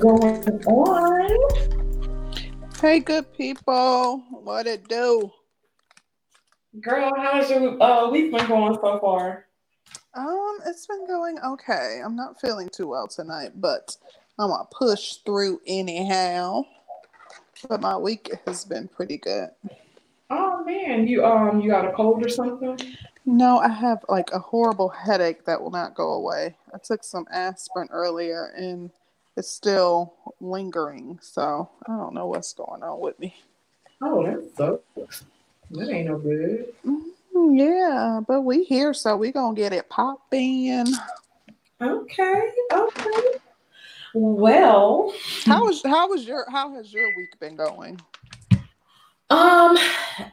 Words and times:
Hey 0.00 0.06
everybody, 0.08 0.54
what's 0.64 0.64
going 0.64 1.28
on? 1.28 2.70
Hey, 2.80 3.00
good 3.00 3.30
people, 3.34 4.24
what 4.30 4.66
it 4.66 4.88
do? 4.88 5.30
Girl, 6.80 7.12
how's 7.18 7.50
your 7.50 7.82
uh, 7.82 8.08
week 8.08 8.32
been 8.32 8.46
going 8.46 8.74
so 8.76 8.98
far? 8.98 9.46
Um, 10.14 10.58
it's 10.64 10.86
been 10.86 11.06
going 11.06 11.38
okay. 11.44 12.00
I'm 12.02 12.16
not 12.16 12.40
feeling 12.40 12.70
too 12.70 12.86
well 12.86 13.08
tonight, 13.08 13.50
but 13.56 13.94
I'm 14.38 14.48
gonna 14.48 14.64
push 14.72 15.16
through 15.16 15.60
anyhow. 15.66 16.62
But 17.68 17.82
my 17.82 17.98
week 17.98 18.30
has 18.46 18.64
been 18.64 18.88
pretty 18.88 19.18
good. 19.18 19.50
Oh 20.30 20.64
man, 20.64 21.08
you 21.08 21.26
um 21.26 21.60
you 21.60 21.70
got 21.70 21.84
a 21.84 21.92
cold 21.92 22.24
or 22.24 22.28
something? 22.30 22.78
No, 23.26 23.58
I 23.58 23.68
have 23.68 24.02
like 24.08 24.30
a 24.32 24.38
horrible 24.38 24.88
headache 24.88 25.44
that 25.44 25.60
will 25.60 25.70
not 25.70 25.94
go 25.94 26.12
away. 26.12 26.56
I 26.72 26.78
took 26.78 27.04
some 27.04 27.26
aspirin 27.30 27.88
earlier 27.90 28.54
and 28.56 28.90
it's 29.36 29.50
still 29.50 30.14
lingering, 30.40 31.18
so 31.22 31.70
I 31.86 31.96
don't 31.96 32.14
know 32.14 32.26
what's 32.26 32.52
going 32.52 32.82
on 32.82 33.00
with 33.00 33.18
me. 33.18 33.34
Oh, 34.02 34.22
that 34.24 34.50
sucks. 34.56 35.24
That 35.70 35.90
ain't 35.90 36.08
no 36.08 36.18
good. 36.18 36.72
Mm, 36.86 37.58
Yeah, 37.58 38.20
but 38.26 38.42
we 38.42 38.64
here, 38.64 38.92
so 38.94 39.16
we 39.16 39.30
gonna 39.32 39.54
get 39.54 39.72
it 39.72 39.88
popping. 39.88 40.86
Okay, 41.80 42.50
okay. 42.72 43.20
Well, 44.12 45.14
How 45.44 45.64
was 45.64 45.82
how 45.84 46.08
was 46.08 46.24
your 46.26 46.44
how 46.50 46.74
has 46.74 46.92
your 46.92 47.06
week 47.16 47.38
been 47.38 47.56
going? 47.56 48.00
um, 49.30 49.78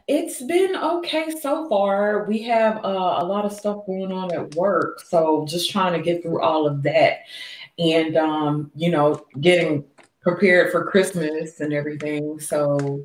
it's 0.08 0.42
been 0.42 0.76
okay 0.76 1.30
so 1.40 1.70
far. 1.70 2.26
We 2.28 2.42
have 2.44 2.78
uh, 2.84 3.18
a 3.20 3.24
lot 3.26 3.46
of 3.46 3.54
stuff 3.54 3.86
going 3.86 4.12
on 4.12 4.34
at 4.34 4.56
work, 4.56 5.02
so 5.02 5.46
just 5.48 5.70
trying 5.70 5.94
to 5.94 6.02
get 6.02 6.24
through 6.24 6.42
all 6.42 6.66
of 6.66 6.82
that, 6.84 7.20
and 7.80 8.18
um, 8.18 8.72
you 8.76 8.90
know, 8.90 9.26
getting 9.42 9.86
prepared 10.22 10.72
for 10.72 10.84
Christmas 10.84 11.60
and 11.62 11.74
everything. 11.74 12.40
So, 12.40 13.04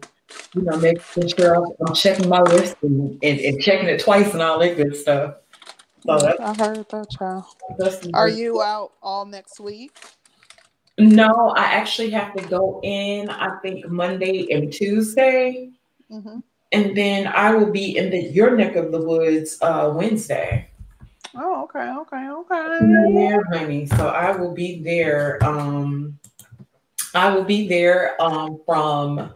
you 0.55 0.63
know, 0.63 0.77
making 0.77 1.29
sure 1.29 1.65
I'm, 1.87 1.95
checking 1.95 2.29
my 2.29 2.41
list 2.43 2.77
and, 2.83 3.19
and, 3.23 3.41
and 3.41 3.63
checking 3.63 3.89
it 3.89 4.01
twice 4.01 4.33
and 4.33 4.43
all 4.43 4.59
that 4.59 4.77
good 4.77 4.97
stuff. 4.97 5.37
So 6.05 6.19
that's, 6.19 6.41
I 6.41 6.55
heard 6.55 6.89
that, 6.89 7.11
child. 7.11 7.45
that's 7.79 8.09
Are 8.13 8.29
you 8.29 8.61
out 8.61 8.93
all 9.03 9.25
next 9.25 9.61
week? 9.61 9.97
No, 10.99 11.55
I 11.57 11.65
actually 11.65 12.11
have 12.11 12.35
to 12.35 12.43
go 12.49 12.81
in. 12.83 13.31
I 13.31 13.59
think 13.61 13.89
Monday 13.89 14.49
and 14.51 14.73
Tuesday. 14.73 15.71
hmm 16.11 16.41
And 16.73 16.97
then 16.97 17.29
I 17.29 17.55
will 17.55 17.71
be 17.71 17.97
in 17.97 18.11
the 18.11 18.19
your 18.19 18.57
neck 18.57 18.77
of 18.77 18.91
the 18.91 19.01
woods 19.01 19.59
uh 19.63 19.93
Wednesday. 19.95 20.69
Oh, 21.35 21.65
okay, 21.65 21.91
okay, 22.01 22.29
okay. 22.29 23.11
Yeah, 23.11 23.39
honey. 23.53 23.87
So 23.87 24.09
I 24.09 24.37
will 24.37 24.53
be 24.53 24.83
there. 24.83 25.43
Um 25.45 26.19
I 27.15 27.35
will 27.35 27.45
be 27.45 27.69
there 27.69 28.21
um 28.21 28.61
from 28.67 29.35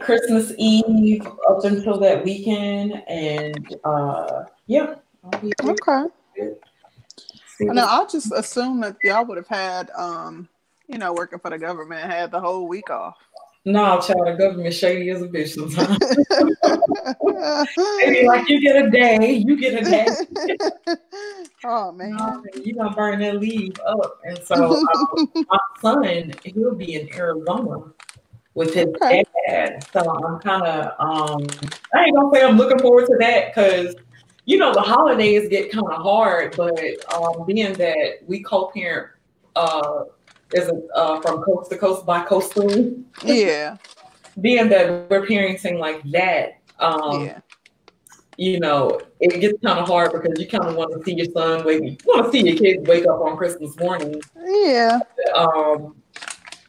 Christmas 0.00 0.52
Eve 0.58 1.26
up 1.48 1.64
until 1.64 1.98
that 2.00 2.24
weekend. 2.24 3.02
And 3.08 3.76
uh 3.84 4.44
yeah, 4.66 4.96
I'll 5.24 5.40
be. 5.40 5.52
Okay. 5.62 6.04
Now 7.60 7.86
I 7.86 8.06
just 8.06 8.32
assume 8.32 8.80
that 8.80 8.96
y'all 9.02 9.24
would 9.24 9.38
have 9.38 9.48
had, 9.48 9.90
um, 9.96 10.48
you 10.88 10.98
know, 10.98 11.14
working 11.14 11.38
for 11.38 11.50
the 11.50 11.58
government 11.58 12.10
had 12.10 12.30
the 12.30 12.40
whole 12.40 12.68
week 12.68 12.90
off. 12.90 13.16
No, 13.66 14.00
child, 14.00 14.28
the 14.28 14.36
government 14.38 14.72
shady 14.72 15.10
as 15.10 15.22
a 15.22 15.26
bitch 15.26 15.48
sometimes. 15.48 15.98
They 18.00 18.10
be 18.10 18.24
like, 18.24 18.48
you 18.48 18.60
get 18.60 18.84
a 18.84 18.90
day, 18.90 19.32
you 19.32 19.56
get 19.58 19.82
a 19.82 19.84
day. 19.84 20.08
oh 21.64 21.90
man. 21.90 22.10
No, 22.10 22.44
you 22.62 22.76
gonna 22.76 22.94
burn 22.94 23.18
that 23.20 23.40
leave 23.40 23.76
up. 23.84 24.20
And 24.22 24.38
so 24.44 24.76
um, 24.94 25.28
my 25.50 25.58
son, 25.80 26.32
he'll 26.44 26.76
be 26.76 26.94
in 26.94 27.12
Arizona 27.12 27.92
with 28.54 28.72
his 28.72 28.86
Okay. 29.02 29.24
dad. 29.48 29.84
So 29.92 30.08
I'm 30.08 30.38
kind 30.38 30.62
of, 30.62 30.92
um, 31.00 31.46
I 31.92 32.04
ain't 32.04 32.14
gonna 32.14 32.30
say 32.32 32.44
I'm 32.44 32.56
looking 32.56 32.78
forward 32.78 33.06
to 33.06 33.16
that 33.18 33.48
because, 33.52 33.96
you 34.44 34.58
know, 34.58 34.72
the 34.72 34.80
holidays 34.80 35.48
get 35.48 35.72
kind 35.72 35.88
of 35.88 36.00
hard. 36.00 36.54
But 36.56 36.72
um, 37.12 37.44
being 37.46 37.72
that 37.74 38.18
we 38.28 38.44
co-parent, 38.44 39.08
uh, 39.56 40.04
is 40.52 40.68
it 40.68 40.74
uh, 40.94 41.20
from 41.20 41.42
coast 41.42 41.70
to 41.70 41.76
coast 41.78 42.06
by 42.06 42.22
coastal, 42.24 42.94
Yeah. 43.22 43.76
being 44.40 44.68
that 44.68 45.08
we're 45.10 45.26
parenting 45.26 45.78
like 45.78 46.02
that, 46.12 46.58
um, 46.78 47.24
Yeah. 47.24 47.40
you 48.36 48.60
know, 48.60 49.00
it 49.20 49.40
gets 49.40 49.58
kind 49.64 49.78
of 49.78 49.88
hard 49.88 50.12
because 50.12 50.38
you 50.38 50.46
kind 50.46 50.64
of 50.64 50.76
want 50.76 50.92
to 50.92 51.02
see 51.04 51.14
your 51.14 51.26
son 51.32 51.64
wake, 51.64 51.82
you 51.82 51.96
want 52.06 52.26
to 52.26 52.30
see 52.32 52.46
your 52.46 52.56
kids 52.56 52.86
wake 52.88 53.06
up 53.06 53.20
on 53.20 53.36
Christmas 53.36 53.76
morning. 53.78 54.20
Yeah. 54.44 55.00
Um, 55.34 55.96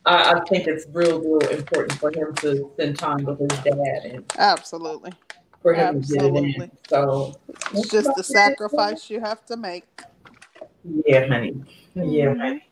I, 0.06 0.34
I 0.36 0.40
think 0.48 0.68
it's 0.68 0.86
real, 0.94 1.20
real 1.20 1.40
important 1.50 2.00
for 2.00 2.10
him 2.12 2.34
to 2.36 2.72
spend 2.76 2.98
time 2.98 3.26
with 3.26 3.40
his 3.40 3.60
dad 3.60 4.02
and 4.06 4.34
Absolutely. 4.38 5.12
for 5.62 5.74
him 5.74 6.02
to 6.02 6.08
get 6.14 6.24
it 6.24 6.28
in. 6.36 6.36
Absolutely. 6.38 6.72
So, 6.90 7.36
It's 7.74 7.90
just 7.92 8.10
the 8.16 8.24
sacrifice 8.24 9.10
you 9.10 9.20
have 9.20 9.46
to 9.48 9.58
make. 9.58 9.84
yeah, 11.06 11.28
honey. 11.28 11.62
Yeah, 11.96 12.34
honey. 12.36 12.64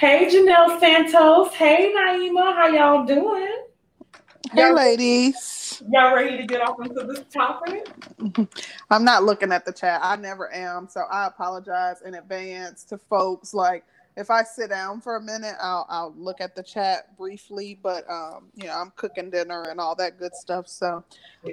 Hey, 0.00 0.26
Janelle 0.26 0.80
Santos. 0.80 1.54
Hey, 1.54 1.94
Naima. 1.96 2.54
How 2.56 2.68
y'all 2.68 3.06
doing? 3.06 3.66
Hey, 4.52 4.70
Y'all- 4.70 4.72
ladies. 4.72 5.82
Y'all 5.90 6.14
ready 6.14 6.38
to 6.38 6.44
get 6.46 6.60
off 6.62 6.76
into 6.80 7.04
this 7.06 7.24
topic? 7.32 7.88
I'm 8.90 9.04
not 9.04 9.24
looking 9.24 9.52
at 9.52 9.66
the 9.66 9.72
chat. 9.72 10.00
I 10.02 10.16
never 10.16 10.52
am. 10.54 10.88
So 10.88 11.02
I 11.10 11.26
apologize 11.26 11.98
in 12.04 12.14
advance 12.14 12.84
to 12.86 12.98
folks. 12.98 13.54
Like 13.54 13.84
if 14.16 14.30
I 14.30 14.44
sit 14.44 14.70
down 14.70 15.00
for 15.00 15.16
a 15.16 15.22
minute, 15.22 15.56
I'll 15.62 15.86
I'll 15.90 16.14
look 16.16 16.40
at 16.40 16.56
the 16.56 16.62
chat 16.64 17.16
briefly. 17.18 17.78
But 17.82 18.10
um, 18.10 18.50
you 18.56 18.66
know, 18.68 18.74
I'm 18.74 18.92
cooking 18.96 19.30
dinner 19.30 19.64
and 19.70 19.80
all 19.80 19.96
that 19.96 20.18
good 20.18 20.34
stuff. 20.36 20.68
So 20.68 21.04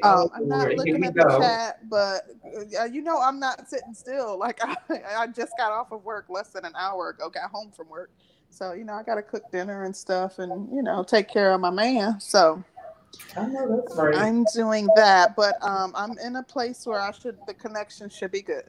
um, 0.04 0.30
Oh, 0.30 0.30
I'm 0.36 0.48
not 0.48 0.76
looking 0.76 1.04
we 1.04 1.06
at 1.06 1.18
go. 1.18 1.24
the 1.28 1.28
chat, 1.28 1.90
but 1.90 2.24
uh, 2.80 2.86
you 2.86 3.02
know, 3.04 3.20
I'm 3.22 3.40
not 3.40 3.70
sitting 3.70 3.94
still. 3.96 4.40
Like 4.40 4.60
I, 4.64 4.78
I 5.20 5.28
just 5.28 5.58
got 5.58 5.72
off 5.74 5.92
of 5.92 6.04
work 6.06 6.28
less 6.30 6.50
than 6.52 6.66
an 6.66 6.74
hour 6.78 7.10
ago. 7.10 7.30
Got 7.30 7.52
home 7.52 7.72
from 7.76 7.90
work. 7.90 8.12
So 8.58 8.74
you 8.74 8.86
know, 8.86 8.94
I 8.94 9.04
got 9.04 9.16
to 9.16 9.22
cook 9.22 9.52
dinner 9.52 9.84
and 9.84 9.96
stuff, 9.96 10.40
and 10.40 10.68
you 10.76 10.82
know, 10.82 11.04
take 11.04 11.30
care 11.30 11.52
of 11.52 11.62
my 11.62 11.70
man. 11.70 12.20
So. 12.20 12.64
right. 13.36 14.16
I'm 14.16 14.46
doing 14.54 14.88
that, 14.96 15.36
but 15.36 15.56
um, 15.62 15.92
I'm 15.96 16.18
in 16.18 16.38
a 16.38 16.44
place 16.44 16.88
where 16.88 17.00
I 17.00 17.12
should 17.12 17.38
the 17.46 17.54
connection 17.54 18.10
should 18.10 18.32
be 18.32 18.42
good. 18.42 18.64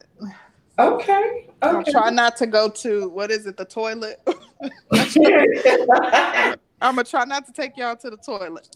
okay. 0.79 0.79
okay. 0.79 1.47
I'll 1.63 1.79
Okay. 1.79 1.91
try 1.91 2.11
not 2.11 2.37
to 2.37 2.47
go 2.47 2.69
to 2.69 3.09
what 3.09 3.31
is 3.31 3.47
it, 3.47 3.57
the 3.57 3.65
toilet. 3.65 4.21
I'm 6.81 6.95
gonna 6.95 7.05
try 7.05 7.25
not 7.25 7.47
to 7.47 7.53
take 7.53 7.79
y'all 7.79 7.97
to 7.97 8.11
the 8.11 8.19
toilet. 8.19 8.69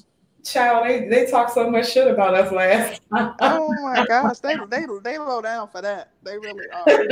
Child, 0.45 0.89
they, 0.89 1.09
they 1.09 1.31
talk 1.31 1.51
so 1.51 1.71
much 1.71 1.93
shit 1.93 2.09
about 2.09 2.35
us 2.35 2.51
last 2.51 3.01
oh 3.13 3.17
time. 3.17 3.35
Oh 3.41 3.73
my 3.83 4.05
gosh, 4.07 4.41
they 4.41 4.57
they 4.69 4.87
they 5.03 5.19
low 5.19 5.41
down 5.41 5.69
for 5.69 5.81
that. 5.81 6.11
They 6.25 6.37
really 6.37 6.65
are. 6.73 7.05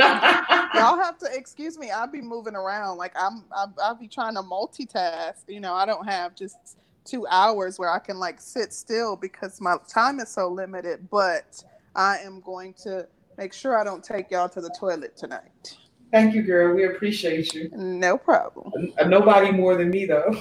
Y'all 0.75 0.97
have 0.97 1.17
to 1.19 1.29
excuse 1.33 1.77
me. 1.77 1.91
I'll 1.91 2.11
be 2.11 2.21
moving 2.21 2.55
around 2.55 2.97
like 2.97 3.13
I'm. 3.15 3.45
I'll, 3.55 3.73
I'll 3.81 3.95
be 3.95 4.09
trying 4.09 4.35
to 4.35 4.41
multitask. 4.41 5.43
You 5.47 5.61
know, 5.61 5.73
I 5.73 5.85
don't 5.85 6.05
have 6.05 6.35
just 6.35 6.77
two 7.05 7.25
hours 7.27 7.79
where 7.79 7.89
I 7.89 7.99
can 7.99 8.19
like 8.19 8.41
sit 8.41 8.73
still 8.73 9.15
because 9.15 9.61
my 9.61 9.77
time 9.87 10.19
is 10.19 10.29
so 10.29 10.49
limited. 10.49 11.09
But 11.09 11.63
I 11.95 12.17
am 12.17 12.41
going 12.41 12.73
to 12.83 13.07
make 13.37 13.53
sure 13.53 13.79
I 13.79 13.83
don't 13.83 14.03
take 14.03 14.29
y'all 14.31 14.49
to 14.49 14.61
the 14.61 14.75
toilet 14.77 15.15
tonight. 15.15 15.77
Thank 16.11 16.35
you, 16.35 16.41
girl. 16.41 16.75
We 16.75 16.85
appreciate 16.85 17.53
you. 17.53 17.69
No 17.73 18.17
problem. 18.17 18.71
Nobody 19.07 19.51
more 19.51 19.77
than 19.77 19.89
me, 19.89 20.05
though. 20.05 20.35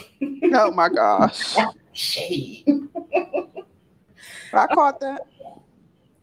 Oh 0.52 0.72
my 0.72 0.88
gosh, 0.94 1.56
Shade. 1.92 2.64
I 4.52 4.66
caught 4.66 5.00
that. 5.00 5.26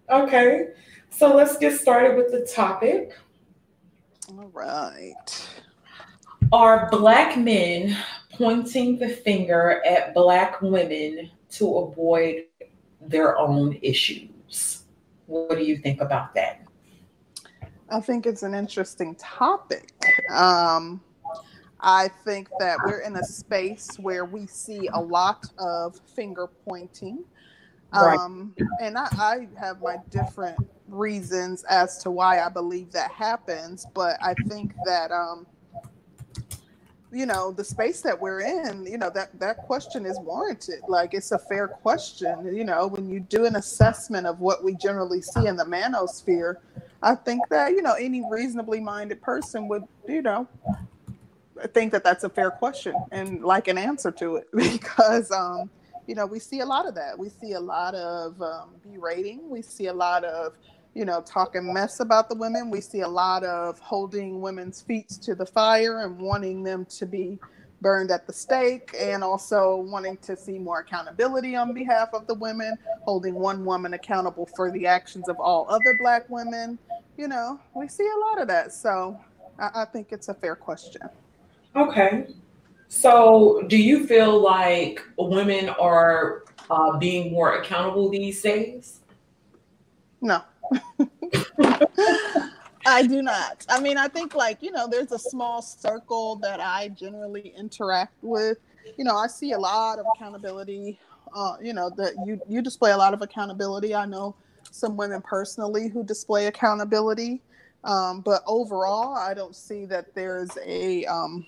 Okay. 0.10 0.70
So 1.10 1.36
let's 1.36 1.58
get 1.58 1.80
started 1.80 2.16
with 2.16 2.32
the 2.32 2.46
topic. 2.54 3.14
All 4.30 4.50
right. 4.54 5.50
Are 6.52 6.90
Black 6.92 7.38
men 7.38 7.98
pointing 8.34 8.98
the 8.98 9.10
finger 9.10 9.82
at 9.86 10.14
Black 10.14 10.62
women 10.62 11.30
to 11.52 11.78
avoid 11.78 12.44
their 13.02 13.38
own 13.38 13.78
issues? 13.82 14.84
What 15.26 15.58
do 15.58 15.64
you 15.64 15.78
think 15.78 16.02
about 16.02 16.34
that? 16.36 16.62
I 17.90 18.00
think 18.02 18.26
it's 18.26 18.44
an 18.44 18.54
interesting 18.54 19.16
topic. 19.16 19.92
Um, 20.30 21.02
I 21.80 22.10
think 22.26 22.50
that 22.60 22.78
we're 22.86 23.02
in 23.02 23.16
a 23.16 23.24
space 23.24 23.98
where 24.00 24.26
we 24.26 24.48
see 24.48 24.90
a 24.94 25.02
lot 25.02 25.46
of 25.60 26.00
finger 26.16 26.48
pointing. 26.68 27.24
Right. 27.94 28.18
Um, 28.18 28.54
and 28.82 28.98
I, 28.98 29.08
I 29.18 29.48
have 29.60 29.82
my 29.82 29.98
different 30.10 30.58
reasons 30.88 31.64
as 31.70 31.98
to 32.00 32.12
why 32.12 32.42
I 32.42 32.50
believe 32.50 32.92
that 32.92 33.12
happens, 33.12 33.86
but 33.94 34.18
I 34.22 34.34
think 34.48 34.74
that 34.86 35.12
um, 35.12 35.46
you 37.12 37.26
know 37.26 37.52
the 37.52 37.64
space 37.64 38.02
that 38.02 38.20
we're 38.20 38.42
in 38.42 38.86
you 38.86 38.98
know 38.98 39.10
that 39.10 39.38
that 39.40 39.58
question 39.58 40.06
is 40.06 40.20
warranted 40.20 40.82
like 40.88 41.14
it's 41.14 41.32
a 41.32 41.40
fair 41.40 41.68
question 41.68 42.54
you 42.54 42.66
know 42.66 42.88
when 42.88 43.10
you 43.10 43.20
do 43.20 43.46
an 43.46 43.56
assessment 43.56 44.28
of 44.28 44.42
what 44.42 44.64
we 44.64 44.76
generally 44.76 45.22
see 45.22 45.48
in 45.48 45.56
the 45.56 45.64
manosphere 45.64 46.56
i 47.02 47.16
think 47.16 47.42
that 47.50 47.72
you 47.72 47.82
know 47.82 47.94
any 47.94 48.22
reasonably 48.30 48.82
minded 48.82 49.22
person 49.22 49.70
would 49.70 49.84
you 50.08 50.22
know 50.22 50.48
think 51.66 51.92
that 51.92 52.04
that's 52.04 52.24
a 52.24 52.30
fair 52.30 52.52
question 52.52 52.94
and 53.12 53.44
like 53.44 53.68
an 53.68 53.78
answer 53.78 54.12
to 54.12 54.38
it 54.38 54.48
because 54.56 55.32
um, 55.32 55.70
you 56.06 56.16
know 56.16 56.26
we 56.26 56.40
see 56.40 56.60
a 56.60 56.66
lot 56.66 56.88
of 56.88 56.96
that. 56.96 57.18
We 57.18 57.30
see 57.30 57.54
a 57.54 57.60
lot 57.60 57.96
of 57.96 58.42
um, 58.42 58.76
berating. 58.84 59.50
We 59.50 59.62
see 59.62 59.88
a 59.88 59.94
lot 59.94 60.24
of 60.24 60.54
you 60.94 61.06
know 61.06 61.22
talking 61.22 61.74
mess 61.74 62.00
about 62.00 62.30
the 62.30 62.36
women. 62.36 62.70
We 62.70 62.82
see 62.82 63.02
a 63.02 63.08
lot 63.08 63.44
of 63.44 63.80
holding 63.80 64.42
women's 64.42 64.82
feet 64.82 65.10
to 65.22 65.36
the 65.36 65.46
fire 65.46 66.02
and 66.02 66.20
wanting 66.20 66.64
them 66.64 66.86
to 66.98 67.06
be 67.06 67.40
burned 67.82 68.12
at 68.12 68.26
the 68.26 68.34
stake 68.34 68.96
and 69.00 69.24
also 69.24 69.76
wanting 69.76 70.18
to 70.18 70.36
see 70.36 70.58
more 70.58 70.80
accountability 70.80 71.56
on 71.56 71.74
behalf 71.74 72.10
of 72.14 72.26
the 72.28 72.34
women, 72.34 72.76
holding 73.02 73.36
one 73.36 73.64
woman 73.64 73.94
accountable 73.94 74.48
for 74.56 74.72
the 74.72 74.88
actions 74.88 75.30
of 75.30 75.40
all 75.40 75.68
other 75.70 75.98
black 76.02 76.30
women. 76.30 76.78
You 77.18 77.28
know, 77.28 77.60
we 77.76 77.88
see 77.88 78.08
a 78.08 78.20
lot 78.32 78.42
of 78.42 78.48
that. 78.48 78.74
So 78.74 79.20
I, 79.60 79.82
I 79.82 79.86
think 79.86 80.12
it's 80.12 80.28
a 80.28 80.34
fair 80.34 80.56
question. 80.56 81.02
Okay. 81.78 82.26
So, 82.88 83.64
do 83.68 83.78
you 83.78 84.08
feel 84.08 84.40
like 84.40 85.00
women 85.18 85.70
are 85.70 86.44
uh, 86.72 86.98
being 86.98 87.32
more 87.32 87.58
accountable 87.58 88.10
these 88.10 88.42
days? 88.42 89.02
No. 90.20 90.42
I 92.88 93.06
do 93.06 93.22
not. 93.22 93.64
I 93.70 93.80
mean, 93.80 93.98
I 93.98 94.08
think 94.08 94.34
like, 94.34 94.64
you 94.64 94.72
know, 94.72 94.88
there's 94.88 95.12
a 95.12 95.20
small 95.20 95.62
circle 95.62 96.38
that 96.38 96.60
I 96.60 96.88
generally 96.90 97.54
interact 97.56 98.16
with. 98.24 98.58
You 98.98 99.04
know, 99.04 99.16
I 99.16 99.28
see 99.28 99.52
a 99.52 99.60
lot 99.60 100.00
of 100.00 100.06
accountability. 100.16 100.98
Uh, 101.36 101.58
you 101.62 101.74
know, 101.74 101.92
that 101.98 102.14
you 102.26 102.42
you 102.48 102.62
display 102.62 102.92
a 102.92 102.98
lot 102.98 103.14
of 103.14 103.22
accountability. 103.22 103.94
I 103.94 104.06
know 104.06 104.36
some 104.72 104.96
women 104.98 105.22
personally 105.22 105.90
who 105.90 106.04
display 106.04 106.48
accountability. 106.48 107.42
Um, 107.84 108.22
but 108.22 108.42
overall, 108.48 109.16
I 109.16 109.34
don't 109.34 109.56
see 109.56 109.86
that 109.86 110.16
there's 110.16 110.50
a 110.66 111.06
um, 111.06 111.46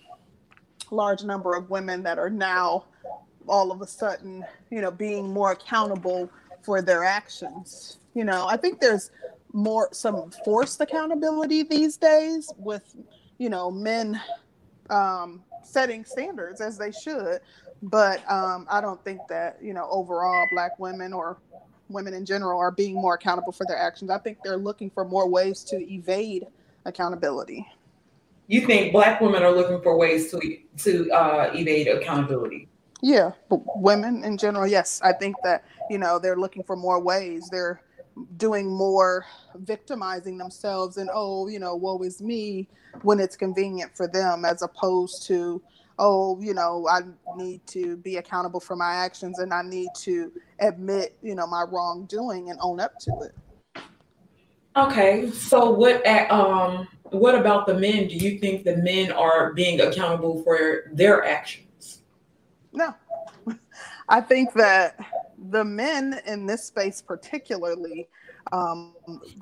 large 0.91 1.23
number 1.23 1.55
of 1.55 1.69
women 1.69 2.03
that 2.03 2.17
are 2.19 2.29
now 2.29 2.85
all 3.47 3.71
of 3.71 3.81
a 3.81 3.87
sudden, 3.87 4.45
you 4.69 4.81
know, 4.81 4.91
being 4.91 5.31
more 5.33 5.51
accountable 5.51 6.29
for 6.61 6.81
their 6.81 7.03
actions. 7.03 7.97
You 8.13 8.25
know, 8.25 8.47
I 8.47 8.57
think 8.57 8.79
there's 8.79 9.11
more 9.53 9.89
some 9.91 10.31
forced 10.45 10.79
accountability 10.81 11.63
these 11.63 11.97
days 11.97 12.51
with, 12.57 12.95
you 13.37 13.49
know, 13.49 13.71
men 13.71 14.21
um, 14.89 15.43
setting 15.63 16.05
standards 16.05 16.61
as 16.61 16.77
they 16.77 16.91
should. 16.91 17.39
But 17.81 18.29
um, 18.29 18.67
I 18.69 18.81
don't 18.81 19.03
think 19.03 19.21
that, 19.29 19.57
you 19.61 19.73
know, 19.73 19.87
overall 19.89 20.45
black 20.51 20.77
women 20.79 21.13
or 21.13 21.37
women 21.87 22.13
in 22.13 22.25
general 22.25 22.59
are 22.59 22.71
being 22.71 22.95
more 22.95 23.15
accountable 23.15 23.51
for 23.51 23.65
their 23.65 23.77
actions. 23.77 24.11
I 24.11 24.17
think 24.17 24.39
they're 24.43 24.57
looking 24.57 24.89
for 24.89 25.05
more 25.05 25.27
ways 25.27 25.63
to 25.65 25.77
evade 25.91 26.45
accountability 26.85 27.67
you 28.55 28.65
think 28.65 28.91
black 28.91 29.21
women 29.21 29.43
are 29.43 29.51
looking 29.51 29.81
for 29.81 29.97
ways 29.97 30.31
to 30.31 30.57
to 30.77 31.11
uh, 31.11 31.51
evade 31.53 31.87
accountability? 31.87 32.67
Yeah 33.01 33.31
but 33.49 33.61
women 33.79 34.23
in 34.23 34.37
general 34.37 34.67
yes. 34.67 34.99
I 35.03 35.13
think 35.13 35.35
that 35.43 35.63
you 35.89 35.97
know 35.97 36.19
they're 36.19 36.35
looking 36.35 36.63
for 36.63 36.75
more 36.75 36.99
ways. 36.99 37.47
They're 37.49 37.81
doing 38.37 38.69
more 38.69 39.25
victimizing 39.55 40.37
themselves 40.37 40.97
and 40.97 41.09
oh 41.13 41.47
you 41.47 41.59
know 41.59 41.75
woe 41.75 42.01
is 42.01 42.21
me 42.21 42.67
when 43.03 43.19
it's 43.19 43.37
convenient 43.37 43.95
for 43.95 44.07
them 44.07 44.43
as 44.43 44.61
opposed 44.61 45.25
to 45.25 45.61
oh 45.99 46.37
you 46.41 46.53
know 46.53 46.85
i 46.89 46.99
need 47.37 47.65
to 47.65 47.95
be 47.97 48.17
accountable 48.17 48.59
for 48.59 48.75
my 48.75 48.93
actions 48.93 49.39
and 49.39 49.53
i 49.53 49.61
need 49.61 49.87
to 49.95 50.33
admit 50.59 51.17
you 51.21 51.33
know 51.33 51.47
my 51.47 51.63
wrongdoing 51.71 52.49
and 52.49 52.59
own 52.61 52.81
up 52.81 52.97
to 52.99 53.11
it. 53.21 53.33
Okay, 54.75 55.29
so 55.31 55.71
what 55.71 56.05
um 56.31 56.87
what 57.11 57.35
about 57.35 57.67
the 57.67 57.73
men? 57.73 58.07
Do 58.07 58.15
you 58.15 58.39
think 58.39 58.63
the 58.63 58.77
men 58.77 59.11
are 59.11 59.53
being 59.53 59.81
accountable 59.81 60.43
for 60.43 60.91
their 60.93 61.23
actions? 61.25 62.01
No. 62.73 62.95
I 64.09 64.21
think 64.21 64.53
that 64.53 64.99
the 65.51 65.63
men 65.63 66.21
in 66.25 66.45
this 66.45 66.65
space 66.65 67.01
particularly 67.01 68.07
um, 68.51 68.93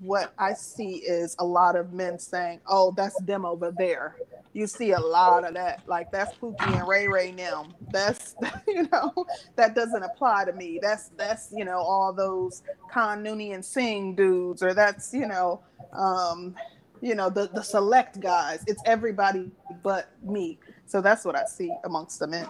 what 0.01 0.33
I 0.37 0.53
see 0.53 0.95
is 0.95 1.35
a 1.39 1.45
lot 1.45 1.75
of 1.75 1.93
men 1.93 2.19
saying, 2.19 2.61
"Oh, 2.67 2.93
that's 2.95 3.19
them 3.21 3.45
over 3.45 3.71
there." 3.71 4.15
You 4.53 4.67
see 4.67 4.91
a 4.91 4.99
lot 4.99 5.45
of 5.45 5.53
that, 5.53 5.83
like 5.87 6.11
that's 6.11 6.35
Pookie 6.37 6.77
and 6.77 6.87
Ray 6.87 7.07
Ray 7.07 7.31
now. 7.31 7.67
That's 7.91 8.35
you 8.67 8.87
know 8.91 9.13
that 9.55 9.75
doesn't 9.75 10.03
apply 10.03 10.45
to 10.45 10.53
me. 10.53 10.79
That's 10.81 11.09
that's 11.15 11.53
you 11.55 11.63
know 11.63 11.77
all 11.77 12.11
those 12.11 12.63
Khan 12.91 13.23
Nooney 13.23 13.53
and 13.53 13.63
Singh 13.63 14.15
dudes, 14.15 14.61
or 14.61 14.73
that's 14.73 15.13
you 15.13 15.27
know 15.27 15.61
um, 15.93 16.55
you 17.01 17.15
know 17.15 17.29
the 17.29 17.49
the 17.53 17.61
select 17.61 18.19
guys. 18.19 18.63
It's 18.67 18.81
everybody 18.85 19.51
but 19.83 20.11
me. 20.23 20.59
So 20.85 21.01
that's 21.01 21.25
what 21.25 21.35
I 21.35 21.45
see 21.45 21.71
amongst 21.83 22.19
the 22.19 22.27
men. 22.27 22.47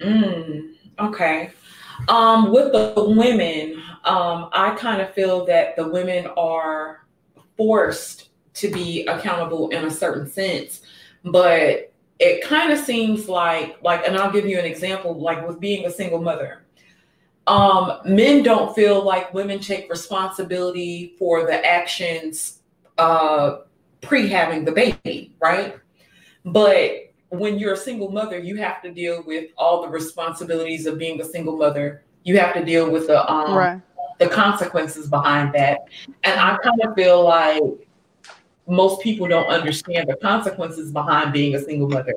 Mm, 0.00 0.74
okay. 0.98 1.50
Um, 2.08 2.52
with 2.52 2.72
the 2.72 2.94
women, 2.96 3.82
um, 4.04 4.48
I 4.52 4.74
kind 4.78 5.00
of 5.00 5.14
feel 5.14 5.44
that 5.46 5.76
the 5.76 5.88
women 5.88 6.26
are 6.36 7.06
forced 7.56 8.30
to 8.54 8.70
be 8.70 9.06
accountable 9.06 9.70
in 9.70 9.84
a 9.84 9.90
certain 9.90 10.28
sense, 10.28 10.82
but 11.24 11.92
it 12.18 12.44
kind 12.44 12.72
of 12.72 12.78
seems 12.78 13.28
like 13.28 13.76
like, 13.82 14.06
and 14.06 14.16
I'll 14.16 14.32
give 14.32 14.46
you 14.46 14.58
an 14.58 14.64
example, 14.64 15.18
like 15.20 15.46
with 15.46 15.60
being 15.60 15.86
a 15.86 15.90
single 15.90 16.20
mother. 16.20 16.62
Um, 17.46 17.98
men 18.04 18.44
don't 18.44 18.74
feel 18.74 19.02
like 19.04 19.34
women 19.34 19.58
take 19.58 19.90
responsibility 19.90 21.16
for 21.18 21.44
the 21.44 21.64
actions 21.64 22.61
uh, 22.98 23.58
pre 24.00 24.28
having 24.28 24.64
the 24.64 24.72
baby, 24.72 25.34
right? 25.40 25.76
But 26.44 27.12
when 27.28 27.58
you're 27.58 27.74
a 27.74 27.78
single 27.78 28.10
mother, 28.10 28.38
you 28.38 28.56
have 28.56 28.82
to 28.82 28.92
deal 28.92 29.22
with 29.26 29.50
all 29.56 29.82
the 29.82 29.88
responsibilities 29.88 30.86
of 30.86 30.98
being 30.98 31.20
a 31.20 31.24
single 31.24 31.56
mother. 31.56 32.04
You 32.24 32.38
have 32.38 32.54
to 32.54 32.64
deal 32.64 32.90
with 32.90 33.06
the 33.06 33.30
um, 33.30 33.54
right. 33.54 33.80
the 34.18 34.28
consequences 34.28 35.08
behind 35.08 35.54
that. 35.54 35.80
And 36.24 36.38
I 36.38 36.56
kind 36.58 36.80
of 36.82 36.94
feel 36.94 37.24
like 37.24 37.62
most 38.68 39.00
people 39.02 39.26
don't 39.26 39.48
understand 39.48 40.08
the 40.08 40.16
consequences 40.16 40.92
behind 40.92 41.32
being 41.32 41.54
a 41.54 41.60
single 41.60 41.88
mother. 41.88 42.14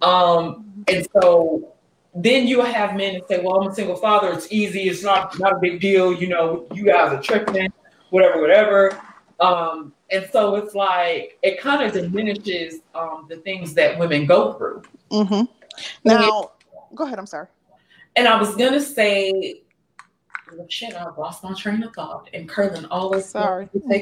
Um, 0.00 0.84
and 0.88 1.06
so 1.12 1.74
then 2.14 2.46
you 2.46 2.62
have 2.62 2.96
men 2.96 3.14
that 3.14 3.28
say, 3.28 3.40
"Well, 3.42 3.60
I'm 3.60 3.70
a 3.70 3.74
single 3.74 3.96
father. 3.96 4.32
It's 4.32 4.50
easy. 4.50 4.88
It's 4.88 5.02
not 5.02 5.38
not 5.38 5.54
a 5.54 5.58
big 5.60 5.80
deal. 5.80 6.12
You 6.12 6.28
know, 6.28 6.66
you 6.72 6.84
guys 6.84 7.12
are 7.12 7.20
tripping, 7.20 7.72
whatever, 8.10 8.40
whatever." 8.40 9.00
Um, 9.40 9.92
and 10.10 10.28
so 10.32 10.54
it's 10.56 10.74
like 10.74 11.38
it 11.42 11.60
kind 11.60 11.82
of 11.82 11.92
diminishes 11.92 12.80
um, 12.94 13.26
the 13.28 13.36
things 13.36 13.74
that 13.74 13.98
women 13.98 14.26
go 14.26 14.54
through. 14.54 14.82
Mm-hmm. 15.10 15.44
Now, 16.04 16.52
go 16.94 17.04
ahead. 17.04 17.18
I'm 17.18 17.26
sorry. 17.26 17.48
And 18.14 18.28
I 18.28 18.38
was 18.40 18.54
gonna 18.56 18.80
say, 18.80 19.62
well, 20.56 20.66
shit, 20.68 20.94
I 20.94 21.04
lost 21.16 21.42
my 21.42 21.54
train 21.54 21.82
of 21.82 21.92
thought. 21.92 22.30
And 22.32 22.48
Curlin 22.48 22.86
always 22.86 23.26
sorry. 23.26 23.68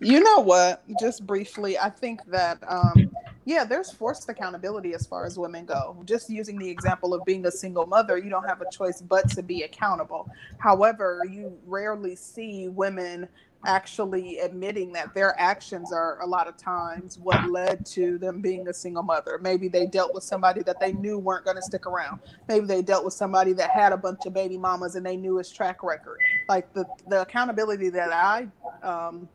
you 0.00 0.20
know 0.20 0.40
what? 0.40 0.82
Just 0.98 1.26
briefly, 1.26 1.78
I 1.78 1.90
think 1.90 2.24
that 2.26 2.58
um, 2.66 3.10
yeah, 3.44 3.64
there's 3.64 3.90
forced 3.90 4.28
accountability 4.28 4.94
as 4.94 5.06
far 5.06 5.26
as 5.26 5.38
women 5.38 5.66
go. 5.66 6.02
Just 6.06 6.30
using 6.30 6.58
the 6.58 6.68
example 6.68 7.12
of 7.12 7.24
being 7.26 7.44
a 7.46 7.50
single 7.50 7.86
mother, 7.86 8.16
you 8.16 8.30
don't 8.30 8.48
have 8.48 8.62
a 8.62 8.70
choice 8.70 9.02
but 9.02 9.28
to 9.30 9.42
be 9.42 9.62
accountable. 9.62 10.28
However, 10.58 11.22
you 11.30 11.56
rarely 11.66 12.16
see 12.16 12.68
women 12.68 13.28
actually 13.64 14.38
admitting 14.38 14.92
that 14.92 15.14
their 15.14 15.38
actions 15.40 15.92
are 15.92 16.20
a 16.20 16.26
lot 16.26 16.48
of 16.48 16.56
times 16.56 17.18
what 17.18 17.50
led 17.50 17.84
to 17.86 18.18
them 18.18 18.40
being 18.40 18.68
a 18.68 18.74
single 18.74 19.02
mother. 19.02 19.38
Maybe 19.42 19.68
they 19.68 19.86
dealt 19.86 20.14
with 20.14 20.24
somebody 20.24 20.62
that 20.62 20.80
they 20.80 20.92
knew 20.92 21.18
weren't 21.18 21.44
going 21.44 21.56
to 21.56 21.62
stick 21.62 21.86
around. 21.86 22.20
Maybe 22.48 22.66
they 22.66 22.82
dealt 22.82 23.04
with 23.04 23.14
somebody 23.14 23.52
that 23.54 23.70
had 23.70 23.92
a 23.92 23.96
bunch 23.96 24.26
of 24.26 24.34
baby 24.34 24.58
mamas 24.58 24.96
and 24.96 25.04
they 25.04 25.16
knew 25.16 25.38
his 25.38 25.50
track 25.50 25.82
record. 25.82 26.18
Like 26.48 26.72
the 26.72 26.86
the 27.08 27.22
accountability 27.22 27.90
that 27.90 28.12
I 28.12 28.48
um, 28.86 29.28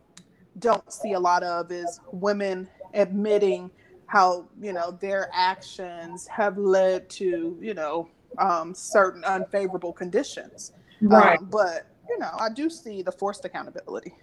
don't 0.59 0.91
see 0.91 1.13
a 1.13 1.19
lot 1.19 1.43
of 1.43 1.71
is 1.71 1.99
women 2.11 2.67
admitting 2.93 3.71
how 4.07 4.47
you 4.59 4.73
know 4.73 4.91
their 4.99 5.29
actions 5.33 6.25
have 6.27 6.57
led 6.57 7.09
to 7.11 7.57
you 7.61 7.73
know 7.73 8.09
um, 8.37 8.73
certain 8.73 9.23
unfavorable 9.23 9.93
conditions. 9.93 10.73
Right. 11.01 11.39
Um, 11.39 11.45
but 11.45 11.87
you 12.09 12.17
know, 12.17 12.31
I 12.39 12.49
do 12.49 12.69
see 12.69 13.01
the 13.01 13.11
forced 13.11 13.45
accountability. 13.45 14.13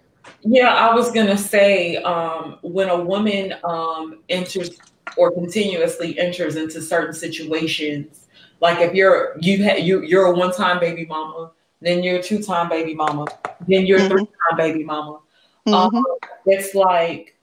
Yeah, 0.41 0.73
I 0.73 0.93
was 0.93 1.11
gonna 1.11 1.37
say 1.37 1.97
um, 1.97 2.59
when 2.61 2.89
a 2.89 3.01
woman 3.01 3.55
um, 3.63 4.19
enters 4.29 4.71
or 5.15 5.31
continuously 5.31 6.19
enters 6.19 6.57
into 6.57 6.81
certain 6.81 7.13
situations, 7.13 8.27
like 8.59 8.79
if 8.79 8.93
you're 8.93 9.37
you 9.39 9.63
ha- 9.63 9.77
you 9.77 10.03
you're 10.03 10.25
a 10.25 10.33
one 10.33 10.53
time 10.53 10.79
baby 10.79 11.05
mama, 11.05 11.51
then 11.81 12.03
you're 12.03 12.17
a 12.17 12.23
two 12.23 12.43
time 12.43 12.69
baby 12.69 12.93
mama, 12.93 13.25
then 13.67 13.85
you're 13.85 13.99
mm-hmm. 13.99 14.07
a 14.07 14.09
three 14.09 14.25
time 14.25 14.57
baby 14.57 14.83
mama. 14.83 15.19
Um, 15.67 15.91
mm-hmm. 15.91 16.01
it's 16.45 16.75
like 16.75 17.37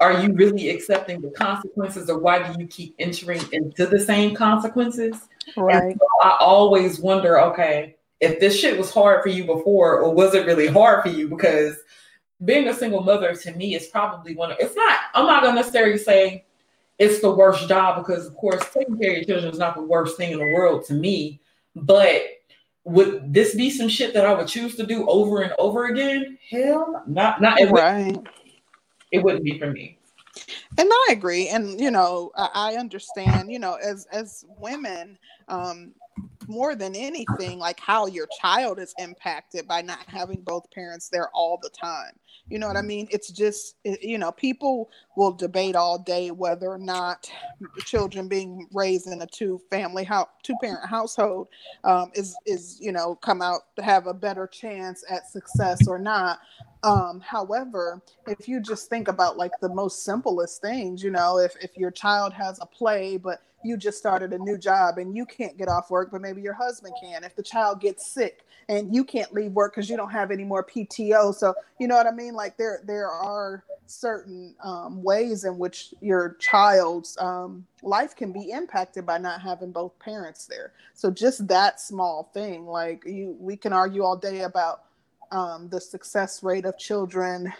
are 0.00 0.22
you 0.22 0.32
really 0.32 0.70
accepting 0.70 1.20
the 1.20 1.30
consequences 1.30 2.08
or 2.08 2.18
why 2.18 2.40
do 2.40 2.60
you 2.60 2.66
keep 2.68 2.94
entering 2.98 3.40
into 3.52 3.86
the 3.86 3.98
same 3.98 4.34
consequences 4.34 5.28
right 5.56 5.96
so 5.98 6.06
i 6.22 6.36
always 6.40 7.00
wonder 7.00 7.40
okay 7.40 7.96
if 8.20 8.40
this 8.40 8.58
shit 8.58 8.78
was 8.78 8.92
hard 8.92 9.22
for 9.22 9.28
you 9.28 9.44
before 9.44 10.00
or 10.00 10.12
was 10.12 10.34
it 10.34 10.46
really 10.46 10.66
hard 10.66 11.02
for 11.02 11.08
you? 11.08 11.28
Because 11.28 11.76
being 12.44 12.68
a 12.68 12.74
single 12.74 13.02
mother 13.02 13.34
to 13.34 13.52
me 13.52 13.74
is 13.74 13.88
probably 13.88 14.32
one 14.36 14.52
of 14.52 14.56
it's 14.60 14.76
not 14.76 14.96
i'm 15.14 15.26
not 15.26 15.42
going 15.42 15.56
to 15.56 15.60
necessarily 15.60 15.98
say 15.98 16.44
it's 16.98 17.20
the 17.20 17.30
worst 17.30 17.68
job 17.68 18.04
because 18.04 18.26
of 18.26 18.34
course 18.36 18.62
taking 18.72 18.98
care 18.98 19.12
of 19.12 19.16
your 19.18 19.24
children 19.24 19.52
is 19.52 19.58
not 19.58 19.76
the 19.76 19.82
worst 19.82 20.16
thing 20.16 20.32
in 20.32 20.38
the 20.38 20.52
world 20.52 20.84
to 20.86 20.94
me. 20.94 21.40
But 21.76 22.22
would 22.84 23.32
this 23.32 23.54
be 23.54 23.70
some 23.70 23.88
shit 23.88 24.14
that 24.14 24.26
i 24.26 24.32
would 24.32 24.48
choose 24.48 24.74
to 24.76 24.86
do 24.86 25.06
over 25.08 25.42
and 25.42 25.52
over 25.58 25.86
again? 25.86 26.38
Hell 26.50 27.04
not 27.06 27.40
not 27.40 27.60
it 27.60 27.70
right. 27.70 28.16
would, 28.16 28.28
it 29.12 29.22
wouldn't 29.22 29.44
be 29.44 29.58
for 29.58 29.70
me. 29.70 29.98
And 30.76 30.88
i 30.90 31.08
agree 31.10 31.48
and 31.48 31.80
you 31.80 31.90
know 31.90 32.30
I, 32.36 32.50
I 32.54 32.74
understand 32.76 33.50
you 33.50 33.58
know 33.58 33.74
as 33.74 34.06
as 34.12 34.44
women 34.58 35.18
um 35.48 35.92
more 36.48 36.74
than 36.74 36.96
anything 36.96 37.58
like 37.58 37.78
how 37.78 38.06
your 38.06 38.26
child 38.40 38.78
is 38.78 38.94
impacted 38.98 39.68
by 39.68 39.82
not 39.82 40.04
having 40.06 40.40
both 40.40 40.70
parents 40.70 41.08
there 41.08 41.28
all 41.34 41.58
the 41.62 41.68
time. 41.70 42.12
You 42.48 42.58
know 42.58 42.66
what 42.66 42.78
i 42.78 42.82
mean? 42.82 43.06
It's 43.10 43.30
just 43.30 43.76
you 43.84 44.16
know 44.16 44.32
people 44.32 44.90
will 45.16 45.32
debate 45.32 45.76
all 45.76 45.98
day 45.98 46.30
whether 46.30 46.68
or 46.68 46.78
not 46.78 47.30
children 47.84 48.28
being 48.28 48.66
raised 48.72 49.06
in 49.06 49.20
a 49.20 49.26
two 49.26 49.60
family 49.70 50.04
house 50.04 50.28
two 50.42 50.56
parent 50.62 50.88
household 50.88 51.48
um, 51.84 52.10
is 52.14 52.34
is 52.46 52.78
you 52.80 52.92
know 52.92 53.16
come 53.16 53.42
out 53.42 53.62
to 53.76 53.82
have 53.82 54.06
a 54.06 54.14
better 54.14 54.46
chance 54.46 55.04
at 55.10 55.28
success 55.28 55.86
or 55.86 55.98
not. 55.98 56.40
Um, 56.84 57.20
however, 57.20 58.00
if 58.26 58.48
you 58.48 58.60
just 58.60 58.88
think 58.88 59.08
about 59.08 59.36
like 59.36 59.52
the 59.60 59.68
most 59.68 60.04
simplest 60.04 60.62
things, 60.62 61.02
you 61.02 61.10
know, 61.10 61.38
if, 61.38 61.54
if 61.60 61.76
your 61.76 61.90
child 61.90 62.32
has 62.32 62.58
a 62.60 62.66
play, 62.66 63.16
but 63.16 63.42
you 63.62 63.76
just 63.76 63.98
started 63.98 64.32
a 64.32 64.38
new 64.38 64.56
job 64.56 64.98
and 64.98 65.16
you 65.16 65.26
can't 65.26 65.56
get 65.56 65.68
off 65.68 65.90
work, 65.90 66.10
but 66.12 66.20
maybe 66.20 66.40
your 66.40 66.54
husband 66.54 66.94
can. 67.02 67.24
If 67.24 67.34
the 67.34 67.42
child 67.42 67.80
gets 67.80 68.06
sick 68.06 68.44
and 68.68 68.94
you 68.94 69.04
can't 69.04 69.32
leave 69.32 69.52
work 69.52 69.74
because 69.74 69.90
you 69.90 69.96
don't 69.96 70.10
have 70.10 70.30
any 70.30 70.44
more 70.44 70.64
PTO, 70.64 71.34
so 71.34 71.54
you 71.78 71.88
know 71.88 71.96
what 71.96 72.06
I 72.06 72.12
mean. 72.12 72.34
Like 72.34 72.56
there 72.56 72.80
there 72.84 73.10
are 73.10 73.64
certain 73.86 74.54
um, 74.62 75.02
ways 75.02 75.44
in 75.44 75.58
which 75.58 75.94
your 76.00 76.36
child's 76.38 77.16
um, 77.18 77.66
life 77.82 78.14
can 78.14 78.32
be 78.32 78.50
impacted 78.50 79.06
by 79.06 79.18
not 79.18 79.40
having 79.40 79.72
both 79.72 79.98
parents 79.98 80.46
there. 80.46 80.72
So 80.94 81.10
just 81.10 81.48
that 81.48 81.80
small 81.80 82.30
thing, 82.34 82.66
like 82.66 83.02
you, 83.06 83.36
we 83.40 83.56
can 83.56 83.72
argue 83.72 84.04
all 84.04 84.16
day 84.16 84.42
about 84.42 84.84
um, 85.30 85.68
the 85.68 85.80
success 85.80 86.42
rate 86.42 86.64
of 86.64 86.78
children 86.78 87.52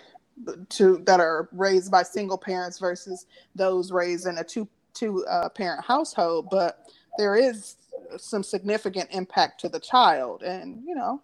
to 0.69 0.99
that 1.05 1.19
are 1.19 1.49
raised 1.53 1.91
by 1.91 2.03
single 2.03 2.39
parents 2.39 2.79
versus 2.79 3.27
those 3.55 3.91
raised 3.91 4.27
in 4.27 4.39
a 4.39 4.45
two 4.45 4.69
two 4.99 5.25
uh, 5.27 5.49
parent 5.51 5.85
household, 5.85 6.49
but 6.51 6.85
there 7.17 7.37
is 7.37 7.77
some 8.17 8.43
significant 8.43 9.09
impact 9.13 9.61
to 9.61 9.69
the 9.69 9.81
child, 9.81 10.43
and 10.43 10.83
you 10.87 10.95
know, 10.95 11.23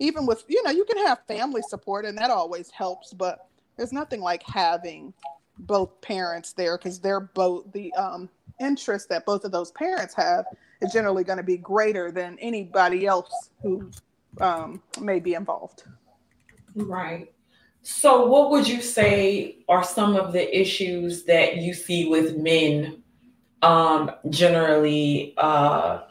even 0.00 0.26
with 0.26 0.44
you 0.48 0.62
know, 0.62 0.70
you 0.70 0.84
can 0.84 1.04
have 1.06 1.18
family 1.26 1.62
support, 1.68 2.04
and 2.04 2.16
that 2.18 2.30
always 2.30 2.70
helps, 2.70 3.12
but 3.12 3.48
there's 3.76 3.92
nothing 3.92 4.20
like 4.20 4.42
having 4.42 5.12
both 5.58 6.00
parents 6.00 6.52
there 6.52 6.76
because 6.76 7.00
they're 7.00 7.20
both 7.20 7.70
the 7.72 7.92
um, 7.94 8.28
interest 8.60 9.08
that 9.08 9.24
both 9.26 9.44
of 9.44 9.52
those 9.52 9.70
parents 9.72 10.14
have 10.14 10.44
is 10.80 10.92
generally 10.92 11.24
going 11.24 11.38
to 11.38 11.42
be 11.42 11.56
greater 11.56 12.10
than 12.10 12.38
anybody 12.40 13.06
else 13.06 13.50
who 13.62 13.90
um, 14.40 14.82
may 15.00 15.18
be 15.18 15.34
involved. 15.34 15.84
Right. 16.74 17.32
So, 17.82 18.26
what 18.26 18.50
would 18.50 18.66
you 18.66 18.82
say 18.82 19.58
are 19.68 19.84
some 19.84 20.16
of 20.16 20.32
the 20.32 20.58
issues 20.58 21.22
that 21.24 21.58
you 21.58 21.72
see 21.72 22.08
with 22.08 22.36
men 22.36 23.02
um, 23.66 24.10
generally 24.30 25.34
uh, 25.36 26.02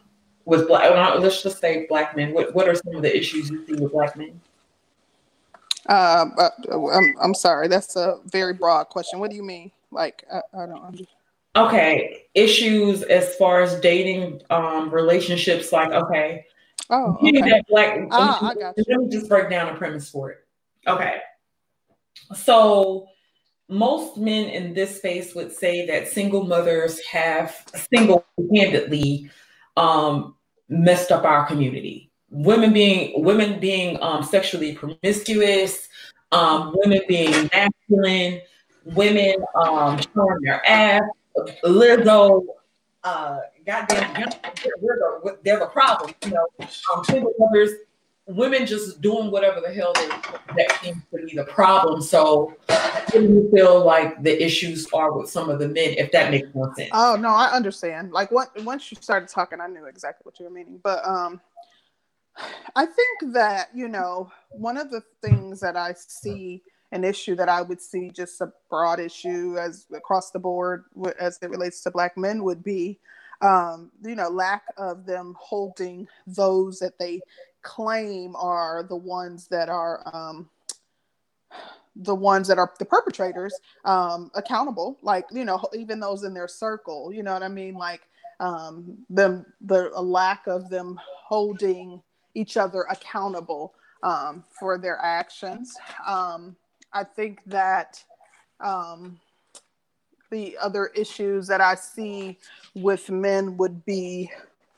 with 0.46 0.68
black? 0.68 0.92
Let's 1.20 1.42
just 1.42 1.60
say 1.60 1.86
black 1.88 2.16
men. 2.16 2.34
What 2.34 2.54
What 2.54 2.68
are 2.68 2.76
some 2.76 2.96
of 2.96 3.02
the 3.02 3.16
issues 3.16 3.50
you 3.50 3.66
see 3.66 3.74
with 3.74 3.92
black 3.92 4.18
men? 4.18 4.40
Uh, 5.88 6.26
I'm 6.72 7.16
I'm 7.22 7.34
sorry. 7.34 7.68
That's 7.68 7.96
a 7.96 8.20
very 8.26 8.54
broad 8.54 8.86
question. 8.86 9.20
What 9.20 9.30
do 9.30 9.36
you 9.36 9.44
mean? 9.44 9.72
Like, 9.92 10.24
I, 10.32 10.42
I 10.54 10.66
don't 10.66 10.84
understand. 10.84 11.08
Okay, 11.56 12.26
issues 12.34 13.04
as 13.04 13.34
far 13.36 13.62
as 13.62 13.80
dating, 13.80 14.42
um, 14.50 14.90
relationships. 14.90 15.72
Like, 15.72 15.92
okay, 15.92 16.46
oh, 16.90 17.18
okay. 17.22 17.62
black. 17.70 18.00
Ah, 18.12 18.50
I 18.50 18.56
got 18.56 18.78
you. 18.78 18.84
Let 18.90 19.00
me 19.00 19.10
just 19.10 19.30
break 19.30 19.50
down 19.50 19.74
a 19.74 19.78
premise 19.78 20.10
for 20.10 20.32
it. 20.32 20.40
Okay. 20.86 21.16
So 22.34 23.08
most 23.68 24.18
men 24.18 24.50
in 24.50 24.74
this 24.74 24.98
space 24.98 25.34
would 25.34 25.52
say 25.52 25.86
that 25.88 26.08
single 26.08 26.46
mothers 26.46 27.04
have 27.06 27.66
single-handedly 27.92 29.30
um, 29.78 30.36
messed 30.70 31.12
up 31.12 31.24
our 31.26 31.46
community. 31.46 32.12
Women 32.30 32.74
being 32.74 33.24
women 33.24 33.60
being 33.60 34.02
um, 34.02 34.24
sexually 34.24 34.76
promiscuous, 34.76 35.88
um, 36.32 36.74
women 36.76 37.02
being 37.08 37.50
masculine, 37.54 38.42
women 38.84 39.36
um, 39.56 40.00
showing 40.14 40.42
their 40.42 40.66
ass. 40.68 41.04
Lizzo, 41.64 42.46
uh, 43.04 43.40
goddamn, 43.66 44.32
there's 45.44 45.62
a 45.62 45.68
problem. 45.68 46.14
You 46.26 46.32
know, 46.32 46.48
um, 46.94 47.04
single 47.04 47.34
mothers 47.38 47.72
women 48.28 48.66
just 48.66 49.02
doing 49.02 49.30
whatever 49.30 49.62
the 49.62 49.72
hell 49.72 49.94
they, 49.96 50.08
that 50.08 50.80
seems 50.82 51.02
to 51.12 51.26
be 51.26 51.36
the 51.36 51.44
problem. 51.46 52.02
So, 52.02 52.56
do 53.12 53.22
you 53.22 53.50
feel 53.54 53.86
like 53.86 54.22
the 54.24 54.44
issues 54.44 54.88
are 54.94 55.12
with 55.12 55.30
some 55.30 55.50
of 55.50 55.60
the 55.60 55.68
men, 55.68 55.96
if 55.98 56.12
that 56.12 56.32
makes 56.32 56.54
more 56.54 56.74
sense? 56.76 56.90
Oh 56.94 57.16
no, 57.20 57.30
I 57.30 57.52
understand. 57.52 58.12
Like 58.12 58.32
what, 58.32 58.50
once 58.64 58.92
you 58.92 58.98
started 59.00 59.30
talking, 59.30 59.62
I 59.62 59.68
knew 59.68 59.86
exactly 59.86 60.22
what 60.24 60.40
you 60.40 60.46
were 60.46 60.52
meaning. 60.52 60.80
But 60.84 61.06
um, 61.08 61.40
I 62.76 62.86
think 62.86 63.34
that 63.34 63.70
you 63.74 63.88
know 63.88 64.32
one 64.50 64.78
of 64.78 64.90
the 64.90 65.04
things 65.22 65.60
that 65.60 65.78
I 65.78 65.94
see 65.96 66.64
an 66.92 67.04
issue 67.04 67.36
that 67.36 67.50
I 67.50 67.62
would 67.62 67.82
see 67.82 68.10
just 68.10 68.42
a 68.42 68.52
broad 68.70 69.00
issue 69.00 69.58
as 69.60 69.86
across 69.94 70.32
the 70.32 70.40
board 70.40 70.86
as 71.20 71.38
it 71.42 71.50
relates 71.50 71.82
to 71.82 71.92
black 71.92 72.16
men 72.18 72.44
would 72.44 72.64
be 72.64 73.00
um, 73.42 73.92
you 74.04 74.16
know, 74.16 74.30
lack 74.30 74.64
of 74.78 75.06
them 75.06 75.36
holding 75.38 76.08
those 76.28 76.80
that 76.80 76.98
they 77.00 77.22
claim 77.66 78.36
are 78.38 78.84
the 78.84 78.96
ones 78.96 79.48
that 79.48 79.68
are 79.68 80.02
um, 80.14 80.48
the 81.98 82.16
ones 82.16 82.48
that 82.48 82.60
are 82.60 82.72
the 82.80 82.86
perpetrators 82.86 83.60
um, 83.84 84.32
accountable. 84.36 84.98
Like 85.02 85.26
you 85.32 85.44
know, 85.44 85.62
even 85.74 86.00
those 86.00 86.24
in 86.24 86.34
their 86.34 86.48
circle. 86.48 87.12
You 87.12 87.24
know 87.24 87.34
what 87.34 87.44
I 87.44 87.50
mean? 87.50 87.74
Like 87.74 88.02
um, 88.40 88.98
them 89.10 89.46
the 89.62 89.90
lack 90.00 90.48
of 90.48 90.70
them 90.70 91.00
holding 91.04 92.02
each 92.36 92.56
other 92.56 92.84
accountable 92.90 93.74
um, 94.04 94.44
for 94.60 94.78
their 94.78 95.00
actions. 95.02 95.76
Um, 96.06 96.56
I 96.94 97.04
think 97.04 97.40
that 97.48 98.02
um, 98.60 99.20
the 100.30 100.58
other 100.62 100.88
issues 100.88 101.48
that 101.48 101.62
I 101.62 101.76
see 101.76 102.38
with 102.76 103.10
men 103.10 103.58
would 103.58 103.84
be 103.86 104.32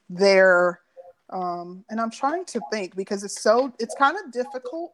their 0.10 0.80
um, 1.30 1.84
and 1.90 2.00
I'm 2.00 2.12
trying 2.12 2.46
to 2.46 2.62
think 2.72 2.96
because 2.96 3.24
it's 3.24 3.42
so 3.42 3.74
it's 3.80 3.96
kind 3.96 4.18
of 4.24 4.32
difficult 4.32 4.94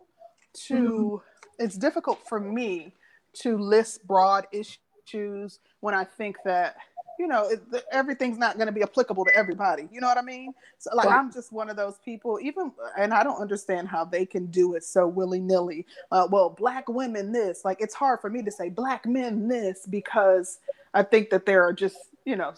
to 0.68 0.74
mm-hmm. 0.74 1.64
it's 1.64 1.76
difficult 1.76 2.20
for 2.28 2.40
me 2.40 2.94
to 3.42 3.58
list 3.58 4.06
broad 4.08 4.48
issues 4.52 5.60
when 5.82 5.94
I 5.94 6.04
think 6.04 6.38
that 6.46 6.76
you 7.20 7.28
know 7.28 7.50
it, 7.50 7.70
the, 7.70 7.84
everything's 7.92 8.40
not 8.40 8.58
going 8.58 8.66
to 8.66 8.74
be 8.74 8.82
applicable 8.82 9.26
to 9.26 9.36
everybody. 9.36 9.88
You 9.92 10.02
know 10.02 10.08
what 10.08 10.18
I 10.18 10.24
mean? 10.24 10.54
So 10.80 10.96
like 10.96 11.08
I'm 11.08 11.32
just 11.32 11.52
one 11.52 11.70
of 11.70 11.76
those 11.76 12.00
people. 12.04 12.40
Even 12.42 12.72
and 12.98 13.14
I 13.14 13.24
don't 13.24 13.40
understand 13.40 13.88
how 13.88 14.04
they 14.04 14.26
can 14.26 14.48
do 14.48 14.74
it 14.74 14.84
so 14.84 15.08
willy 15.08 15.40
nilly. 15.40 15.86
Uh, 16.12 16.28
well, 16.32 16.50
black 16.50 16.90
women 16.90 17.32
this 17.32 17.64
like 17.64 17.80
it's 17.80 17.94
hard 17.94 18.22
for 18.22 18.32
me 18.32 18.42
to 18.42 18.52
say 18.52 18.70
black 18.70 19.06
men 19.06 19.48
this 19.48 19.86
because 19.88 20.60
I 20.96 21.04
think 21.04 21.30
that 21.30 21.46
there 21.46 21.64
are 21.64 21.74
just 21.74 21.98
you 22.26 22.36
know 22.36 22.54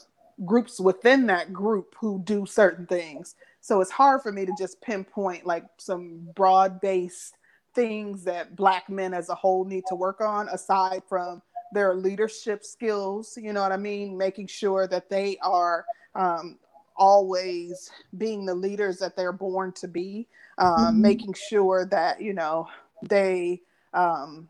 groups 0.45 0.79
within 0.79 1.25
that 1.27 1.53
group 1.53 1.95
who 1.99 2.21
do 2.25 2.45
certain 2.45 2.85
things 2.85 3.35
so 3.65 3.81
it's 3.81 3.89
hard 3.89 4.21
for 4.21 4.31
me 4.31 4.45
to 4.45 4.51
just 4.55 4.79
pinpoint 4.79 5.43
like 5.43 5.65
some 5.77 6.19
broad 6.35 6.79
based 6.79 7.35
things 7.73 8.23
that 8.25 8.55
Black 8.55 8.91
men 8.91 9.11
as 9.11 9.29
a 9.29 9.33
whole 9.33 9.65
need 9.65 9.85
to 9.87 9.95
work 9.95 10.21
on, 10.21 10.47
aside 10.49 11.01
from 11.09 11.41
their 11.73 11.95
leadership 11.95 12.63
skills. 12.63 13.35
You 13.41 13.53
know 13.53 13.63
what 13.63 13.71
I 13.71 13.77
mean? 13.77 14.15
Making 14.15 14.45
sure 14.45 14.85
that 14.89 15.09
they 15.09 15.39
are 15.41 15.83
um, 16.13 16.59
always 16.95 17.89
being 18.19 18.45
the 18.45 18.53
leaders 18.53 18.99
that 18.99 19.15
they're 19.15 19.31
born 19.31 19.71
to 19.77 19.87
be, 19.87 20.27
um, 20.59 20.77
mm-hmm. 20.77 21.01
making 21.01 21.33
sure 21.33 21.87
that, 21.87 22.21
you 22.21 22.33
know, 22.33 22.67
they 23.01 23.63
um, 23.95 24.47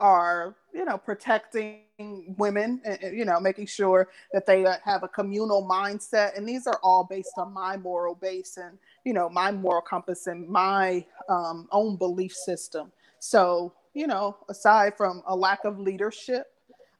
are, 0.00 0.54
you 0.74 0.84
know, 0.84 0.98
protecting 0.98 1.78
women, 1.98 2.80
you 3.12 3.24
know, 3.24 3.40
making 3.40 3.66
sure 3.66 4.08
that 4.32 4.46
they 4.46 4.64
uh, 4.64 4.76
have 4.84 5.02
a 5.02 5.08
communal 5.08 5.66
mindset. 5.66 6.36
And 6.36 6.48
these 6.48 6.66
are 6.66 6.78
all 6.82 7.04
based 7.04 7.32
on 7.36 7.52
my 7.52 7.76
moral 7.76 8.14
base 8.14 8.56
and, 8.56 8.78
you 9.04 9.12
know, 9.12 9.28
my 9.28 9.50
moral 9.50 9.82
compass 9.82 10.26
and 10.26 10.48
my 10.48 11.04
um, 11.28 11.68
own 11.72 11.96
belief 11.96 12.32
system. 12.32 12.92
So, 13.18 13.72
you 13.94 14.06
know, 14.06 14.36
aside 14.48 14.96
from 14.96 15.22
a 15.26 15.34
lack 15.34 15.64
of 15.64 15.78
leadership, 15.80 16.46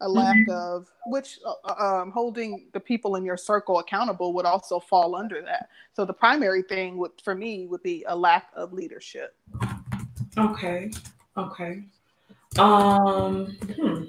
a 0.00 0.08
lack 0.08 0.36
mm-hmm. 0.36 0.50
of 0.50 0.88
which 1.06 1.38
uh, 1.44 1.54
uh, 1.64 2.00
um, 2.02 2.10
holding 2.10 2.66
the 2.72 2.80
people 2.80 3.16
in 3.16 3.24
your 3.24 3.36
circle 3.36 3.78
accountable 3.78 4.32
would 4.32 4.46
also 4.46 4.78
fall 4.78 5.16
under 5.16 5.42
that. 5.42 5.68
So 5.92 6.04
the 6.04 6.12
primary 6.12 6.62
thing 6.62 6.98
would 6.98 7.12
for 7.22 7.34
me 7.34 7.66
would 7.66 7.82
be 7.82 8.04
a 8.06 8.16
lack 8.16 8.50
of 8.54 8.72
leadership. 8.72 9.34
Okay. 10.36 10.90
Okay. 11.36 11.82
Um, 12.58 13.56
hmm. 13.76 14.04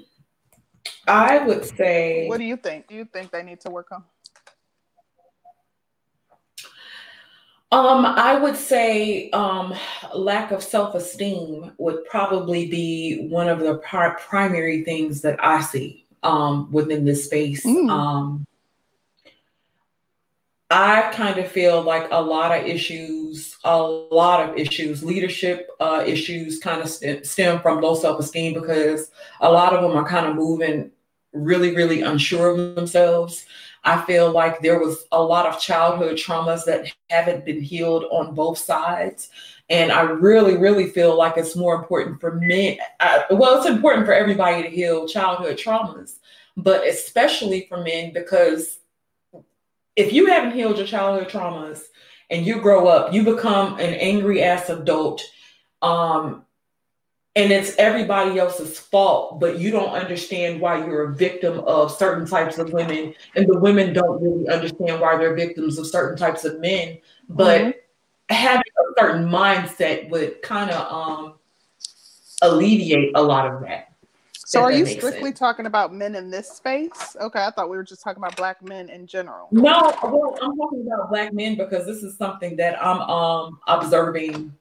I 1.06 1.38
would 1.38 1.64
say. 1.64 2.26
What 2.28 2.38
do 2.38 2.44
you 2.44 2.56
think? 2.56 2.88
Do 2.88 2.94
you 2.94 3.04
think 3.04 3.30
they 3.30 3.42
need 3.42 3.60
to 3.60 3.70
work 3.70 3.88
on? 3.92 4.04
Um, 7.72 8.04
I 8.04 8.34
would 8.34 8.56
say 8.56 9.30
um, 9.30 9.72
lack 10.12 10.50
of 10.50 10.62
self 10.62 10.94
esteem 10.96 11.72
would 11.78 12.04
probably 12.04 12.68
be 12.68 13.28
one 13.28 13.48
of 13.48 13.60
the 13.60 13.78
par- 13.78 14.18
primary 14.20 14.82
things 14.82 15.20
that 15.20 15.42
I 15.44 15.60
see 15.60 16.04
um, 16.24 16.70
within 16.72 17.04
this 17.04 17.26
space. 17.26 17.64
Mm. 17.64 17.88
Um, 17.88 18.46
I 20.70 21.10
kind 21.12 21.38
of 21.38 21.50
feel 21.50 21.82
like 21.82 22.06
a 22.12 22.22
lot 22.22 22.56
of 22.56 22.64
issues, 22.64 23.56
a 23.64 23.82
lot 23.82 24.48
of 24.48 24.56
issues, 24.56 25.02
leadership 25.02 25.68
uh, 25.80 26.04
issues 26.06 26.60
kind 26.60 26.80
of 26.80 26.88
st- 26.88 27.26
stem 27.26 27.60
from 27.60 27.80
low 27.80 27.96
self 27.96 28.20
esteem 28.20 28.54
because 28.54 29.10
a 29.40 29.50
lot 29.50 29.74
of 29.74 29.82
them 29.82 29.96
are 29.98 30.08
kind 30.08 30.26
of 30.26 30.36
moving 30.36 30.92
really, 31.32 31.74
really 31.74 32.02
unsure 32.02 32.50
of 32.50 32.76
themselves. 32.76 33.46
I 33.82 34.02
feel 34.02 34.30
like 34.30 34.60
there 34.60 34.78
was 34.78 35.06
a 35.10 35.20
lot 35.22 35.46
of 35.46 35.60
childhood 35.60 36.16
traumas 36.16 36.64
that 36.66 36.86
haven't 37.08 37.44
been 37.44 37.60
healed 37.62 38.04
on 38.12 38.34
both 38.34 38.58
sides. 38.58 39.30
And 39.70 39.90
I 39.90 40.02
really, 40.02 40.56
really 40.56 40.88
feel 40.90 41.16
like 41.16 41.36
it's 41.36 41.56
more 41.56 41.74
important 41.74 42.20
for 42.20 42.34
men. 42.34 42.78
I, 43.00 43.24
well, 43.30 43.56
it's 43.56 43.66
important 43.66 44.06
for 44.06 44.12
everybody 44.12 44.62
to 44.62 44.68
heal 44.68 45.08
childhood 45.08 45.56
traumas, 45.56 46.18
but 46.56 46.86
especially 46.86 47.66
for 47.68 47.82
men 47.82 48.12
because 48.12 48.79
if 49.96 50.12
you 50.12 50.26
haven't 50.26 50.52
healed 50.52 50.78
your 50.78 50.86
childhood 50.86 51.28
traumas 51.28 51.82
and 52.30 52.46
you 52.46 52.60
grow 52.60 52.86
up, 52.86 53.12
you 53.12 53.22
become 53.22 53.74
an 53.74 53.94
angry 53.94 54.42
ass 54.42 54.68
adult. 54.68 55.22
Um, 55.82 56.44
and 57.36 57.52
it's 57.52 57.76
everybody 57.76 58.38
else's 58.38 58.78
fault, 58.78 59.38
but 59.38 59.58
you 59.58 59.70
don't 59.70 59.90
understand 59.90 60.60
why 60.60 60.84
you're 60.84 61.10
a 61.10 61.14
victim 61.14 61.60
of 61.60 61.92
certain 61.92 62.26
types 62.26 62.58
of 62.58 62.72
women, 62.72 63.14
and 63.36 63.46
the 63.46 63.58
women 63.58 63.92
don't 63.92 64.20
really 64.20 64.48
understand 64.48 65.00
why 65.00 65.16
they're 65.16 65.34
victims 65.34 65.78
of 65.78 65.86
certain 65.86 66.18
types 66.18 66.44
of 66.44 66.60
men. 66.60 66.98
But 67.28 67.60
mm-hmm. 67.60 68.34
having 68.34 68.62
a 68.78 69.00
certain 69.00 69.28
mindset 69.28 70.10
would 70.10 70.42
kind 70.42 70.70
of 70.70 70.92
um, 70.92 71.34
alleviate 72.42 73.12
a 73.14 73.22
lot 73.22 73.46
of 73.46 73.60
that. 73.62 73.89
So 74.50 74.62
are 74.62 74.72
you 74.72 74.84
strictly 74.84 75.30
sense. 75.30 75.38
talking 75.38 75.66
about 75.66 75.94
men 75.94 76.16
in 76.16 76.28
this 76.28 76.50
space? 76.50 77.16
Okay, 77.20 77.38
I 77.38 77.52
thought 77.52 77.70
we 77.70 77.76
were 77.76 77.84
just 77.84 78.02
talking 78.02 78.20
about 78.20 78.34
black 78.36 78.60
men 78.64 78.90
in 78.90 79.06
general. 79.06 79.46
No, 79.52 79.96
well, 80.02 80.36
I'm 80.42 80.56
talking 80.56 80.84
about 80.88 81.08
black 81.08 81.32
men 81.32 81.56
because 81.56 81.86
this 81.86 82.02
is 82.02 82.16
something 82.16 82.56
that 82.56 82.76
I'm 82.84 83.00
um 83.02 83.60
observing 83.68 84.52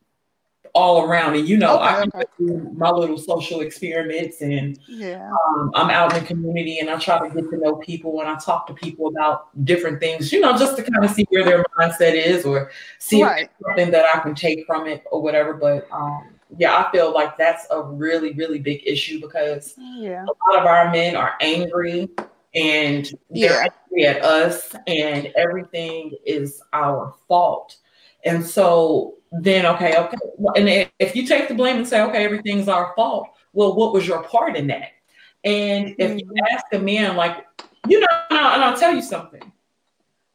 all 0.75 1.10
around. 1.10 1.38
And 1.38 1.50
you 1.50 1.58
know, 1.58 1.77
okay, 1.77 1.86
I 1.86 2.01
okay. 2.01 2.24
do 2.38 2.72
my 2.77 2.91
little 2.91 3.17
social 3.17 3.62
experiments 3.62 4.43
and 4.43 4.77
yeah. 4.88 5.31
Um, 5.31 5.72
I'm 5.74 5.89
out 5.89 6.13
in 6.13 6.19
the 6.22 6.27
community 6.27 6.77
and 6.77 6.91
I 6.91 7.00
try 7.00 7.27
to 7.27 7.34
get 7.34 7.50
to 7.50 7.58
know 7.58 7.77
people 7.77 8.19
and 8.19 8.29
I 8.29 8.38
talk 8.38 8.67
to 8.67 8.75
people 8.75 9.08
about 9.08 9.48
different 9.65 10.00
things, 10.00 10.31
you 10.31 10.39
know, 10.39 10.56
just 10.56 10.78
to 10.78 10.84
kind 10.84 11.04
of 11.04 11.10
see 11.10 11.25
where 11.32 11.43
their 11.43 11.65
mindset 11.80 12.13
is 12.13 12.45
or 12.45 12.69
see 12.99 13.23
right. 13.23 13.49
something 13.65 13.89
that 13.89 14.06
I 14.13 14.19
can 14.19 14.36
take 14.36 14.67
from 14.67 14.86
it 14.86 15.04
or 15.12 15.19
whatever. 15.19 15.56
But 15.56 15.88
um 15.91 16.36
yeah, 16.57 16.83
I 16.83 16.91
feel 16.91 17.13
like 17.13 17.38
that's 17.38 17.67
a 17.69 17.81
really, 17.81 18.33
really 18.33 18.59
big 18.59 18.81
issue 18.85 19.21
because 19.21 19.75
yeah. 19.77 20.23
a 20.23 20.49
lot 20.49 20.59
of 20.59 20.65
our 20.65 20.91
men 20.91 21.15
are 21.15 21.35
angry 21.41 22.09
and 22.55 23.05
they're 23.29 23.63
yeah. 23.63 23.67
angry 23.91 24.05
at 24.05 24.23
us, 24.23 24.75
and 24.88 25.27
everything 25.35 26.13
is 26.25 26.62
our 26.73 27.13
fault. 27.27 27.77
And 28.25 28.43
so 28.45 29.17
then, 29.31 29.67
okay, 29.67 29.95
okay, 29.97 30.17
and 30.55 30.89
if 30.97 31.15
you 31.15 31.27
take 31.27 31.47
the 31.47 31.53
blame 31.53 31.77
and 31.77 31.88
say, 31.88 32.01
okay, 32.01 32.25
everything's 32.25 32.67
our 32.67 32.93
fault, 32.95 33.29
well, 33.53 33.75
what 33.75 33.93
was 33.93 34.07
your 34.07 34.23
part 34.23 34.55
in 34.55 34.65
that? 34.67 34.89
And 35.43 35.95
if 35.99 36.19
you 36.19 36.25
mm-hmm. 36.25 36.53
ask 36.53 36.65
a 36.73 36.79
man, 36.79 37.15
like, 37.15 37.45
you 37.88 37.99
know, 37.99 38.07
and 38.31 38.39
I'll, 38.39 38.53
and 38.55 38.63
I'll 38.63 38.77
tell 38.77 38.95
you 38.95 39.01
something. 39.01 39.51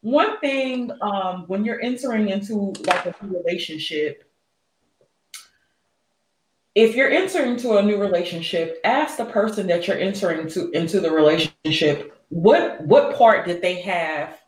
One 0.03 0.39
thing 0.39 0.93
um, 1.01 1.45
when 1.49 1.65
you're 1.65 1.81
entering 1.81 2.29
into 2.29 2.75
like 2.87 3.07
a 3.07 3.15
relationship, 3.23 4.31
if 6.75 6.97
you're 6.97 7.11
entering 7.11 7.53
into 7.53 7.77
a 7.77 7.83
new 7.83 8.01
relationship, 8.01 8.81
ask 8.85 9.17
the 9.17 9.25
person 9.25 9.67
that 9.69 9.87
you're 9.87 9.99
entering 9.99 10.41
into 10.41 10.71
into 10.71 11.01
the 11.01 11.11
relationship 11.11 12.15
what 12.35 12.81
what 12.83 13.17
part 13.17 13.47
did 13.47 13.63
they 13.63 13.81
have 13.83 14.41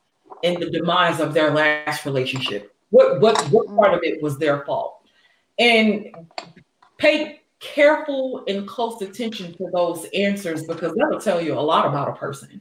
in 0.42 0.58
the 0.58 0.70
demise 0.70 1.20
of 1.20 1.34
their 1.34 1.52
last 1.52 2.04
relationship? 2.04 2.74
What 2.90 3.20
what 3.20 3.40
what 3.50 3.68
part 3.68 3.94
of 3.94 4.00
it 4.02 4.22
was 4.22 4.38
their 4.38 4.64
fault? 4.64 5.06
And 5.58 6.14
pay 6.98 7.42
careful 7.60 8.44
and 8.48 8.66
close 8.66 9.00
attention 9.02 9.54
to 9.54 9.70
those 9.72 10.06
answers 10.14 10.64
because 10.64 10.94
that'll 10.94 11.20
tell 11.20 11.40
you 11.40 11.54
a 11.54 11.60
lot 11.60 11.86
about 11.86 12.08
a 12.08 12.12
person. 12.12 12.60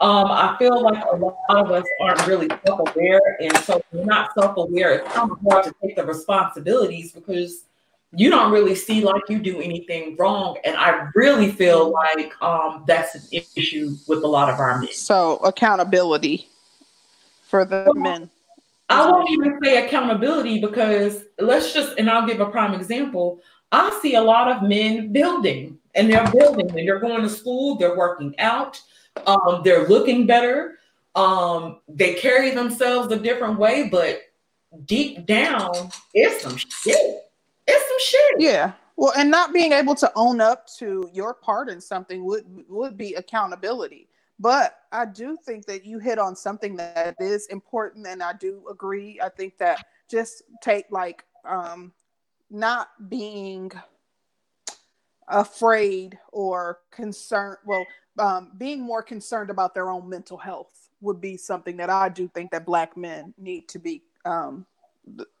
Um, 0.00 0.26
I 0.26 0.54
feel 0.58 0.82
like 0.82 1.02
a 1.10 1.16
lot 1.16 1.36
of 1.48 1.70
us 1.70 1.86
aren't 2.00 2.26
really 2.26 2.48
self-aware, 2.66 3.38
and 3.40 3.56
so 3.58 3.82
we're 3.92 4.04
not 4.04 4.30
self-aware. 4.38 4.92
It's 4.92 5.12
kind 5.14 5.30
of 5.30 5.38
hard 5.50 5.64
to 5.64 5.74
take 5.82 5.96
the 5.96 6.04
responsibilities 6.04 7.12
because 7.12 7.64
you 8.12 8.30
don't 8.30 8.52
really 8.52 8.74
see 8.74 9.02
like 9.02 9.22
you 9.28 9.38
do 9.38 9.60
anything 9.60 10.16
wrong. 10.16 10.56
And 10.64 10.76
I 10.76 11.08
really 11.14 11.50
feel 11.50 11.92
like 11.92 12.40
um, 12.42 12.84
that's 12.86 13.14
an 13.14 13.22
issue 13.56 13.96
with 14.06 14.22
a 14.22 14.26
lot 14.26 14.48
of 14.48 14.58
our 14.58 14.78
men. 14.78 14.88
So 14.92 15.36
accountability 15.38 16.48
for 17.42 17.64
the 17.64 17.84
well, 17.86 17.94
men. 17.94 18.30
I 18.88 19.10
won't 19.10 19.30
even 19.30 19.58
say 19.62 19.84
accountability 19.84 20.60
because 20.60 21.24
let's 21.38 21.72
just, 21.72 21.98
and 21.98 22.08
I'll 22.08 22.26
give 22.26 22.40
a 22.40 22.46
prime 22.46 22.74
example. 22.74 23.40
I 23.72 23.98
see 24.00 24.14
a 24.14 24.22
lot 24.22 24.50
of 24.50 24.62
men 24.62 25.12
building 25.12 25.78
and 25.94 26.10
they're 26.10 26.30
building 26.30 26.68
and 26.70 26.88
they're 26.88 27.00
going 27.00 27.22
to 27.22 27.28
school, 27.28 27.76
they're 27.76 27.96
working 27.96 28.38
out, 28.38 28.80
um, 29.26 29.62
they're 29.64 29.88
looking 29.88 30.26
better, 30.26 30.78
um, 31.16 31.80
they 31.88 32.14
carry 32.14 32.50
themselves 32.50 33.12
a 33.12 33.18
different 33.18 33.58
way, 33.58 33.88
but 33.88 34.20
deep 34.84 35.26
down, 35.26 35.90
it's 36.14 36.42
some 36.42 36.56
shit 36.56 37.25
it's 37.66 37.88
some 37.88 37.98
shit. 38.00 38.40
Yeah. 38.40 38.72
Well, 38.96 39.12
and 39.16 39.30
not 39.30 39.52
being 39.52 39.72
able 39.72 39.94
to 39.96 40.10
own 40.16 40.40
up 40.40 40.66
to 40.78 41.10
your 41.12 41.34
part 41.34 41.68
in 41.68 41.80
something 41.80 42.24
would 42.24 42.44
would 42.68 42.96
be 42.96 43.14
accountability. 43.14 44.08
But 44.38 44.78
I 44.92 45.06
do 45.06 45.36
think 45.44 45.66
that 45.66 45.84
you 45.84 45.98
hit 45.98 46.18
on 46.18 46.36
something 46.36 46.76
that 46.76 47.16
is 47.20 47.46
important, 47.46 48.06
and 48.06 48.22
I 48.22 48.32
do 48.34 48.64
agree. 48.70 49.18
I 49.22 49.28
think 49.28 49.58
that 49.58 49.86
just 50.10 50.42
take 50.62 50.86
like 50.90 51.24
um, 51.44 51.92
not 52.50 52.88
being 53.08 53.72
afraid 55.28 56.18
or 56.32 56.80
concerned. 56.90 57.58
Well, 57.64 57.86
um, 58.18 58.52
being 58.56 58.80
more 58.80 59.02
concerned 59.02 59.50
about 59.50 59.74
their 59.74 59.90
own 59.90 60.08
mental 60.08 60.38
health 60.38 60.88
would 61.00 61.20
be 61.20 61.36
something 61.36 61.76
that 61.78 61.90
I 61.90 62.08
do 62.08 62.28
think 62.28 62.50
that 62.50 62.64
Black 62.64 62.96
men 62.96 63.34
need 63.38 63.68
to 63.68 63.78
be 63.78 64.02
um, 64.24 64.66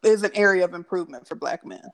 is 0.02 0.22
an 0.22 0.32
area 0.34 0.64
of 0.64 0.74
improvement 0.74 1.26
for 1.26 1.34
Black 1.34 1.64
men. 1.64 1.90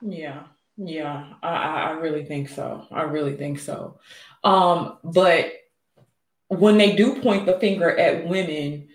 Yeah, 0.00 0.44
yeah, 0.76 1.34
I, 1.42 1.48
I 1.48 1.90
really 1.92 2.24
think 2.24 2.48
so. 2.48 2.86
I 2.90 3.02
really 3.02 3.36
think 3.36 3.58
so. 3.58 4.00
Um, 4.42 4.98
but 5.04 5.52
when 6.48 6.78
they 6.78 6.96
do 6.96 7.20
point 7.20 7.46
the 7.46 7.58
finger 7.58 7.96
at 7.96 8.26
women, 8.26 8.88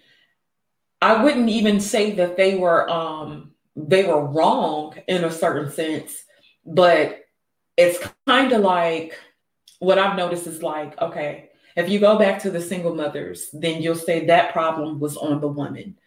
I 1.01 1.23
wouldn't 1.23 1.49
even 1.49 1.79
say 1.79 2.13
that 2.13 2.37
they 2.37 2.55
were 2.55 2.89
um 2.89 3.51
they 3.75 4.03
were 4.05 4.25
wrong 4.25 4.95
in 5.07 5.23
a 5.23 5.31
certain 5.31 5.71
sense, 5.71 6.23
but 6.65 7.21
it's 7.77 7.99
kind 8.25 8.51
of 8.53 8.61
like 8.61 9.17
what 9.79 9.99
I've 9.99 10.17
noticed 10.17 10.47
is 10.47 10.63
like, 10.63 10.99
okay, 10.99 11.49
if 11.75 11.89
you 11.89 11.99
go 11.99 12.17
back 12.17 12.41
to 12.41 12.51
the 12.51 12.61
single 12.61 12.95
mothers, 12.95 13.49
then 13.53 13.81
you'll 13.81 13.95
say 13.95 14.25
that 14.25 14.53
problem 14.53 14.99
was 14.99 15.17
on 15.17 15.41
the 15.41 15.47
woman. 15.47 15.97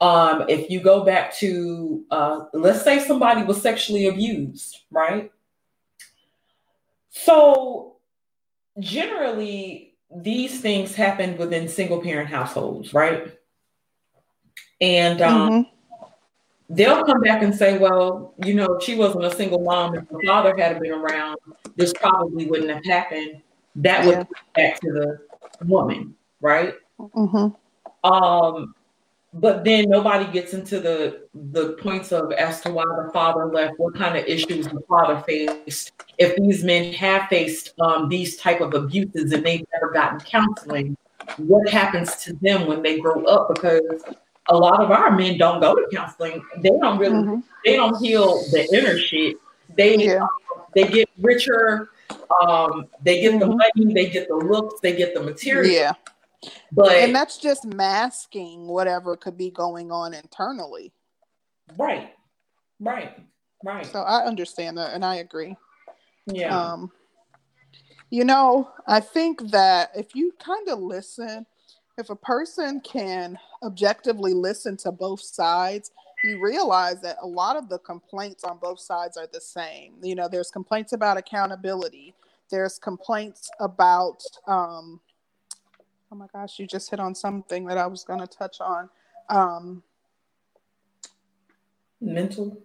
Um, 0.00 0.44
if 0.48 0.70
you 0.70 0.80
go 0.80 1.04
back 1.04 1.34
to, 1.38 2.04
uh, 2.10 2.44
let's 2.52 2.82
say 2.82 3.00
somebody 3.00 3.42
was 3.42 3.60
sexually 3.60 4.06
abused, 4.06 4.78
right? 4.90 5.32
So 7.10 7.96
generally, 8.78 9.96
these 10.14 10.60
things 10.60 10.94
happen 10.94 11.36
within 11.36 11.68
single 11.68 12.00
parent 12.00 12.28
households, 12.28 12.94
right? 12.94 13.36
And 14.80 15.20
um, 15.20 15.50
mm-hmm. 15.50 16.04
they'll 16.70 17.04
come 17.04 17.20
back 17.20 17.42
and 17.42 17.54
say, 17.54 17.78
well, 17.78 18.34
you 18.44 18.54
know, 18.54 18.78
she 18.80 18.94
wasn't 18.94 19.24
a 19.24 19.34
single 19.34 19.60
mom. 19.60 19.96
If 19.96 20.08
the 20.08 20.20
father 20.24 20.56
had 20.56 20.80
been 20.80 20.92
around, 20.92 21.38
this 21.76 21.92
probably 21.92 22.46
wouldn't 22.46 22.70
have 22.70 22.84
happened. 22.84 23.42
That 23.74 24.04
would 24.06 24.18
yeah. 24.18 24.24
back 24.54 24.80
to 24.80 24.92
the 24.92 25.18
woman, 25.66 26.14
right? 26.40 26.74
Mm-hmm. 27.00 28.10
Um, 28.10 28.74
but 29.40 29.64
then 29.64 29.88
nobody 29.88 30.30
gets 30.32 30.54
into 30.54 30.80
the 30.80 31.26
the 31.52 31.72
points 31.74 32.12
of 32.12 32.32
as 32.32 32.60
to 32.60 32.70
why 32.70 32.84
the 32.84 33.10
father 33.12 33.46
left 33.46 33.74
what 33.78 33.94
kind 33.94 34.16
of 34.16 34.24
issues 34.24 34.66
the 34.66 34.80
father 34.88 35.22
faced 35.26 35.92
if 36.18 36.36
these 36.36 36.64
men 36.64 36.92
have 36.92 37.28
faced 37.28 37.74
um, 37.80 38.08
these 38.08 38.36
type 38.36 38.60
of 38.60 38.74
abuses 38.74 39.32
and 39.32 39.44
they've 39.44 39.66
never 39.72 39.92
gotten 39.92 40.18
counseling 40.20 40.96
what 41.36 41.68
happens 41.68 42.16
to 42.16 42.32
them 42.34 42.66
when 42.66 42.82
they 42.82 42.98
grow 42.98 43.24
up 43.24 43.54
because 43.54 44.02
a 44.48 44.56
lot 44.56 44.82
of 44.82 44.90
our 44.90 45.10
men 45.10 45.36
don't 45.36 45.60
go 45.60 45.74
to 45.74 45.86
counseling 45.94 46.42
they 46.62 46.70
don't 46.70 46.98
really 46.98 47.22
mm-hmm. 47.22 47.40
they 47.64 47.76
don't 47.76 48.02
heal 48.02 48.38
the 48.50 48.66
inner 48.72 48.98
shit 48.98 49.36
they 49.76 49.96
yeah. 49.96 50.26
they 50.74 50.86
get 50.88 51.08
richer 51.18 51.90
Um, 52.42 52.86
they 53.02 53.20
get 53.20 53.32
mm-hmm. 53.34 53.40
the 53.40 53.56
money, 53.56 53.94
they 53.94 54.08
get 54.10 54.28
the 54.28 54.36
looks, 54.36 54.80
they 54.80 54.96
get 54.96 55.14
the 55.14 55.22
material. 55.22 55.70
Yeah. 55.70 55.92
But 56.72 56.92
and 56.92 57.14
that's 57.14 57.38
just 57.38 57.64
masking 57.64 58.68
whatever 58.68 59.16
could 59.16 59.36
be 59.36 59.50
going 59.50 59.90
on 59.90 60.14
internally. 60.14 60.92
Right. 61.76 62.12
Right. 62.80 63.16
Right. 63.64 63.86
So 63.86 64.00
I 64.00 64.24
understand 64.24 64.78
that 64.78 64.94
and 64.94 65.04
I 65.04 65.16
agree. 65.16 65.56
Yeah. 66.26 66.56
Um 66.56 66.92
you 68.10 68.24
know, 68.24 68.70
I 68.86 69.00
think 69.00 69.50
that 69.50 69.90
if 69.94 70.14
you 70.14 70.32
kind 70.42 70.68
of 70.68 70.78
listen, 70.78 71.44
if 71.98 72.08
a 72.08 72.16
person 72.16 72.80
can 72.80 73.38
objectively 73.62 74.32
listen 74.32 74.76
to 74.78 74.92
both 74.92 75.20
sides, 75.20 75.90
you 76.24 76.40
realize 76.42 77.00
that 77.02 77.16
a 77.22 77.26
lot 77.26 77.56
of 77.56 77.68
the 77.68 77.78
complaints 77.80 78.44
on 78.44 78.58
both 78.58 78.80
sides 78.80 79.16
are 79.16 79.28
the 79.30 79.40
same. 79.40 79.94
You 80.02 80.14
know, 80.14 80.28
there's 80.28 80.50
complaints 80.50 80.92
about 80.92 81.16
accountability, 81.16 82.14
there's 82.50 82.78
complaints 82.78 83.50
about, 83.60 84.22
um, 84.46 85.00
oh 86.10 86.16
my 86.16 86.26
gosh, 86.32 86.58
you 86.58 86.66
just 86.66 86.90
hit 86.90 87.00
on 87.00 87.14
something 87.14 87.66
that 87.66 87.78
I 87.78 87.86
was 87.86 88.04
going 88.04 88.20
to 88.20 88.26
touch 88.26 88.60
on. 88.60 88.88
Um, 89.28 89.82
Mental. 92.00 92.58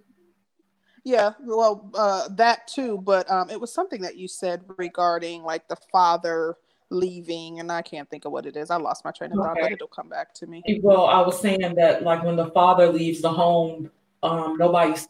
Yeah, 1.03 1.34
well, 1.41 1.89
uh, 1.95 2.29
that 2.36 2.67
too, 2.67 2.99
but 3.03 3.29
um, 3.29 3.49
it 3.49 3.60
was 3.60 3.73
something 3.73 4.01
that 4.03 4.15
you 4.15 4.27
said 4.27 4.63
regarding 4.77 5.43
like 5.43 5.67
the 5.67 5.75
father 5.91 6.56
leaving, 6.89 7.60
and 7.60 7.71
I 7.71 7.82
can't 7.82 8.10
think 8.10 8.23
of 8.25 8.32
what 8.32 8.45
it 8.45 8.56
is. 8.56 8.69
I 8.69 8.77
lost 8.77 9.03
my 9.03 9.12
train 9.12 9.32
of 9.32 9.38
thought, 9.38 9.58
but 9.60 9.71
it'll 9.71 9.88
come 9.88 10.08
back 10.08 10.34
to 10.36 10.47
me. 10.47 10.63
Well, 10.82 11.06
I 11.06 11.19
was 11.19 11.41
saying 11.41 11.75
that 11.75 12.03
like 12.03 12.23
when 12.23 12.38
the 12.38 12.51
father 12.51 12.88
leaves 12.88 13.21
the 13.21 13.32
home, 13.32 13.91
um, 14.21 14.56
nobody's 14.58 15.08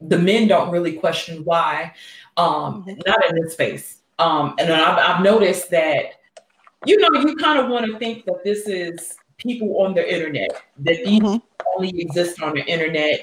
the 0.00 0.18
men 0.18 0.48
don't 0.48 0.70
really 0.70 0.94
question 0.94 1.44
why, 1.44 1.92
um, 2.36 2.84
mm-hmm. 2.84 3.00
not 3.06 3.24
in 3.30 3.42
this 3.42 3.52
space. 3.52 4.02
Um, 4.18 4.54
and 4.58 4.72
I've, 4.72 4.98
I've 4.98 5.22
noticed 5.22 5.70
that, 5.70 6.19
you 6.86 6.96
know, 6.98 7.20
you 7.20 7.36
kind 7.36 7.58
of 7.58 7.68
want 7.68 7.86
to 7.86 7.98
think 7.98 8.24
that 8.24 8.42
this 8.44 8.66
is 8.66 9.16
people 9.36 9.80
on 9.82 9.94
the 9.94 10.12
internet, 10.12 10.62
that 10.78 11.04
these 11.04 11.20
mm-hmm. 11.20 11.38
only 11.76 12.00
exist 12.00 12.42
on 12.42 12.54
the 12.54 12.64
internet. 12.64 13.20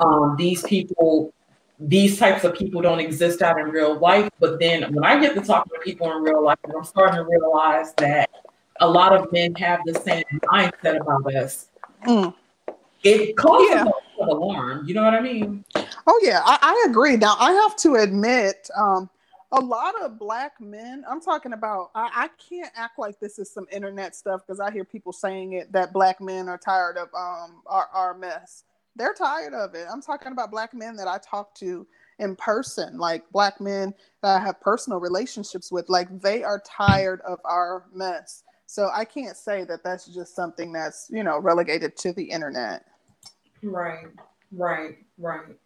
Um, 0.00 0.34
these 0.36 0.62
people 0.62 1.32
these 1.78 2.18
types 2.18 2.44
of 2.44 2.54
people 2.54 2.80
don't 2.80 3.00
exist 3.00 3.42
out 3.42 3.58
in 3.58 3.66
real 3.66 3.98
life. 3.98 4.30
But 4.40 4.58
then 4.58 4.94
when 4.94 5.04
I 5.04 5.20
get 5.20 5.34
to 5.34 5.40
talking 5.40 5.72
to 5.74 5.84
people 5.84 6.10
in 6.16 6.22
real 6.22 6.42
life, 6.42 6.58
I'm 6.74 6.84
starting 6.84 7.16
to 7.16 7.24
realize 7.24 7.92
that 7.94 8.30
a 8.80 8.88
lot 8.88 9.14
of 9.14 9.30
men 9.32 9.54
have 9.56 9.80
the 9.84 9.94
same 9.94 10.24
mindset 10.44 11.00
about 11.00 11.34
us. 11.34 11.68
Mm. 12.06 12.34
It 13.02 13.36
causes 13.36 13.68
yeah. 13.70 13.84
an 14.20 14.28
alarm. 14.28 14.86
You 14.86 14.94
know 14.94 15.04
what 15.04 15.14
I 15.14 15.20
mean? 15.20 15.64
Oh 16.06 16.20
yeah, 16.22 16.40
I, 16.44 16.58
I 16.62 16.86
agree. 16.88 17.16
Now 17.16 17.36
I 17.38 17.52
have 17.52 17.76
to 17.76 17.96
admit, 17.96 18.68
um, 18.76 19.08
a 19.52 19.60
lot 19.60 19.94
of 20.02 20.18
black 20.18 20.60
men. 20.60 21.04
I'm 21.08 21.20
talking 21.20 21.52
about. 21.52 21.90
I, 21.94 22.10
I 22.14 22.28
can't 22.48 22.72
act 22.74 22.98
like 22.98 23.20
this 23.20 23.38
is 23.38 23.50
some 23.50 23.66
internet 23.70 24.14
stuff 24.16 24.42
because 24.46 24.60
I 24.60 24.70
hear 24.70 24.84
people 24.84 25.12
saying 25.12 25.52
it 25.52 25.72
that 25.72 25.92
black 25.92 26.20
men 26.20 26.48
are 26.48 26.58
tired 26.58 26.96
of 26.96 27.08
um 27.14 27.62
our, 27.66 27.88
our 27.92 28.14
mess 28.16 28.64
they're 28.96 29.14
tired 29.14 29.54
of 29.54 29.74
it. 29.74 29.86
I'm 29.90 30.02
talking 30.02 30.32
about 30.32 30.50
black 30.50 30.74
men 30.74 30.96
that 30.96 31.06
I 31.06 31.18
talk 31.18 31.54
to 31.56 31.86
in 32.18 32.34
person, 32.34 32.98
like 32.98 33.30
black 33.30 33.60
men 33.60 33.94
that 34.22 34.40
I 34.40 34.44
have 34.44 34.60
personal 34.60 34.98
relationships 34.98 35.70
with, 35.70 35.88
like 35.88 36.20
they 36.22 36.42
are 36.42 36.62
tired 36.66 37.20
of 37.20 37.38
our 37.44 37.84
mess. 37.92 38.42
So 38.66 38.88
I 38.92 39.04
can't 39.04 39.36
say 39.36 39.64
that 39.64 39.84
that's 39.84 40.06
just 40.06 40.34
something 40.34 40.72
that's, 40.72 41.08
you 41.12 41.22
know, 41.22 41.38
relegated 41.38 41.96
to 41.98 42.12
the 42.12 42.24
internet. 42.24 42.86
Right, 43.62 44.06
right, 44.50 44.96
right. 45.18 45.56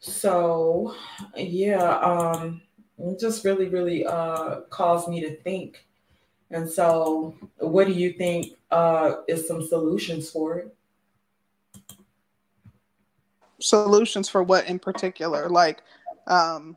So, 0.00 0.94
yeah, 1.36 1.98
um, 1.98 2.62
it 2.98 3.20
just 3.20 3.44
really, 3.44 3.68
really 3.68 4.06
uh, 4.06 4.60
caused 4.70 5.08
me 5.08 5.20
to 5.20 5.36
think. 5.36 5.84
And 6.50 6.68
so, 6.68 7.34
what 7.58 7.86
do 7.86 7.92
you 7.92 8.12
think 8.12 8.54
uh, 8.70 9.16
is 9.28 9.46
some 9.46 9.66
solutions 9.66 10.30
for 10.30 10.58
it? 10.58 10.74
solutions 13.60 14.28
for 14.28 14.42
what 14.42 14.66
in 14.66 14.78
particular? 14.78 15.48
Like, 15.48 15.82
um, 16.26 16.76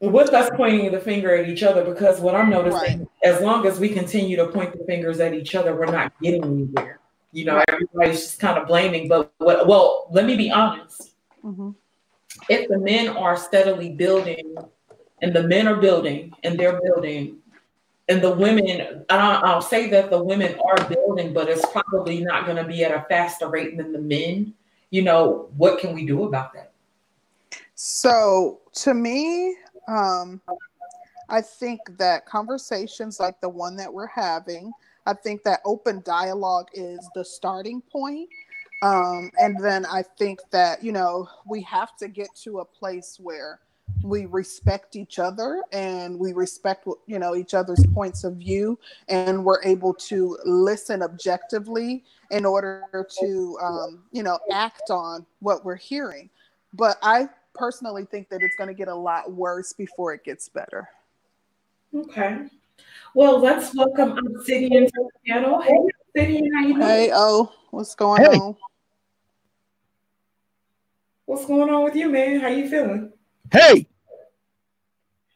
with 0.00 0.30
us 0.30 0.50
pointing 0.56 0.90
the 0.90 1.00
finger 1.00 1.34
at 1.36 1.48
each 1.48 1.62
other, 1.62 1.84
because 1.84 2.20
what 2.20 2.34
I'm 2.34 2.50
noticing, 2.50 3.00
right. 3.00 3.08
as 3.24 3.40
long 3.40 3.66
as 3.66 3.78
we 3.78 3.88
continue 3.90 4.36
to 4.36 4.46
point 4.48 4.76
the 4.76 4.84
fingers 4.84 5.20
at 5.20 5.34
each 5.34 5.54
other, 5.54 5.74
we're 5.74 5.86
not 5.86 6.12
getting 6.20 6.44
anywhere. 6.44 7.00
You 7.32 7.44
know, 7.44 7.62
everybody's 7.68 8.20
just 8.20 8.40
kind 8.40 8.58
of 8.58 8.66
blaming. 8.66 9.06
But 9.08 9.32
what, 9.38 9.66
well, 9.66 10.08
let 10.10 10.24
me 10.24 10.36
be 10.36 10.50
honest. 10.50 11.12
Mm-hmm. 11.44 11.70
If 12.48 12.68
the 12.68 12.78
men 12.78 13.08
are 13.08 13.36
steadily 13.36 13.90
building, 13.90 14.56
and 15.22 15.34
the 15.34 15.42
men 15.42 15.66
are 15.66 15.76
building, 15.76 16.32
and 16.44 16.58
they're 16.58 16.80
building, 16.80 17.38
and 18.08 18.22
the 18.22 18.32
women, 18.32 19.04
I'll, 19.10 19.44
I'll 19.44 19.62
say 19.62 19.88
that 19.90 20.10
the 20.10 20.22
women 20.22 20.58
are 20.66 20.88
building, 20.88 21.32
but 21.32 21.48
it's 21.48 21.66
probably 21.70 22.22
not 22.22 22.46
going 22.46 22.56
to 22.56 22.64
be 22.64 22.84
at 22.84 22.92
a 22.92 23.04
faster 23.08 23.48
rate 23.48 23.76
than 23.76 23.92
the 23.92 24.00
men 24.00 24.54
you 24.90 25.02
know, 25.02 25.48
what 25.56 25.78
can 25.80 25.94
we 25.94 26.06
do 26.06 26.24
about 26.24 26.52
that? 26.54 26.72
So 27.74 28.60
to 28.74 28.94
me, 28.94 29.56
um, 29.86 30.40
I 31.28 31.40
think 31.40 31.80
that 31.98 32.26
conversations 32.26 33.20
like 33.20 33.40
the 33.40 33.48
one 33.48 33.76
that 33.76 33.92
we're 33.92 34.06
having, 34.06 34.72
I 35.06 35.14
think 35.14 35.42
that 35.44 35.60
open 35.64 36.02
dialogue 36.04 36.68
is 36.72 37.06
the 37.14 37.24
starting 37.24 37.80
point. 37.80 38.28
Um, 38.82 39.30
and 39.38 39.62
then 39.62 39.84
I 39.86 40.02
think 40.18 40.40
that, 40.50 40.82
you 40.82 40.92
know, 40.92 41.28
we 41.46 41.62
have 41.62 41.96
to 41.98 42.08
get 42.08 42.28
to 42.42 42.60
a 42.60 42.64
place 42.64 43.18
where 43.20 43.60
we 44.02 44.26
respect 44.26 44.96
each 44.96 45.18
other 45.18 45.62
and 45.72 46.18
we 46.18 46.32
respect 46.32 46.86
you 47.06 47.18
know 47.18 47.34
each 47.34 47.54
other's 47.54 47.84
points 47.92 48.24
of 48.24 48.36
view 48.36 48.78
and 49.08 49.44
we're 49.44 49.62
able 49.64 49.92
to 49.92 50.38
listen 50.44 51.02
objectively 51.02 52.04
in 52.30 52.44
order 52.44 52.84
to 53.20 53.58
um, 53.62 54.02
you 54.12 54.22
know 54.22 54.38
act 54.52 54.90
on 54.90 55.26
what 55.40 55.64
we're 55.64 55.76
hearing. 55.76 56.30
But 56.74 56.98
i 57.02 57.28
personally 57.54 58.04
think 58.04 58.28
that 58.28 58.40
it's 58.40 58.54
going 58.56 58.68
to 58.68 58.74
get 58.74 58.86
a 58.86 58.94
lot 58.94 59.32
worse 59.32 59.72
before 59.72 60.14
it 60.14 60.22
gets 60.22 60.48
better. 60.48 60.88
Okay. 61.92 62.42
Well 63.14 63.40
let's 63.40 63.74
welcome 63.74 64.16
obsidian 64.16 64.86
to 64.86 64.92
the 64.94 65.32
panel. 65.32 65.60
Hey 65.60 65.74
obsidian 66.14 66.52
how 66.54 66.60
you 66.60 66.74
doing? 66.74 66.86
Hey 66.86 67.10
oh 67.12 67.52
what's 67.70 67.94
going 67.94 68.22
hey. 68.22 68.38
on? 68.38 68.56
What's 71.26 71.46
going 71.46 71.68
on 71.68 71.84
with 71.84 71.96
you 71.96 72.08
man? 72.08 72.38
How 72.38 72.48
you 72.48 72.68
feeling? 72.68 73.12
Hey. 73.50 73.87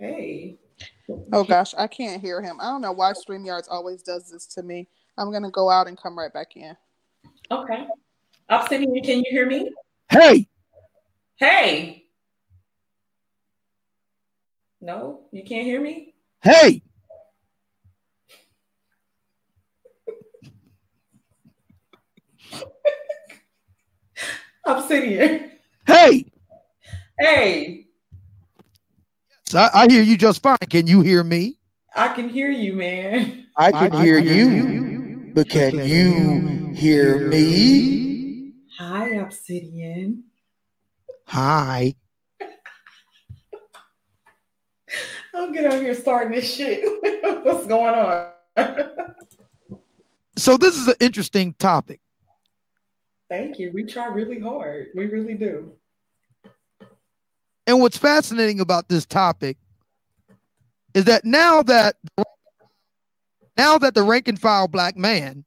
Hey. 0.02 0.58
Oh 1.32 1.44
gosh, 1.44 1.74
I 1.78 1.86
can't 1.86 2.20
hear 2.20 2.42
him. 2.42 2.58
I 2.60 2.64
don't 2.64 2.80
know 2.80 2.90
why 2.90 3.12
StreamYards 3.12 3.68
always 3.70 4.02
does 4.02 4.28
this 4.28 4.46
to 4.48 4.64
me. 4.64 4.88
I'm 5.16 5.30
gonna 5.30 5.48
go 5.48 5.70
out 5.70 5.86
and 5.86 5.96
come 5.96 6.18
right 6.18 6.32
back 6.32 6.56
in. 6.56 6.76
Okay. 7.52 7.86
Obsidian, 8.48 9.00
can 9.04 9.18
you 9.18 9.26
hear 9.30 9.46
me? 9.46 9.70
Hey. 10.10 10.48
Hey. 11.36 12.06
No, 14.80 15.20
you 15.30 15.44
can't 15.44 15.64
hear 15.64 15.80
me? 15.80 16.14
Hey. 16.42 16.82
Obsidian. 24.66 25.52
Hey. 25.86 26.26
Hey. 27.20 27.86
I, 29.54 29.70
I, 29.74 29.88
hear 29.88 30.02
you 30.02 30.16
just 30.16 30.42
fine. 30.42 30.56
Can 30.70 30.86
you 30.86 31.00
hear 31.00 31.22
me? 31.24 31.58
I 31.94 32.08
can 32.08 32.28
hear 32.28 32.50
you, 32.50 32.74
man. 32.74 33.46
I 33.56 33.70
can, 33.70 33.92
I 33.92 34.02
hear, 34.02 34.18
can 34.18 34.26
you, 34.26 34.48
hear 34.48 34.68
you, 34.70 35.30
but 35.34 35.48
can, 35.48 35.72
can 35.72 35.86
you 35.86 36.72
hear 36.74 37.28
me? 37.28 38.52
Hi, 38.78 39.08
Obsidian. 39.10 40.24
Hi. 41.26 41.94
I'm 45.34 45.52
get 45.52 45.66
over 45.66 45.82
here 45.82 45.94
starting 45.94 46.32
this 46.32 46.52
shit. 46.52 46.82
What's 47.44 47.66
going 47.66 47.94
on? 47.94 48.28
so 50.36 50.56
this 50.56 50.76
is 50.76 50.88
an 50.88 50.94
interesting 51.00 51.54
topic. 51.54 52.00
Thank 53.28 53.58
you. 53.58 53.70
We 53.72 53.84
try 53.84 54.06
really 54.06 54.40
hard. 54.40 54.88
We 54.94 55.06
really 55.06 55.34
do. 55.34 55.72
And 57.66 57.80
what's 57.80 57.96
fascinating 57.96 58.60
about 58.60 58.88
this 58.88 59.06
topic 59.06 59.56
is 60.94 61.04
that 61.04 61.24
now 61.24 61.62
that 61.62 61.96
now 63.56 63.78
that 63.78 63.94
the 63.94 64.02
rank 64.02 64.28
and 64.28 64.40
file 64.40 64.68
black 64.68 64.96
man 64.96 65.44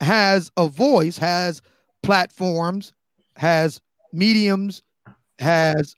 has 0.00 0.50
a 0.56 0.68
voice, 0.68 1.18
has 1.18 1.60
platforms, 2.02 2.92
has 3.36 3.80
mediums, 4.12 4.82
has 5.38 5.96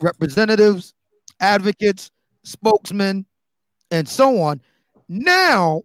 representatives, 0.00 0.92
advocates, 1.40 2.10
spokesmen, 2.42 3.24
and 3.90 4.08
so 4.08 4.40
on. 4.40 4.60
Now 5.08 5.82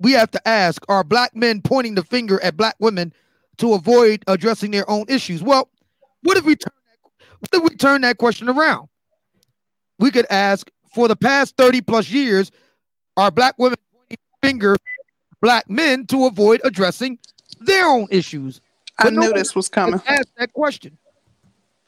we 0.00 0.12
have 0.12 0.30
to 0.32 0.48
ask 0.48 0.82
are 0.88 1.04
black 1.04 1.36
men 1.36 1.60
pointing 1.62 1.94
the 1.94 2.02
finger 2.02 2.42
at 2.42 2.56
black 2.56 2.74
women 2.80 3.12
to 3.58 3.74
avoid 3.74 4.24
addressing 4.26 4.70
their 4.70 4.88
own 4.90 5.04
issues? 5.08 5.42
Well, 5.42 5.68
what 6.22 6.36
if 6.36 6.44
we 6.44 6.56
turn 6.56 6.72
what 7.40 7.48
if 7.52 7.62
we 7.62 7.76
turn 7.76 8.02
that 8.02 8.18
question 8.18 8.48
around? 8.48 8.88
we 10.00 10.10
could 10.10 10.26
ask 10.30 10.68
for 10.92 11.06
the 11.06 11.14
past 11.14 11.56
30 11.56 11.82
plus 11.82 12.10
years, 12.10 12.50
are 13.16 13.30
black 13.30 13.54
women 13.58 13.76
pointing 13.92 14.18
finger 14.42 14.76
black 15.40 15.70
men 15.70 16.06
to 16.06 16.26
avoid 16.26 16.60
addressing 16.64 17.18
their 17.60 17.86
own 17.86 18.08
issues? 18.10 18.60
I 18.98 19.10
knew 19.10 19.20
no 19.20 19.32
this 19.32 19.54
was 19.54 19.68
coming. 19.68 20.00
Ask 20.06 20.28
that 20.36 20.52
question. 20.52 20.98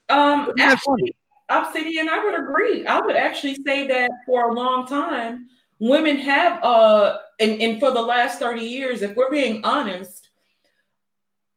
Um, 0.09 0.53
actually, 0.59 1.15
Obsidian, 1.49 2.09
I 2.09 2.23
would 2.25 2.39
agree. 2.39 2.87
I 2.87 3.01
would 3.01 3.17
actually 3.17 3.57
say 3.67 3.87
that 3.89 4.11
for 4.27 4.51
a 4.51 4.55
long 4.55 4.87
time, 4.87 5.49
women 5.79 6.17
have, 6.19 6.63
uh, 6.63 7.19
and, 7.41 7.61
and 7.61 7.81
for 7.81 7.91
the 7.91 8.01
last 8.01 8.39
30 8.39 8.63
years, 8.63 9.03
if 9.03 9.17
we're 9.17 9.31
being 9.31 9.65
honest, 9.65 10.29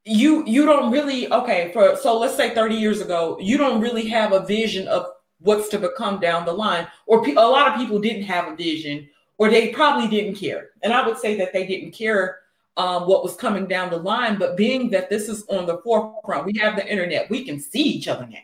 you 0.05 0.45
you 0.45 0.65
don't 0.65 0.91
really 0.91 1.31
okay 1.31 1.71
for 1.73 1.95
so 1.97 2.17
let's 2.17 2.37
say 2.37 2.53
30 2.53 2.75
years 2.75 3.01
ago 3.01 3.37
you 3.41 3.57
don't 3.57 3.81
really 3.81 4.07
have 4.07 4.33
a 4.33 4.45
vision 4.45 4.87
of 4.87 5.07
what's 5.39 5.67
to 5.69 5.79
become 5.79 6.19
down 6.19 6.45
the 6.45 6.53
line 6.53 6.87
or 7.07 7.23
pe- 7.23 7.33
a 7.33 7.35
lot 7.35 7.67
of 7.67 7.75
people 7.75 7.99
didn't 7.99 8.23
have 8.23 8.47
a 8.47 8.55
vision 8.55 9.09
or 9.37 9.49
they 9.49 9.69
probably 9.73 10.07
didn't 10.07 10.35
care. 10.35 10.69
And 10.83 10.93
i 10.93 11.05
would 11.05 11.17
say 11.17 11.35
that 11.37 11.51
they 11.53 11.65
didn't 11.65 11.91
care 11.91 12.39
um, 12.77 13.07
what 13.07 13.23
was 13.23 13.35
coming 13.35 13.67
down 13.67 13.89
the 13.89 13.97
line 13.97 14.37
but 14.37 14.55
being 14.55 14.91
that 14.91 15.09
this 15.09 15.27
is 15.27 15.43
on 15.47 15.65
the 15.65 15.79
forefront 15.79 16.45
we 16.45 16.57
have 16.59 16.75
the 16.75 16.87
internet 16.87 17.29
we 17.29 17.43
can 17.43 17.59
see 17.59 17.81
each 17.81 18.07
other 18.07 18.27
now. 18.27 18.37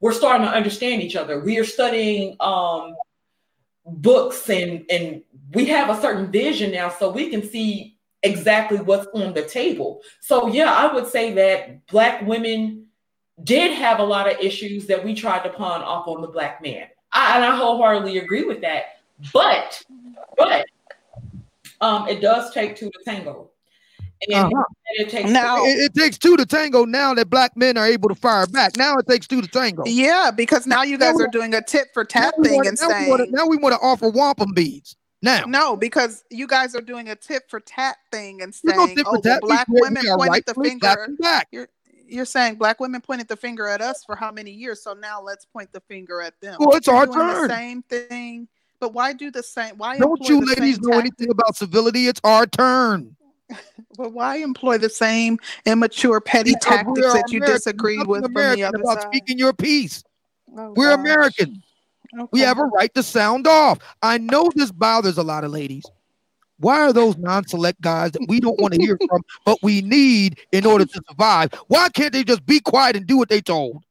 We're 0.00 0.12
starting 0.12 0.46
to 0.46 0.52
understand 0.52 1.02
each 1.02 1.16
other. 1.16 1.40
We 1.40 1.58
are 1.58 1.64
studying 1.64 2.36
um, 2.40 2.94
books 3.86 4.50
and 4.50 4.84
and 4.90 5.22
we 5.54 5.66
have 5.66 5.88
a 5.96 6.00
certain 6.00 6.32
vision 6.32 6.72
now 6.72 6.88
so 6.88 7.10
we 7.10 7.30
can 7.30 7.48
see 7.48 7.95
exactly 8.26 8.78
what's 8.78 9.06
on 9.14 9.32
the 9.32 9.42
table. 9.42 10.02
So, 10.20 10.48
yeah, 10.48 10.72
I 10.72 10.92
would 10.92 11.06
say 11.06 11.32
that 11.34 11.86
Black 11.86 12.26
women 12.26 12.86
did 13.42 13.72
have 13.72 13.98
a 13.98 14.04
lot 14.04 14.30
of 14.30 14.38
issues 14.40 14.86
that 14.86 15.04
we 15.04 15.14
tried 15.14 15.44
to 15.44 15.50
pawn 15.50 15.82
off 15.82 16.08
on 16.08 16.20
the 16.20 16.28
Black 16.28 16.62
man. 16.62 16.88
I, 17.12 17.36
and 17.36 17.44
I 17.44 17.56
wholeheartedly 17.56 18.18
agree 18.18 18.44
with 18.44 18.60
that. 18.62 18.98
But, 19.32 19.82
but, 20.36 20.66
um, 21.80 22.08
it 22.08 22.20
does 22.20 22.52
take 22.52 22.76
two 22.76 22.90
to 22.90 22.98
tango. 23.04 23.50
And 24.28 24.34
uh-huh. 24.34 24.64
it 24.94 25.10
takes 25.10 25.30
now 25.30 25.62
it, 25.62 25.78
it, 25.78 25.94
takes 25.94 26.16
two 26.16 26.38
to 26.38 26.46
tango 26.46 26.86
now 26.86 27.12
that 27.12 27.28
black 27.28 27.54
men 27.54 27.76
are 27.76 27.86
able 27.86 28.08
to 28.08 28.14
fire 28.14 28.46
back. 28.46 28.74
Now 28.76 28.96
it 28.96 29.06
takes 29.06 29.26
two 29.26 29.42
to 29.42 29.48
tango. 29.48 29.82
Yeah, 29.84 30.30
because 30.34 30.66
now 30.66 30.82
you 30.82 30.96
guys 30.96 31.20
are 31.20 31.28
doing 31.28 31.52
a 31.52 31.60
tip 31.60 31.88
for 31.92 32.02
tat 32.02 32.34
thing 32.42 32.54
want, 32.54 32.68
and 32.68 32.78
now 32.80 32.88
saying 32.88 33.04
we 33.04 33.10
wanna, 33.10 33.26
now 33.28 33.46
we 33.46 33.56
want 33.58 33.74
to 33.74 33.80
offer 33.80 34.08
wampum 34.08 34.54
beads. 34.54 34.96
Now, 35.26 35.44
no, 35.46 35.76
because 35.76 36.24
you 36.30 36.46
guys 36.46 36.76
are 36.76 36.80
doing 36.80 37.08
a 37.08 37.16
tip 37.16 37.50
for 37.50 37.58
tat 37.58 37.96
thing 38.12 38.42
and 38.42 38.54
saying, 38.54 38.98
"Oh, 39.04 39.20
well, 39.22 39.40
black 39.40 39.66
women 39.68 40.04
pointed 40.06 40.46
the 40.46 40.54
finger." 40.54 41.08
You're, 41.50 41.68
you're 42.06 42.24
saying 42.24 42.54
black 42.54 42.78
women 42.78 43.00
pointed 43.00 43.26
the 43.26 43.36
finger 43.36 43.66
at 43.66 43.80
us 43.80 44.04
for 44.04 44.14
how 44.14 44.30
many 44.30 44.52
years? 44.52 44.82
So 44.82 44.94
now 44.94 45.20
let's 45.20 45.44
point 45.44 45.72
the 45.72 45.80
finger 45.80 46.22
at 46.22 46.40
them. 46.40 46.56
Well, 46.60 46.76
it's 46.76 46.86
our 46.86 47.06
turn. 47.06 47.48
The 47.48 47.54
same 47.54 47.82
thing, 47.82 48.46
but 48.78 48.94
why 48.94 49.12
do 49.12 49.32
the 49.32 49.42
same? 49.42 49.76
Why 49.78 49.98
don't 49.98 50.28
you 50.28 50.40
ladies 50.40 50.80
know 50.80 50.92
tactics? 50.92 51.16
anything 51.18 51.30
about 51.30 51.56
civility? 51.56 52.06
It's 52.06 52.20
our 52.22 52.46
turn. 52.46 53.16
well, 53.98 54.10
why 54.10 54.36
employ 54.36 54.78
the 54.78 54.90
same 54.90 55.38
immature, 55.64 56.20
petty 56.20 56.50
yeah, 56.50 56.58
tactics 56.60 57.12
that 57.12 57.30
you 57.30 57.40
disagreed 57.40 58.06
with 58.06 58.24
American 58.24 58.50
from 58.50 58.56
the 58.60 58.64
other 58.64 58.80
about 58.80 59.02
side? 59.02 59.10
Speaking 59.12 59.38
your 59.38 59.52
piece. 59.52 60.04
Oh, 60.56 60.72
we're 60.76 60.90
gosh. 60.90 61.00
American. 61.00 61.62
Okay. 62.14 62.28
We 62.32 62.40
have 62.40 62.58
a 62.58 62.64
right 62.64 62.92
to 62.94 63.02
sound 63.02 63.46
off. 63.46 63.78
I 64.02 64.18
know 64.18 64.50
this 64.54 64.70
bothers 64.70 65.18
a 65.18 65.22
lot 65.22 65.44
of 65.44 65.50
ladies. 65.50 65.84
Why 66.58 66.80
are 66.80 66.92
those 66.92 67.16
non-select 67.18 67.80
guys 67.82 68.12
that 68.12 68.26
we 68.28 68.40
don't 68.40 68.58
want 68.60 68.74
to 68.74 68.80
hear 68.80 68.98
from, 69.08 69.22
but 69.44 69.58
we 69.62 69.82
need 69.82 70.40
in 70.52 70.64
order 70.64 70.86
to 70.86 71.02
survive? 71.08 71.52
Why 71.68 71.88
can't 71.90 72.12
they 72.12 72.24
just 72.24 72.46
be 72.46 72.60
quiet 72.60 72.96
and 72.96 73.06
do 73.06 73.18
what 73.18 73.28
they 73.28 73.42
told? 73.42 73.84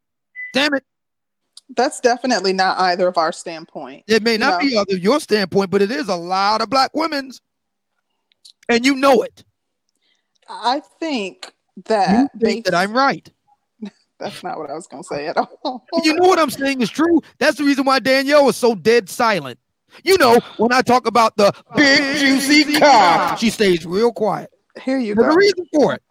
Damn 0.53 0.73
it. 0.73 0.83
That's 1.75 1.99
definitely 1.99 2.53
not 2.53 2.79
either 2.79 3.07
of 3.07 3.17
our 3.17 3.31
standpoint. 3.31 4.03
It 4.07 4.23
may 4.23 4.37
not 4.37 4.61
be 4.61 4.77
either 4.77 4.97
your 4.97 5.19
standpoint, 5.19 5.69
but 5.69 5.81
it 5.81 5.91
is 5.91 6.09
a 6.09 6.15
lot 6.15 6.61
of 6.61 6.69
black 6.69 6.91
women's. 6.95 7.41
And 8.69 8.85
you 8.85 8.95
know 8.95 9.21
it. 9.21 9.43
I 10.49 10.81
think 10.99 11.53
that 11.85 12.29
you 12.33 12.39
think 12.39 12.65
that 12.65 12.75
I'm 12.75 12.93
right. 12.93 13.29
That's 14.19 14.43
not 14.43 14.57
what 14.57 14.69
I 14.69 14.73
was 14.73 14.87
going 14.87 15.03
to 15.03 15.07
say 15.07 15.27
at 15.27 15.37
all. 15.37 15.85
you 16.03 16.13
know 16.13 16.27
what 16.27 16.39
I'm 16.39 16.49
saying 16.49 16.81
is 16.81 16.89
true. 16.89 17.21
That's 17.37 17.57
the 17.57 17.63
reason 17.63 17.85
why 17.85 17.99
Danielle 17.99 18.45
was 18.45 18.55
so 18.55 18.75
dead 18.75 19.09
silent. 19.09 19.59
You 20.03 20.17
know, 20.17 20.39
when 20.57 20.73
I 20.73 20.81
talk 20.81 21.07
about 21.07 21.37
the 21.37 21.53
oh, 21.55 21.75
big 21.75 22.17
juicy 22.17 22.79
cock, 22.79 23.37
she 23.37 23.49
stays 23.49 23.85
real 23.85 24.11
quiet. 24.11 24.49
Here 24.81 24.99
you 24.99 25.15
There's 25.15 25.27
go. 25.27 25.33
a 25.33 25.37
reason 25.37 25.65
for 25.73 25.93
it. 25.93 26.01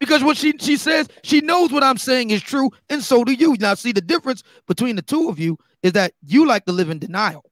Because 0.00 0.22
what 0.22 0.36
she 0.36 0.54
she 0.58 0.76
says, 0.76 1.08
she 1.22 1.40
knows 1.40 1.72
what 1.72 1.82
I'm 1.82 1.98
saying 1.98 2.30
is 2.30 2.40
true, 2.40 2.70
and 2.88 3.02
so 3.02 3.24
do 3.24 3.32
you. 3.32 3.56
Now, 3.58 3.74
see 3.74 3.92
the 3.92 4.00
difference 4.00 4.44
between 4.66 4.96
the 4.96 5.02
two 5.02 5.28
of 5.28 5.38
you 5.38 5.58
is 5.82 5.92
that 5.92 6.12
you 6.24 6.46
like 6.46 6.64
to 6.66 6.72
live 6.72 6.90
in 6.90 6.98
denial. 6.98 7.44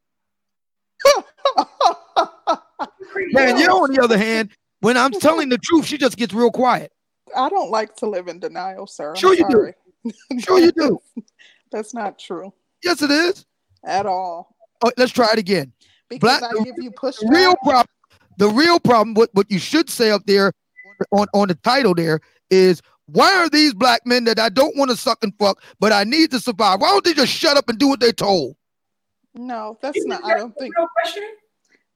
Danielle, 3.35 3.83
on 3.83 3.93
the 3.93 4.01
other 4.03 4.19
hand, 4.19 4.51
when 4.81 4.97
I'm 4.97 5.13
telling 5.13 5.49
the 5.49 5.59
truth, 5.59 5.87
she 5.87 5.99
just 5.99 6.17
gets 6.17 6.33
real 6.33 6.51
quiet. 6.51 6.93
I 7.35 7.49
don't 7.49 7.71
like 7.71 7.97
to 7.97 8.07
live 8.07 8.29
in 8.29 8.39
denial, 8.39 8.87
sir. 8.87 9.11
I'm 9.11 9.17
sure 9.17 9.35
you 9.35 9.47
sorry. 9.51 9.73
do. 9.73 10.13
Sure 10.39 10.61
you 10.61 10.71
do. 10.71 11.01
That's 11.73 11.93
not 11.93 12.19
true. 12.19 12.53
Yes, 12.85 13.03
it 13.03 13.11
is. 13.11 13.45
At 13.85 14.07
all. 14.07 14.55
Oh, 14.85 14.93
let's 14.97 15.11
try 15.11 15.29
it 15.33 15.39
again. 15.39 15.73
Because 16.09 16.41
Black, 16.41 16.43
I 16.45 16.63
give 16.63 16.77
you 16.79 16.93
push. 16.93 17.17
The 17.17 17.29
real 17.29 17.57
problem. 17.57 17.87
The 18.39 18.49
real 18.49 18.79
problem. 18.79 19.15
What 19.15 19.31
what 19.33 19.51
you 19.51 19.59
should 19.59 19.91
say 19.91 20.11
up 20.11 20.23
there 20.27 20.53
on 21.11 21.27
on 21.35 21.49
the 21.49 21.55
title 21.57 21.95
there 21.95 22.21
is 22.51 22.81
why 23.07 23.35
are 23.35 23.49
these 23.49 23.75
black 23.75 24.07
men 24.07 24.25
that 24.25 24.39
I 24.39 24.49
don't 24.49 24.77
want 24.77 24.91
to 24.91 24.97
suck 24.97 25.23
and 25.23 25.33
fuck, 25.39 25.63
but 25.81 25.93
I 25.93 26.05
need 26.05 26.31
to 26.33 26.41
survive? 26.41 26.81
Why 26.81 26.91
don't 26.91 27.05
they 27.05 27.15
just 27.15 27.33
shut 27.33 27.57
up 27.57 27.69
and 27.69 27.79
do 27.79 27.89
what 27.89 28.01
they 28.01 28.13
told? 28.13 28.57
No, 29.35 29.79
that's 29.83 30.05
not. 30.05 30.25
I 30.25 30.35
don't 30.35 30.57
think. 30.57 30.77
Real 30.77 30.89
question. 31.03 31.25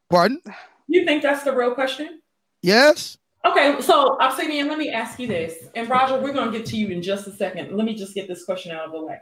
Pardon? 0.08 0.42
You 0.88 1.04
think 1.04 1.22
that's 1.22 1.44
the 1.44 1.54
real 1.54 1.74
question? 1.74 2.20
Yes. 2.62 3.16
Okay, 3.44 3.80
so 3.80 4.18
Obsidian, 4.20 4.68
let 4.68 4.78
me 4.78 4.90
ask 4.90 5.18
you 5.18 5.26
this. 5.26 5.54
And 5.74 5.88
Roger, 5.88 6.20
we're 6.20 6.32
going 6.32 6.52
to 6.52 6.58
get 6.58 6.66
to 6.68 6.76
you 6.76 6.88
in 6.88 7.02
just 7.02 7.26
a 7.26 7.32
second. 7.32 7.74
Let 7.74 7.86
me 7.86 7.94
just 7.94 8.14
get 8.14 8.28
this 8.28 8.44
question 8.44 8.72
out 8.72 8.84
of 8.84 8.92
the 8.92 9.02
way. 9.02 9.18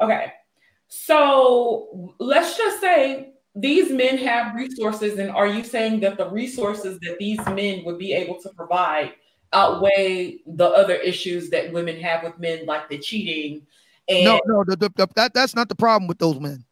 Okay, 0.00 0.32
so 0.88 2.14
let's 2.18 2.56
just 2.56 2.80
say 2.80 3.34
these 3.54 3.90
men 3.90 4.16
have 4.18 4.54
resources, 4.54 5.18
and 5.18 5.30
are 5.30 5.46
you 5.46 5.62
saying 5.62 6.00
that 6.00 6.16
the 6.16 6.30
resources 6.30 6.98
that 7.00 7.18
these 7.18 7.44
men 7.46 7.84
would 7.84 7.98
be 7.98 8.14
able 8.14 8.40
to 8.40 8.48
provide 8.50 9.12
outweigh 9.52 10.38
the 10.46 10.66
other 10.66 10.94
issues 10.94 11.50
that 11.50 11.72
women 11.72 12.00
have 12.00 12.22
with 12.22 12.38
men, 12.38 12.64
like 12.64 12.88
the 12.88 12.96
cheating? 12.96 13.66
And- 14.08 14.24
no, 14.24 14.40
no, 14.46 14.64
the, 14.64 14.76
the, 14.76 14.90
the, 14.96 15.06
that, 15.16 15.34
that's 15.34 15.54
not 15.54 15.68
the 15.68 15.74
problem 15.74 16.08
with 16.08 16.18
those 16.18 16.40
men. 16.40 16.64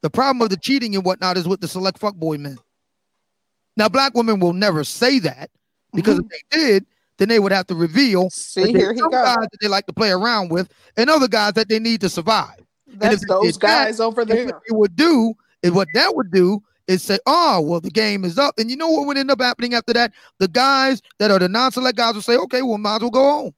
The 0.00 0.10
problem 0.10 0.40
of 0.42 0.50
the 0.50 0.56
cheating 0.56 0.94
and 0.94 1.04
whatnot 1.04 1.36
is 1.36 1.46
with 1.46 1.60
the 1.60 1.68
select 1.68 2.00
fuckboy 2.00 2.38
men. 2.38 2.58
Now, 3.76 3.88
black 3.88 4.14
women 4.14 4.38
will 4.38 4.52
never 4.52 4.84
say 4.84 5.18
that 5.20 5.50
because 5.94 6.18
mm-hmm. 6.18 6.28
if 6.30 6.50
they 6.50 6.58
did, 6.58 6.86
then 7.18 7.28
they 7.28 7.38
would 7.38 7.52
have 7.52 7.66
to 7.68 7.74
reveal 7.74 8.30
See, 8.30 8.72
here 8.72 8.92
he 8.92 8.98
some 8.98 9.10
goes. 9.10 9.24
guys 9.24 9.36
that 9.50 9.58
they 9.60 9.68
like 9.68 9.86
to 9.86 9.92
play 9.92 10.10
around 10.10 10.50
with, 10.50 10.68
and 10.96 11.08
other 11.08 11.28
guys 11.28 11.52
that 11.54 11.68
they 11.68 11.78
need 11.78 12.00
to 12.00 12.08
survive. 12.08 12.60
That's 12.86 13.26
those 13.26 13.56
guys 13.56 13.98
that, 13.98 14.04
over 14.04 14.24
there. 14.24 14.46
What 14.46 14.62
they 14.68 14.74
would 14.74 14.96
do 14.96 15.34
is 15.62 15.72
what 15.72 15.88
that 15.94 16.14
would 16.14 16.30
do 16.30 16.62
is 16.86 17.02
say, 17.02 17.18
"Oh, 17.26 17.60
well, 17.60 17.80
the 17.80 17.90
game 17.90 18.24
is 18.24 18.38
up," 18.38 18.54
and 18.58 18.70
you 18.70 18.76
know 18.76 18.88
what 18.88 19.06
would 19.06 19.16
end 19.16 19.30
up 19.30 19.40
happening 19.40 19.74
after 19.74 19.92
that? 19.94 20.12
The 20.38 20.48
guys 20.48 21.02
that 21.18 21.30
are 21.30 21.38
the 21.38 21.48
non-select 21.48 21.96
guys 21.96 22.14
will 22.14 22.22
say, 22.22 22.36
"Okay, 22.36 22.62
well, 22.62 22.78
might 22.78 22.96
as 22.96 23.02
well 23.02 23.10
go 23.10 23.22
home." 23.22 23.54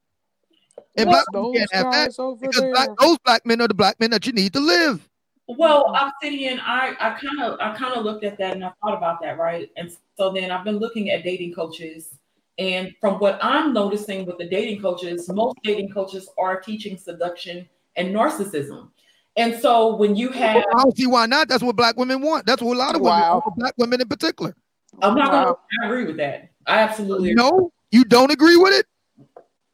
And 0.96 1.11
black 1.11 1.25
can't 1.33 1.72
have 1.72 1.92
that 1.92 2.38
because 2.40 2.62
black, 2.72 2.88
those 2.99 3.18
black 3.18 3.44
men 3.44 3.61
are 3.61 3.68
the 3.68 3.75
black 3.75 4.01
men 4.01 4.11
that 4.11 4.27
you 4.27 4.33
need 4.33 4.53
to 4.55 4.61
live. 4.61 5.07
Well, 5.49 5.94
Obsidian, 5.94 6.61
I 6.61 6.96
I 6.99 7.11
kind 7.11 7.42
of 7.42 7.61
I 7.61 7.77
kind 7.77 7.94
of 7.94 8.05
looked 8.05 8.25
at 8.25 8.38
that 8.38 8.55
and 8.55 8.64
I 8.64 8.72
thought 8.83 8.96
about 8.96 9.20
that, 9.22 9.38
right? 9.38 9.70
And 9.77 9.94
so 10.16 10.33
then 10.33 10.51
I've 10.51 10.64
been 10.64 10.79
looking 10.79 11.11
at 11.11 11.22
dating 11.22 11.55
coaches 11.55 12.14
and 12.59 12.95
from 13.01 13.14
what 13.14 13.38
I'm 13.42 13.73
noticing 13.73 14.27
with 14.27 14.38
the 14.38 14.49
dating 14.49 14.81
coaches, 14.81 15.29
most 15.29 15.57
dating 15.62 15.90
coaches 15.90 16.29
are 16.38 16.61
teaching 16.61 16.97
seduction 16.97 17.69
and 17.97 18.14
narcissism. 18.14 18.88
And 19.37 19.61
so 19.61 19.97
when 19.97 20.16
you 20.16 20.31
have, 20.31 20.57
I 20.57 20.83
don't 20.83 20.97
see 20.97 21.07
why 21.07 21.27
not. 21.27 21.49
That's 21.49 21.62
what 21.62 21.77
black 21.77 21.97
women 21.99 22.23
want. 22.23 22.47
That's 22.47 22.62
what 22.62 22.75
a 22.75 22.79
lot 22.79 22.95
of 22.95 23.03
women, 23.03 23.21
wow. 23.21 23.42
want, 23.45 23.59
black 23.59 23.75
women 23.77 24.01
in 24.01 24.09
particular. 24.09 24.55
I'm 25.03 25.14
not 25.14 25.31
wow. 25.31 25.45
going 25.45 25.57
to 25.83 25.87
agree 25.87 26.05
with 26.07 26.16
that. 26.16 26.51
I 26.66 26.79
absolutely 26.79 27.35
no. 27.35 27.73
You 27.90 28.05
don't 28.05 28.31
agree 28.33 28.57
with 28.57 28.73
it. 28.73 28.87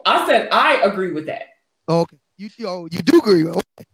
I 0.05 0.27
said 0.27 0.49
I 0.51 0.83
agree 0.83 1.13
with 1.13 1.27
that. 1.27 1.43
Okay, 1.89 2.17
you 2.37 2.49
oh, 2.67 2.89
you 2.91 3.03
do 3.03 3.19
agree. 3.19 3.47
Okay. 3.47 3.87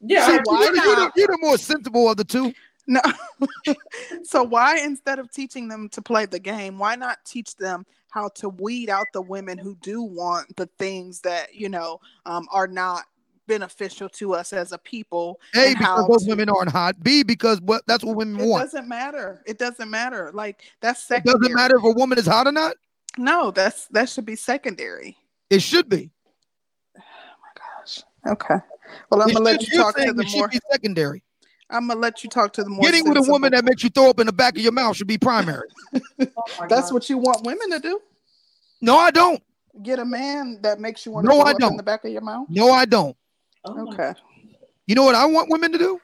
Yeah, 0.00 0.26
See, 0.26 0.38
why 0.44 0.62
you're, 0.62 0.74
not? 0.74 0.84
You're, 0.84 0.96
the, 0.96 1.12
you're 1.16 1.26
the 1.28 1.38
more 1.40 1.56
sensible 1.56 2.10
of 2.10 2.16
the 2.16 2.24
two. 2.24 2.52
No. 2.86 3.00
so 4.22 4.42
why 4.42 4.78
instead 4.78 5.18
of 5.18 5.30
teaching 5.30 5.68
them 5.68 5.88
to 5.90 6.02
play 6.02 6.26
the 6.26 6.38
game, 6.38 6.78
why 6.78 6.94
not 6.94 7.18
teach 7.24 7.56
them 7.56 7.84
how 8.10 8.28
to 8.28 8.48
weed 8.48 8.88
out 8.88 9.06
the 9.12 9.20
women 9.20 9.58
who 9.58 9.76
do 9.82 10.02
want 10.02 10.56
the 10.56 10.66
things 10.78 11.20
that 11.20 11.54
you 11.54 11.68
know 11.68 12.00
um, 12.24 12.46
are 12.52 12.68
not 12.68 13.04
beneficial 13.46 14.08
to 14.08 14.34
us 14.34 14.52
as 14.52 14.72
a 14.72 14.78
people. 14.78 15.40
A 15.54 15.74
because 15.74 16.06
those 16.08 16.24
to, 16.24 16.30
women 16.30 16.48
aren't 16.48 16.70
hot. 16.70 17.02
B 17.02 17.22
because 17.22 17.60
what 17.60 17.82
that's 17.86 18.04
what 18.04 18.16
women 18.16 18.40
it 18.40 18.46
want. 18.46 18.62
It 18.62 18.66
doesn't 18.66 18.88
matter. 18.88 19.42
It 19.46 19.58
doesn't 19.58 19.90
matter. 19.90 20.30
Like 20.32 20.62
that's 20.80 21.02
secondary. 21.02 21.36
It 21.36 21.40
doesn't 21.40 21.54
matter 21.54 21.76
if 21.76 21.84
a 21.84 21.90
woman 21.90 22.18
is 22.18 22.26
hot 22.26 22.46
or 22.46 22.52
not. 22.52 22.76
No, 23.18 23.50
that's 23.50 23.86
that 23.88 24.08
should 24.08 24.26
be 24.26 24.36
secondary. 24.36 25.16
It 25.50 25.60
should 25.60 25.88
be. 25.88 26.10
Oh 26.98 27.38
my 27.42 27.82
gosh. 27.82 28.02
Okay. 28.26 28.64
Well, 29.10 29.22
I'm 29.22 29.28
gonna 29.28 29.44
let 29.44 29.62
you 29.62 29.78
talk 29.78 29.96
to 29.96 30.12
the 30.12 30.22
it 30.22 30.28
should 30.28 30.38
more. 30.38 30.48
be 30.48 30.58
secondary. 30.70 31.22
I'm 31.70 31.88
gonna 31.88 31.98
let 32.00 32.22
you 32.22 32.30
talk 32.30 32.52
to 32.54 32.62
the 32.64 32.70
more. 32.70 32.82
Getting 32.84 33.08
with 33.08 33.18
a 33.18 33.22
woman 33.22 33.52
that 33.52 33.64
makes 33.64 33.82
you 33.82 33.90
throw 33.90 34.10
up 34.10 34.20
in 34.20 34.26
the 34.26 34.32
back 34.32 34.56
of 34.56 34.62
your 34.62 34.72
mouth 34.72 34.96
should 34.96 35.06
be 35.06 35.18
primary. 35.18 35.68
Oh 35.94 35.98
That's 36.68 36.88
God. 36.88 36.94
what 36.94 37.10
you 37.10 37.18
want 37.18 37.44
women 37.44 37.70
to 37.70 37.80
do. 37.80 38.00
No, 38.80 38.96
I 38.98 39.10
don't. 39.10 39.42
Get 39.82 39.98
a 39.98 40.04
man 40.04 40.60
that 40.62 40.80
makes 40.80 41.04
you 41.04 41.12
want 41.12 41.26
No, 41.26 41.32
to 41.32 41.36
I 41.38 41.42
throw 41.42 41.50
up 41.50 41.56
in 41.56 41.60
don't. 41.68 41.76
the 41.76 41.82
back 41.82 42.04
of 42.04 42.10
your 42.12 42.22
mouth. 42.22 42.46
No, 42.48 42.70
I 42.70 42.84
don't. 42.84 43.16
Oh 43.64 43.88
Okay. 43.92 44.14
You 44.86 44.94
know 44.94 45.02
what 45.02 45.16
I 45.16 45.26
want 45.26 45.50
women 45.50 45.72
to 45.72 45.78
do? 45.78 46.00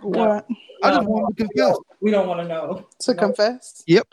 What 0.00 0.46
I 0.82 0.90
just 0.90 1.02
No, 1.02 1.08
want 1.08 1.36
them 1.36 1.46
to 1.48 1.52
confess. 1.54 1.76
We 2.00 2.10
don't 2.10 2.26
want 2.26 2.40
to 2.40 2.48
know. 2.48 2.86
to 3.00 3.14
No. 3.14 3.18
confess? 3.18 3.82
Yep. 3.86 4.08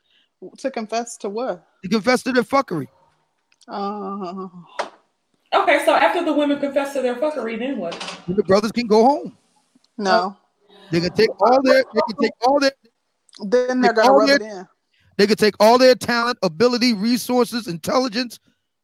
To 0.57 0.71
confess 0.71 1.17
to 1.17 1.29
what? 1.29 1.65
To 1.83 1.89
confess 1.89 2.23
to 2.23 2.31
their 2.33 2.43
fuckery. 2.43 2.87
Uh, 3.67 4.47
Okay, 5.53 5.83
so 5.85 5.93
after 5.93 6.23
the 6.23 6.31
women 6.31 6.59
confess 6.61 6.93
to 6.93 7.01
their 7.01 7.15
fuckery, 7.15 7.59
then 7.59 7.77
what? 7.77 7.91
The 8.27 8.41
brothers 8.43 8.71
can 8.71 8.87
go 8.87 9.03
home. 9.03 9.37
no. 9.97 10.37
They 10.91 10.99
can 11.01 11.13
take 11.13 11.29
all 11.41 11.61
their 11.63 11.83
they 11.93 12.01
can 12.07 12.17
take 12.21 12.31
all 12.45 12.59
their 12.59 12.71
Then 13.39 13.81
they're 13.81 13.93
gonna 13.93 14.11
rub 14.11 14.27
get- 14.27 14.41
it 14.41 14.45
in. 14.45 14.67
they 15.17 15.27
can 15.27 15.37
take 15.37 15.55
all 15.59 15.77
their 15.77 15.95
talent, 15.95 16.37
ability, 16.43 16.93
resources, 16.93 17.67
intelligence, 17.67 18.39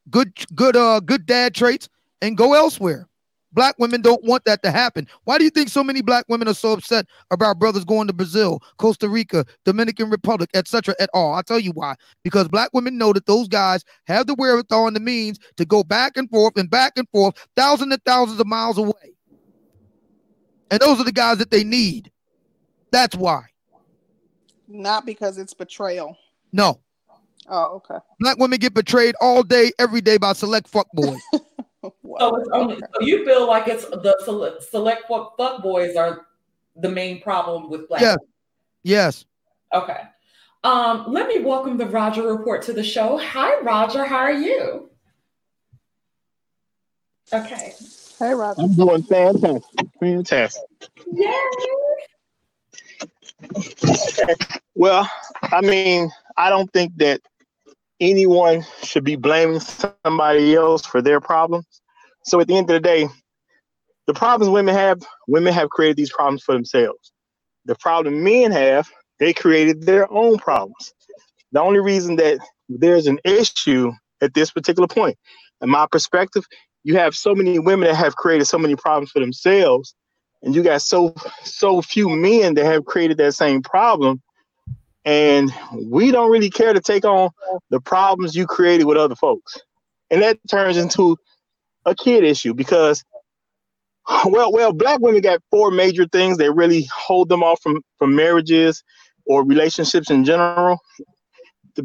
good 0.10 0.32
good 0.56 0.76
uh 0.76 1.00
good 1.02 1.26
dad 1.26 1.54
traits 1.54 1.90
and 2.22 2.38
go 2.38 2.54
elsewhere. 2.54 3.08
Black 3.54 3.76
women 3.80 4.02
don't 4.02 4.24
want 4.24 4.44
that 4.46 4.62
to 4.64 4.70
happen. 4.72 5.08
Why 5.24 5.38
do 5.38 5.44
you 5.44 5.50
think 5.50 5.70
so 5.70 5.84
many 5.84 6.02
black 6.02 6.26
women 6.28 6.48
are 6.48 6.54
so 6.54 6.74
upset 6.74 7.08
about 7.32 7.58
brothers 7.58 7.86
going 7.86 8.06
to 8.08 8.14
Brazil, 8.14 8.62
Costa 8.78 9.08
Rica, 9.10 9.46
Dominican 9.66 10.10
Republic, 10.12 10.50
etc. 10.54 10.94
at 11.00 11.10
all? 11.14 11.34
I'll 11.34 11.42
tell 11.44 11.58
you 11.60 11.72
why. 11.72 11.96
Because 12.24 12.48
black 12.50 12.70
women 12.74 12.98
know 12.98 13.14
that 13.14 13.26
those 13.26 13.48
guys 13.48 13.84
have 14.06 14.28
the 14.28 14.36
wherewithal 14.36 14.88
and 14.88 14.96
the 14.96 15.00
means 15.00 15.40
to 15.56 15.66
go 15.66 15.84
back 15.84 16.18
and 16.18 16.30
forth 16.30 16.58
and 16.58 16.70
back 16.70 16.94
and 16.98 17.08
forth, 17.10 17.36
thousands 17.56 17.94
and 17.94 18.04
thousands 18.06 18.40
of 18.40 18.46
miles 18.48 18.78
away. 18.78 19.16
And 20.70 20.80
those 20.80 21.00
are 21.00 21.04
the 21.04 21.12
guys 21.12 21.38
that 21.38 21.52
they 21.52 21.64
need. 21.64 22.12
That's 22.92 23.16
why. 23.16 23.44
Not 24.68 25.06
because 25.06 25.38
it's 25.38 25.54
betrayal. 25.54 26.18
No. 26.52 26.80
Oh, 27.50 27.76
okay. 27.78 28.04
Black 28.20 28.38
women 28.38 28.60
get 28.60 28.74
betrayed 28.74 29.16
all 29.22 29.44
day, 29.44 29.72
every 29.80 30.02
day 30.02 30.18
by 30.18 30.34
select 30.34 30.68
fuck 30.68 30.88
boys. 30.94 31.22
Wow. 32.02 32.18
So 32.20 32.36
it's 32.38 32.50
only 32.52 32.76
so 32.78 33.02
you 33.02 33.24
feel 33.26 33.48
like 33.48 33.68
it's 33.68 33.86
the 33.86 34.18
select, 34.24 34.64
select 34.64 35.08
fuck, 35.08 35.38
fuck 35.38 35.62
boys 35.62 35.96
are 35.96 36.26
the 36.76 36.90
main 36.90 37.22
problem 37.22 37.70
with 37.70 37.88
black. 37.88 38.02
Yeah. 38.02 38.16
yes. 38.84 39.26
Okay. 39.74 40.02
Um, 40.64 41.06
let 41.08 41.28
me 41.28 41.40
welcome 41.40 41.78
the 41.78 41.86
Roger 41.86 42.24
Report 42.24 42.62
to 42.64 42.74
the 42.74 42.84
show. 42.84 43.18
Hi, 43.18 43.60
Roger. 43.62 44.06
How 44.06 44.18
are 44.18 44.34
you? 44.34 44.90
Okay. 47.32 47.74
Hey, 48.20 48.34
Roger. 48.34 48.62
I'm 48.62 48.74
doing 48.74 49.04
fantastic. 49.04 49.64
Fantastic. 50.00 50.64
Yay. 51.14 51.34
Well, 54.76 55.10
I 55.44 55.62
mean, 55.62 56.10
I 56.36 56.50
don't 56.50 56.72
think 56.74 56.96
that 56.98 57.22
anyone 58.00 58.66
should 58.84 59.04
be 59.04 59.16
blaming 59.16 59.60
somebody 59.60 60.56
else 60.56 60.86
for 60.86 61.02
their 61.02 61.20
problems. 61.20 61.66
So 62.24 62.40
at 62.40 62.48
the 62.48 62.58
end 62.58 62.70
of 62.70 62.74
the 62.74 62.80
day, 62.80 63.08
the 64.08 64.14
problems 64.14 64.50
women 64.50 64.76
have, 64.76 65.02
women 65.28 65.54
have 65.54 65.70
created 65.70 65.98
these 65.98 66.12
problems 66.12 66.44
for 66.44 66.54
themselves. 66.54 67.12
The 67.66 67.76
problem 67.76 68.24
men 68.24 68.52
have, 68.52 68.90
they 69.20 69.34
created 69.34 69.84
their 69.84 70.12
own 70.12 70.38
problems. 70.38 70.94
The 71.52 71.62
only 71.62 71.80
reason 71.80 72.16
that 72.18 72.40
there's 72.70 73.08
an 73.08 73.20
issue 73.24 73.92
at 74.22 74.34
this 74.34 74.52
particular 74.52 74.88
point, 74.88 75.18
in 75.62 75.70
my 75.70 75.88
perspective, 75.92 76.46
you 76.88 76.98
have 76.98 77.18
so 77.18 77.36
many 77.36 77.60
women 77.60 77.90
that 77.90 77.98
have 77.98 78.16
created 78.16 78.46
so 78.46 78.58
many 78.58 78.74
problems 78.78 79.12
for 79.12 79.20
themselves, 79.20 79.94
and 80.42 80.56
you 80.56 80.64
got 80.64 80.82
so 80.82 81.14
so 81.44 81.82
few 81.82 82.08
men 82.08 82.54
that 82.54 82.66
have 82.66 82.86
created 82.86 83.18
that 83.18 83.34
same 83.34 83.62
problem 83.62 84.22
and 85.04 85.54
we 85.90 86.12
don't 86.12 86.32
really 86.32 86.50
care 86.50 86.74
to 86.74 86.80
take 86.80 87.04
on 87.04 87.30
the 87.72 87.82
problems 87.82 88.36
you 88.36 88.46
created 88.46 88.86
with 88.86 88.98
other 88.98 89.16
folks. 89.16 89.58
And 90.12 90.22
that 90.22 90.38
turns 90.50 90.78
into 90.78 91.18
a 91.86 91.94
kid 91.94 92.24
issue 92.24 92.54
because 92.54 93.04
well 94.26 94.54
well 94.54 94.72
black 94.72 95.02
women 95.02 95.20
got 95.20 95.42
four 95.52 95.72
major 95.72 96.08
things 96.08 96.38
that 96.38 96.54
really 96.54 96.88
hold 96.94 97.28
them 97.28 97.44
off 97.44 97.62
from 97.62 97.82
from 97.98 98.16
marriages 98.16 98.82
or 99.26 99.46
relationships 99.46 100.10
in 100.10 100.24
general. 100.24 100.80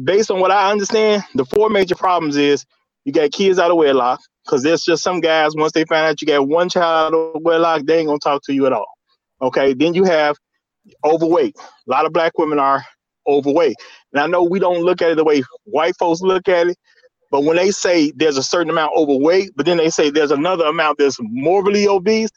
Based 0.03 0.31
on 0.31 0.39
what 0.39 0.51
i 0.51 0.71
understand 0.71 1.23
the 1.35 1.45
four 1.45 1.69
major 1.69 1.95
problems 1.95 2.37
is 2.37 2.65
you 3.03 3.11
got 3.11 3.31
kids 3.33 3.59
out 3.59 3.69
of 3.69 3.77
wedlock 3.77 4.21
because 4.45 4.63
there's 4.63 4.83
just 4.83 5.03
some 5.03 5.19
guys 5.19 5.55
once 5.55 5.71
they 5.71 5.85
find 5.85 6.05
out 6.05 6.21
you 6.21 6.27
got 6.27 6.47
one 6.47 6.69
child 6.69 7.13
out 7.13 7.17
of 7.17 7.41
wedlock 7.41 7.83
they 7.85 7.99
ain't 7.99 8.07
gonna 8.07 8.19
talk 8.19 8.41
to 8.43 8.53
you 8.53 8.65
at 8.65 8.73
all 8.73 8.87
okay 9.41 9.73
then 9.73 9.93
you 9.93 10.03
have 10.03 10.35
overweight 11.05 11.55
a 11.57 11.91
lot 11.91 12.05
of 12.05 12.13
black 12.13 12.37
women 12.37 12.59
are 12.59 12.83
overweight. 13.27 13.75
And 14.11 14.21
I 14.21 14.27
know 14.27 14.43
we 14.43 14.59
don't 14.59 14.83
look 14.83 15.01
at 15.01 15.11
it 15.11 15.15
the 15.15 15.23
way 15.23 15.43
white 15.63 15.95
folks 15.97 16.21
look 16.21 16.47
at 16.47 16.67
it, 16.67 16.77
but 17.31 17.43
when 17.43 17.57
they 17.57 17.71
say 17.71 18.11
there's 18.15 18.37
a 18.37 18.43
certain 18.43 18.69
amount 18.69 18.93
overweight, 18.95 19.51
but 19.55 19.65
then 19.65 19.77
they 19.77 19.89
say 19.89 20.09
there's 20.09 20.31
another 20.31 20.65
amount 20.65 20.99
that's 20.99 21.17
morbidly 21.21 21.87
obese, 21.87 22.29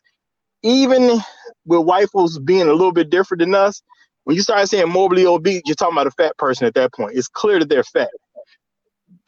even 0.63 1.21
with 1.67 1.85
white 1.85 2.11
folks 2.11 2.39
being 2.39 2.63
a 2.69 2.73
little 2.73 2.93
bit 2.93 3.11
different 3.11 3.41
than 3.41 3.55
us, 3.55 3.83
when 4.25 4.37
you 4.37 4.43
start 4.43 4.69
saying 4.69 4.89
morbidly 4.89 5.27
obese, 5.27 5.63
you're 5.67 5.75
talking 5.75 5.95
about 5.95 6.07
a 6.07 6.13
fat 6.13 6.37
person 6.39 6.67
at 6.67 6.75
that 6.75 6.93
point. 6.93 7.17
It's 7.17 7.29
clear 7.29 7.59
that 7.59 7.69
they're 7.69 7.85
fat. 7.85 8.11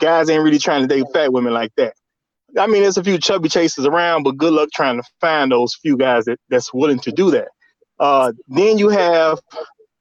Guys 0.00 0.30
ain't 0.30 0.42
really 0.42 0.58
trying 0.58 0.86
to 0.86 0.88
date 0.88 1.06
fat 1.12 1.32
women 1.32 1.52
like 1.52 1.72
that. 1.76 1.94
I 2.56 2.66
mean, 2.66 2.82
there's 2.82 2.96
a 2.96 3.04
few 3.04 3.18
chubby 3.18 3.48
chasers 3.48 3.84
around, 3.84 4.22
but 4.22 4.36
good 4.36 4.52
luck 4.52 4.70
trying 4.72 4.96
to 4.96 5.08
find 5.20 5.52
those 5.52 5.74
few 5.74 5.96
guys 5.96 6.24
that, 6.24 6.38
that's 6.48 6.72
willing 6.72 6.98
to 7.00 7.12
do 7.12 7.30
that. 7.32 7.48
Uh, 7.98 8.32
then 8.48 8.78
you 8.78 8.88
have 8.88 9.38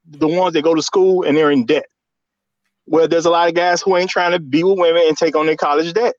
the 0.05 0.27
ones 0.27 0.53
that 0.53 0.61
go 0.63 0.73
to 0.73 0.81
school 0.81 1.23
and 1.23 1.35
they're 1.35 1.51
in 1.51 1.65
debt. 1.65 1.87
Well, 2.85 3.07
there's 3.07 3.25
a 3.25 3.29
lot 3.29 3.49
of 3.49 3.53
guys 3.53 3.81
who 3.81 3.97
ain't 3.97 4.09
trying 4.09 4.31
to 4.31 4.39
be 4.39 4.63
with 4.63 4.79
women 4.79 5.03
and 5.07 5.17
take 5.17 5.35
on 5.35 5.45
their 5.45 5.57
college 5.57 5.91
debt. 5.93 6.15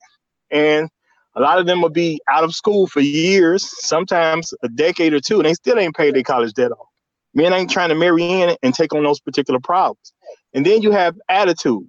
And 0.51 0.89
a 1.35 1.41
lot 1.41 1.57
of 1.57 1.65
them 1.65 1.81
will 1.81 1.89
be 1.89 2.21
out 2.29 2.43
of 2.43 2.53
school 2.53 2.85
for 2.85 2.99
years, 2.99 3.67
sometimes 3.85 4.53
a 4.61 4.69
decade 4.69 5.13
or 5.13 5.19
two, 5.19 5.37
and 5.37 5.45
they 5.45 5.53
still 5.55 5.79
ain't 5.79 5.95
paid 5.95 6.13
their 6.13 6.23
college 6.23 6.53
debt 6.53 6.71
off. 6.71 6.87
Men 7.33 7.53
ain't 7.53 7.71
trying 7.71 7.89
to 7.89 7.95
marry 7.95 8.23
in 8.23 8.55
and 8.61 8.73
take 8.73 8.93
on 8.93 9.03
those 9.03 9.19
particular 9.19 9.59
problems. 9.59 10.13
And 10.53 10.65
then 10.65 10.81
you 10.81 10.91
have 10.91 11.17
attitude. 11.29 11.87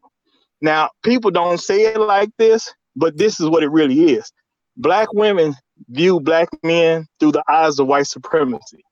Now, 0.61 0.90
people 1.03 1.31
don't 1.31 1.59
say 1.59 1.87
it 1.87 1.98
like 1.98 2.31
this, 2.38 2.72
but 2.96 3.16
this 3.16 3.40
is 3.40 3.48
what 3.48 3.62
it 3.62 3.70
really 3.70 4.12
is. 4.12 4.31
Black 4.76 5.12
women 5.12 5.55
view 5.88 6.20
black 6.20 6.48
men 6.62 7.07
through 7.18 7.33
the 7.33 7.44
eyes 7.48 7.79
of 7.79 7.87
white 7.87 8.07
supremacy. 8.07 8.85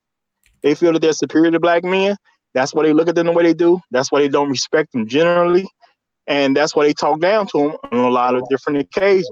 They 0.62 0.74
feel 0.74 0.92
that 0.92 1.00
they're 1.00 1.12
superior 1.12 1.50
to 1.50 1.60
black 1.60 1.84
men. 1.84 2.16
That's 2.54 2.74
why 2.74 2.84
they 2.84 2.92
look 2.92 3.08
at 3.08 3.14
them 3.14 3.26
the 3.26 3.32
way 3.32 3.44
they 3.44 3.54
do. 3.54 3.80
That's 3.90 4.10
why 4.10 4.20
they 4.20 4.28
don't 4.28 4.50
respect 4.50 4.92
them 4.92 5.06
generally. 5.06 5.68
And 6.26 6.56
that's 6.56 6.74
why 6.74 6.86
they 6.86 6.94
talk 6.94 7.20
down 7.20 7.46
to 7.48 7.58
them 7.58 7.76
on 7.92 7.98
a 7.98 8.10
lot 8.10 8.34
of 8.34 8.48
different 8.48 8.80
occasions. 8.80 9.28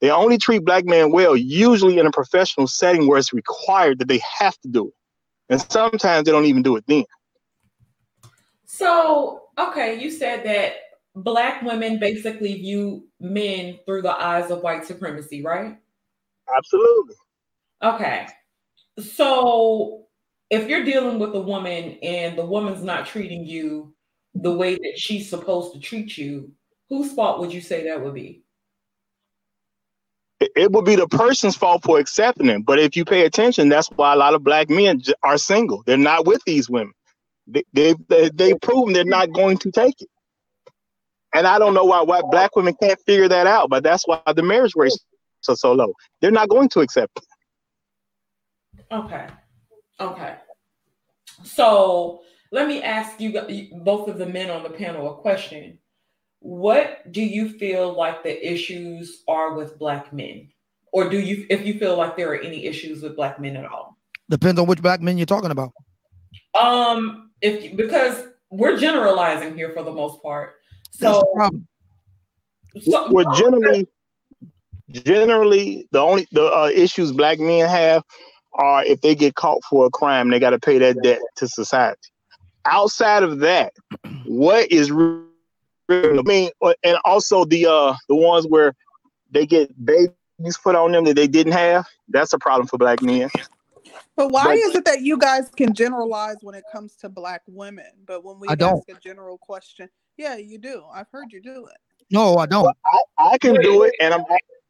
They 0.00 0.10
only 0.10 0.36
treat 0.36 0.64
black 0.64 0.84
men 0.84 1.10
well, 1.10 1.36
usually 1.36 1.98
in 1.98 2.06
a 2.06 2.10
professional 2.10 2.66
setting 2.66 3.08
where 3.08 3.18
it's 3.18 3.32
required 3.32 3.98
that 3.98 4.08
they 4.08 4.20
have 4.38 4.58
to 4.60 4.68
do 4.68 4.88
it. 4.88 4.94
And 5.48 5.60
sometimes 5.72 6.26
they 6.26 6.32
don't 6.32 6.44
even 6.44 6.62
do 6.62 6.76
it 6.76 6.84
then. 6.86 7.04
So, 8.66 9.44
okay, 9.58 9.98
you 9.98 10.10
said 10.10 10.44
that 10.44 10.74
black 11.16 11.62
women 11.62 11.98
basically 11.98 12.54
view 12.54 13.08
men 13.18 13.78
through 13.86 14.02
the 14.02 14.14
eyes 14.14 14.50
of 14.50 14.60
white 14.60 14.84
supremacy, 14.84 15.42
right? 15.42 15.78
Absolutely. 16.54 17.14
Okay. 17.82 18.26
So, 18.98 20.06
if 20.50 20.68
you're 20.68 20.84
dealing 20.84 21.18
with 21.18 21.34
a 21.34 21.40
woman 21.40 21.98
and 22.02 22.38
the 22.38 22.44
woman's 22.44 22.84
not 22.84 23.06
treating 23.06 23.44
you 23.44 23.94
the 24.34 24.52
way 24.52 24.74
that 24.74 24.94
she's 24.96 25.28
supposed 25.28 25.72
to 25.74 25.80
treat 25.80 26.16
you, 26.16 26.52
whose 26.88 27.12
fault 27.12 27.40
would 27.40 27.52
you 27.52 27.60
say 27.60 27.84
that 27.84 28.02
would 28.02 28.14
be? 28.14 28.42
It- 30.38 30.70
would 30.70 30.84
be 30.84 30.96
the 30.96 31.08
person's 31.08 31.56
fault 31.56 31.82
for 31.82 31.98
accepting 31.98 32.48
it. 32.48 32.64
But 32.64 32.78
if 32.78 32.94
you 32.94 33.04
pay 33.06 33.24
attention, 33.24 33.70
that's 33.70 33.88
why 33.88 34.12
a 34.12 34.16
lot 34.16 34.34
of 34.34 34.44
black 34.44 34.68
men 34.68 35.02
are 35.22 35.38
single. 35.38 35.82
They're 35.86 35.96
not 35.96 36.26
with 36.26 36.42
these 36.44 36.68
women. 36.68 36.92
They, 37.46 37.64
they, 37.72 37.94
they, 38.08 38.30
they've 38.34 38.60
proven 38.60 38.92
they're 38.92 39.04
not 39.04 39.32
going 39.32 39.56
to 39.58 39.70
take 39.70 40.00
it. 40.00 40.08
And 41.36 41.46
I 41.46 41.58
don't 41.58 41.74
know 41.74 41.84
why, 41.84 42.00
why 42.00 42.22
black 42.22 42.56
women 42.56 42.74
can't 42.80 42.98
figure 43.00 43.28
that 43.28 43.46
out, 43.46 43.68
but 43.68 43.82
that's 43.84 44.08
why 44.08 44.22
the 44.34 44.42
marriage 44.42 44.72
rates 44.74 44.98
are 45.50 45.54
so 45.54 45.74
low. 45.74 45.92
They're 46.22 46.30
not 46.30 46.48
going 46.48 46.70
to 46.70 46.80
accept 46.80 47.18
it. 47.18 47.24
Okay. 48.90 49.26
Okay. 50.00 50.36
So 51.44 52.22
let 52.52 52.66
me 52.66 52.82
ask 52.82 53.20
you 53.20 53.38
you- 53.48 53.68
both 53.82 54.08
of 54.08 54.16
the 54.16 54.24
men 54.24 54.50
on 54.50 54.62
the 54.62 54.70
panel 54.70 55.12
a 55.12 55.20
question. 55.20 55.78
What 56.38 57.12
do 57.12 57.20
you 57.20 57.50
feel 57.50 57.92
like 57.92 58.22
the 58.22 58.52
issues 58.52 59.22
are 59.28 59.52
with 59.52 59.78
black 59.78 60.14
men? 60.14 60.48
Or 60.90 61.10
do 61.10 61.20
you 61.20 61.46
if 61.50 61.66
you 61.66 61.78
feel 61.78 61.98
like 61.98 62.16
there 62.16 62.30
are 62.32 62.40
any 62.40 62.64
issues 62.64 63.02
with 63.02 63.14
black 63.14 63.38
men 63.38 63.56
at 63.56 63.66
all? 63.66 63.98
Depends 64.30 64.58
on 64.58 64.66
which 64.66 64.80
black 64.80 65.02
men 65.02 65.18
you're 65.18 65.26
talking 65.26 65.50
about. 65.50 65.72
Um 66.58 67.30
if 67.42 67.76
because 67.76 68.24
we're 68.50 68.78
generalizing 68.78 69.54
here 69.54 69.72
for 69.74 69.82
the 69.82 69.92
most 69.92 70.22
part. 70.22 70.54
That's 71.00 71.18
So, 71.18 71.20
the 71.20 71.26
problem. 71.34 71.68
so 72.80 73.12
Well, 73.12 73.34
generally, 73.36 73.86
generally, 74.90 75.88
the 75.90 76.00
only 76.00 76.26
the 76.32 76.44
uh, 76.44 76.70
issues 76.74 77.12
black 77.12 77.38
men 77.38 77.68
have 77.68 78.02
are 78.54 78.84
if 78.84 79.00
they 79.00 79.14
get 79.14 79.34
caught 79.34 79.62
for 79.64 79.86
a 79.86 79.90
crime, 79.90 80.30
they 80.30 80.38
got 80.38 80.50
to 80.50 80.58
pay 80.58 80.78
that 80.78 81.02
debt 81.02 81.20
to 81.36 81.48
society. 81.48 81.98
Outside 82.64 83.22
of 83.22 83.40
that, 83.40 83.72
what 84.26 84.70
is 84.72 84.90
real? 84.90 85.22
I 85.88 86.22
mean, 86.24 86.50
uh, 86.62 86.74
and 86.82 86.98
also 87.04 87.44
the 87.44 87.66
uh 87.66 87.94
the 88.08 88.16
ones 88.16 88.46
where 88.48 88.74
they 89.30 89.46
get 89.46 89.72
babies 89.84 90.58
put 90.62 90.74
on 90.74 90.92
them 90.92 91.04
that 91.04 91.14
they 91.14 91.28
didn't 91.28 91.52
have. 91.52 91.86
That's 92.08 92.32
a 92.32 92.38
problem 92.38 92.66
for 92.66 92.76
black 92.78 93.02
men. 93.02 93.30
But 94.16 94.32
why 94.32 94.44
But- 94.44 94.56
is 94.56 94.74
it 94.74 94.84
that 94.86 95.02
you 95.02 95.18
guys 95.18 95.48
can 95.50 95.74
generalize 95.74 96.38
when 96.42 96.54
it 96.54 96.64
comes 96.72 96.96
to 96.96 97.08
black 97.08 97.42
women, 97.46 97.86
but 98.06 98.24
when 98.24 98.40
we 98.40 98.48
I 98.48 98.54
don't. 98.54 98.78
ask 98.78 98.88
a 98.88 98.94
general 99.00 99.38
question, 99.38 99.88
yeah, 100.16 100.36
you 100.36 100.58
do. 100.58 100.84
I've 100.92 101.08
heard 101.10 101.32
you 101.32 101.40
do 101.40 101.66
it. 101.66 101.76
No, 102.10 102.36
I 102.36 102.46
don't. 102.46 102.66
I, 102.68 103.00
I 103.32 103.38
can 103.38 103.60
do 103.60 103.82
it, 103.82 103.94
and 104.00 104.14
I'm 104.14 104.22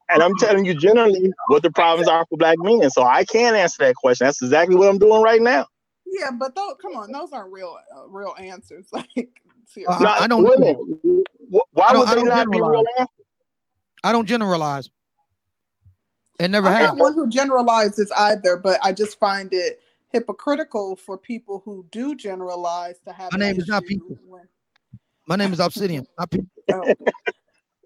and 0.09 0.23
I'm 0.23 0.35
telling 0.39 0.65
you 0.65 0.75
generally 0.75 1.33
what 1.49 1.63
the 1.63 1.71
problems 1.71 2.09
are 2.09 2.25
for 2.29 2.39
black 2.39 2.57
men. 2.61 2.89
So 2.91 3.03
I 3.03 3.25
can 3.25 3.55
answer 3.55 3.85
that 3.85 3.95
question. 3.97 4.27
That's 4.27 4.41
exactly 4.43 4.77
what 4.77 4.89
I'm 4.89 4.99
doing 4.99 5.23
right 5.23 5.43
now. 5.43 5.67
Yeah, 6.07 6.31
but 6.31 6.55
though, 6.55 6.75
come 6.81 6.97
on, 6.97 7.11
those 7.13 7.33
aren't 7.33 7.53
real, 7.53 7.77
uh, 7.97 8.09
real 8.09 8.35
answers. 8.39 8.87
Like, 8.93 9.09
seriously. 9.67 9.87
Uh, 9.87 9.99
No, 9.99 10.09
I 10.11 10.27
don't 10.29 10.45
wait 10.45 10.59
a 10.59 10.61
know. 10.61 11.25
Why 11.73 11.87
I 11.89 11.93
don't- 11.93 11.99
would 12.01 12.09
I 12.09 12.15
they 12.15 12.21
don't 12.23 12.51
be 12.51 12.59
real 12.59 12.65
generalize. 12.65 12.85
answers? 12.99 13.27
I 14.05 14.13
don't 14.13 14.27
generalize. 14.27 14.91
It 16.39 16.49
never 16.51 16.69
I'm 16.69 16.83
not 16.83 16.97
one 16.99 17.15
who 17.15 17.29
generalizes 17.29 18.13
either, 18.17 18.57
but 18.57 18.79
I 18.85 18.93
just 18.93 19.19
find 19.19 19.53
it 19.53 19.81
hypocritical 20.11 20.95
for 20.95 21.19
people 21.19 21.63
who 21.65 21.85
do 21.91 22.15
generalize 22.15 22.99
to 23.07 23.13
have. 23.13 23.33
My 23.33 23.39
name 23.39 23.59
is 23.59 23.67
not 23.69 23.83
issue 23.83 23.89
people. 24.01 24.17
when- 24.27 24.49
My 25.27 25.37
name 25.37 25.53
is 25.53 25.61
Obsidian. 25.61 26.07
Not 26.19 26.31
people. 26.31 26.49
oh. 26.73 26.95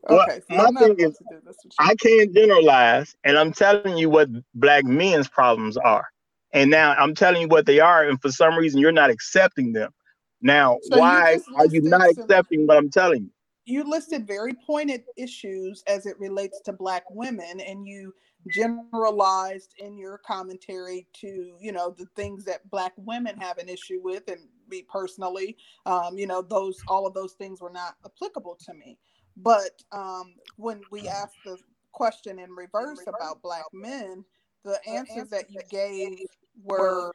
Well, 0.09 0.23
Okay, 0.23 0.41
so 0.51 0.57
my 0.57 0.65
I'm 0.65 0.75
thing 0.77 0.97
is, 0.99 1.17
to 1.19 1.25
do 1.29 1.37
this 1.45 1.57
with 1.63 1.75
you. 1.79 1.87
I 1.87 1.95
can't 1.95 2.35
generalize, 2.35 3.15
and 3.25 3.37
I'm 3.37 3.53
telling 3.53 3.99
you 3.99 4.09
what 4.09 4.29
black 4.55 4.85
men's 4.85 5.29
problems 5.29 5.77
are. 5.77 6.07
And 6.53 6.71
now 6.71 6.95
I'm 6.95 7.15
telling 7.15 7.43
you 7.43 7.49
what 7.49 7.67
they 7.67 7.81
are, 7.81 8.09
and 8.09 8.21
for 8.21 8.31
some 8.33 8.57
reason 8.57 8.81
you're 8.81 8.93
not 8.93 9.11
accepting 9.11 9.73
them. 9.73 9.93
Now, 10.41 10.79
So 10.85 10.99
why 10.99 11.35
just 11.37 11.49
are 11.57 11.67
you 11.67 11.83
not 11.83 12.15
some- 12.15 12.25
accepting 12.25 12.67
what 12.67 12.79
I'm 12.79 12.91
telling 12.91 13.25
you? 13.25 13.31
you 13.67 13.85
listed 13.89 14.27
very 14.27 14.55
pointed 14.67 15.05
issues 15.17 15.85
as 15.87 16.07
it 16.07 16.19
relates 16.19 16.61
to 16.63 16.73
black 16.73 17.05
women 17.11 17.61
and 17.61 17.87
you 17.87 18.13
generalized 18.53 19.75
in 19.79 19.97
your 19.97 20.19
commentary 20.19 21.07
to 21.13 21.55
you 21.61 21.71
know 21.71 21.95
the 21.97 22.07
things 22.17 22.45
that 22.47 22.69
black 22.71 22.93
women 22.97 23.37
have 23.37 23.59
an 23.59 23.69
issue 23.69 24.01
with 24.03 24.25
and 24.29 24.41
me 24.71 24.83
personally 24.83 25.57
um, 25.87 26.17
you 26.17 26.27
know 26.27 26.43
those 26.43 26.83
all 26.89 27.07
of 27.07 27.15
those 27.15 27.33
things 27.35 27.61
were 27.61 27.71
not 27.71 27.97
applicable 28.05 28.57
to 28.65 28.75
me 28.75 28.99
but 29.37 29.83
um, 29.93 30.35
when 30.57 30.81
we 30.91 31.09
asked 31.09 31.39
the 31.45 31.57
question 31.93 32.39
in 32.39 32.51
reverse 32.51 33.01
about 33.07 33.43
black 33.43 33.65
men 33.73 34.25
the 34.65 34.79
answers 34.89 35.29
that 35.31 35.51
you 35.51 35.61
gave 35.71 36.19
were 36.63 37.13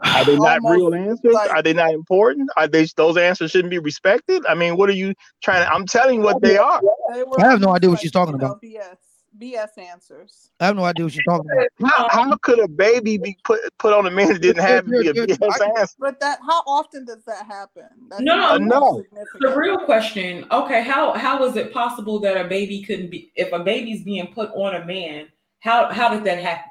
Are 0.00 0.24
they 0.24 0.36
not 0.36 0.60
real 0.64 0.94
answers? 0.94 1.32
like- 1.34 1.50
are 1.50 1.62
they 1.62 1.72
not 1.72 1.92
important? 1.92 2.50
Are 2.56 2.68
they 2.68 2.86
those 2.96 3.16
answers 3.16 3.50
shouldn't 3.50 3.70
be 3.70 3.78
respected? 3.78 4.44
I 4.46 4.54
mean, 4.54 4.76
what 4.76 4.90
are 4.90 4.94
you 4.94 5.14
trying 5.42 5.64
to? 5.64 5.72
I'm 5.72 5.86
telling 5.86 6.16
you 6.16 6.24
what 6.24 6.42
they 6.42 6.58
are. 6.58 6.82
they 7.12 7.22
were 7.22 7.38
I 7.38 7.50
have 7.50 7.60
no 7.60 7.70
idea 7.70 7.90
what 7.90 7.96
like, 7.96 8.02
she's 8.02 8.12
talking 8.12 8.34
you 8.34 8.40
know, 8.40 8.46
about. 8.46 8.62
bs 8.62 8.98
bs 9.38 9.76
answers 9.78 10.50
I 10.60 10.66
have 10.66 10.76
no 10.76 10.84
idea 10.84 11.04
what 11.06 11.14
you're 11.14 11.24
talking 11.24 11.50
about. 11.50 11.68
How, 11.90 12.08
how 12.08 12.36
could 12.36 12.58
a 12.60 12.68
baby 12.68 13.18
be 13.18 13.36
put 13.44 13.60
put 13.78 13.92
on 13.92 14.06
a 14.06 14.10
man 14.10 14.28
that 14.28 14.40
didn't 14.40 14.62
have 14.62 14.84
to 14.84 14.90
be 14.90 15.08
a. 15.08 15.14
BS 15.14 15.78
answer? 15.78 15.94
But 15.98 16.20
that, 16.20 16.38
how 16.46 16.62
often 16.66 17.04
does 17.04 17.24
that 17.24 17.44
happen? 17.46 17.84
That's 18.08 18.22
No, 18.22 18.36
not 18.36 18.60
no. 18.62 19.02
The 19.40 19.56
real 19.56 19.78
question, 19.78 20.46
okay, 20.52 20.82
how 20.82 21.12
how 21.14 21.44
is 21.44 21.56
it 21.56 21.72
possible 21.72 22.20
that 22.20 22.36
a 22.36 22.48
baby 22.48 22.82
couldn't 22.82 23.10
be 23.10 23.32
if 23.34 23.52
a 23.52 23.58
baby's 23.64 24.04
being 24.04 24.28
put 24.28 24.50
on 24.52 24.76
a 24.80 24.84
man, 24.84 25.26
how 25.60 25.92
how 25.92 26.08
did 26.08 26.24
that 26.24 26.38
happen? 26.38 26.70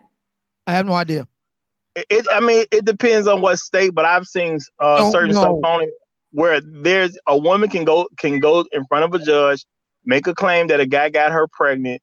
I 0.65 0.71
have 0.73 0.85
no 0.85 0.93
idea. 0.93 1.27
It, 1.95 2.05
it- 2.09 2.27
I 2.31 2.39
mean, 2.39 2.65
it 2.71 2.85
depends 2.85 3.27
on 3.27 3.41
what 3.41 3.59
state, 3.59 3.93
but 3.93 4.05
I've 4.05 4.25
seen 4.25 4.59
uh, 4.79 4.97
Don't 4.99 5.11
certain 5.11 5.33
know. 5.35 5.41
stuff 5.41 5.57
on 5.65 5.83
it 5.83 5.89
where 6.31 6.61
there's 6.61 7.17
a 7.27 7.37
woman 7.37 7.69
can 7.69 7.83
go 7.83 8.07
can 8.17 8.39
go 8.39 8.65
in 8.71 8.85
front 8.85 9.03
of 9.03 9.13
a 9.21 9.23
judge, 9.23 9.65
make 10.05 10.25
a 10.27 10.33
claim 10.33 10.67
that 10.67 10.79
a 10.79 10.85
guy 10.85 11.09
got 11.09 11.31
her 11.31 11.47
pregnant, 11.47 12.01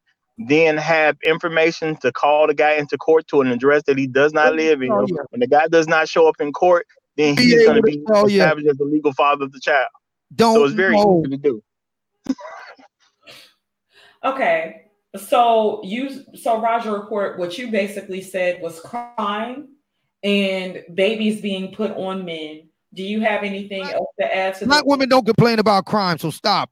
then 0.48 0.76
have 0.76 1.16
information 1.24 1.96
to 1.96 2.12
call 2.12 2.46
the 2.46 2.54
guy 2.54 2.72
into 2.72 2.96
court 2.96 3.26
to 3.28 3.40
an 3.40 3.48
address 3.48 3.82
that 3.86 3.98
he 3.98 4.06
does 4.06 4.32
not 4.32 4.52
oh, 4.52 4.56
live 4.56 4.82
in. 4.82 4.90
Oh, 4.90 5.06
yeah. 5.06 5.22
When 5.30 5.40
the 5.40 5.46
guy 5.46 5.68
does 5.68 5.86
not 5.86 6.08
show 6.08 6.28
up 6.28 6.36
in 6.40 6.52
court, 6.52 6.86
then 7.16 7.34
Be 7.34 7.42
he's 7.42 7.64
going 7.64 7.76
to 7.76 7.82
be 7.82 7.98
to 7.98 8.04
tell 8.06 8.28
you. 8.28 8.40
established 8.40 8.68
as 8.68 8.76
the 8.78 8.84
legal 8.84 9.12
father 9.12 9.44
of 9.44 9.52
the 9.52 9.60
child. 9.60 9.88
Don't 10.34 10.54
So 10.54 10.64
it's 10.64 10.74
very 10.74 10.96
know. 10.96 11.22
easy 11.26 11.36
to 11.36 11.36
do. 11.36 11.62
Okay. 14.24 14.82
So 15.16 15.80
you 15.82 16.24
so 16.34 16.60
Roger 16.60 16.92
report 16.92 17.38
what 17.38 17.58
you 17.58 17.70
basically 17.70 18.20
said 18.20 18.60
was 18.62 18.80
crime 18.80 19.68
and 20.22 20.84
babies 20.94 21.40
being 21.40 21.72
put 21.72 21.92
on 21.92 22.24
men. 22.24 22.68
Do 22.92 23.02
you 23.02 23.20
have 23.20 23.42
anything 23.42 23.82
else 23.82 24.08
to 24.20 24.36
add 24.36 24.56
to 24.56 24.66
Black 24.66 24.84
women 24.84 25.08
don't 25.08 25.24
complain 25.24 25.58
about 25.58 25.86
crime, 25.86 26.18
so 26.18 26.30
stop. 26.30 26.70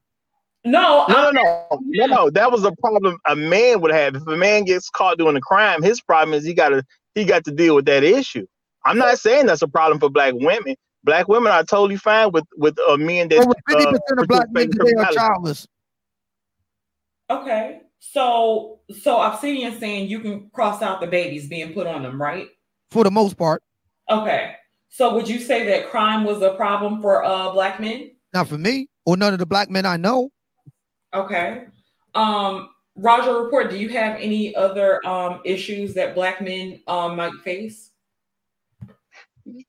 No, 0.69 1.05
No, 1.07 1.15
I- 1.15 1.31
no, 1.31 1.41
no, 1.41 1.79
no, 1.81 2.05
no. 2.05 2.29
That 2.29 2.51
was 2.51 2.63
a 2.63 2.71
problem 2.73 3.17
a 3.27 3.35
man 3.35 3.81
would 3.81 3.91
have. 3.91 4.15
If 4.15 4.27
a 4.27 4.37
man 4.37 4.65
gets 4.65 4.89
caught 4.89 5.17
doing 5.17 5.35
a 5.35 5.41
crime, 5.41 5.81
his 5.81 5.99
problem 5.99 6.35
is 6.35 6.45
he 6.45 6.53
got 6.53 6.69
to 6.69 6.83
he 7.15 7.25
got 7.25 7.43
to 7.45 7.51
deal 7.51 7.75
with 7.75 7.85
that 7.85 8.03
issue. 8.03 8.45
I'm 8.85 8.97
not 8.97 9.17
saying 9.17 9.47
that's 9.47 9.63
a 9.63 9.67
problem 9.67 9.99
for 9.99 10.09
black 10.09 10.33
women. 10.35 10.75
Black 11.03 11.27
women 11.27 11.51
are 11.51 11.63
totally 11.63 11.95
fine 11.97 12.31
with 12.31 12.43
with 12.57 12.77
uh, 12.87 12.97
men 12.97 13.29
that 13.29 13.39
Over 13.39 13.53
fifty 13.67 13.83
uh, 13.83 13.91
percent 13.91 14.19
of 14.19 14.27
black 14.27 14.47
men 14.51 14.69
today 14.69 14.93
are 14.99 15.11
childless. 15.11 15.67
Okay. 17.29 17.81
So 17.99 18.79
so 19.01 19.19
Obsidian 19.21 19.79
saying 19.79 20.07
you 20.07 20.19
can 20.19 20.49
cross 20.51 20.81
out 20.83 21.01
the 21.01 21.07
babies 21.07 21.47
being 21.47 21.73
put 21.73 21.87
on 21.87 22.03
them, 22.03 22.21
right? 22.21 22.47
For 22.91 23.03
the 23.03 23.11
most 23.11 23.37
part, 23.37 23.63
Okay. 24.09 24.55
So 24.89 25.13
would 25.15 25.27
you 25.27 25.39
say 25.39 25.65
that 25.67 25.89
crime 25.89 26.23
was 26.23 26.41
a 26.41 26.53
problem 26.55 27.01
for 27.01 27.23
uh 27.23 27.51
black 27.53 27.79
men? 27.79 28.11
not 28.33 28.47
for 28.47 28.59
me 28.59 28.87
or 29.07 29.17
none 29.17 29.33
of 29.33 29.39
the 29.39 29.45
black 29.47 29.71
men 29.71 29.87
I 29.87 29.97
know. 29.97 30.29
Okay. 31.13 31.65
Um 32.15 32.69
Roger 32.95 33.41
report, 33.41 33.69
do 33.69 33.77
you 33.77 33.89
have 33.89 34.17
any 34.19 34.53
other 34.55 35.05
um 35.07 35.41
issues 35.45 35.93
that 35.93 36.15
black 36.15 36.41
men 36.41 36.81
um 36.87 37.15
might 37.15 37.33
face? 37.43 37.91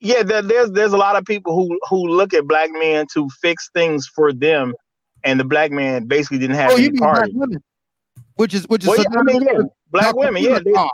Yeah, 0.01 0.23
there, 0.23 0.43
there's 0.43 0.71
there's 0.73 0.93
a 0.93 0.99
lot 0.99 1.17
of 1.17 1.25
people 1.25 1.55
who 1.55 1.79
who 1.89 2.09
look 2.09 2.35
at 2.35 2.47
black 2.47 2.71
men 2.73 3.07
to 3.15 3.29
fix 3.41 3.71
things 3.73 4.07
for 4.07 4.33
them, 4.33 4.75
and 5.25 5.41
the 5.41 5.45
black 5.45 5.71
man 5.71 6.07
basically 6.07 6.39
didn't 6.39 6.57
have 6.57 6.73
Oh, 6.73 6.77
you 6.77 6.89
any 6.89 6.93
mean 6.93 7.01
black 7.01 7.15
part. 7.15 7.31
women? 7.33 7.63
Which 8.37 8.55
is 8.55 8.67
which 8.69 8.85
is 8.85 8.89
Well, 8.89 8.99
yeah, 8.99 9.19
I 9.19 9.23
mean, 9.23 9.43
yeah, 9.43 9.63
black 9.91 10.15
women, 10.15 10.43
yeah, 10.43 10.59
they, 10.65 10.73
ah, 10.75 10.89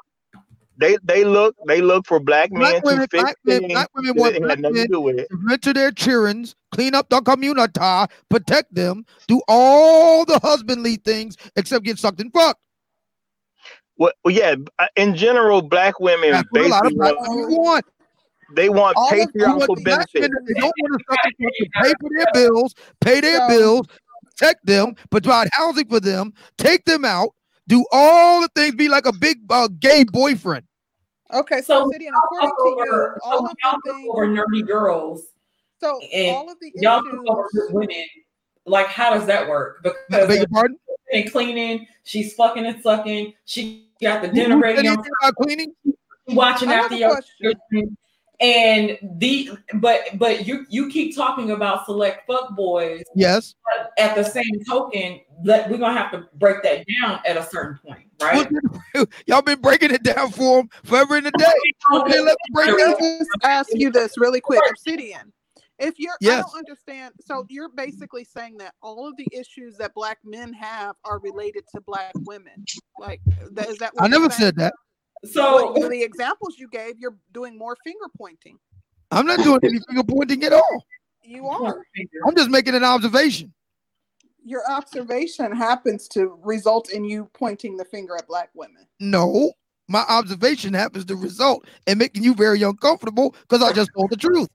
they 0.79 0.97
they 1.05 1.25
look 1.25 1.55
they 1.67 1.81
look 1.81 2.07
for 2.07 2.21
black 2.21 2.51
men 2.53 2.61
Black 2.61 2.75
to 2.77 2.81
women, 2.85 3.07
fix 3.11 3.23
black 3.23 3.37
men, 3.45 3.61
things 3.61 3.73
black 3.73 3.89
women 3.95 4.15
want 4.17 4.37
black 4.43 4.59
nothing 4.61 4.75
to 4.75 4.89
do 4.89 5.01
with 5.01 5.19
it. 5.19 5.29
to 5.31 5.37
mentor 5.39 5.73
their 5.73 5.91
children, 5.91 6.47
clean 6.73 6.95
up 6.95 7.09
the 7.09 7.21
community, 7.23 7.73
protect 8.29 8.75
them, 8.75 9.05
do 9.29 9.41
all 9.49 10.25
the 10.25 10.39
husbandly 10.41 10.97
things 10.97 11.37
except 11.57 11.85
get 11.85 11.99
sucked 11.99 12.21
and 12.21 12.33
fucked. 12.33 12.61
Well, 13.99 14.13
well, 14.25 14.35
yeah, 14.35 14.57
uh, 14.79 14.87
in 14.97 15.15
general, 15.17 15.63
black 15.63 15.99
women 16.01 16.33
That's 16.33 16.49
what 16.51 16.61
a 16.67 16.69
lot 16.69 16.87
of 16.87 16.93
basically 16.93 16.99
black 16.99 17.15
want, 17.17 17.31
women 17.41 17.57
want. 17.57 17.85
they 18.55 18.69
want 18.69 18.97
All 18.97 19.09
of- 19.09 19.11
They 19.11 19.19
want 19.19 19.33
patriarchal 19.33 19.75
men 19.77 19.85
benefits. 19.85 20.35
they 20.47 20.61
don't 20.61 20.73
want 20.79 21.01
to 21.01 21.05
suck 21.11 21.19
and 21.25 21.35
fuck 21.43 21.53
to 21.57 21.69
pay 21.83 21.93
for 22.01 22.11
their 22.17 22.27
bills, 22.35 22.75
pay 23.01 23.21
their 23.21 23.49
bills, 23.49 23.87
protect 24.27 24.67
them, 24.67 24.95
provide 25.11 25.49
housing 25.53 25.89
for 25.89 26.01
them, 26.01 26.35
take 26.59 26.85
them 26.85 27.07
out, 27.07 27.31
do 27.69 27.85
all 27.93 28.41
the 28.43 28.49
things, 28.55 28.75
be 28.75 28.89
like 28.89 29.07
a 29.07 29.13
big 29.13 29.39
uh, 29.51 29.69
gay 29.81 30.05
boyfriend. 30.05 30.65
Okay, 31.33 31.57
so, 31.57 31.63
So 31.63 31.87
Obsidian, 31.87 32.15
according 32.15 32.51
to 32.51 32.69
you, 32.69 33.15
all 33.25 33.39
so 33.39 33.45
of 33.47 33.57
y'all 33.65 33.79
the 33.85 33.93
things. 33.93 34.09
over 34.11 34.27
nerdy 34.29 34.67
girls 34.67 35.27
So 35.81 36.01
and 36.13 36.37
all 36.37 36.51
of 36.51 36.59
the 36.61 36.73
y'all 36.77 37.03
took 37.03 37.21
over 37.29 37.49
issues. 37.53 37.71
women. 37.73 38.05
Like 38.65 38.87
how 38.87 39.13
does 39.15 39.27
that 39.27 39.49
work? 39.49 39.81
I 39.85 39.91
Because 40.09 40.29
beg 40.29 40.39
your 40.39 40.49
pardon? 40.49 40.79
and 41.13 41.31
cleaning, 41.31 41.87
she's 42.05 42.35
fucking 42.35 42.67
and 42.67 42.83
sucking, 42.83 43.33
she 43.45 43.89
got 44.01 44.23
the 44.23 44.29
dinner 44.29 44.59
ready, 44.59 44.89
on 44.89 44.99
anything 44.99 45.13
about 45.23 45.35
cleaning? 45.37 45.73
watching 46.29 46.69
I 46.69 46.75
after 46.75 46.95
a 46.95 46.99
your 46.99 47.11
question. 47.11 47.55
children. 47.71 47.97
And 48.41 48.99
the 49.19 49.51
but 49.75 50.01
but 50.15 50.47
you 50.47 50.67
you 50.69 50.91
keep 50.91 51.17
talking 51.17 51.53
about 51.53 51.87
select 51.87 52.27
fuck 52.27 52.55
boys, 52.55 53.03
Yes. 53.15 53.55
but 53.65 53.93
at 53.99 54.15
the 54.15 54.25
same 54.25 54.63
token, 54.69 55.21
that 55.45 55.71
we're 55.71 55.79
gonna 55.79 55.99
have 55.99 56.13
to 56.13 56.29
break 56.35 56.63
that 56.63 56.85
down 57.01 57.21
at 57.25 57.39
a 57.39 57.43
certain 57.45 57.79
point, 57.85 58.07
right? 58.21 58.47
Y'all 59.27 59.41
been 59.41 59.61
breaking 59.61 59.91
it 59.91 60.03
down 60.03 60.31
for 60.33 60.59
them 60.59 60.69
forever 60.85 61.17
and 61.17 61.27
a 61.27 61.31
day. 61.31 61.45
Okay, 61.95 62.21
let's 62.21 62.37
break 62.53 62.69
Let 62.69 62.91
it 62.91 63.01
me 63.01 63.19
just 63.21 63.31
ask 63.43 63.71
you 63.73 63.91
this 63.91 64.13
really 64.19 64.41
quick, 64.41 64.63
Obsidian. 64.69 65.33
If 65.79 65.99
you're, 65.99 66.13
I 66.13 66.17
Yes. 66.21 66.45
don't 66.45 66.59
understand. 66.59 67.15
So 67.21 67.45
you're 67.49 67.69
basically 67.69 68.25
saying 68.25 68.57
that 68.59 68.75
all 68.83 69.07
of 69.07 69.17
the 69.17 69.29
issues 69.33 69.77
that 69.77 69.93
black 69.95 70.19
men 70.25 70.53
have 70.55 70.97
are 71.05 71.19
related 71.19 71.65
to 71.75 71.81
black 71.83 72.15
women. 72.25 72.65
Like, 72.99 73.21
that, 73.53 73.69
is 73.69 73.79
that? 73.79 73.95
What 73.95 74.05
I 74.05 74.09
never 74.09 74.31
saying? 74.31 74.41
said 74.41 74.57
that. 74.57 74.73
So 75.27 75.73
Well, 75.73 75.89
the 75.91 76.03
examples 76.03 76.59
you 76.59 76.69
gave, 76.69 76.99
you're 76.99 77.17
doing 77.33 77.57
more 77.57 77.77
finger 77.85 78.07
pointing. 78.17 78.59
I'm 79.11 79.27
not 79.27 79.43
doing 79.43 79.61
any 79.63 79.81
finger 79.89 80.03
pointing 80.03 80.43
at 80.45 80.53
all. 80.53 80.87
You 81.23 81.49
are. 81.49 81.83
I'm 82.27 82.37
just 82.37 82.51
making 82.51 82.75
an 82.75 82.85
observation. 82.85 83.53
Your 84.45 84.63
observation 84.71 85.55
happens 85.55 86.07
to 86.09 86.39
result 86.43 86.91
in 86.91 87.05
you 87.05 87.29
pointing 87.35 87.77
the 87.77 87.85
finger 87.85 88.17
at 88.17 88.29
black 88.29 88.51
women. 88.55 88.87
No, 89.01 89.53
my 89.89 90.05
observation 90.09 90.73
happens 90.73 91.05
to 91.07 91.17
result 91.17 91.67
in 91.87 91.99
making 91.99 92.23
you 92.23 92.35
very 92.35 92.63
uncomfortable 92.63 93.35
because 93.43 93.63
I 93.63 93.73
just 93.73 93.91
told 93.97 94.11
the 94.11 94.17
truth. 94.17 94.49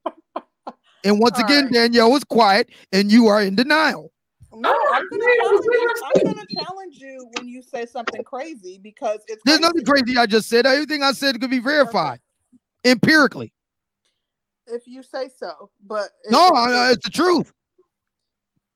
And 1.04 1.20
once 1.20 1.38
All 1.40 1.46
again, 1.46 1.66
right. 1.66 1.74
Danielle 1.74 2.16
is 2.16 2.24
quiet 2.24 2.70
and 2.92 3.12
you 3.12 3.28
are 3.28 3.42
in 3.42 3.56
denial. 3.56 4.12
No, 4.54 4.70
I'm 4.92 5.08
gonna, 5.10 5.24
challenge 5.42 5.66
you. 5.66 5.90
I'm 6.04 6.24
gonna 6.26 6.48
challenge 6.48 6.98
you 7.00 7.30
when 7.34 7.48
you 7.48 7.62
say 7.62 7.86
something 7.86 8.24
crazy 8.24 8.80
because 8.82 9.22
it's 9.28 9.42
There's 9.46 9.60
crazy. 9.60 9.62
nothing 9.62 9.86
crazy 9.86 10.18
I 10.18 10.26
just 10.26 10.50
said. 10.50 10.66
Everything 10.66 11.04
I 11.04 11.12
said 11.14 11.40
could 11.40 11.50
be 11.50 11.60
verified 11.60 12.20
empirically. 12.86 13.54
if 14.68 14.88
you 14.88 15.04
say 15.04 15.30
so. 15.30 15.70
But 15.86 16.10
No, 16.30 16.50
I- 16.54 16.92
it's 16.92 17.04
the 17.06 17.12
truth. 17.12 17.54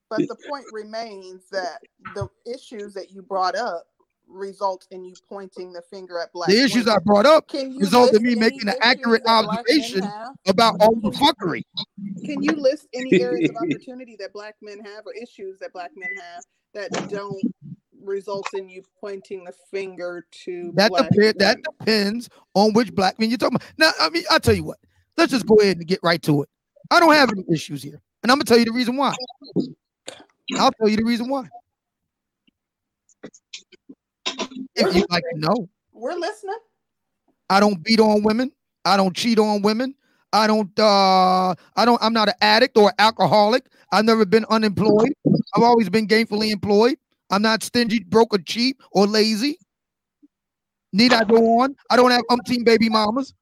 but 0.09 0.28
the 0.28 0.36
point 0.47 0.65
remains 0.71 1.49
that 1.51 1.82
the 2.15 2.30
issues 2.45 2.93
that 2.93 3.11
you 3.11 3.21
brought 3.21 3.55
up 3.55 3.88
result 4.28 4.88
in 4.91 5.03
you 5.03 5.13
pointing 5.28 5.71
the 5.73 5.82
finger 5.82 6.19
at 6.19 6.32
black. 6.34 6.49
The 6.49 6.63
issues 6.63 6.88
I 6.88 6.97
brought 6.99 7.26
up 7.26 7.47
Can 7.47 7.76
result 7.78 8.13
in 8.13 8.23
me 8.23 8.36
making 8.36 8.67
an 8.67 8.76
accurate 8.82 9.23
that 9.26 9.43
black 9.45 9.65
men 9.67 9.84
observation 9.84 10.11
about 10.47 10.76
all 10.80 10.95
the 10.95 11.11
fuckery. 11.11 11.63
Can 12.26 12.43
you 12.43 12.53
list 12.53 12.88
any 12.93 13.21
areas 13.21 13.49
of 13.49 13.55
opportunity 13.63 14.15
that 14.19 14.34
black 14.34 14.55
men 14.61 14.80
have 14.84 15.05
or 15.05 15.13
issues 15.13 15.59
that 15.59 15.73
black 15.73 15.91
men 15.95 16.09
have 16.15 16.43
that 16.73 17.09
don't 17.09 17.41
result 18.03 18.47
in 18.53 18.69
you 18.69 18.84
pointing 18.99 19.43
the 19.43 19.53
finger 19.71 20.26
to 20.43 20.71
That 20.76 20.89
black 20.89 21.09
depend, 21.09 21.39
that 21.39 21.57
depends 21.63 22.30
on 22.53 22.73
which 22.73 22.93
black 22.93 23.19
men 23.19 23.30
you're 23.30 23.38
talking 23.38 23.55
about. 23.55 23.67
Now, 23.78 23.91
I 23.99 24.09
mean, 24.09 24.23
I'll 24.30 24.39
tell 24.39 24.53
you 24.55 24.63
what. 24.63 24.78
Let's 25.17 25.32
just 25.32 25.45
go 25.45 25.55
ahead 25.55 25.78
and 25.78 25.88
get 25.88 25.99
right 26.03 26.21
to 26.23 26.43
it. 26.43 26.49
I 26.91 26.99
don't 26.99 27.13
have 27.13 27.32
any 27.32 27.45
issues 27.51 27.82
here, 27.82 28.01
and 28.21 28.32
I'm 28.32 28.38
gonna 28.38 28.45
tell 28.45 28.59
you 28.59 28.65
the 28.65 28.71
reason 28.71 28.97
why. 28.97 29.15
I'll 30.57 30.71
tell 30.71 30.89
you 30.89 30.97
the 30.97 31.05
reason 31.05 31.30
why. 31.30 31.47
If 34.76 34.95
you'd 34.95 35.09
like 35.09 35.23
to 35.34 35.39
know, 35.39 35.69
We're 35.93 36.15
listening. 36.15 36.57
I 37.49 37.59
don't 37.59 37.82
beat 37.84 37.99
on 37.99 38.23
women. 38.23 38.51
I 38.84 38.97
don't 38.97 39.15
cheat 39.15 39.39
on 39.39 39.61
women. 39.61 39.95
I 40.34 40.47
don't. 40.47 40.78
uh 40.80 41.55
I 41.76 41.86
don't. 41.86 42.01
I'm 42.01 42.13
not 42.13 42.28
an 42.28 42.36
addict 42.41 42.78
or 42.78 42.91
alcoholic. 42.99 43.65
I've 43.91 44.05
never 44.05 44.26
been 44.26 44.45
unemployed. 44.49 45.13
I've 45.55 45.63
always 45.63 45.89
been 45.89 46.07
gainfully 46.07 46.51
employed. 46.51 46.97
I'm 47.30 47.41
not 47.41 47.63
stingy, 47.63 48.03
broke, 48.03 48.34
or 48.34 48.39
cheap, 48.39 48.82
or 48.91 49.07
lazy. 49.07 49.57
Need 50.91 51.13
I 51.13 51.23
go 51.23 51.59
on? 51.59 51.76
I 51.89 51.95
don't 51.95 52.11
have 52.11 52.23
umpteen 52.30 52.65
baby 52.65 52.89
mamas. 52.89 53.34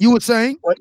You 0.00 0.12
were 0.12 0.20
saying? 0.20 0.58
Well, 0.62 0.76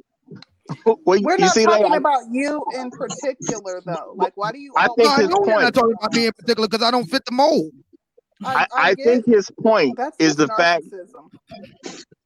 We're 1.06 1.34
you 1.34 1.38
not 1.38 1.54
see, 1.54 1.66
talking 1.66 1.90
like, 1.90 2.00
about 2.00 2.24
you 2.32 2.64
in 2.76 2.90
particular, 2.92 3.82
though. 3.86 4.14
Like, 4.16 4.36
why 4.36 4.52
do 4.52 4.60
you? 4.60 4.74
I 4.78 4.88
think 4.96 5.10
I 5.10 5.22
his 5.22 5.30
know 5.30 5.44
you're 5.46 5.62
not 5.62 5.74
talking 5.74 5.96
about 6.00 6.14
me 6.14 6.28
in 6.28 6.34
particular 6.34 6.68
because 6.68 6.84
I 6.84 6.92
don't 6.92 7.06
fit 7.06 7.24
the 7.26 7.32
mold. 7.32 7.72
I, 8.44 8.68
I 8.76 8.94
get 8.96 9.04
think 9.06 9.26
his 9.26 9.50
point 9.62 9.96
oh, 9.98 10.04
that's 10.04 10.18
is 10.20 10.36
just 10.36 10.38
the 10.40 10.48
fact. 10.58 10.86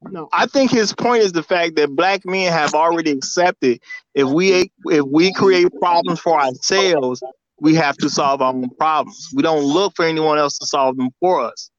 No, 0.03 0.27
I 0.33 0.47
think 0.47 0.71
his 0.71 0.93
point 0.93 1.23
is 1.23 1.33
the 1.33 1.43
fact 1.43 1.75
that 1.75 1.95
black 1.95 2.25
men 2.25 2.51
have 2.51 2.73
already 2.73 3.11
accepted 3.11 3.81
if 4.15 4.27
we 4.27 4.71
if 4.85 5.05
we 5.05 5.33
create 5.33 5.67
problems 5.79 6.19
for 6.19 6.39
ourselves, 6.39 7.21
we 7.59 7.75
have 7.75 7.95
to 7.97 8.09
solve 8.09 8.41
our 8.41 8.53
own 8.53 8.69
problems. 8.77 9.29
We 9.33 9.43
don't 9.43 9.63
look 9.63 9.95
for 9.95 10.05
anyone 10.05 10.37
else 10.37 10.57
to 10.59 10.65
solve 10.65 10.97
them 10.97 11.09
for 11.19 11.41
us. 11.41 11.69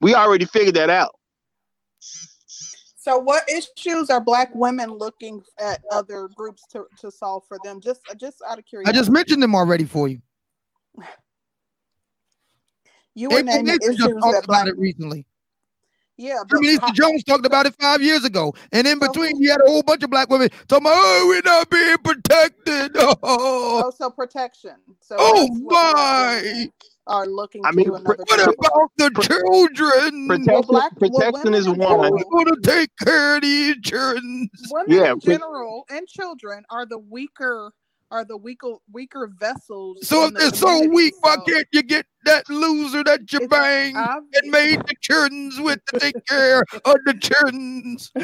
We 0.00 0.14
already 0.14 0.44
figured 0.44 0.76
that 0.76 0.90
out. 0.90 1.14
So, 2.96 3.18
what 3.18 3.48
issues 3.48 4.10
are 4.10 4.20
Black 4.20 4.54
women 4.54 4.90
looking 4.90 5.42
at 5.58 5.82
other 5.90 6.28
groups 6.36 6.62
to, 6.72 6.84
to 7.00 7.10
solve 7.10 7.42
for 7.48 7.58
them? 7.64 7.80
Just 7.80 8.02
just 8.16 8.42
out 8.48 8.58
of 8.58 8.66
curiosity, 8.66 8.96
I 8.96 8.98
just 8.98 9.10
mentioned 9.10 9.42
them 9.42 9.54
already 9.54 9.84
for 9.84 10.08
you. 10.08 10.20
you 13.18 13.28
were 13.28 13.38
April 13.38 13.54
naming 13.56 13.78
just 13.80 13.88
issues 13.90 13.98
talked 13.98 14.20
that 14.32 14.44
about 14.44 14.46
Black. 14.46 14.66
it 14.68 14.78
recently. 14.78 15.26
Yeah, 16.20 16.40
but 16.48 16.60
Minister 16.60 16.86
how- 16.86 16.92
Jones 16.94 17.22
talked 17.22 17.46
about 17.46 17.66
it 17.66 17.74
five 17.80 18.02
years 18.02 18.24
ago, 18.24 18.52
and 18.72 18.86
in 18.88 18.98
So 19.00 19.06
between, 19.06 19.36
who- 19.36 19.42
you 19.44 19.50
had 19.52 19.60
a 19.60 19.66
whole 19.70 19.84
bunch 19.84 20.02
of 20.02 20.10
black 20.10 20.28
women 20.30 20.48
talking 20.66 20.86
about, 20.86 20.94
"Oh, 20.96 21.26
we're 21.28 21.42
not 21.44 21.70
being 21.70 21.96
protected." 21.98 22.90
Oh, 22.96 23.14
oh, 23.22 23.92
so 23.96 24.10
protection. 24.10 24.74
So 25.00 25.14
oh 25.18 25.46
that's 25.46 25.60
what 25.60 25.68
Black 25.70 25.94
my! 25.94 26.40
women 26.42 26.72
Are 27.06 27.26
looking 27.26 27.64
I 27.64 27.70
mean, 27.70 27.86
to 27.86 27.92
pr- 28.00 28.14
another. 28.14 28.24
What 28.26 28.36
group. 28.46 28.56
about 28.58 28.90
the 28.96 29.10
children? 29.22 30.26
Protection, 30.28 30.62
black- 30.68 30.92
well, 31.00 31.10
protection 31.10 31.32
women 31.44 31.54
is 31.54 31.66
in 31.66 31.76
one. 31.76 31.88
general- 31.88 32.16
Who's 32.18 32.24
going 32.24 32.46
to 32.46 32.60
take 32.62 32.90
care 33.02 33.36
of 33.36 33.42
the 33.42 33.70
insurance? 33.76 34.50
Women 34.72 34.90
Yeah, 34.90 35.12
in 35.12 35.18
but- 35.20 35.24
general 35.24 35.84
and 35.88 36.06
children 36.08 36.64
are 36.68 36.84
the 36.84 36.98
weaker 36.98 37.72
are 38.10 38.24
the 38.24 38.36
weaker 38.36 38.72
weaker 38.92 39.30
vessels. 39.38 40.06
So 40.06 40.26
if 40.26 40.34
they're 40.34 40.50
so 40.52 40.66
community, 40.66 40.94
weak, 40.94 41.14
why 41.20 41.34
so 41.36 41.42
can't 41.42 41.68
you 41.72 41.82
get 41.82 42.06
that 42.24 42.48
loser 42.48 43.04
that 43.04 43.30
you 43.32 43.38
it's 43.40 43.48
banged 43.48 43.96
obvious- 43.96 44.40
and 44.42 44.50
made 44.50 44.80
the 44.86 44.94
children's 45.00 45.60
with 45.60 45.84
to 45.86 46.00
take 46.00 46.26
care 46.26 46.60
of 46.84 46.96
the 47.04 47.14
children's? 47.20 48.12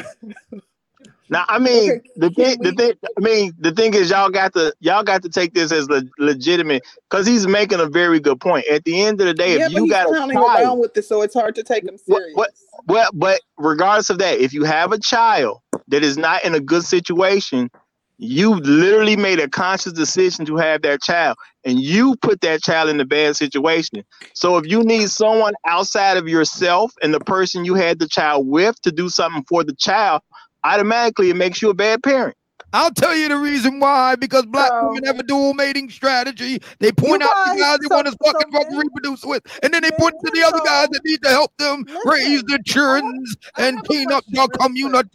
Now, 1.27 1.43
I 1.47 1.57
mean, 1.57 2.01
the 2.17 2.29
thing, 2.29 2.61
the 2.61 2.71
thing, 2.71 2.93
I 3.17 3.19
mean, 3.19 3.51
the 3.57 3.71
thing 3.71 3.95
is, 3.95 4.11
y'all 4.11 4.29
got 4.29 4.53
to, 4.53 4.71
y'all 4.79 5.01
got 5.01 5.23
to 5.23 5.29
take 5.29 5.55
this 5.55 5.71
as 5.71 5.89
le- 5.89 6.03
legitimate 6.19 6.83
because 7.09 7.25
he's 7.25 7.47
making 7.47 7.79
a 7.79 7.87
very 7.87 8.19
good 8.19 8.39
point. 8.39 8.67
At 8.67 8.83
the 8.83 9.01
end 9.01 9.19
of 9.21 9.25
the 9.25 9.33
day, 9.33 9.57
yeah, 9.57 9.65
if 9.65 9.71
you 9.71 9.89
got 9.89 10.05
a 10.05 10.09
clowning 10.09 10.37
child, 10.37 10.77
with 10.79 10.93
this, 10.93 11.07
so 11.09 11.23
it's 11.23 11.33
hard 11.33 11.55
to 11.55 11.63
take 11.63 11.83
him 11.83 11.97
What- 12.05 12.19
serious. 12.21 12.35
what- 12.35 12.51
well, 12.87 13.09
but 13.13 13.41
regardless 13.57 14.11
of 14.11 14.19
that, 14.19 14.39
if 14.39 14.53
you 14.53 14.65
have 14.65 14.91
a 14.91 14.99
child 14.99 15.61
that 15.87 16.03
is 16.03 16.15
not 16.15 16.43
in 16.45 16.53
a 16.53 16.59
good 16.59 16.83
situation, 16.83 17.71
you 18.17 18.55
literally 18.55 19.15
made 19.15 19.39
a 19.39 19.49
conscious 19.49 19.93
decision 19.93 20.45
to 20.45 20.55
have 20.57 20.81
that 20.83 21.01
child, 21.01 21.37
and 21.63 21.79
you 21.79 22.15
put 22.21 22.41
that 22.41 22.61
child 22.61 22.89
in 22.89 22.99
a 22.99 23.05
bad 23.05 23.35
situation. 23.35 24.03
So 24.33 24.57
if 24.57 24.65
you 24.65 24.83
need 24.83 25.09
someone 25.09 25.53
outside 25.65 26.17
of 26.17 26.27
yourself 26.27 26.93
and 27.01 27.13
the 27.13 27.19
person 27.19 27.65
you 27.65 27.75
had 27.75 27.99
the 27.99 28.07
child 28.07 28.47
with 28.47 28.81
to 28.81 28.91
do 28.91 29.09
something 29.09 29.43
for 29.47 29.63
the 29.63 29.75
child, 29.75 30.21
automatically 30.63 31.29
it 31.29 31.35
makes 31.35 31.61
you 31.61 31.69
a 31.69 31.73
bad 31.73 32.03
parent. 32.03 32.37
I'll 32.75 32.91
tell 32.91 33.15
you 33.15 33.29
the 33.29 33.37
reason 33.37 33.79
why. 33.79 34.15
Because 34.15 34.45
black 34.45 34.69
So- 34.69 34.87
women 34.89 35.05
have 35.05 35.17
a 35.19 35.23
dual 35.23 35.53
mating 35.53 35.89
strategy. 35.89 36.59
They 36.79 36.91
point 36.91 37.21
You 37.21 37.29
out 37.29 37.45
the 37.45 37.51
guys- 37.51 37.59
guys 37.59 37.77
they 37.79 37.87
so- 37.87 37.95
want 37.95 38.07
to 38.07 38.11
so 38.11 38.31
fucking 38.31 38.51
fucking 38.51 38.77
reproduce 38.77 39.23
with, 39.23 39.43
and 39.63 39.73
then 39.73 39.81
they 39.81 39.89
men 39.91 39.99
point 39.99 40.15
to 40.25 40.31
the 40.33 40.43
other 40.43 40.59
guys 40.65 40.89
that 40.91 41.01
need 41.05 41.21
to 41.23 41.29
help 41.29 41.55
them 41.57 41.85
raise 42.05 42.43
Listen, 42.43 42.45
the 42.49 42.59
children 42.65 43.23
and 43.57 43.75
have 43.77 43.85
a 43.85 43.87
clean 43.87 44.11
up 44.11 44.23
question 44.25 44.49
the 44.51 44.57
community. 44.59 45.09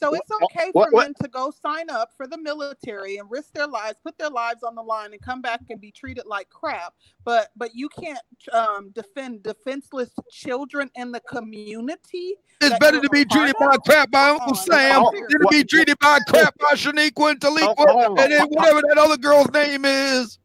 So 0.00 0.14
it's 0.14 0.30
okay 0.42 0.70
what- 0.72 0.88
for 0.88 0.92
what- 0.92 1.02
men 1.04 1.14
to 1.22 1.28
go 1.28 1.52
sign 1.62 1.88
up 1.90 2.10
for 2.16 2.26
the 2.26 2.36
military 2.38 3.16
and 3.18 3.30
risk 3.30 3.52
their 3.52 3.66
lives, 3.68 3.96
put 4.02 4.18
their 4.18 4.30
lives 4.30 4.62
on 4.62 4.74
the 4.74 4.82
line, 4.82 5.12
and 5.12 5.22
come 5.22 5.40
back 5.40 5.60
and 5.70 5.80
be 5.80 5.92
treated 5.92 6.26
like 6.26 6.48
crap. 6.50 6.94
But 7.24 7.50
but 7.56 7.74
you 7.74 7.88
can't 7.88 8.18
um, 8.52 8.90
defend 8.90 9.42
defenseless 9.42 10.10
children 10.30 10.90
in 10.94 11.12
the 11.12 11.20
community. 11.20 12.34
It's 12.60 12.78
better 12.78 13.00
to 13.00 13.08
be 13.10 13.24
treated 13.24 13.54
by 13.58 13.76
crap 13.84 14.10
by 14.10 14.30
Uncle 14.30 14.54
Sam 14.54 15.04
than 15.12 15.28
to 15.28 15.46
be 15.50 15.64
treated 15.64 15.98
by 15.98 16.18
crap 16.28 16.55
by 16.58 16.72
Shaniqua 16.74 17.30
and 17.32 17.40
Taliqua 17.40 17.76
on. 17.78 18.18
and 18.18 18.32
then 18.32 18.46
whatever 18.48 18.82
that 18.88 18.98
other 18.98 19.16
girl's 19.16 19.50
name 19.52 19.84
is. 19.84 20.38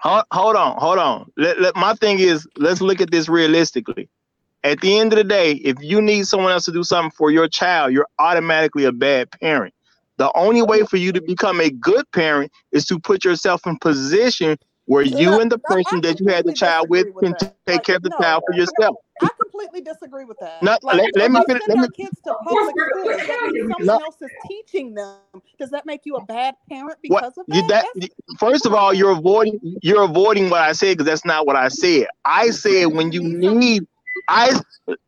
Hold, 0.00 0.24
hold 0.30 0.56
on, 0.56 0.76
hold 0.78 0.98
on. 0.98 1.30
Let, 1.36 1.60
let- 1.60 1.76
my 1.76 1.94
thing 1.94 2.18
is, 2.18 2.46
let's 2.56 2.80
look 2.80 3.00
at 3.00 3.10
this 3.10 3.28
realistically. 3.28 4.08
At 4.64 4.80
the 4.80 4.98
end 4.98 5.12
of 5.12 5.16
the 5.18 5.24
day, 5.24 5.52
if 5.52 5.76
you 5.80 6.02
need 6.02 6.26
someone 6.26 6.52
else 6.52 6.64
to 6.66 6.72
do 6.72 6.82
something 6.82 7.12
for 7.12 7.30
your 7.30 7.48
child, 7.48 7.92
you're 7.92 8.08
automatically 8.18 8.84
a 8.84 8.92
bad 8.92 9.30
parent. 9.30 9.72
The 10.18 10.32
only 10.36 10.62
way 10.62 10.82
for 10.82 10.96
you 10.96 11.12
to 11.12 11.20
become 11.22 11.60
a 11.60 11.70
good 11.70 12.04
parent 12.12 12.50
is 12.72 12.84
to 12.86 12.98
put 12.98 13.24
yourself 13.24 13.66
in 13.66 13.78
position 13.78 14.58
where 14.88 15.04
So 15.06 15.18
you 15.18 15.40
and 15.40 15.52
the 15.52 15.58
person 15.58 16.00
that 16.00 16.18
you 16.18 16.26
had 16.28 16.44
the 16.46 16.52
child 16.52 16.88
with 16.88 17.04
disagree 17.06 17.20
can 17.22 17.32
with 17.32 17.38
that. 17.40 17.54
take 17.66 17.74
Like, 17.76 17.84
care 17.84 17.96
of 17.96 18.02
the 18.02 18.08
no. 18.10 18.18
child 18.18 18.42
for 18.48 18.54
yourself. 18.56 18.96
I 19.22 19.28
completely 19.40 19.80
disagree 19.82 20.24
with 20.24 20.38
that. 20.40 20.62
No, 20.62 20.78
like, 20.82 20.96
let- 20.96 21.16
let 21.16 21.30
me 21.30 21.40
finish- 21.46 21.62
let 21.68 21.78
me- 21.78 21.88
kids 21.94 22.18
to 22.24 22.34
public 22.42 22.74
We're- 22.74 22.90
school, 22.90 23.04
does 23.12 23.26
that 23.26 23.52
someone 23.54 23.86
No. 23.86 23.98
else 24.06 24.16
is 24.22 24.30
teaching 24.48 24.94
them? 24.94 25.16
Does 25.58 25.70
that 25.70 25.84
make 25.84 26.02
you 26.06 26.16
a 26.16 26.24
bad 26.24 26.54
parent 26.70 26.96
What 27.08 27.20
because 27.22 27.38
of 27.38 27.44
you 27.48 27.66
that? 27.68 27.84
that 27.96 28.08
first 28.38 28.64
of 28.64 28.72
all, 28.74 28.94
you're 28.94 29.10
avoiding 29.10 29.60
you're 29.82 30.02
avoiding 30.04 30.48
what 30.50 30.62
I 30.62 30.72
said 30.72 30.96
because 30.96 31.06
that's 31.06 31.24
not 31.24 31.46
what 31.46 31.56
I 31.56 31.68
said. 31.68 32.06
I 32.24 32.50
said 32.50 32.86
when 32.86 33.12
you 33.12 33.22
need 33.22 33.86
I 34.28 34.58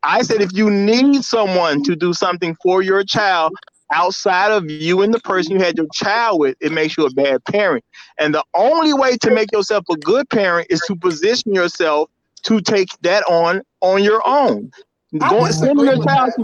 I 0.03 0.23
said 0.23 0.41
if 0.43 0.53
you 0.53 0.71
need 0.71 1.25
someone 1.25 1.83
to 1.85 1.97
do 1.97 2.13
something 2.13 2.55
for 2.63 2.83
your 2.83 3.03
child 3.05 3.53
outside 3.93 4.53
of 4.53 4.71
you 4.71 5.03
and 5.03 5.13
the 5.13 5.21
person 5.21 5.53
you 5.53 5.59
had 5.59 5.77
your 5.77 5.87
child 5.93 6.41
with, 6.41 6.57
it 6.61 6.73
makes 6.73 6.97
you 6.97 7.07
a 7.07 7.11
bad 7.11 7.45
parent. 7.45 7.85
And 8.19 8.35
the 8.35 8.45
only 8.55 8.93
way 8.95 9.17
to 9.19 9.31
make 9.31 9.53
yourself 9.53 9.85
a 9.91 9.97
good 9.97 10.29
parent 10.31 10.69
is 10.71 10.81
to 10.87 10.97
position 10.97 11.55
yourself 11.55 12.11
to 12.45 12.61
take 12.61 12.89
that 13.03 13.23
on 13.25 13.63
on 13.81 14.03
your 14.03 14.23
own. 14.27 14.71
Going 15.19 15.53
sending 15.53 15.85
your 15.85 16.05
child 16.05 16.31
to 16.37 16.43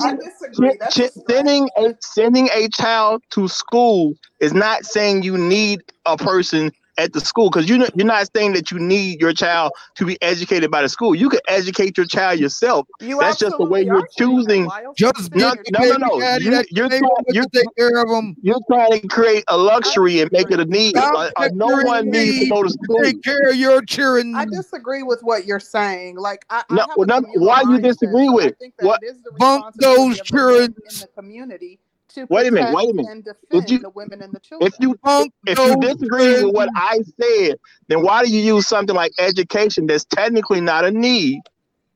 Ch- 0.52 0.78
That's 0.80 0.96
ch- 0.96 1.00
a 1.00 1.08
stretch. 1.08 1.26
sending 1.30 1.68
a 1.76 1.94
sending 2.00 2.48
a 2.52 2.68
child 2.68 3.22
to 3.30 3.48
school 3.48 4.14
is 4.40 4.52
not 4.52 4.84
saying 4.84 5.22
you 5.22 5.38
need 5.38 5.80
a 6.04 6.16
person 6.16 6.72
at 6.98 7.12
the 7.12 7.20
school 7.20 7.50
because 7.50 7.68
you 7.68 7.78
know 7.78 7.86
you're 7.94 8.06
not 8.06 8.28
saying 8.34 8.52
that 8.54 8.70
you 8.70 8.78
need 8.78 9.20
your 9.20 9.32
child 9.32 9.72
to 9.96 10.04
be 10.06 10.20
educated 10.22 10.70
by 10.70 10.82
the 10.82 10.88
school. 10.88 11.14
You 11.14 11.28
can 11.28 11.40
educate 11.48 11.96
your 11.96 12.06
child 12.06 12.38
yourself. 12.40 12.86
You 13.00 13.18
That's 13.20 13.38
just 13.38 13.56
the 13.58 13.64
way 13.66 13.82
you're 13.82 13.96
are 13.96 14.08
saying 14.18 14.36
that, 14.36 14.46
choosing. 14.46 14.70
Just 14.96 15.34
No, 15.34 15.54
no, 15.72 15.84
no, 15.96 15.96
no. 15.96 16.36
You, 16.38 16.62
you're 16.70 16.88
they 16.88 16.98
trying- 16.98 17.10
you're- 17.28 17.46
take 17.52 17.66
care 17.76 18.00
of 18.02 18.08
them. 18.08 18.34
You're 18.42 18.60
trying 18.70 19.00
to 19.00 19.08
create 19.08 19.44
a 19.48 19.56
luxury 19.56 20.20
and 20.20 20.30
make 20.32 20.50
it 20.50 20.60
a 20.60 20.64
need. 20.64 20.96
Stop 20.96 21.14
Uh, 21.14 21.30
uh, 21.36 21.48
no 21.52 21.66
picturing 21.68 21.86
one 21.86 22.10
needs 22.10 22.38
to 22.40 22.48
go 22.50 22.62
to 22.62 22.70
school. 22.70 23.02
Take 23.02 23.22
care 23.22 23.48
of 23.50 23.56
your 23.56 23.82
children. 23.82 24.34
I 24.34 24.44
disagree 24.46 25.02
with 25.02 25.20
what 25.22 25.46
you're 25.46 25.60
saying. 25.60 26.16
Like, 26.16 26.44
I, 26.50 26.62
I 26.70 26.74
No, 26.74 26.80
have 26.82 26.90
a 26.90 26.92
well, 26.96 27.06
no, 27.06 27.20
communal 27.22 27.46
why 27.46 27.62
you 27.62 27.78
disagree 27.80 28.28
with 28.28 28.46
I 28.46 28.56
think 28.58 28.74
that 28.78 28.86
What- 28.86 29.02
it 29.02 29.06
is 29.06 29.22
the 29.22 29.32
Bump 29.32 29.66
responsibility 29.76 30.08
those 30.10 30.20
of 30.20 30.26
children. 30.26 30.74
in 30.90 31.00
the 31.00 31.08
community 31.16 31.78
to 32.10 32.26
Wait 32.30 32.46
a 32.46 32.50
minute, 32.50 32.74
wait 32.74 32.90
a 32.90 32.94
minute. 32.94 33.10
and 33.10 33.26
If 33.26 33.36
defend 33.50 33.70
you- 33.70 33.78
the 33.80 33.90
women 33.90 34.22
and 34.22 34.32
the 34.32 34.40
children. 34.40 34.70
If 34.72 34.74
you 34.80 34.96
Bump 35.02 35.32
if 35.46 35.58
you 35.58 35.76
disagree 35.80 36.44
with 36.44 36.54
what. 36.54 36.68
I 36.74 36.98
said, 37.20 37.56
then 37.88 38.02
why 38.02 38.24
do 38.24 38.30
you 38.30 38.40
use 38.40 38.66
something 38.66 38.94
like 38.94 39.12
education 39.18 39.86
that's 39.86 40.04
technically 40.04 40.60
not 40.60 40.84
a 40.84 40.90
need? 40.90 41.40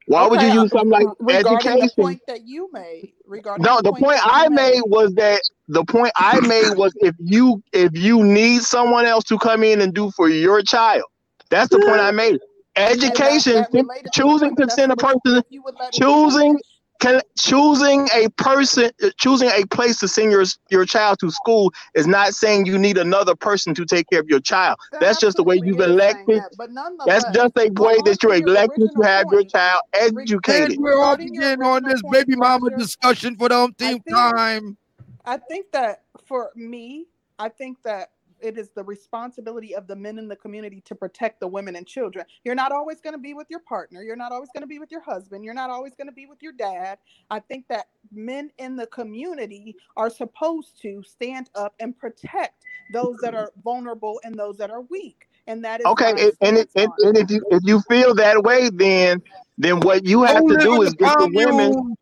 Why 0.07 0.27
would 0.27 0.43
you 0.43 0.49
use 0.49 0.71
something 0.73 0.91
like 0.91 1.07
uh, 1.07 1.15
regarding 1.21 1.55
education? 1.69 1.89
the 1.97 2.03
point 2.03 2.21
that 2.27 2.41
you 2.45 2.69
made, 2.73 3.13
regarding 3.27 3.63
No, 3.63 3.81
the 3.81 3.93
point 3.93 4.19
I 4.25 4.49
made 4.49 4.81
was 4.87 5.13
that 5.15 5.41
the 5.69 5.85
point 5.85 6.11
I 6.17 6.41
made 6.41 6.77
was 6.77 6.93
if 6.97 7.15
you 7.19 7.63
if 7.73 7.93
you 7.95 8.25
need 8.25 8.63
someone 8.63 9.05
else 9.05 9.23
to 9.25 9.39
come 9.39 9.63
in 9.63 9.81
and 9.81 9.95
do 9.95 10.11
for 10.13 10.29
your 10.29 10.63
child, 10.63 11.05
that's 11.49 11.71
the 11.71 11.79
point 11.79 12.01
I 12.01 12.11
made. 12.11 12.41
And 12.77 13.01
that- 13.01 13.05
Education, 13.05 13.55
that 13.55 13.73
related 13.73 13.87
to 13.99 14.03
the 14.05 14.11
choosing 14.11 14.57
to 14.57 14.71
send 14.71 14.91
a 14.93 14.97
person, 14.97 15.43
you 15.51 15.63
would 15.63 15.75
let 15.79 15.93
choosing 15.93 16.53
finish. 16.53 16.63
Can, 17.01 17.20
choosing 17.38 18.09
a 18.14 18.28
person, 18.36 18.90
choosing 19.18 19.48
a 19.48 19.66
place 19.66 19.98
to 20.01 20.09
send 20.09 20.30
your 20.30 20.44
your 20.70 20.84
child 20.84 21.18
to 21.20 21.30
school 21.30 21.72
is 21.94 22.07
not 22.07 22.34
saying 22.34 22.66
you 22.66 22.78
need 22.78 22.98
another 22.98 23.34
person 23.34 23.74
to 23.74 23.84
take 23.84 24.09
care 24.11 24.20
of 24.20 24.28
your 24.28 24.40
child. 24.40 24.78
That 24.92 25.01
That's 25.01 25.18
just 25.18 25.36
the 25.36 25.42
way 25.42 25.61
you've 25.62 25.80
elected. 25.80 26.38
that, 26.42 26.51
but 26.57 26.70
That's 27.07 27.24
just 27.32 27.53
a 27.57 27.70
way 27.72 27.96
that 28.05 28.18
you're 28.22 28.34
elected 28.34 28.76
to 28.76 28.82
original 28.84 29.03
have 29.05 29.26
your 29.30 29.40
point. 29.40 29.51
child 29.51 29.80
And 29.94 30.18
educated. 30.20 30.78
we're 30.78 30.92
all 30.92 31.12
Regarding 31.16 31.34
your 31.34 31.42
beginning 31.57 31.66
on 31.66 31.82
this 31.84 32.03
baby 32.11 32.36
mama 32.36 32.66
Roger, 32.66 32.76
discussion 32.76 33.36
for 33.36 33.48
the 33.48 33.55
I 33.57 33.62
umpteenth 33.64 34.05
think- 34.05 34.16
time. 34.16 34.76
I 35.24 35.36
think 35.36 35.72
that 35.72 36.03
for 36.26 36.51
me, 36.55 37.07
I 37.38 37.48
think 37.48 37.82
that 37.82 38.11
it 38.43 38.59
is 38.59 38.70
the 38.70 38.84
responsibility 38.84 39.74
of 39.74 39.86
the 39.86 39.97
men 39.97 40.18
in 40.18 40.28
the 40.28 40.36
community 40.36 40.82
to 40.86 40.95
protect 40.95 41.41
the 41.41 41.47
women 41.49 41.76
and 41.76 41.86
children. 41.86 42.24
You're 42.45 42.55
not 42.55 42.72
always 42.72 43.01
going 43.01 43.14
to 43.14 43.18
be 43.18 43.34
with 43.34 43.47
your 43.51 43.61
partner. 43.61 44.03
You're 44.03 44.16
not 44.16 44.32
always 44.32 44.51
going 44.53 44.62
to 44.62 44.68
be 44.68 44.78
with 44.78 44.91
your 44.91 45.03
husband. 45.03 45.45
You're 45.45 45.55
not 45.55 45.70
always 45.70 45.95
going 45.95 46.09
to 46.09 46.12
be 46.12 46.26
with 46.26 46.43
your 46.43 46.53
dad. 46.53 46.99
I 47.30 47.41
think 47.41 47.66
that 47.68 47.86
men 48.12 48.51
in 48.59 48.76
the 48.76 48.86
community 48.86 49.76
are 49.97 50.11
supposed 50.11 50.80
to 50.82 51.03
stand 51.03 51.51
up 51.55 51.74
and 51.80 51.97
protect 51.99 52.64
those 52.93 53.16
that 53.18 53.34
are 53.34 53.53
vulnerable 53.62 54.20
and 54.24 54.34
those 54.38 54.57
that 54.59 54.70
are 54.70 54.82
weak. 54.82 55.28
And 55.47 55.64
that 55.64 55.80
is 55.80 55.86
Okay, 55.86 56.11
and, 56.11 56.18
and, 56.18 56.32
stance 56.57 56.72
and, 56.76 56.93
and 56.99 57.16
if 57.16 57.30
you 57.30 57.45
if 57.51 57.62
you 57.64 57.80
feel 57.88 58.14
that 58.16 58.43
way, 58.43 58.70
then 58.70 59.22
then 59.59 59.80
what 59.80 60.05
you 60.07 60.22
have 60.22 60.36
Go 60.43 60.49
to 60.49 60.57
do 60.57 60.82
is 60.82 60.95
get 60.95 61.16
the 61.18 61.28
women. 61.32 61.97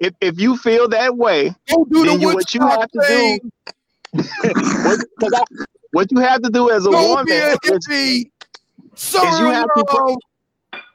If 0.00 0.14
if 0.20 0.40
you 0.40 0.56
feel 0.56 0.88
that 0.88 1.16
way, 1.16 1.54
do 1.68 2.04
then 2.04 2.20
the 2.20 2.20
you 2.20 2.28
what 2.28 2.54
you 2.54 2.60
have 2.66 2.90
to 2.92 3.00
do 3.06 3.06
thing. 3.06 3.52
What, 4.14 5.00
'cause 5.20 5.32
I- 5.34 5.64
what 5.92 6.12
you 6.12 6.18
have 6.20 6.42
to 6.42 6.50
do 6.50 6.70
as 6.70 6.86
a 6.86 6.90
Go 6.90 7.08
woman 7.08 7.26
be 7.26 7.32
a 7.32 7.52
is 7.52 7.58
hippie. 7.64 8.30
Summer 8.94 9.38
you 9.38 9.50
have 9.52 9.66
to 9.76 9.84
love. 9.92 10.16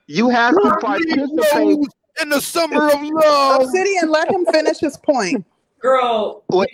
you 0.07 0.30
have 0.30 0.55
to 0.55 0.61
Leave 0.63 0.80
participate. 0.80 1.78
in 2.22 2.30
the 2.30 2.41
summer 2.41 2.88
of 2.89 3.01
love. 3.03 3.61
Obsidian, 3.63 4.09
let 4.09 4.30
him 4.32 4.45
finish 4.51 4.80
his 4.80 4.97
point. 4.97 5.45
Girl, 5.82 6.43
When- 6.47 6.67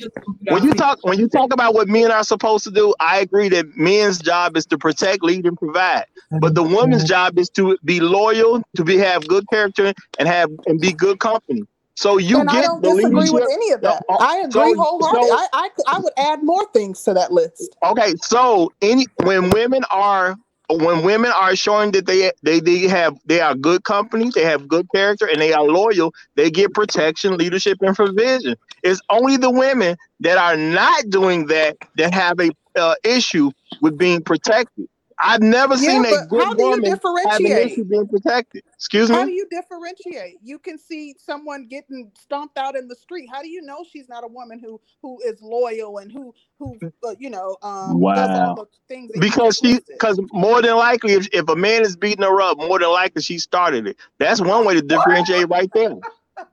When 0.49 0.63
you 0.63 0.73
talk 0.73 0.97
when 1.03 1.19
you 1.19 1.27
talk 1.27 1.53
about 1.53 1.75
what 1.75 1.87
men 1.87 2.11
are 2.11 2.23
supposed 2.23 2.63
to 2.63 2.71
do, 2.71 2.93
I 2.99 3.19
agree 3.19 3.49
that 3.49 3.65
men's 3.77 4.17
job 4.19 4.57
is 4.57 4.65
to 4.67 4.77
protect, 4.79 5.23
lead, 5.23 5.45
and 5.45 5.55
provide. 5.57 6.05
But 6.41 6.55
the 6.55 6.63
woman's 6.63 7.03
mm-hmm. 7.03 7.07
job 7.09 7.37
is 7.37 7.49
to 7.51 7.77
be 7.85 7.99
loyal, 7.99 8.63
to 8.75 8.83
be 8.83 8.97
have 8.97 9.27
good 9.27 9.45
character, 9.51 9.93
and 10.17 10.27
have 10.27 10.49
and 10.65 10.79
be 10.79 10.91
good 10.91 11.19
company. 11.19 11.63
So 11.95 12.17
you 12.17 12.39
and 12.39 12.49
I 12.49 12.53
get 12.53 12.65
don't 12.65 12.83
the 12.83 12.89
disagree 12.93 13.29
with 13.29 13.49
any 13.51 13.71
of 13.71 13.81
that. 13.81 14.03
No, 14.09 14.17
I 14.17 14.39
agree 14.39 14.51
so- 14.51 14.75
wholeheartedly. 14.75 15.29
so- 15.29 15.35
I, 15.35 15.47
I 15.53 15.69
I 15.87 15.99
would 15.99 16.13
add 16.17 16.43
more 16.43 16.65
things 16.73 17.01
to 17.03 17.13
that 17.13 17.31
list. 17.31 17.75
Okay, 17.83 18.15
so 18.21 18.71
any 18.81 19.05
when 19.23 19.49
women 19.49 19.83
are 19.91 20.35
when 20.69 21.03
women 21.03 21.31
are 21.31 21.55
showing 21.55 21.91
that 21.91 22.05
they 22.05 22.31
they 22.43 22.59
they 22.59 22.79
have 22.87 23.15
they 23.25 23.39
are 23.39 23.55
good 23.55 23.83
company, 23.83 24.29
they 24.33 24.43
have 24.43 24.67
good 24.67 24.87
character, 24.93 25.25
and 25.27 25.39
they 25.39 25.53
are 25.53 25.63
loyal, 25.63 26.13
they 26.35 26.49
get 26.51 26.73
protection, 26.73 27.37
leadership, 27.37 27.77
and 27.81 27.95
provision. 27.95 28.55
It's 28.83 28.99
only 29.09 29.37
the 29.37 29.51
women 29.51 29.95
that 30.19 30.37
are 30.37 30.57
not 30.57 31.09
doing 31.09 31.47
that 31.47 31.77
that 31.97 32.13
have 32.13 32.39
a 32.39 32.49
uh, 32.75 32.95
issue 33.05 33.51
with 33.81 33.97
being 33.97 34.21
protected. 34.21 34.87
I've 35.19 35.41
never 35.41 35.77
Yeah, 35.77 35.89
seen 35.89 36.05
a 36.05 36.17
but 36.17 36.27
how 36.35 36.53
good 36.53 36.55
do 36.55 36.63
you 36.63 36.83
woman 36.83 36.99
have 37.23 37.45
an 37.45 37.57
issue 37.57 37.85
being 37.85 38.07
protected. 38.07 38.63
Excuse 38.75 39.11
me. 39.11 39.17
How 39.17 39.25
do 39.25 39.31
you 39.31 39.47
differentiate? 39.51 40.39
You 40.43 40.59
can 40.59 40.77
see 40.77 41.15
someone 41.19 41.67
getting 41.67 42.11
stomped 42.15 42.57
out 42.57 42.75
in 42.75 42.87
the 42.87 42.95
street. 42.95 43.29
How 43.31 43.41
do 43.41 43.49
you 43.49 43.61
know 43.61 43.85
she's 43.89 44.09
not 44.09 44.23
a 44.23 44.27
woman 44.27 44.59
who 44.59 44.81
who 45.01 45.19
is 45.25 45.41
loyal 45.41 45.99
and 45.99 46.11
who 46.11 46.33
who 46.59 46.81
uh, 47.07 47.15
you 47.19 47.29
know 47.29 47.57
um 47.61 48.11
does 48.13 48.35
all 48.35 48.53
Wow. 48.53 48.55
the 48.55 48.65
things 48.87 49.11
that 49.13 49.21
Because 49.21 49.57
she, 49.57 49.79
because 49.97 50.19
more 50.33 50.61
than 50.61 50.75
likely, 50.77 51.13
if, 51.13 51.27
if 51.33 51.49
a 51.49 51.55
man 51.55 51.83
is 51.83 51.97
beating 51.97 52.23
her 52.23 52.41
up, 52.41 52.57
more 52.59 52.79
than 52.79 52.89
likely 52.89 53.21
she 53.21 53.39
started 53.39 53.87
it. 53.87 53.97
That's 54.19 54.41
one 54.41 54.65
way 54.65 54.75
to 54.75 54.81
differentiate 54.83 55.49
right 55.49 55.71
there. 55.73 55.95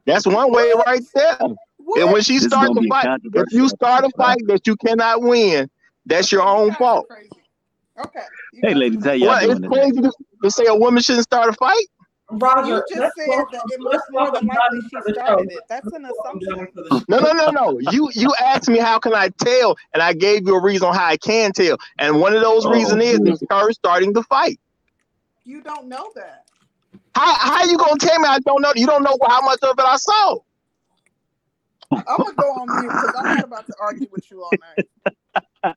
That's 0.07 0.27
one 0.27 0.53
way 0.53 0.73
right 0.87 1.03
there. 1.15 1.39
And 1.95 2.13
when 2.13 2.23
she 2.23 2.39
This 2.41 2.55
starts 2.55 2.73
gonna 2.75 2.83
the 2.83 2.83
fight, 2.89 3.11
if 3.35 3.53
you 3.53 3.69
start 3.69 4.05
a 4.05 4.11
fight 4.17 4.39
that 4.47 4.67
you 4.67 4.77
cannot 4.77 5.23
win, 5.23 5.71
that's 6.07 6.33
your 6.33 6.43
own 6.43 6.75
guys 6.75 6.77
fault. 6.77 7.09
crazy. 7.09 7.42
Okay. 8.05 8.21
Hey, 8.53 8.61
guys 8.63 8.73
are 8.73 8.79
ladies, 8.79 9.05
how 9.05 9.13
y'all 9.13 9.29
Well, 9.29 9.41
doing 9.41 9.65
it's 9.65 9.67
crazy 9.69 10.01
to, 10.03 10.13
to 10.43 10.51
say 10.51 10.65
a 10.67 10.75
woman 10.75 11.03
shouldn't 11.03 11.25
start 11.25 11.49
a 11.49 11.53
fight. 11.55 11.87
Roger, 12.31 12.69
You 12.77 12.83
just 12.97 13.15
said 13.17 13.27
welcome- 13.29 13.53
that 13.53 13.63
it 13.73 13.81
was 13.81 14.01
more 14.11 14.31
than 14.31 14.47
likely 14.47 14.81
she 14.89 15.13
started 15.13 15.51
it. 15.51 15.61
That's 15.69 15.87
an 15.93 16.07
assumption. 16.07 16.55
Johnny 16.55 16.67
to 16.73 16.83
the 16.83 16.89
show. 16.99 17.05
No, 17.09 17.19
no, 17.19 17.33
no, 17.33 17.51
no. 17.51 17.79
You 17.91 18.11
you 18.15 18.33
asked 18.41 18.69
me 18.71 18.79
how 18.79 18.99
can 18.99 19.13
I 19.15 19.29
tell, 19.39 19.77
and 19.93 20.03
I 20.03 20.15
gave 20.15 20.47
you 20.47 20.55
a 20.57 20.63
reason 20.63 20.89
on 20.89 20.95
how 20.95 21.05
I 21.07 21.17
can 21.19 21.53
tell. 21.53 21.77
And 21.99 22.21
one 22.21 22.35
of 22.35 22.41
those 22.43 22.65
Oh, 22.65 22.71
reasons 22.71 23.03
is 23.05 23.21
is 23.21 23.43
her 23.51 23.71
starting 23.73 24.13
the 24.15 24.23
fight. 24.23 24.59
You 25.45 25.61
don't 25.63 25.89
know 25.89 26.11
that. 26.15 26.45
How 27.15 27.35
how 27.35 27.65
you 27.65 27.77
gonna 27.77 27.99
tell 27.99 28.19
me 28.19 28.27
I 28.29 28.39
don't 28.39 28.63
know? 28.63 28.73
You 28.75 28.87
don't 28.87 29.03
know 29.03 29.17
how 29.27 29.43
much 29.43 29.59
of 29.63 29.79
it 29.79 29.85
I 29.85 29.97
saw. 29.97 30.39
I'm 31.93 32.03
gonna 32.17 32.33
go 32.35 32.51
on 32.53 32.81
mute 32.81 32.91
because 32.91 33.15
I'm 33.19 33.25
not 33.35 33.45
about 33.45 33.67
to 33.67 33.75
argue 33.79 34.07
with 34.11 34.31
you 34.31 34.43
all 34.43 34.51
night. 35.65 35.77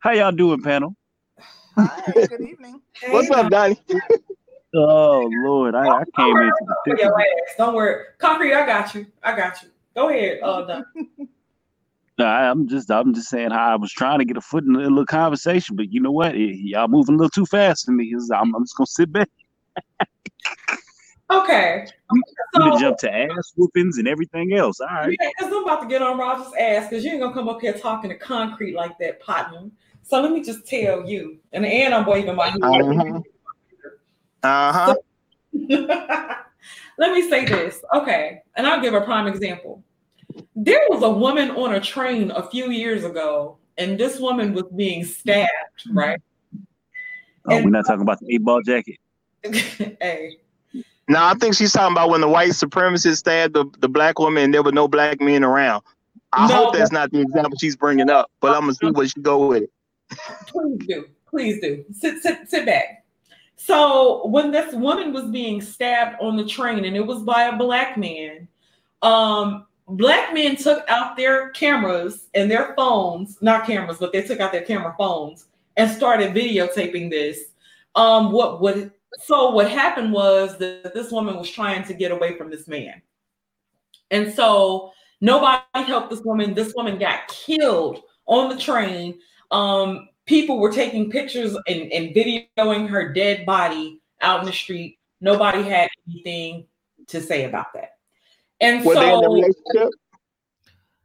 How 0.00 0.12
y'all 0.12 0.32
doing, 0.32 0.62
panel? 0.62 0.96
Hi, 1.76 2.12
good 2.28 2.42
evening. 2.42 2.80
Hey, 3.00 3.12
What's 3.12 3.30
up, 3.30 3.50
Donnie? 3.50 3.78
Oh 4.72 5.28
Lord, 5.44 5.74
I, 5.74 5.80
I 5.88 6.04
came 6.16 6.36
into 6.36 6.52
the 6.60 6.74
thick 6.86 7.00
Your 7.00 7.20
ass. 7.20 7.26
Don't 7.58 7.74
worry. 7.74 8.04
Concrete, 8.18 8.54
I 8.54 8.64
got 8.64 8.94
you. 8.94 9.04
I 9.20 9.34
got 9.34 9.60
you. 9.64 9.68
Go 9.96 10.10
ahead, 10.10 10.38
uh, 10.44 10.62
Don. 10.64 10.84
Nah, 12.18 12.50
I'm 12.50 12.68
just 12.68 12.88
I'm 12.88 13.12
just 13.12 13.30
saying 13.30 13.50
how 13.50 13.72
I 13.72 13.76
was 13.76 13.90
trying 13.90 14.20
to 14.20 14.24
get 14.24 14.36
a 14.36 14.40
foot 14.40 14.62
in 14.62 14.76
a 14.76 14.78
little 14.78 15.06
conversation, 15.06 15.74
but 15.74 15.90
you 15.90 16.00
know 16.00 16.12
what? 16.12 16.36
Eh, 16.36 16.52
Y'all 16.52 16.86
moving 16.86 17.16
a 17.16 17.18
little 17.18 17.30
too 17.30 17.46
fast 17.46 17.86
for 17.86 17.92
me. 17.92 18.14
I'm, 18.32 18.54
I'm 18.54 18.62
just 18.62 18.76
gonna 18.76 18.86
sit 18.86 19.12
back. 19.12 19.28
Okay. 21.30 21.86
We 22.12 22.22
So, 22.54 22.70
can 22.70 22.80
jump 22.80 22.98
to 22.98 23.14
ass 23.14 23.52
whoopings 23.56 23.98
and 23.98 24.08
everything 24.08 24.52
else. 24.54 24.80
All 24.80 24.88
right. 24.88 25.16
yeah, 25.20 25.30
because 25.38 25.52
I'm 25.52 25.62
about 25.62 25.82
to 25.82 25.86
get 25.86 26.02
on 26.02 26.18
Roger's 26.18 26.52
ass 26.58 26.88
because 26.90 27.04
you 27.04 27.12
ain't 27.12 27.20
gonna 27.20 27.32
come 27.32 27.48
up 27.48 27.60
here 27.60 27.72
talking 27.72 28.10
to 28.10 28.16
concrete 28.16 28.74
like 28.74 28.98
that, 28.98 29.20
partner. 29.20 29.70
So 30.02 30.20
let 30.20 30.32
me 30.32 30.42
just 30.42 30.66
tell 30.66 31.08
you, 31.08 31.38
and 31.52 31.64
and 31.64 31.94
I'm 31.94 32.06
waving 32.06 32.36
my 32.36 32.48
hand. 32.48 33.24
Uh 34.42 34.72
huh. 34.72 34.94
Let 36.98 37.12
me 37.12 37.28
say 37.28 37.46
this. 37.46 37.82
Okay. 37.94 38.42
And 38.56 38.66
I'll 38.66 38.80
give 38.80 38.92
a 38.94 39.00
prime 39.00 39.26
example. 39.26 39.82
There 40.54 40.80
was 40.90 41.02
a 41.02 41.10
woman 41.10 41.50
on 41.52 41.74
a 41.74 41.80
train 41.80 42.30
a 42.30 42.42
few 42.48 42.70
years 42.70 43.04
ago, 43.04 43.56
and 43.78 43.98
this 43.98 44.18
woman 44.20 44.52
was 44.52 44.64
being 44.76 45.04
stabbed, 45.04 45.48
right? 45.92 46.20
Oh, 47.46 47.62
we're 47.62 47.70
not 47.70 47.86
talking 47.86 48.02
about 48.02 48.20
the 48.20 48.34
eight 48.34 48.42
ball 48.44 48.60
jacket. 48.62 48.98
hey. 49.44 50.36
No, 51.08 51.24
I 51.24 51.34
think 51.34 51.54
she's 51.54 51.72
talking 51.72 51.92
about 51.92 52.10
when 52.10 52.20
the 52.20 52.28
white 52.28 52.50
supremacists 52.50 53.16
stabbed 53.16 53.54
the, 53.54 53.64
the 53.78 53.88
black 53.88 54.18
woman 54.18 54.44
and 54.44 54.54
there 54.54 54.62
were 54.62 54.70
no 54.70 54.86
black 54.86 55.20
men 55.20 55.42
around. 55.42 55.82
I 56.32 56.46
No. 56.46 56.54
hope 56.54 56.74
that's 56.74 56.92
not 56.92 57.10
the 57.10 57.20
example 57.20 57.58
she's 57.58 57.76
bringing 57.76 58.10
up, 58.10 58.30
but 58.40 58.54
I'm 58.54 58.60
gonna 58.60 58.74
see 58.74 58.90
where 58.90 59.08
she 59.08 59.20
go 59.20 59.46
with 59.46 59.64
it. 59.64 59.70
Please 60.46 60.86
do. 60.86 61.08
Please 61.28 61.60
do. 61.60 61.84
Sit, 61.92 62.22
sit, 62.22 62.48
sit 62.48 62.66
back. 62.66 63.04
So 63.56 64.26
when 64.26 64.50
this 64.50 64.74
woman 64.74 65.12
was 65.12 65.24
being 65.26 65.60
stabbed 65.60 66.16
on 66.20 66.36
the 66.36 66.46
train, 66.46 66.84
and 66.84 66.96
it 66.96 67.06
was 67.06 67.22
by 67.22 67.44
a 67.44 67.56
black 67.56 67.96
man, 67.96 68.48
um, 69.02 69.66
black 69.86 70.32
men 70.32 70.56
took 70.56 70.88
out 70.88 71.16
their 71.16 71.50
cameras 71.50 72.28
and 72.34 72.50
their 72.50 72.74
phones, 72.74 73.38
not 73.40 73.66
cameras, 73.66 73.98
but 73.98 74.12
they 74.12 74.22
took 74.22 74.40
out 74.40 74.52
their 74.52 74.64
camera 74.64 74.94
phones 74.98 75.46
and 75.76 75.90
started 75.90 76.34
videotaping 76.34 77.10
this. 77.10 77.52
Um, 77.94 78.32
what 78.32 78.60
would 78.60 78.92
so 79.18 79.50
what 79.50 79.70
happened 79.70 80.12
was 80.12 80.56
that 80.58 80.94
this 80.94 81.10
woman 81.10 81.36
was 81.36 81.50
trying 81.50 81.84
to 81.84 81.94
get 81.94 82.12
away 82.12 82.36
from 82.36 82.50
this 82.50 82.68
man. 82.68 83.02
And 84.10 84.32
so 84.32 84.92
nobody 85.20 85.62
helped 85.74 86.10
this 86.10 86.22
woman. 86.22 86.54
This 86.54 86.72
woman 86.74 86.98
got 86.98 87.28
killed 87.28 88.02
on 88.26 88.48
the 88.48 88.56
train. 88.56 89.18
Um, 89.50 90.08
people 90.26 90.58
were 90.58 90.72
taking 90.72 91.10
pictures 91.10 91.56
and, 91.66 91.92
and 91.92 92.14
videoing 92.14 92.88
her 92.88 93.12
dead 93.12 93.44
body 93.44 94.00
out 94.20 94.40
in 94.40 94.46
the 94.46 94.52
street. 94.52 94.98
Nobody 95.20 95.62
had 95.62 95.88
anything 96.08 96.66
to 97.08 97.20
say 97.20 97.44
about 97.44 97.72
that. 97.74 97.96
And 98.60 98.84
Were 98.84 98.94
they 98.94 99.12
in 99.12 99.18
a 99.18 99.22
so 99.22 99.32
relationship? 99.32 99.90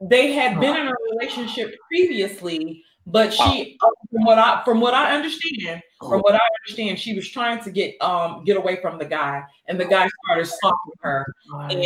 they 0.01 0.33
had 0.33 0.59
been 0.59 0.75
in 0.75 0.87
a 0.87 0.93
relationship 1.11 1.75
previously, 1.87 2.83
but 3.07 3.33
she, 3.33 3.77
uh, 3.81 3.89
from 4.11 4.25
what 4.25 4.37
I 4.37 4.63
from 4.65 4.81
what 4.81 4.93
I 4.93 5.15
understand, 5.15 5.81
from 5.99 6.21
what 6.21 6.35
I 6.35 6.41
understand, 6.61 6.99
she 6.99 7.13
was 7.13 7.29
trying 7.29 7.63
to 7.63 7.71
get 7.71 7.99
um 8.01 8.43
get 8.45 8.57
away 8.57 8.81
from 8.81 8.97
the 8.97 9.05
guy, 9.05 9.43
and 9.67 9.79
the 9.79 9.85
guy 9.85 10.07
started 10.25 10.45
stalking 10.45 10.93
her, 11.01 11.25
and 11.69 11.85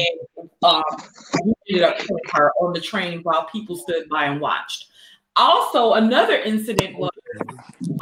um 0.64 0.84
he 1.44 1.76
ended 1.76 1.84
up 1.84 1.98
killing 2.00 2.24
her 2.32 2.52
on 2.62 2.74
the 2.74 2.82
train 2.82 3.20
while 3.24 3.46
people 3.46 3.76
stood 3.76 4.10
by 4.10 4.26
and 4.26 4.42
watched. 4.42 4.89
Also, 5.40 5.94
another 5.94 6.36
incident 6.36 6.98
was 7.00 7.12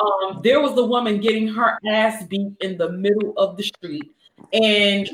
um 0.01 0.41
there 0.43 0.59
was 0.59 0.75
a 0.77 0.83
woman 0.83 1.19
getting 1.21 1.47
her 1.47 1.77
ass 1.87 2.23
beat 2.25 2.51
in 2.61 2.77
the 2.77 2.91
middle 2.91 3.33
of 3.37 3.55
the 3.57 3.63
street, 3.63 4.11
and 4.53 5.07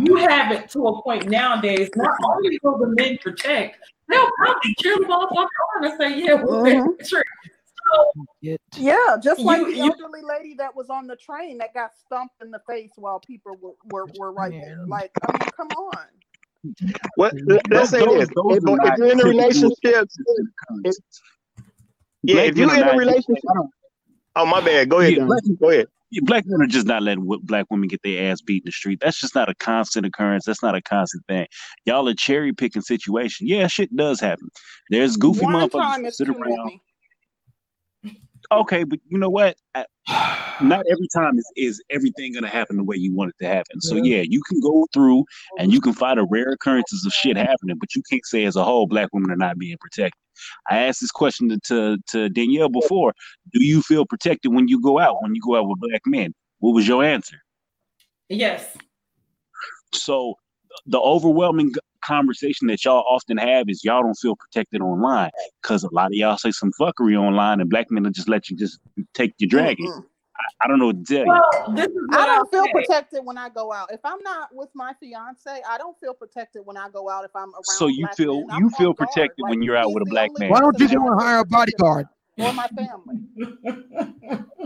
you 0.00 0.16
have 0.16 0.50
it 0.50 0.68
to 0.70 0.88
a 0.88 1.02
point 1.02 1.28
nowadays. 1.28 1.88
Not 1.94 2.10
only 2.24 2.58
will 2.64 2.78
the 2.78 2.88
men 2.88 3.16
protect, 3.22 3.78
they'll 4.08 4.28
probably 4.38 4.74
cheer 4.80 4.96
the 4.96 5.04
motherfucker 5.04 5.46
on 5.76 5.84
and 5.84 5.94
say, 5.98 6.20
"Yeah, 6.20 6.42
we're 6.42 6.64
Mhm. 6.64 6.98
protect." 6.98 7.28
So 7.94 8.12
Yeah, 8.76 9.16
just 9.22 9.40
like 9.40 9.60
You- 9.60 9.66
the 9.66 9.76
you- 9.76 9.92
elderly 9.92 10.22
lady 10.22 10.54
that 10.54 10.74
was 10.74 10.90
on 10.90 11.06
the 11.06 11.14
train 11.14 11.58
that 11.58 11.74
got 11.74 11.94
stumped 11.94 12.42
in 12.42 12.50
the 12.50 12.60
face 12.66 12.90
while 12.96 13.20
people 13.20 13.56
were, 13.60 13.74
were, 13.92 14.06
were 14.18 14.32
right 14.32 14.50
there. 14.50 14.84
Like, 14.88 15.12
I 15.28 15.32
mean, 15.32 15.48
come 15.56 15.68
on. 15.68 16.06
What? 17.16 17.34
Let's 17.70 17.90
say 17.90 17.98
this: 18.04 18.30
if, 18.30 18.56
if 18.56 18.98
you're 18.98 19.12
in 19.12 19.20
a 19.20 19.24
relationship, 19.24 20.08
occurrences. 20.08 21.02
Yeah, 22.22 22.34
Black 22.34 22.48
if 22.50 22.56
you're 22.58 22.74
in 22.76 22.82
a 22.88 22.96
relationship, 22.96 23.44
oh 24.36 24.46
my 24.46 24.60
bad. 24.60 24.88
Go 24.88 25.00
ahead, 25.00 25.14
Yeah, 25.14 25.24
black- 25.24 25.42
Go 25.60 25.70
ahead. 25.70 25.86
black 26.22 26.44
men 26.46 26.62
are 26.62 26.66
just 26.70 26.86
not 26.86 27.02
letting 27.02 27.26
black 27.42 27.66
women 27.70 27.88
get 27.88 28.00
their 28.02 28.30
ass 28.30 28.40
beat 28.40 28.62
in 28.62 28.66
the 28.66 28.72
street. 28.72 29.00
That's 29.00 29.20
just 29.20 29.34
not 29.34 29.48
a 29.48 29.54
constant 29.56 30.06
occurrence. 30.06 30.44
That's 30.44 30.62
not 30.62 30.74
a 30.74 30.82
constant 30.82 31.24
thing. 31.26 31.46
Y'all 31.86 32.08
are 32.08 32.14
cherry 32.14 32.52
picking 32.52 32.82
situation. 32.82 33.46
Yeah, 33.48 33.66
shit 33.66 33.94
does 33.96 34.20
happen. 34.20 34.48
There's 34.90 35.16
goofy 35.16 35.44
One 35.44 35.54
motherfuckers 35.54 35.70
time 35.82 36.02
that 36.02 36.08
is 36.08 36.16
sit 36.18 36.28
around. 36.28 36.40
many. 36.42 36.82
Okay, 38.50 38.84
but 38.84 38.98
you 39.08 39.18
know 39.18 39.30
what? 39.30 39.56
I, 39.74 39.86
not 40.60 40.84
every 40.90 41.08
time 41.14 41.38
is, 41.38 41.52
is 41.56 41.82
everything 41.90 42.34
gonna 42.34 42.48
happen 42.48 42.76
the 42.76 42.84
way 42.84 42.96
you 42.96 43.14
want 43.14 43.30
it 43.30 43.36
to 43.44 43.48
happen. 43.48 43.80
So 43.80 43.96
yeah, 43.96 44.22
you 44.28 44.42
can 44.48 44.60
go 44.60 44.86
through 44.92 45.24
and 45.58 45.72
you 45.72 45.80
can 45.80 45.92
find 45.94 46.18
a 46.20 46.24
rare 46.24 46.50
occurrences 46.52 47.06
of 47.06 47.12
shit 47.12 47.36
happening, 47.36 47.76
but 47.80 47.94
you 47.94 48.02
can't 48.10 48.24
say 48.26 48.44
as 48.44 48.56
a 48.56 48.64
whole 48.64 48.86
black 48.86 49.08
women 49.12 49.30
are 49.30 49.36
not 49.36 49.58
being 49.58 49.76
protected. 49.80 50.20
I 50.70 50.78
asked 50.78 51.00
this 51.00 51.10
question 51.10 51.48
to, 51.48 51.58
to, 51.64 51.98
to 52.08 52.28
Danielle 52.28 52.68
before. 52.68 53.12
Do 53.52 53.62
you 53.62 53.82
feel 53.82 54.04
protected 54.06 54.52
when 54.52 54.68
you 54.68 54.80
go 54.80 54.98
out, 54.98 55.22
when 55.22 55.34
you 55.34 55.40
go 55.44 55.56
out 55.56 55.68
with 55.68 55.80
black 55.80 56.02
men? 56.06 56.34
What 56.58 56.72
was 56.72 56.86
your 56.86 57.02
answer? 57.04 57.36
yes, 58.28 58.76
So 59.92 60.36
the 60.86 60.98
overwhelming 60.98 61.72
conversation 62.02 62.66
that 62.66 62.84
y'all 62.84 63.04
often 63.08 63.36
have 63.36 63.68
is 63.68 63.84
y'all 63.84 64.02
don't 64.02 64.14
feel 64.14 64.36
protected 64.36 64.80
online 64.80 65.30
because 65.60 65.84
a 65.84 65.94
lot 65.94 66.06
of 66.06 66.12
y'all 66.12 66.36
say 66.36 66.50
some 66.50 66.72
fuckery 66.80 67.16
online 67.16 67.60
and 67.60 67.70
black 67.70 67.90
men 67.90 68.04
will 68.04 68.10
just 68.10 68.28
let 68.28 68.48
you 68.48 68.56
just 68.56 68.78
take 69.14 69.32
your 69.38 69.48
dragon. 69.48 69.86
Mm-mm. 69.86 70.04
I 70.60 70.68
don't 70.68 70.78
know 70.78 70.86
what 70.86 71.04
to 71.04 71.14
tell 71.14 71.26
you. 71.26 71.32
well, 71.32 71.74
this 71.74 71.88
is 71.88 71.96
I 72.12 72.26
don't 72.26 72.38
I'll 72.38 72.46
feel 72.46 72.64
say. 72.66 72.72
protected 72.72 73.24
when 73.24 73.38
I 73.38 73.48
go 73.48 73.72
out. 73.72 73.92
If 73.92 74.00
I'm 74.04 74.22
not 74.22 74.54
with 74.54 74.68
my 74.74 74.92
fiance, 75.00 75.50
I 75.68 75.78
don't 75.78 75.98
feel 76.00 76.14
protected 76.14 76.62
when 76.64 76.76
I 76.76 76.88
go 76.90 77.08
out. 77.10 77.24
If 77.24 77.34
I'm 77.34 77.52
around. 77.54 77.64
So 77.64 77.86
you 77.88 78.04
black 78.04 78.16
feel 78.16 78.46
men. 78.46 78.60
You 78.60 78.70
feel 78.70 78.88
on 78.88 78.94
guard. 78.94 79.08
protected 79.08 79.44
when 79.48 79.60
Like, 79.60 79.66
you're 79.66 79.76
out 79.76 79.92
with 79.92 80.02
a 80.02 80.06
black 80.10 80.30
man. 80.38 80.50
Why 80.50 80.60
don't 80.60 80.78
you 80.78 80.88
go 80.88 81.06
and 81.12 81.20
hire 81.20 81.38
a 81.40 81.44
bodyguard? 81.44 82.06
by, 82.38 82.44
Or 82.44 82.52
my 82.52 82.68
family. 82.68 83.20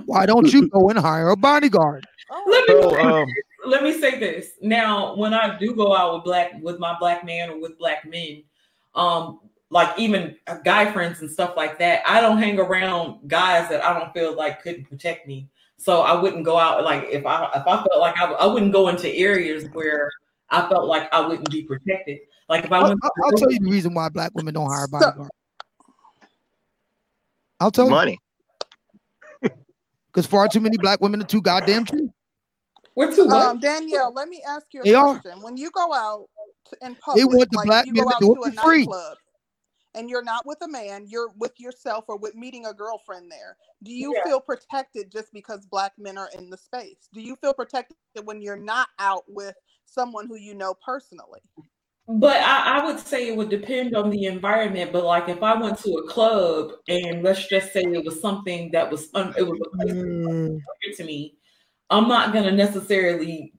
Why 0.07 0.27
don't 0.27 0.53
you 0.53 0.69
go 0.69 0.89
and 0.89 0.99
hire 0.99 1.31
a 1.31 1.37
bodyguard? 1.37 2.07
Oh, 2.31 2.45
Let 2.49 2.77
me 2.77 2.83
So, 2.83 2.91
say 2.91 3.03
um, 3.03 3.27
this. 3.27 3.45
let 3.67 3.83
me 3.83 4.01
say 4.01 4.19
this. 4.19 4.51
Now, 4.63 5.15
when 5.17 5.35
I 5.35 5.59
do 5.59 5.75
go 5.75 5.95
out 5.97 6.15
with 6.15 6.25
black 6.25 6.53
with 6.61 6.79
my 6.79 6.97
black 6.99 7.25
man 7.25 7.51
or 7.51 7.61
with 7.61 7.79
black 7.79 8.05
men, 8.09 8.43
um, 8.95 9.41
like 9.71 9.99
even 9.99 10.37
uh, 10.47 10.59
guy 10.65 10.93
friends 10.93 11.21
and 11.21 11.31
stuff 11.31 11.55
like 11.57 11.79
that, 11.81 12.03
I 12.07 12.21
don't 12.21 12.39
hang 12.39 12.59
around 12.59 13.29
guys 13.29 13.69
that 13.69 13.85
I 13.85 13.99
don't 13.99 14.13
feel 14.13 14.35
like 14.37 14.63
couldn't 14.63 14.89
protect 14.89 15.27
me. 15.27 15.49
So 15.79 16.01
I 16.01 16.21
wouldn't 16.21 16.45
go 16.45 16.59
out 16.59 16.85
like 16.85 17.05
if 17.11 17.25
I 17.27 17.45
if 17.55 17.67
I 17.67 17.77
felt 17.77 17.99
like 18.01 18.19
I, 18.19 18.25
I 18.33 18.47
wouldn't 18.47 18.73
go 18.73 18.89
into 18.89 19.13
areas 19.15 19.67
where 19.73 20.11
I 20.51 20.69
felt 20.69 20.87
like 20.89 21.13
I 21.13 21.27
wouldn't 21.27 21.51
be 21.51 21.63
protected. 21.65 22.19
Like 22.49 22.65
if 22.65 22.73
I 22.73 22.79
I'll, 22.79 22.89
went, 22.89 23.01
I'll- 23.03 23.11
I'll 23.25 23.33
tell 23.33 23.51
you 23.53 23.59
the 23.61 23.71
reason 23.71 23.93
why 23.95 24.09
black 24.09 24.33
women 24.35 24.55
don't 24.55 24.69
hire 24.71 24.85
a 24.85 24.89
So- 24.89 24.99
bodyguard. 24.99 25.31
I'll 27.61 27.71
tell 27.71 27.87
you 27.87 27.91
money. 27.91 28.19
because 29.43 30.27
far 30.27 30.49
too 30.49 30.61
many 30.61 30.77
black 30.79 31.01
women 31.01 31.21
are 31.23 31.27
too 31.27 31.41
goddamn 31.43 31.85
cheap. 31.87 32.11
we're 32.95 33.15
too 33.15 33.27
what? 33.27 33.47
Um, 33.47 33.61
Danielle, 33.61 34.13
let 34.13 34.29
me 34.29 34.43
ask 34.47 34.67
you 34.73 34.81
a 34.81 34.85
They 34.85 34.95
are. 34.95 35.19
question. 35.21 35.43
When 35.43 35.57
you 35.57 35.71
go 35.71 35.93
out 35.93 36.27
to, 36.71 36.87
in 36.87 36.95
public, 36.97 37.27
want 37.27 37.51
the 37.51 37.57
like 37.59 37.67
black 37.67 37.87
you 37.87 37.93
men 37.95 38.05
go 38.05 38.11
to 38.11 38.15
out 38.17 38.21
do 38.21 38.35
to 38.35 38.41
it 38.43 38.49
a 38.49 38.53
for 38.57 38.63
free. 38.63 38.79
nightclub, 38.81 39.17
and 39.97 40.11
you're 40.11 40.23
not 40.23 40.47
with 40.47 40.59
a 40.63 40.69
man, 40.69 41.07
you're 41.09 41.31
with 41.39 41.59
yourself 41.59 42.05
or 42.07 42.17
with 42.19 42.35
meeting 42.35 42.67
a 42.67 42.75
girlfriend 42.75 43.33
there. 43.33 43.57
Do 43.83 43.93
you 43.93 44.15
Yeah. 44.15 44.25
feel 44.25 44.41
protected 44.41 45.11
just 45.11 45.33
because 45.33 45.67
black 45.67 45.99
men 45.99 46.19
are 46.19 46.29
in 46.39 46.51
the 46.51 46.59
space? 46.59 47.09
Do 47.13 47.21
you 47.21 47.35
feel 47.37 47.55
protected 47.55 47.97
when 48.25 48.41
you're 48.41 48.57
not 48.57 48.89
out 48.99 49.25
with 49.27 49.57
someone 49.87 50.29
who 50.29 50.37
you 50.37 50.55
know 50.55 50.75
personally? 50.75 51.41
But 52.09 52.41
I, 52.43 52.79
I 52.79 52.87
would 52.87 53.01
say 53.01 53.27
it 53.27 53.37
would 53.37 53.49
depend 53.49 53.97
on 53.97 54.11
the 54.11 54.27
environment. 54.27 54.93
But 54.93 55.05
like 55.05 55.29
if 55.29 55.43
I 55.43 55.61
went 55.61 55.79
to 55.81 55.95
a 55.95 56.07
club 56.07 56.73
and 56.87 57.23
let's 57.23 57.49
just 57.49 57.73
say 57.73 57.81
it 57.81 58.05
was 58.05 58.21
something 58.21 58.71
that 58.73 58.89
was 58.89 59.09
un, 59.15 59.35
it 59.37 59.43
was 59.43 59.59
a 59.61 59.77
place 59.77 59.93
that 59.93 59.97
was 59.97 60.07
mm. 60.07 60.45
unfamiliar 60.45 60.97
to 60.97 61.05
me, 61.05 61.39
I'm 61.91 62.07
not 62.07 62.33
gonna 62.33 62.53
necessarily 62.53 63.55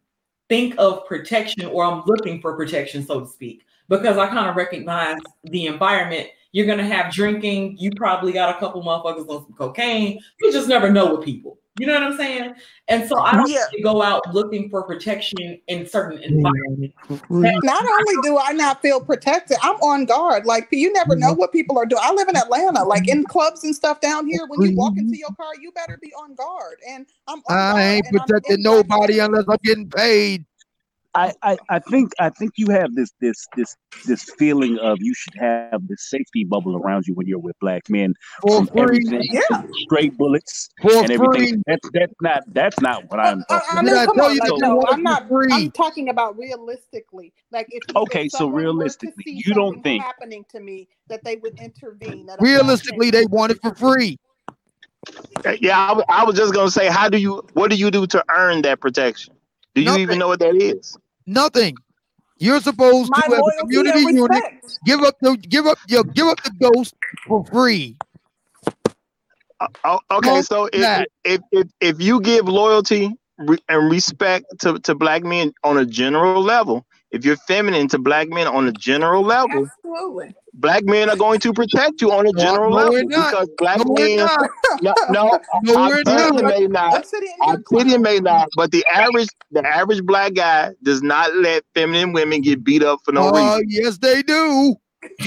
think 0.50 0.76
of 0.78 1.06
protection 1.08 1.66
or 1.66 1.84
I'm 1.84 2.04
looking 2.06 2.40
for 2.42 2.56
protection, 2.56 3.06
so 3.06 3.22
to 3.22 3.28
speak, 3.28 3.64
because 3.90 4.18
I 4.18 4.28
kind 4.28 4.50
of 4.50 4.56
recognize 4.56 5.20
the 5.44 5.66
environment. 5.66 6.30
You're 6.52 6.68
gonna 6.68 6.88
have 6.88 7.14
drinking. 7.14 7.78
You 7.78 7.92
probably 7.96 8.32
got 8.32 8.56
a 8.56 8.60
couple 8.60 8.82
motherfuckers 8.82 9.28
on 9.30 9.44
some 9.44 9.54
cocaine. 9.54 10.20
You 10.42 10.52
just 10.52 10.68
never 10.68 10.90
know 10.90 11.16
with 11.16 11.26
people. 11.26 11.60
You 11.80 11.86
know 11.86 11.94
what 11.94 12.04
I'm 12.04 12.18
saying? 12.18 12.56
And 12.88 13.08
so 13.08 13.20
I 13.20 13.36
don't 13.36 13.50
Yeah. 13.50 13.66
really 13.72 13.84
go 13.84 14.02
out 14.02 14.34
looking 14.34 14.70
for 14.70 14.82
protection 14.84 15.60
in 15.68 15.86
certain 15.86 16.18
environments. 16.20 16.96
Not 17.30 17.86
only 17.86 18.16
do 18.24 18.40
I 18.40 18.52
not 18.54 18.82
feel 18.82 19.00
protected, 19.00 19.58
I'm 19.62 19.76
on 19.76 20.06
guard. 20.06 20.46
Like 20.46 20.70
you 20.72 20.92
never 20.94 21.16
know 21.16 21.32
mm-hmm. 21.32 21.40
what 21.40 21.52
people 21.52 21.78
are 21.78 21.86
doing. 21.86 22.02
I 22.04 22.14
live 22.14 22.30
in 22.30 22.36
Atlanta, 22.36 22.84
like 22.84 23.08
in 23.08 23.24
clubs 23.26 23.64
and 23.64 23.76
stuff 23.76 24.02
down 24.02 24.28
here. 24.28 24.42
When 24.48 24.68
you 24.68 24.76
walk 24.76 24.94
into 24.98 25.12
mm-hmm. 25.12 25.20
your 25.20 25.36
car, 25.36 25.52
you 25.62 25.72
better 25.74 26.00
be 26.02 26.12
on 26.14 26.34
guard. 26.34 26.80
And 26.88 27.06
I'm. 27.28 27.40
On 27.40 27.58
I 27.58 27.84
ain't 27.84 28.08
protecting 28.08 28.64
nobody 28.64 29.20
unless 29.20 29.46
I'm 29.48 29.58
getting 29.64 29.90
paid. 29.90 30.46
I, 31.18 31.34
I, 31.42 31.58
I 31.70 31.80
think 31.80 32.12
I 32.20 32.30
think 32.30 32.52
you 32.58 32.68
have 32.70 32.94
this 32.94 33.10
this 33.22 33.48
this 33.56 33.76
this 34.06 34.24
feeling 34.38 34.78
of 34.80 34.98
you 35.02 35.14
should 35.16 35.34
have 35.40 35.88
this 35.88 36.10
safety 36.10 36.44
bubble 36.44 36.78
around 36.78 37.06
you 37.08 37.16
when 37.16 37.26
you're 37.28 37.40
with 37.40 37.56
black 37.60 37.90
men 37.90 38.14
For 38.42 38.58
from 38.58 38.68
free. 38.68 38.82
everything 38.84 39.22
Yeah. 39.24 39.64
straight 39.86 40.16
bullets 40.18 40.70
For 40.82 40.92
and 40.94 41.08
free. 41.08 41.16
everything. 41.16 41.64
That's 41.66 41.90
that's 41.94 42.14
not 42.22 42.44
that's 42.54 42.80
not 42.82 43.10
what 43.10 43.20
I'm 43.20 43.44
I, 43.50 43.60
talking 43.60 43.68
I 43.78 43.80
about. 43.80 43.84
Did 43.86 43.92
mean, 43.92 43.96
I 43.98 44.06
come 44.06 44.16
tell 44.16 44.26
on, 44.26 44.34
you 44.36 44.40
like, 44.42 44.50
that 44.50 44.60
no, 44.62 44.68
you 44.70 44.76
want 44.76 44.94
I'm 44.94 45.04
not. 45.04 45.28
free? 45.28 45.48
I'm 45.52 45.72
talking 45.72 46.10
about 46.10 46.38
realistically. 46.38 47.34
Like, 47.52 47.68
if 47.72 47.84
Okay, 47.96 48.26
if 48.26 48.32
so 48.34 48.38
someone 48.38 48.54
were 48.54 48.60
to 48.62 48.66
realistically, 48.68 49.24
you 49.46 49.54
don't 49.56 49.82
think- 49.82 50.04
happening 50.04 50.46
to 50.52 50.60
me 50.60 50.88
that 51.10 51.24
they 51.24 51.38
would 51.38 51.60
intervene. 51.60 52.28
that 52.28 52.34
a 52.36 52.38
black 52.38 52.42
Realistically, 52.42 53.10
they 53.10 53.24
would 53.24 53.32
want 53.32 53.52
it 53.54 53.60
for 53.64 53.74
free. 53.74 54.18
Uh, 55.46 55.54
yeah, 55.62 55.80
I, 55.80 55.88
w- 55.90 56.06
I 56.10 56.24
was 56.26 56.36
just 56.36 56.54
gonna 56.54 56.70
say, 56.70 56.88
how 56.90 57.10
do 57.10 57.18
you? 57.18 57.44
What 57.54 57.70
do 57.72 57.76
you 57.76 57.90
do 57.90 58.06
to 58.08 58.24
earn 58.38 58.62
that 58.64 58.80
protection? 58.82 59.34
Do 59.74 59.82
you 59.82 59.86
Nothing. 59.88 60.02
even 60.02 60.20
know 60.20 60.28
what 60.28 60.40
that 60.40 60.56
is? 60.56 60.98
Nothing. 61.28 61.76
You're 62.40 62.62
supposed 62.62 63.12
My 63.12 63.22
to, 63.28 63.36
as 63.36 63.42
a 63.42 63.62
community 63.62 64.00
unit, 64.14 64.44
give 64.86 65.02
up 65.02 65.16
the 65.22 65.36
give 65.38 65.66
up 65.66 65.78
your 65.88 66.04
give 66.04 66.28
up 66.28 66.42
the 66.44 66.52
ghost 66.60 66.96
for 67.28 67.46
free. 67.46 67.98
Uh, 69.60 69.68
oh, 69.84 70.00
okay, 70.12 70.30
Don't 70.30 70.44
so 70.44 70.70
if, 70.72 71.08
if 71.26 71.42
if 71.52 71.68
if 71.82 72.02
you 72.02 72.22
give 72.22 72.48
loyalty 72.48 73.14
and 73.38 73.92
respect 73.92 74.46
to, 74.60 74.80
to 74.80 74.96
black 74.96 75.24
men 75.24 75.52
on 75.64 75.78
a 75.78 75.86
general 75.86 76.42
level, 76.42 76.86
if 77.12 77.26
you're 77.26 77.38
feminine 77.38 77.88
to 77.90 78.00
black 78.00 78.30
men 78.30 78.48
on 78.48 78.68
a 78.68 78.72
general 78.72 79.24
level, 79.24 79.68
Absolutely. 79.86 80.36
Black 80.58 80.84
men 80.86 81.10
are 81.10 81.16
going 81.16 81.40
to 81.40 81.54
protect 81.54 82.02
you 82.02 82.12
on 82.12 82.28
a 82.28 82.34
general 82.34 82.70
no, 82.72 82.76
level 82.76 82.94
we're 82.94 83.06
because 83.08 83.48
black 83.58 83.78
No, 83.86 83.94
men. 83.94 84.18
No, 84.82 84.94
no, 85.10 85.40
No, 85.64 85.76
I 85.76 85.88
we're 85.90 85.98
kid 86.04 86.06
not. 86.06 86.44
may 86.44 86.68
not. 86.68 86.94
I'm 86.96 87.04
sitting 87.04 87.30
in 87.30 87.36
I 87.42 87.46
here. 87.52 87.56
kid 87.58 87.64
you 87.64 87.64
clowning. 87.80 88.02
may 88.02 88.20
not, 88.20 88.50
but 88.56 88.72
the 88.72 88.86
average 88.94 89.30
the 89.52 89.66
average 89.66 90.04
black 90.04 90.34
guy 90.34 90.72
does 90.84 91.02
not 91.02 91.34
let 91.36 91.64
feminine 91.74 92.12
women 92.14 92.42
get 92.42 92.64
beat 92.64 92.84
up 92.84 93.00
for 93.06 93.12
no 93.14 93.30
Oh, 93.34 93.56
reason. 93.58 93.66
yes, 93.70 93.98
they 94.00 94.22
do. 94.24 94.76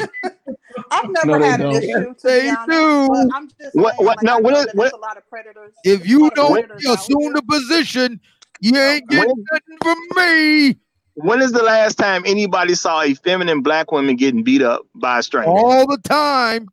I've 0.91 1.09
never 1.11 1.39
No, 1.39 1.45
had 1.45 1.61
an 1.61 1.73
don't. 1.73 1.83
issue 1.83 2.15
They 2.23 2.49
honest, 2.51 2.69
do. 2.69 3.31
I'm 3.35 3.49
just 3.59 3.75
What- 3.75 3.95
saying, 3.97 4.07
what- 4.07 4.17
like, 4.19 4.23
no, 4.23 4.37
I 4.37 4.41
what 4.41 4.53
know 4.55 4.61
is- 4.61 4.67
what- 4.75 4.93
a 4.93 4.97
lot 4.97 5.17
of 5.17 5.29
predators. 5.29 5.73
If 5.85 6.07
you 6.07 6.31
don't 6.35 6.53
predators 6.53 6.85
assume 6.87 7.33
the 7.35 7.43
position, 7.43 8.21
you 8.61 8.77
ain't 8.77 9.09
getting 9.09 9.45
nothing 9.53 9.79
from 9.83 9.99
me. 10.17 10.77
When 11.23 11.43
is 11.43 11.53
the 11.53 11.63
last 11.63 11.97
time 11.97 12.23
anybody 12.27 12.75
saw 12.75 13.03
a 13.03 13.15
feminine 13.15 13.61
black 13.63 13.93
woman 13.93 14.17
getting 14.17 14.43
beat 14.43 14.63
up 14.63 14.87
by 14.95 15.19
a 15.19 15.23
stranger? 15.23 15.51
All 15.51 15.87
the 15.87 15.99
time. 15.99 16.69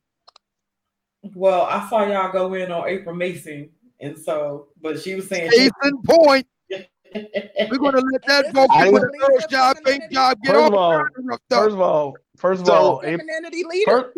Well, 1.34 1.64
I 1.64 1.88
saw 1.90 2.06
y'all 2.06 2.32
go 2.32 2.54
in 2.54 2.72
on 2.72 2.88
April 2.88 3.16
Mason, 3.16 3.70
and 4.00 4.18
so, 4.18 4.68
but 4.82 5.00
she 5.02 5.16
was 5.16 5.28
saying. 5.28 5.52
Case 5.52 5.72
in 5.84 6.02
point. 6.04 6.48
We're 6.70 7.78
gonna 7.78 8.02
let 8.12 8.22
that 8.28 8.54
go 8.54 8.68
I 8.70 8.90
with 8.90 9.04
first 9.22 9.50
job, 9.50 9.78
fake 9.86 10.02
job, 10.12 10.38
get 10.44 10.54
First 10.54 10.62
off 10.62 10.68
of 10.68 10.74
all, 10.76 11.04
First 11.50 11.74
of 11.74 11.82
all, 11.82 12.18
first 12.38 12.62
of 12.62 12.68
So- 12.68 12.74
all, 12.74 13.02
April, 13.04 13.26
leader. 13.70 14.12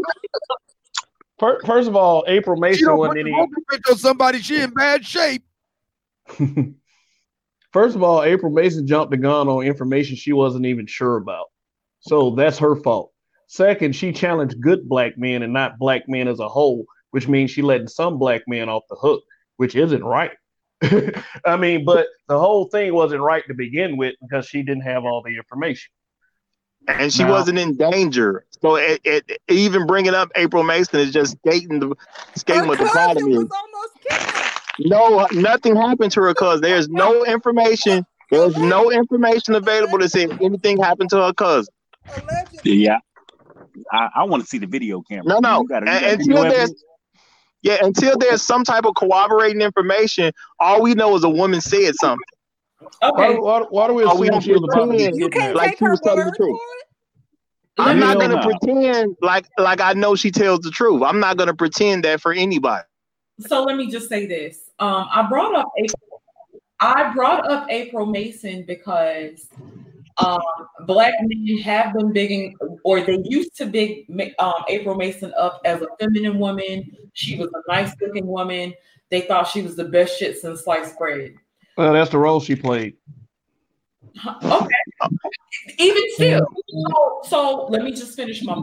first, 1.39 1.65
first 1.65 1.88
of 1.88 1.95
all, 1.95 2.23
April 2.27 2.57
Mason 2.57 2.88
don't 2.88 2.97
wasn't 2.97 3.19
any. 3.19 3.32
vocal 3.32 3.61
print 3.67 3.84
on 3.89 3.97
somebody. 3.97 4.39
She 4.39 4.59
in 4.61 4.71
bad 4.71 5.05
shape. 5.05 5.43
First 7.72 7.95
of 7.95 8.03
all, 8.03 8.24
April 8.24 8.51
Mason 8.51 8.88
jumped 8.88 9.11
the 9.11 9.17
gun 9.17 9.47
on 9.47 9.63
information 9.63 10.15
she 10.15 10.34
wasn't 10.34 10.65
even 10.65 10.88
sure 10.88 11.17
about. 11.17 11.45
So 12.01 12.32
that's 12.32 12.57
her 12.59 12.76
fault. 12.78 13.11
Second, 13.47 13.95
she 13.95 14.11
challenged 14.11 14.61
good 14.61 14.88
black 14.88 15.17
men 15.17 15.43
and 15.43 15.53
not 15.53 15.78
black 15.80 16.07
men 16.07 16.28
as 16.28 16.39
a 16.39 16.47
whole, 16.47 16.86
which 17.11 17.28
means 17.28 17.51
she 17.51 17.61
letting 17.61 17.88
some 17.88 18.17
black 18.17 18.41
men 18.47 18.70
off 18.70 18.84
the 18.89 18.95
hook, 18.95 19.24
which 19.57 19.76
isn't 19.76 20.03
right. 20.03 20.32
I 21.45 21.57
mean, 21.57 21.84
but 21.84 22.07
the 22.28 22.39
whole 22.39 22.65
thing 22.70 22.93
wasn't 22.93 23.22
right 23.22 23.43
to 23.47 23.53
begin 23.53 23.97
with 23.97 24.15
because 24.22 24.45
she 24.47 24.61
didn't 24.63 24.84
have 24.84 25.03
all 25.03 25.22
the 25.24 25.36
information. 25.36 25.91
and 26.88 27.11
she 27.11 27.24
Now- 27.24 27.32
wasn't 27.32 27.59
in 27.59 27.76
danger. 27.76 28.45
So 28.61 28.76
it, 28.76 29.01
it, 29.03 29.39
even 29.47 29.86
bringing 29.88 30.13
up 30.13 30.32
April 30.36 30.63
Mason 30.63 30.99
is 30.99 31.11
just 31.11 31.38
stating 31.39 31.80
the 31.80 31.95
stating 32.36 32.63
Her 32.63 32.67
what 32.67 32.80
the 32.80 32.86
problem 32.86 33.30
was 33.30 33.38
almost 33.38 33.93
kidnapped. 34.07 34.49
No, 34.80 35.27
nothing 35.32 35.75
happened 35.75 36.11
to 36.13 36.21
her 36.21 36.30
because 36.30 36.61
there's 36.61 36.88
no 36.89 37.25
information. 37.25 38.05
There's 38.32 38.55
no 38.57 38.91
information 38.91 39.55
available 39.55 39.99
to 39.99 40.07
say 40.09 40.23
if 40.23 40.41
anything 40.41 40.82
happened 40.82 41.09
to 41.11 41.17
her 41.17 41.34
cousin. 41.34 41.73
Yeah. 42.63 42.99
I, 43.91 44.09
I 44.17 44.23
want 44.25 44.43
to 44.43 44.47
see 44.47 44.57
the 44.57 44.67
video 44.67 45.01
camera. 45.09 45.25
No, 45.25 45.39
no. 45.39 45.61
You 45.61 45.67
gotta- 45.67 45.86
you 45.86 45.91
And- 45.91 46.01
gotta 46.01 46.13
until 46.21 46.43
there's 46.43 46.84
yeah, 47.61 47.77
until 47.84 48.17
there's 48.17 48.41
some 48.41 48.63
type 48.63 48.86
of 48.86 48.95
corroborating 48.95 49.59
information, 49.61 50.32
all 50.61 50.82
we 50.82 50.93
know 50.93 51.15
is 51.17 51.25
a 51.25 51.30
woman 51.30 51.59
said 51.59 51.93
something. 51.95 52.23
Why, 53.01 53.09
Okay, 53.09 53.36
why, 53.39 53.59
why 53.69 53.88
do 53.89 53.93
we 53.95 54.03
Are 54.05 54.15
we 54.17 54.30
assume 54.30 54.39
she 54.41 54.51
was 54.53 54.63
about 54.63 54.86
to 54.86 54.91
be 54.91 54.97
pretending? 54.97 55.19
You 55.19 55.30
can't? 55.30 55.55
Like 55.55 55.71
take 55.71 55.80
she 55.80 55.86
her 55.86 55.91
was 55.91 55.99
telling 55.99 56.19
the 56.19 56.25
word 56.27 56.36
truth. 56.38 56.49
for 56.49 56.53
it. 56.55 56.86
I'm 57.80 57.97
Hell 57.97 58.07
not 58.07 58.19
gonna 58.21 58.36
no. 58.36 58.41
pretend 58.57 59.15
like 59.21 59.45
like 59.57 59.82
I 59.82 59.91
know 59.93 60.15
she 60.15 60.32
tells 60.32 60.61
the 60.61 60.71
truth. 60.71 61.01
I'm 61.03 61.19
not 61.19 61.36
gonna 61.36 61.53
pretend 61.53 62.05
that 62.05 62.21
for 62.21 62.32
anybody. 62.32 62.84
so 63.41 63.63
let 63.63 63.75
me 63.75 63.91
just 63.91 64.07
say 64.07 64.25
this. 64.25 64.68
Um, 64.80 65.07
I 65.11 65.27
brought 65.30 65.55
up 65.55 65.67
April. 65.77 66.21
I 66.82 67.13
brought 67.13 67.49
up 67.49 67.67
April 67.69 68.05
Mason 68.05 68.63
because 68.65 69.49
um, 70.17 70.39
black 70.86 71.13
men 71.21 71.57
have 71.59 71.93
been 71.93 72.13
bigging, 72.13 72.55
or 72.84 73.01
they 73.01 73.19
used 73.25 73.55
to 73.57 73.65
big 73.65 74.05
um, 74.39 74.53
April 74.69 74.95
Mason 74.95 75.34
up 75.38 75.61
as 75.65 75.82
a 75.82 75.88
feminine 75.99 76.39
woman. 76.39 76.89
She 77.13 77.38
was 77.38 77.49
a 77.53 77.71
nice 77.71 77.93
looking 78.01 78.27
woman. 78.27 78.73
They 79.09 79.21
thought 79.21 79.47
she 79.47 79.61
was 79.61 79.75
the 79.75 79.86
best 79.86 80.17
shit 80.17 80.38
since 80.38 80.63
sliced 80.63 80.97
bread. 80.97 81.36
Well, 81.77 81.93
that's 81.93 82.11
the 82.11 82.17
role 82.17 82.39
she 82.39 82.55
played. 82.55 82.95
Okay. 84.43 84.67
Even 85.77 86.03
still. 86.13 86.47
So, 86.67 87.21
so 87.25 87.65
let 87.69 87.84
me 87.84 87.91
just 87.91 88.15
finish 88.15 88.43
my. 88.43 88.61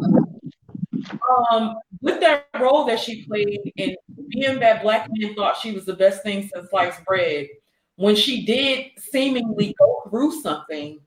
Um, 1.50 1.76
with 2.00 2.20
that 2.20 2.46
role 2.59 2.84
that 2.86 3.00
she 3.00 3.24
played 3.24 3.72
and 3.78 3.96
being 4.28 4.61
that 4.61 4.82
black 4.82 5.09
men 5.11 5.34
thought 5.34 5.57
she 5.57 5.72
was 5.72 5.84
the 5.84 5.94
best 5.94 6.22
thing 6.22 6.48
since 6.52 6.70
sliced 6.70 7.04
bread, 7.04 7.46
when 7.96 8.14
she 8.14 8.44
did 8.44 8.90
seemingly 8.98 9.74
go 9.78 10.02
through 10.09 10.40
something, 10.40 11.00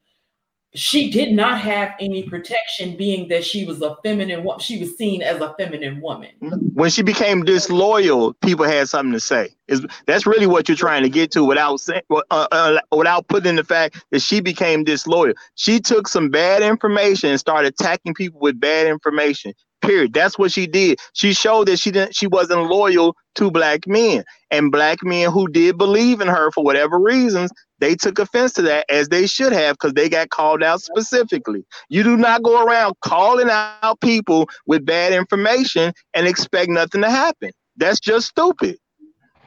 she 0.75 1.09
did 1.09 1.31
not 1.31 1.59
have 1.59 1.93
any 1.99 2.23
protection, 2.23 2.95
being 2.95 3.27
that 3.29 3.43
she 3.43 3.65
was 3.65 3.81
a 3.81 3.95
feminine 4.03 4.43
woman. 4.43 4.59
She 4.59 4.79
was 4.79 4.95
seen 4.97 5.23
as 5.23 5.41
a 5.41 5.55
feminine 5.57 5.99
woman. 5.99 6.29
When 6.73 6.91
she 6.91 7.01
became 7.01 7.43
disloyal, 7.43 8.33
people 8.35 8.65
had 8.65 8.87
something 8.87 9.13
to 9.13 9.19
say. 9.19 9.49
Is 9.67 9.85
that's 10.05 10.27
really 10.27 10.45
what 10.45 10.69
you're 10.69 10.77
trying 10.77 11.01
to 11.01 11.09
get 11.09 11.31
to 11.31 11.43
without 11.43 11.79
saying 11.79 12.03
uh, 12.11 12.47
uh, 12.51 12.79
without 12.95 13.27
putting 13.29 13.55
the 13.55 13.63
fact 13.63 14.03
that 14.11 14.19
she 14.19 14.41
became 14.41 14.83
disloyal. 14.83 15.33
She 15.55 15.79
took 15.79 16.07
some 16.07 16.29
bad 16.29 16.61
information 16.61 17.31
and 17.31 17.39
started 17.39 17.73
attacking 17.73 18.13
people 18.13 18.39
with 18.39 18.59
bad 18.59 18.85
information. 18.85 19.53
Period. 19.81 20.13
That's 20.13 20.37
what 20.37 20.51
she 20.51 20.67
did. 20.67 20.99
She 21.13 21.33
showed 21.33 21.67
that 21.67 21.77
she 21.79 21.91
didn't. 21.91 22.15
She 22.15 22.27
wasn't 22.27 22.69
loyal 22.69 23.15
to 23.35 23.49
black 23.49 23.87
men, 23.87 24.23
and 24.51 24.71
black 24.71 24.99
men 25.03 25.31
who 25.31 25.47
did 25.47 25.77
believe 25.77 26.19
in 26.19 26.27
her 26.27 26.51
for 26.51 26.63
whatever 26.63 26.99
reasons, 26.99 27.51
they 27.79 27.95
took 27.95 28.19
offense 28.19 28.51
to 28.53 28.61
that 28.63 28.85
as 28.89 29.07
they 29.07 29.25
should 29.25 29.53
have 29.53 29.75
because 29.75 29.93
they 29.93 30.09
got 30.09 30.29
called 30.29 30.61
out 30.63 30.81
specifically. 30.81 31.65
You 31.87 32.03
do 32.03 32.17
not 32.17 32.43
go 32.43 32.65
around 32.65 32.95
calling 33.01 33.49
out 33.49 34.01
people 34.01 34.49
with 34.65 34.85
bad 34.85 35.13
information 35.13 35.93
and 36.13 36.27
expect 36.27 36.69
nothing 36.69 37.01
to 37.01 37.09
happen. 37.09 37.51
That's 37.77 38.01
just 38.01 38.27
stupid. 38.27 38.77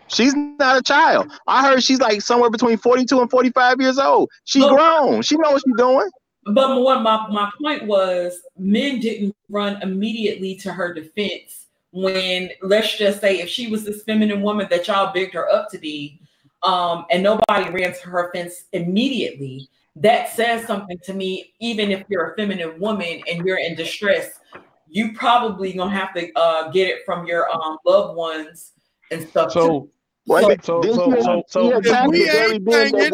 She's 0.09 0.35
not 0.35 0.79
a 0.79 0.83
child. 0.83 1.33
I 1.47 1.63
heard 1.67 1.83
she's 1.83 2.01
like 2.01 2.21
somewhere 2.23 2.51
between 2.51 2.77
42 2.77 3.21
and 3.21 3.31
45 3.31 3.81
years 3.81 3.99
old. 3.99 4.31
She 4.45 4.61
Look. 4.61 4.77
grown. 4.77 5.23
She 5.23 5.37
knows 5.37 5.53
what 5.53 5.63
she's 5.67 5.77
doing. 5.77 6.11
But 6.45 6.81
what 6.83 7.03
my, 7.03 7.27
my 7.29 7.51
point 7.61 7.87
was, 7.87 8.41
men 8.59 8.99
didn't 9.01 9.35
run 9.49 9.81
immediately 9.83 10.57
to 10.57 10.73
her 10.73 10.93
defense 10.93 11.67
when, 11.93 12.51
let's 12.63 12.97
just 12.99 13.21
say, 13.21 13.41
if 13.41 13.49
she 13.49 13.69
was 13.71 13.85
this 13.85 14.03
feminine 14.03 14.43
woman 14.43 14.67
that 14.71 14.89
y'all 14.89 15.13
bigged 15.13 15.35
her 15.35 15.49
up 15.49 15.71
to 15.71 15.79
be, 15.79 16.19
um, 16.65 17.05
and 17.11 17.23
nobody 17.23 17.71
ran 17.71 17.93
to 17.95 18.09
her 18.09 18.31
fence 18.35 18.65
immediately, 18.73 19.69
that 19.97 20.31
says 20.31 20.67
something 20.67 20.99
to 21.05 21.13
me. 21.15 21.53
Even 21.61 21.91
if 21.91 22.05
you're 22.09 22.31
a 22.33 22.37
feminine 22.37 22.81
woman 22.81 23.21
and 23.31 23.45
you're 23.45 23.59
in 23.59 23.75
distress, 23.75 24.41
you 24.89 25.13
probably 25.13 25.73
gonna 25.73 25.91
have 25.91 26.15
to 26.15 26.33
uh, 26.35 26.71
get 26.71 26.89
it 26.89 27.03
from 27.05 27.27
your 27.27 27.49
um, 27.55 27.79
loved 27.85 28.17
ones 28.17 28.73
and 29.11 29.29
stuff. 29.29 29.53
too. 29.53 29.61
So, 29.61 29.89
Wait, 30.27 30.65
So- 30.65 30.81
didn't 30.83 30.95
so- 30.97 31.11
she- 31.15 31.23
so- 31.23 31.45
so- 31.49 31.63
she 31.63 31.69
If 31.69 31.79
If 31.79 31.87
attacked 31.87 32.11
we 32.11 32.19
the 32.19 32.25
very 32.33 32.53
ain't 32.55 32.65
men 32.65 32.93
that 32.93 33.11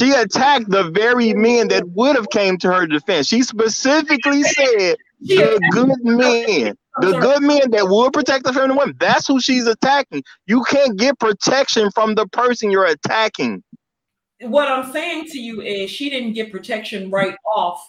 banging, 0.00 0.12
would 0.12 0.16
I 0.16 0.20
have 0.20 0.30
came 0.30 0.52
ain't 0.52 0.60
to- 0.60 0.66
banging. 0.66 0.66
She 0.66 0.66
attacked 0.66 0.70
the 0.70 0.90
very 0.90 1.34
men 1.34 1.68
that 1.68 1.88
would 1.90 2.16
have 2.16 2.30
came 2.30 2.56
to 2.58 2.72
her 2.72 2.86
defense. 2.86 3.26
She 3.28 3.42
specifically 3.42 4.42
said 4.42 4.96
the 5.20 5.60
good 5.72 6.04
men, 6.04 6.74
the 7.00 7.18
good 7.20 7.42
men 7.42 7.70
that 7.70 7.88
would 7.88 8.12
protect 8.12 8.44
the 8.44 8.52
feminine 8.52 8.76
women. 8.76 8.96
That's 8.98 9.26
who 9.26 9.40
she's 9.40 9.66
attacking. 9.66 10.22
You 10.46 10.62
can't 10.64 10.98
get 10.98 11.18
protection 11.18 11.90
from 11.92 12.14
the 12.14 12.26
person 12.28 12.70
you're 12.70 12.86
attacking. 12.86 13.62
what 14.42 14.68
I'm 14.68 14.90
saying 14.92 15.26
to 15.26 15.38
you 15.38 15.60
is 15.60 15.90
she 15.90 16.08
didn't 16.10 16.32
get 16.32 16.50
protection 16.50 17.10
right 17.10 17.36
off, 17.54 17.86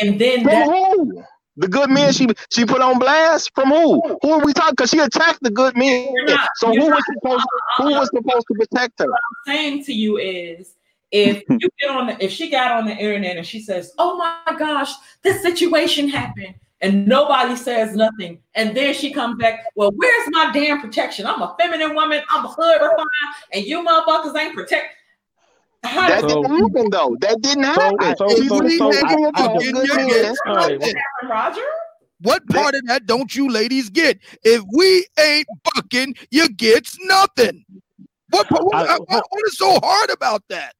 and 0.00 0.20
then 0.20 0.40
From 0.40 0.50
that 0.50 0.66
who? 0.66 1.22
The 1.58 1.68
good 1.68 1.90
men 1.90 2.12
she 2.14 2.26
she 2.50 2.64
put 2.64 2.80
on 2.80 2.98
blast 2.98 3.50
from 3.54 3.68
who? 3.68 4.00
Who 4.22 4.30
are 4.32 4.44
we 4.44 4.52
talking? 4.54 4.72
Because 4.74 4.90
she 4.90 4.98
attacked 4.98 5.40
the 5.42 5.50
good 5.50 5.76
men. 5.76 6.10
Not- 6.26 6.48
So 6.56 6.68
who 6.68 6.86
was 6.90 7.02
supposed 7.14 7.44
who 7.76 7.90
was 7.94 8.08
supposed 8.14 8.46
to 8.50 8.54
protect 8.58 8.98
her? 9.00 9.06
What 9.06 9.20
I'm 9.46 9.54
saying 9.54 9.84
to 9.84 9.92
you 9.92 10.16
is 10.16 10.74
if 11.12 11.42
you 11.48 11.68
get 11.80 11.90
on 11.90 12.08
the 12.08 12.24
if 12.24 12.32
she 12.32 12.50
got 12.50 12.72
on 12.72 12.86
the 12.86 12.92
internet 12.96 13.36
and 13.36 13.46
she 13.46 13.60
says, 13.60 13.92
Oh 13.98 14.16
my 14.16 14.56
gosh, 14.58 14.90
this 15.22 15.42
situation 15.42 16.08
happened, 16.08 16.54
and 16.80 17.06
nobody 17.06 17.54
says 17.54 17.94
nothing, 17.94 18.40
and 18.54 18.76
then 18.76 18.92
she 18.94 19.12
comes 19.12 19.36
back, 19.38 19.60
Well, 19.76 19.92
where's 19.94 20.28
my 20.30 20.50
damn 20.52 20.80
protection? 20.80 21.26
I'm 21.26 21.40
a 21.42 21.54
feminine 21.60 21.94
woman, 21.94 22.22
I'm 22.30 22.44
a 22.44 22.48
hood 22.48 22.80
refiner, 22.80 23.06
and 23.52 23.64
you 23.64 23.84
motherfuckers 23.86 24.36
ain't 24.36 24.54
protect. 24.54 24.86
How 25.84 26.08
That 26.08 26.20
So- 26.20 26.28
didn't 26.28 26.44
happen 26.60 26.90
though. 26.90 27.16
That 27.20 27.40
didn't 27.42 27.64
happen. 27.64 28.16
so- 28.16 28.28
She's 28.30 28.48
so- 28.48 28.54
literally 28.56 28.78
so- 28.78 28.90
attacking 28.90 29.24
I- 29.24 29.30
I- 29.34 29.44
I- 29.44 29.72
men. 29.72 29.76
all 30.46 30.54
right, 30.56 30.80
that 30.80 30.86
happen, 30.86 31.28
Roger? 31.28 31.60
What 32.20 32.46
part 32.48 32.76
of 32.76 32.86
that 32.86 33.04
don't 33.06 33.34
you 33.34 33.50
ladies 33.50 33.90
get? 33.90 34.18
If 34.44 34.62
we 34.72 35.04
ain't 35.18 35.48
bucking, 35.74 36.14
you 36.30 36.48
gets 36.50 36.96
nothing. 37.02 37.64
What, 38.30 38.46
what, 38.48 38.88
I- 38.88 38.98
what- 38.98 39.24
what 39.28 39.42
is 39.48 39.58
so 39.58 39.76
hard 39.82 40.10
about 40.10 40.42
that? 40.50 40.74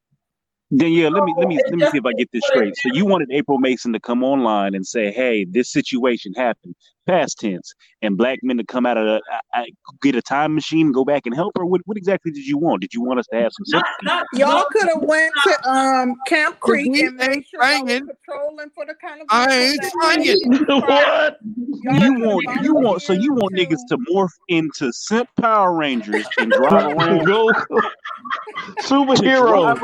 Then 0.74 0.92
yeah, 0.92 1.08
let 1.08 1.24
me 1.24 1.34
let 1.36 1.48
me 1.48 1.60
let 1.66 1.74
me 1.74 1.86
see 1.90 1.98
if 1.98 2.06
I 2.06 2.12
get 2.14 2.30
this 2.32 2.44
straight. 2.46 2.74
So 2.78 2.94
you 2.94 3.04
wanted 3.04 3.30
April 3.30 3.58
Mason 3.58 3.92
to 3.92 4.00
come 4.00 4.24
online 4.24 4.74
and 4.74 4.86
say, 4.86 5.12
"Hey, 5.12 5.44
this 5.44 5.70
situation 5.70 6.32
happened," 6.34 6.76
past 7.06 7.38
tense, 7.38 7.74
and 8.00 8.16
black 8.16 8.38
men 8.42 8.56
to 8.58 8.64
come 8.64 8.86
out 8.86 8.96
of 8.96 9.04
the, 9.04 9.22
I, 9.54 9.60
I, 9.60 9.66
get 10.02 10.14
a 10.14 10.22
time 10.22 10.54
machine, 10.54 10.92
go 10.92 11.04
back 11.04 11.22
and 11.26 11.34
help 11.34 11.52
her. 11.56 11.64
What 11.64 11.80
what 11.84 11.96
exactly 11.96 12.32
did 12.32 12.46
you 12.46 12.58
want? 12.58 12.80
Did 12.80 12.94
you 12.94 13.02
want 13.02 13.20
us 13.20 13.26
to 13.32 13.38
have 13.38 13.52
some? 13.52 13.80
Not, 13.80 13.86
not, 14.02 14.26
Y'all 14.34 14.64
could 14.70 14.88
have 14.88 15.02
went 15.02 15.34
to 15.44 15.68
um 15.68 16.16
Camp 16.26 16.60
Creek 16.60 16.90
we 16.90 17.06
and 17.06 17.16
made 17.16 17.30
ain't 17.30 17.46
sure 17.46 17.64
y'all 17.64 17.84
was 17.84 18.02
patrolling 18.24 18.70
for 18.74 18.86
the 18.86 18.94
kind 18.94 19.20
of 19.20 19.26
I 19.30 19.52
ain't 19.52 19.82
that 19.82 19.92
banging. 20.02 20.36
need 20.44 20.58
to 20.58 20.76
what? 20.80 21.38
Y'all 21.82 22.00
You 22.00 22.14
want 22.14 22.64
you 22.64 22.74
want 22.74 23.02
so 23.02 23.12
you 23.12 23.32
want 23.32 23.52
volunteered 23.54 23.78
niggas 23.78 23.86
to 23.88 23.98
morph 24.12 24.30
into 24.48 24.92
simp 24.92 25.28
Power 25.40 25.74
Rangers 25.74 26.26
and 26.38 26.52
drive 26.52 26.92
around, 26.98 27.26
Go 27.26 27.52
to 27.52 27.58
superhero. 28.82 29.76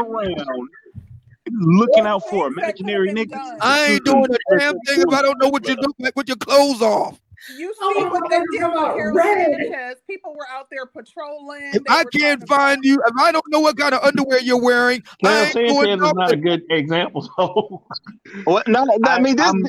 Drive 1.51 1.61
around, 1.61 1.79
looking 1.79 2.07
out 2.07 2.25
for 2.29 2.47
imaginary 2.49 3.11
niggas. 3.11 3.31
done. 3.31 3.59
I 3.61 3.85
ain't 3.93 4.05
doing 4.05 4.25
a 4.33 4.59
damn 4.59 4.81
thing 4.81 5.03
if 5.03 5.15
I 5.15 5.23
don't 5.23 5.39
know 5.41 5.49
what 5.49 5.67
you 5.69 5.77
look 5.77 5.97
like 5.99 6.17
with 6.17 6.29
your 6.29 6.37
clothes 6.39 6.83
off. 6.83 7.21
You 7.57 7.73
oh, 7.81 7.93
see 7.95 8.05
Oh, 8.05 8.11
what 8.11 8.31
they 8.31 8.39
we're 8.39 8.47
did 8.47 8.63
with 8.65 8.73
about 8.73 8.97
Harold 8.97 9.17
red. 9.17 9.49
Sanchez. 9.71 9.97
People 10.07 10.35
were 10.35 10.47
out 10.51 10.69
there 10.71 10.87
patrolling. 10.87 11.75
If 11.75 11.83
I 11.89 12.05
can't 12.05 12.13
trying 12.21 12.41
to 12.41 12.47
find 12.47 12.85
you, 12.85 12.95
if 13.07 13.15
I 13.19 13.33
don't 13.33 13.45
know 13.49 13.61
what 13.61 13.77
kind 13.79 13.95
of 13.95 14.03
underwear 14.05 14.41
you're 14.41 14.61
wearing, 14.63 15.03
I 15.25 15.45
ain't 15.47 15.53
Sanchez 15.53 15.69
doing 15.69 15.91
is 15.93 16.13
not 16.13 16.33
a 16.33 16.37
good 16.37 16.63
example. 16.71 17.31
So 17.37 17.85
What? 18.45 18.69
No, 18.69 18.85
I, 19.05 19.17
I- 19.17 19.21
mean 19.21 19.37
this. 19.37 19.47
I'm- 19.47 19.65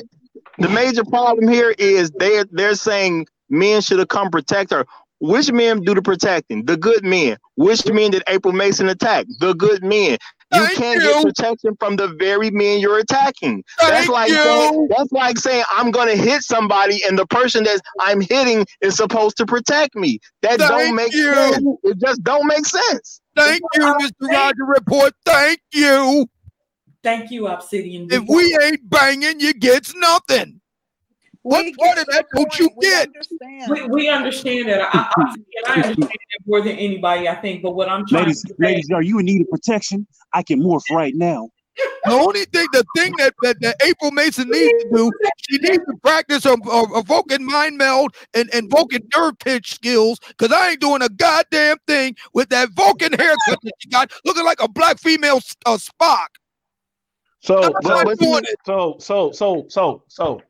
the 0.58 0.68
major 0.68 1.04
problem 1.04 1.48
here 1.48 1.74
is 1.78 2.10
they're 2.12 2.44
they're 2.52 2.74
saying 2.74 3.26
men 3.48 3.80
should 3.80 3.98
have 3.98 4.08
come 4.08 4.30
protect 4.30 4.70
her. 4.72 4.86
Which 5.20 5.50
men 5.52 5.82
do 5.82 5.94
the 5.94 6.02
protecting? 6.02 6.64
The 6.66 6.76
good 6.76 7.04
men. 7.04 7.38
Which 7.56 7.86
men 7.86 8.10
did 8.12 8.22
April 8.28 8.52
Mason 8.54 8.88
attack? 8.88 9.26
The 9.40 9.54
good 9.54 9.82
men. 9.84 10.18
You 10.52 10.64
Thank 10.64 10.78
can't 10.78 11.00
you. 11.00 11.12
get 11.12 11.22
protection 11.22 11.76
from 11.78 11.96
the 11.96 12.08
very 12.08 12.50
men 12.50 12.80
you're 12.80 12.98
attacking. 12.98 13.62
Thank 13.78 13.92
that's 13.92 14.08
like 14.08 14.30
you. 14.30 14.42
saying, 14.42 14.88
that's 14.90 15.12
like 15.12 15.38
saying 15.38 15.64
I'm 15.70 15.90
gonna 15.90 16.16
hit 16.16 16.42
somebody 16.42 17.02
and 17.04 17.18
the 17.18 17.26
person 17.26 17.64
that 17.64 17.80
I'm 18.00 18.20
hitting 18.20 18.66
is 18.80 18.96
supposed 18.96 19.36
to 19.36 19.46
protect 19.46 19.94
me. 19.94 20.18
That 20.42 20.58
Thank 20.58 20.70
don't 20.70 20.94
make 20.96 21.12
you. 21.12 21.34
sense. 21.34 21.64
It 21.84 21.98
just 21.98 22.24
don't 22.24 22.46
make 22.46 22.66
sense. 22.66 23.20
Thank 23.36 23.62
you, 23.74 23.94
Mr. 24.00 24.32
Roger 24.32 24.64
Report. 24.66 25.12
Thank 25.24 25.60
you. 25.72 26.28
Thank 27.02 27.30
you, 27.30 27.46
Obsidian. 27.46 28.08
If 28.10 28.24
we 28.28 28.58
ain't 28.62 28.88
banging, 28.90 29.40
you 29.40 29.54
gets 29.54 29.94
nothing. 29.94 30.59
What 31.42 31.64
We 31.64 31.74
part 31.74 31.98
of 31.98 32.06
that 32.06 32.26
don't 32.34 32.58
you 32.58 32.68
point. 32.68 32.78
We 32.78 32.86
get? 32.86 33.08
understand. 33.08 33.70
we, 33.70 33.86
we 33.86 34.08
understand 34.08 34.68
that. 34.68 34.82
I, 34.94 35.10
I, 35.16 35.36
I 35.66 35.74
understand 35.74 36.02
that 36.02 36.46
more 36.46 36.60
than 36.60 36.76
anybody, 36.76 37.28
I 37.28 37.36
think. 37.36 37.62
But 37.62 37.74
what 37.74 37.88
I'm 37.88 38.06
trying 38.06 38.24
Ladies, 38.24 38.42
to 38.42 38.48
say, 38.48 38.54
ladies, 38.58 38.90
are 38.90 39.02
you 39.02 39.18
in 39.18 39.26
need 39.26 39.40
of 39.40 39.48
protection? 39.48 40.06
I 40.34 40.42
can 40.42 40.60
morph 40.62 40.82
right 40.90 41.14
now. 41.14 41.48
The 42.04 42.12
only 42.12 42.44
thing, 42.44 42.66
the 42.72 42.84
thing 42.94 43.14
that, 43.18 43.32
that, 43.42 43.60
that 43.60 43.76
April 43.82 44.10
Mason 44.10 44.50
needs 44.50 44.84
to 44.84 44.88
do, 44.92 45.12
she 45.48 45.58
needs 45.58 45.78
to 45.78 45.96
practice 46.02 46.44
her, 46.44 46.56
her, 46.64 46.86
her 46.94 47.02
Vulcan 47.02 47.44
mind 47.44 47.78
meld 47.78 48.14
and, 48.34 48.52
and 48.54 48.70
Vulcan 48.70 49.02
nerve 49.16 49.38
pinch 49.38 49.74
skills, 49.74 50.18
because 50.28 50.52
I 50.52 50.70
ain't 50.70 50.80
doing 50.80 51.00
a 51.00 51.08
goddamn 51.08 51.76
thing 51.86 52.16
with 52.34 52.50
that 52.50 52.70
Vulcan 52.70 53.12
haircut 53.12 53.58
that 53.62 53.72
she 53.78 53.88
got, 53.88 54.12
looking 54.26 54.44
like 54.44 54.62
a 54.62 54.68
black 54.68 54.98
female 54.98 55.40
uh, 55.64 55.78
Spock. 55.78 56.26
So, 57.40 57.72
but, 57.82 58.04
but 58.04 58.18
so, 58.66 58.96
so, 58.98 59.30
so, 59.32 59.64
so, 59.68 60.02
so, 60.08 60.42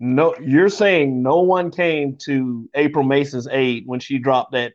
no, 0.00 0.34
you're 0.42 0.70
saying 0.70 1.22
no 1.22 1.40
one 1.40 1.70
came 1.70 2.16
to 2.24 2.68
April 2.74 3.04
Mason's 3.04 3.46
aid 3.50 3.82
when 3.86 4.00
she 4.00 4.18
dropped 4.18 4.52
that, 4.52 4.72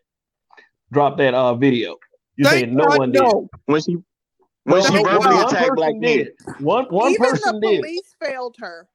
dropped 0.94 1.18
that 1.18 1.34
uh 1.34 1.56
video. 1.56 1.98
You're 2.38 2.50
Thank 2.50 2.66
saying 2.66 2.76
no 2.76 2.86
God, 2.86 2.98
one 3.00 3.12
did. 3.12 3.34
When 3.66 3.82
she 3.82 3.94
when 3.94 4.04
Well, 4.66 4.84
she 4.84 4.94
no, 4.94 5.04
verbally 5.04 5.36
one 5.36 5.46
attacked 5.48 5.76
black 5.76 5.88
person 5.90 6.00
men. 6.00 6.18
did. 6.18 6.32
One 6.60 6.86
one 6.86 7.12
Even 7.12 7.28
person 7.28 7.60
the 7.60 7.68
did. 7.68 7.80
police 7.82 8.16
failed 8.24 8.56
her. 8.60 8.88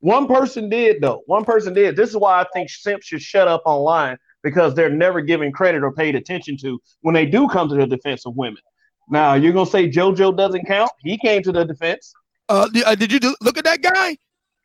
One 0.00 0.26
person 0.26 0.68
did 0.68 1.00
though. 1.00 1.22
One 1.26 1.44
person 1.44 1.72
did. 1.72 1.96
This 1.96 2.10
is 2.10 2.16
why 2.16 2.40
I 2.40 2.46
think 2.52 2.68
simps 2.68 3.06
should 3.06 3.22
shut 3.22 3.48
up 3.48 3.62
online 3.64 4.18
because 4.42 4.74
they're 4.74 4.90
never 4.90 5.22
given 5.22 5.52
credit 5.52 5.82
or 5.82 5.90
paid 5.92 6.14
attention 6.16 6.58
to 6.58 6.78
when 7.00 7.14
they 7.14 7.24
do 7.24 7.48
come 7.48 7.68
to 7.70 7.74
the 7.74 7.86
defense 7.86 8.26
of 8.26 8.36
women. 8.36 8.60
Now 9.08 9.34
you're 9.34 9.54
gonna 9.54 9.70
say 9.70 9.88
JoJo 9.88 10.36
doesn't 10.36 10.66
count? 10.66 10.90
He 10.98 11.16
came 11.16 11.42
to 11.44 11.52
the 11.52 11.64
defense. 11.64 12.12
Uh, 12.48 12.68
uh, 12.84 12.94
did 12.94 13.10
you 13.10 13.18
do, 13.18 13.34
look 13.40 13.56
at 13.56 13.64
that 13.64 13.80
guy? 13.80 14.18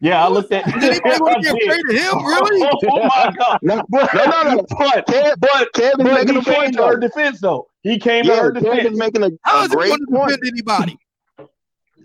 Yeah, 0.04 0.26
I 0.26 0.30
looked 0.30 0.52
at. 0.52 0.66
Did 0.66 0.84
anybody 0.84 1.20
want 1.22 1.34
to 1.34 1.38
I 1.38 1.41
get 1.54 1.60
did. 1.60 1.70
afraid 1.70 1.89
of 1.89 2.18
him? 2.20 2.26
Really? 2.26 2.70
Oh 2.89 3.04
my 3.04 3.34
god! 3.38 3.60
No, 3.62 3.84
But, 3.89 4.14
no, 4.16 4.26
no, 4.26 4.43
no. 4.56 4.66
but, 4.78 5.06
Kev, 5.08 5.36
but, 5.39 5.74
Kevin's 5.74 5.97
but 6.04 6.14
making 6.16 6.34
he 6.36 6.39
a 6.39 6.43
came 6.43 6.56
point 6.56 6.74
to 6.78 6.88
her 6.88 6.97
defense 6.97 7.39
though. 7.39 7.68
He 7.84 7.99
came 7.99 8.24
to 8.26 8.30
Yeah, 8.32 8.41
her 8.41 8.52
Kevin's 8.52 8.97
making 8.97 9.24
a, 9.24 9.30
How 9.43 9.62
a 9.62 9.66
is 9.66 9.70
he 9.70 9.76
great 9.76 9.89
going 9.89 9.99
to 9.99 10.06
point. 10.08 10.30
defend 10.30 10.47
anybody? 10.47 10.97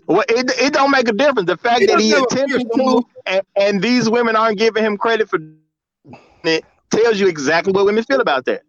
Well, 0.07 0.23
it, 0.29 0.51
it 0.61 0.73
don't 0.73 0.91
make 0.91 1.07
a 1.09 1.11
difference. 1.13 1.47
The 1.47 1.57
fact 1.57 1.81
He 1.81 1.85
that 1.87 1.99
he 1.99 2.11
doesn't 2.11 2.31
have 2.31 2.39
a 2.51 2.55
attempted 2.55 2.67
fierce 2.73 2.77
move. 2.77 3.03
to, 3.03 3.31
and, 3.33 3.41
and 3.57 3.81
these 3.81 4.09
women 4.09 4.35
aren't 4.35 4.57
giving 4.59 4.83
him 4.83 4.97
credit 4.97 5.27
for 5.29 5.39
it, 6.43 6.63
tells 6.91 7.19
you 7.19 7.27
exactly 7.27 7.73
what 7.73 7.85
women 7.85 8.03
feel 8.03 8.21
about 8.21 8.45
that. 8.45 8.61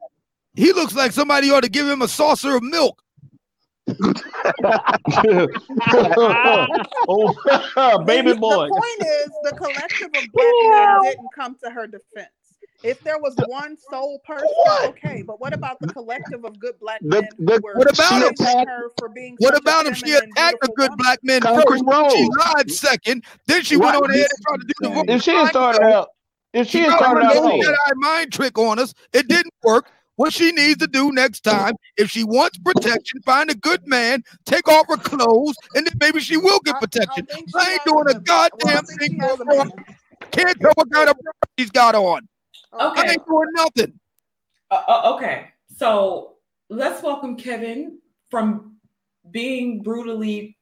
He 0.54 0.72
looks 0.72 0.94
like 0.96 1.12
somebody 1.12 1.50
ought 1.50 1.62
to 1.62 1.70
give 1.70 1.86
him 1.86 2.02
a 2.02 2.08
saucer 2.08 2.56
of 2.56 2.62
milk. 2.62 3.00
oh, 7.08 8.02
baby 8.06 8.32
The- 8.32 8.38
boy. 8.38 8.66
The 8.68 8.72
point 8.72 9.00
is, 9.00 9.30
the 9.44 9.52
collective 9.56 10.14
of 10.14 10.32
black 10.32 10.54
men 10.70 11.02
didn't 11.02 11.32
come 11.34 11.56
to 11.64 11.70
her 11.70 11.86
defense. 11.86 12.28
If 12.84 13.02
there 13.02 13.18
was 13.18 13.34
one 13.48 13.76
sole 13.90 14.20
person, 14.24 14.46
What? 14.62 14.90
okay, 14.90 15.22
but 15.26 15.40
what 15.40 15.52
about 15.52 15.80
the 15.80 15.88
collective 15.88 16.44
of 16.44 16.60
good 16.60 16.78
black 16.78 17.02
men 17.02 17.28
the- 17.40 17.54
who 17.54 17.60
were 17.62 17.74
What 17.74 17.90
about 17.92 18.20
praising 18.22 18.58
him? 18.58 18.68
her 18.68 18.90
for 18.96 19.08
being 19.08 19.34
What 19.40 19.56
about 19.56 19.86
if 19.86 19.96
she 19.96 20.12
attacked 20.12 20.58
a 20.62 20.68
good 20.68 20.90
woman? 20.90 20.96
black 20.98 21.18
man 21.24 21.40
Concrete 21.42 21.82
first? 21.90 22.16
She 22.16 22.28
lied 22.38 22.70
second. 22.70 23.24
Then 23.46 23.62
she 23.64 23.76
went 23.76 23.94
Right. 23.94 24.02
on 24.04 24.10
ahead 24.10 24.26
and 24.30 24.46
tried 24.46 24.60
to 24.60 24.64
do 24.66 24.74
the 24.80 24.88
vote. 24.90 25.04
If 25.08 25.22
she 25.22 25.32
had 25.32 25.48
started 25.48 25.82
out, 25.82 26.08
if 26.54 26.68
she 26.68 26.78
had 26.80 26.92
started 26.92 27.20
to 27.22 27.26
out 27.26 27.32
do 27.34 27.48
saying, 27.48 27.62
that 27.62 27.78
eye 27.86 27.92
mind 27.96 28.32
trick 28.32 28.56
on 28.58 28.78
us. 28.78 28.94
It 29.12 29.26
didn't 29.28 29.52
work. 29.64 29.90
What 30.18 30.32
she 30.32 30.50
needs 30.50 30.78
to 30.78 30.88
do 30.88 31.12
next 31.12 31.44
time, 31.44 31.74
if 31.96 32.10
she 32.10 32.24
wants 32.24 32.58
protection, 32.58 33.22
find 33.24 33.48
a 33.50 33.54
good 33.54 33.86
man, 33.86 34.24
take 34.46 34.66
off 34.66 34.86
her 34.88 34.96
clothes, 34.96 35.54
and 35.76 35.86
then 35.86 35.92
maybe 36.00 36.18
she 36.18 36.36
will 36.36 36.58
get 36.58 36.74
I- 36.74 36.78
I 36.78 36.80
protection. 36.80 37.26
I 37.54 37.70
ain't 37.74 37.84
doing 37.84 38.04
a 38.08 38.12
well, 38.14 38.20
goddamn 38.24 38.84
think 38.84 39.00
thing. 39.00 39.10
she 39.12 39.16
a 39.16 39.20
no 39.20 39.36
more. 39.44 39.64
man. 39.64 39.70
Can't 40.32 40.60
tell 40.60 40.72
what 40.74 40.90
kind 40.90 41.08
of 41.08 41.14
bra 41.22 41.32
she's 41.56 41.70
got 41.70 41.94
on. 41.94 42.26
Okay. 42.72 42.82
I 42.82 42.88
Okay. 42.88 43.10
ain't 43.12 43.26
doing 43.28 43.48
nothing. 43.52 44.00
Uh, 44.72 44.82
uh, 44.88 45.14
okay, 45.14 45.50
so 45.76 46.34
let's 46.68 47.00
welcome 47.00 47.36
Kevin 47.36 48.00
from 48.28 48.74
being 49.30 49.82
brutally 49.82 50.56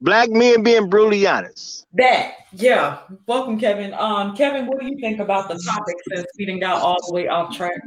Black 0.00 0.30
men 0.30 0.62
being 0.62 0.88
brutally 0.88 1.26
honest. 1.26 1.86
that. 1.94 2.34
Yeah, 2.52 3.00
welcome, 3.26 3.58
Kevin. 3.58 3.94
Um, 3.94 4.36
Kevin, 4.36 4.66
what 4.68 4.78
do 4.78 4.86
you 4.86 4.96
think 5.00 5.18
about 5.18 5.48
the 5.48 5.60
topic 5.68 5.96
since 6.08 6.24
we 6.38 6.46
didn't 6.46 6.60
got 6.60 6.80
all 6.80 6.98
the 7.08 7.12
way 7.12 7.26
off 7.26 7.54
track? 7.56 7.82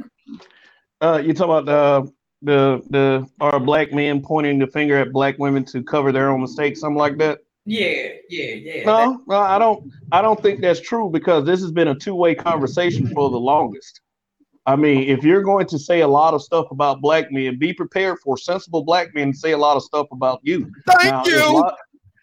Uh, 1.04 1.18
you 1.18 1.34
talk 1.34 1.44
about 1.44 1.66
the 1.66 2.12
the 2.42 2.82
the 2.90 3.26
are 3.40 3.60
black 3.60 3.92
men 3.92 4.22
pointing 4.22 4.58
the 4.58 4.66
finger 4.66 4.96
at 4.96 5.12
black 5.12 5.38
women 5.38 5.64
to 5.64 5.82
cover 5.82 6.12
their 6.12 6.30
own 6.30 6.40
mistakes, 6.40 6.80
something 6.80 6.98
like 6.98 7.18
that. 7.18 7.40
Yeah, 7.66 8.08
yeah, 8.28 8.54
yeah. 8.54 8.84
No, 8.84 9.22
no, 9.26 9.36
I 9.36 9.58
don't. 9.58 9.90
I 10.12 10.22
don't 10.22 10.40
think 10.42 10.60
that's 10.60 10.80
true 10.80 11.10
because 11.10 11.44
this 11.44 11.60
has 11.60 11.72
been 11.72 11.88
a 11.88 11.94
two-way 11.94 12.34
conversation 12.34 13.06
for 13.08 13.30
the 13.30 13.38
longest. 13.38 14.00
I 14.66 14.76
mean, 14.76 15.10
if 15.10 15.24
you're 15.24 15.42
going 15.42 15.66
to 15.66 15.78
say 15.78 16.00
a 16.00 16.08
lot 16.08 16.32
of 16.32 16.42
stuff 16.42 16.66
about 16.70 17.02
black 17.02 17.30
men, 17.30 17.58
be 17.58 17.74
prepared 17.74 18.18
for 18.20 18.38
sensible 18.38 18.82
black 18.82 19.14
men 19.14 19.32
to 19.32 19.38
say 19.38 19.52
a 19.52 19.58
lot 19.58 19.76
of 19.76 19.82
stuff 19.82 20.06
about 20.10 20.40
you. 20.42 20.70
Thank 20.86 21.04
Now, 21.04 21.24
you. 21.26 21.38
If, 21.38 21.48
lo- 21.48 21.76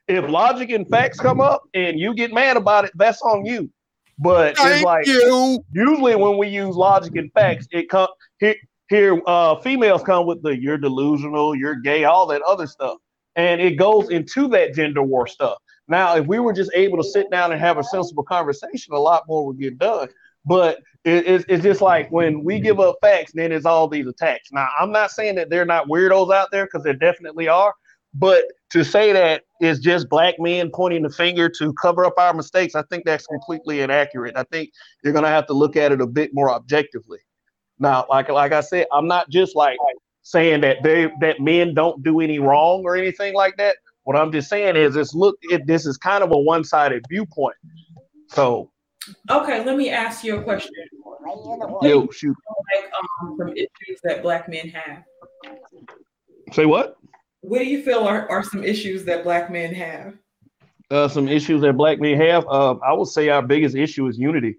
if 0.08 0.30
logic 0.30 0.72
and 0.72 0.90
facts 0.90 1.20
come 1.20 1.40
up 1.40 1.62
and 1.76 2.00
you 2.00 2.16
get 2.16 2.34
mad 2.34 2.58
about 2.58 2.86
it, 2.86 2.92
that's 2.96 3.22
on 3.22 3.46
you. 3.46 3.70
But 4.18 4.56
it's 4.60 4.84
like 4.84 5.06
you. 5.06 5.64
usually 5.72 6.16
when 6.16 6.38
we 6.38 6.48
use 6.48 6.76
logic 6.76 7.16
and 7.16 7.32
facts, 7.34 7.68
it 7.72 7.90
come 7.90 8.08
here. 8.40 8.56
Here, 8.92 9.22
uh, 9.26 9.56
females 9.56 10.04
come 10.04 10.26
with 10.26 10.44
the 10.44 10.54
"you're 10.54 10.78
delusional," 10.78 11.56
"you're 11.56 11.76
gay," 11.76 12.04
all 12.04 12.26
that 12.26 12.42
other 12.42 12.68
stuff, 12.68 12.98
and 13.38 13.62
it 13.62 13.78
goes 13.78 14.10
into 14.10 14.50
that 14.50 14.74
gender 14.74 15.02
war 15.02 15.28
stuff. 15.28 15.60
Now, 15.88 16.18
if 16.18 16.28
we 16.28 16.40
were 16.40 16.52
just 16.52 16.72
able 16.74 16.98
to 16.98 17.04
sit 17.06 17.32
down 17.32 17.54
and 17.54 17.62
have 17.62 17.78
a 17.78 17.86
sensible 17.86 18.24
conversation, 18.24 18.94
a 18.94 19.00
lot 19.00 19.24
more 19.30 19.46
would 19.46 19.62
get 19.62 19.78
done. 19.78 20.10
But 20.44 20.80
it, 21.06 21.46
it's, 21.48 21.64
just 21.64 21.80
like 21.80 22.12
when 22.12 22.44
we 22.44 22.60
give 22.60 22.82
up 22.82 22.98
facts, 23.02 23.32
then 23.34 23.54
it's 23.54 23.66
all 23.66 23.88
these 23.88 24.08
attacks. 24.08 24.50
Now, 24.52 24.68
I'm 24.78 24.92
not 24.92 25.12
saying 25.12 25.36
that 25.36 25.50
they're 25.50 25.64
not 25.64 25.88
weirdos 25.88 26.34
out 26.34 26.50
there 26.52 26.66
because 26.66 26.84
there 26.84 26.94
definitely 26.94 27.48
are. 27.48 27.74
But 28.14 28.44
to 28.72 28.84
say 28.84 29.14
that 29.14 29.44
it's 29.62 29.80
just 29.80 30.10
black 30.10 30.36
men 30.38 30.70
pointing 30.70 31.04
the 31.04 31.10
finger 31.10 31.48
to 31.60 31.74
cover 31.82 32.04
up 32.04 32.16
our 32.18 32.34
mistakes, 32.34 32.76
I 32.76 32.84
think 32.90 33.06
that's 33.06 33.26
completely 33.26 33.80
inaccurate. 33.80 34.36
I 34.36 34.44
think 34.52 34.72
you're 35.02 35.14
gonna 35.14 35.30
have 35.30 35.48
to 35.48 35.54
look 35.54 35.78
at 35.78 35.94
it 35.94 36.02
a 36.02 36.08
bit 36.08 36.32
more 36.34 36.52
objectively. 36.52 37.20
Now, 37.82 38.06
like 38.10 38.30
like 38.30 38.52
I 38.54 38.62
said, 38.62 38.86
I'm 38.94 39.08
not 39.08 39.30
just 39.30 39.56
like 39.56 39.78
saying 40.22 40.62
that 40.62 40.84
they 40.84 41.12
that 41.20 41.40
men 41.40 41.74
don't 41.74 42.02
do 42.04 42.20
any 42.22 42.38
wrong 42.40 42.84
or 42.86 42.96
anything 42.96 43.34
like 43.34 43.58
that. 43.58 43.76
What 44.04 44.16
I'm 44.16 44.32
just 44.32 44.50
saying 44.50 44.76
is, 44.76 44.96
it's 44.96 45.14
look, 45.16 45.36
it, 45.42 45.66
this 45.66 45.86
is 45.88 45.98
kind 45.98 46.24
of 46.24 46.32
a 46.32 46.38
one-sided 46.38 47.04
viewpoint. 47.10 47.56
So, 48.28 48.72
Okay, 49.30 49.66
let 49.66 49.78
me 49.78 49.90
ask 49.90 50.24
you 50.24 50.38
a 50.38 50.44
question. 50.44 50.72
yo, 51.82 52.08
shoot, 52.12 52.36
Like 52.76 52.92
um, 53.22 53.36
some 53.38 53.50
issues 53.50 54.00
that 54.04 54.22
black 54.22 54.48
men 54.48 54.70
have. 54.70 55.04
say 56.52 56.66
what? 56.66 56.98
What 57.42 57.60
do 57.60 57.66
you 57.66 57.82
feel 57.82 58.00
are, 58.04 58.30
are 58.30 58.44
some 58.44 58.64
issues 58.64 59.04
that 59.06 59.24
black 59.24 59.52
men 59.52 59.74
have? 59.74 60.14
uh, 60.92 61.08
some 61.08 61.28
issues 61.28 61.62
that 61.62 61.76
black 61.78 62.00
men 62.00 62.16
have. 62.18 62.46
Uh, 62.48 62.76
I 62.86 62.94
would 62.94 63.08
say 63.08 63.30
our 63.30 63.42
biggest 63.42 63.76
issue 63.76 64.08
is 64.08 64.20
unity. 64.20 64.58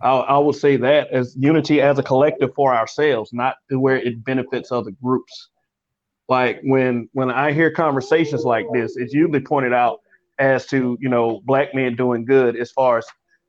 I, 0.00 0.10
I 0.10 0.38
would 0.38 0.54
say 0.54 0.76
that 0.76 1.10
as 1.10 1.34
unity 1.38 1.80
as 1.80 1.98
a 1.98 2.02
collective 2.02 2.54
for 2.54 2.74
ourselves, 2.74 3.32
not 3.32 3.56
to 3.70 3.80
where 3.80 3.96
it 3.96 4.24
benefits 4.24 4.70
other 4.70 4.92
groups. 5.02 5.50
Like 6.28 6.60
when 6.62 7.08
when 7.12 7.30
I 7.30 7.52
hear 7.52 7.70
conversations 7.70 8.44
like 8.44 8.66
this, 8.72 8.96
it's 8.96 9.14
usually 9.14 9.40
pointed 9.40 9.72
out 9.72 10.00
as 10.38 10.66
to 10.66 10.96
you 11.00 11.08
know 11.08 11.40
black 11.44 11.74
men 11.74 11.96
doing 11.96 12.24
good 12.24 12.56
as 12.56 12.70
far 12.70 12.98
as 12.98 13.06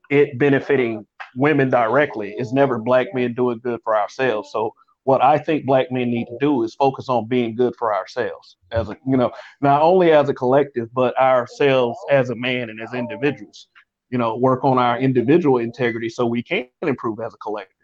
it 0.09 0.39
benefiting 0.39 1.05
women 1.35 1.69
directly. 1.69 2.33
It's 2.37 2.53
never 2.53 2.79
black 2.79 3.07
men 3.13 3.33
doing 3.33 3.59
good 3.59 3.81
for 3.83 3.95
ourselves. 3.95 4.51
So 4.51 4.73
what 5.03 5.23
I 5.23 5.37
think 5.37 5.65
black 5.65 5.91
men 5.91 6.09
need 6.09 6.25
to 6.25 6.37
do 6.39 6.63
is 6.63 6.73
focus 6.75 7.09
on 7.09 7.27
being 7.27 7.55
good 7.55 7.75
for 7.77 7.93
ourselves 7.93 8.57
as 8.71 8.89
a 8.89 8.97
you 9.05 9.17
know 9.17 9.31
not 9.61 9.81
only 9.81 10.11
as 10.11 10.29
a 10.29 10.33
collective, 10.33 10.87
but 10.93 11.19
ourselves 11.19 11.99
as 12.09 12.29
a 12.29 12.35
man 12.35 12.69
and 12.69 12.81
as 12.81 12.93
individuals. 12.93 13.67
You 14.09 14.17
know, 14.17 14.35
work 14.37 14.63
on 14.63 14.77
our 14.77 14.99
individual 14.99 15.59
integrity 15.59 16.09
so 16.09 16.25
we 16.25 16.41
can 16.43 16.67
improve 16.81 17.19
as 17.19 17.33
a 17.33 17.37
collective. 17.37 17.75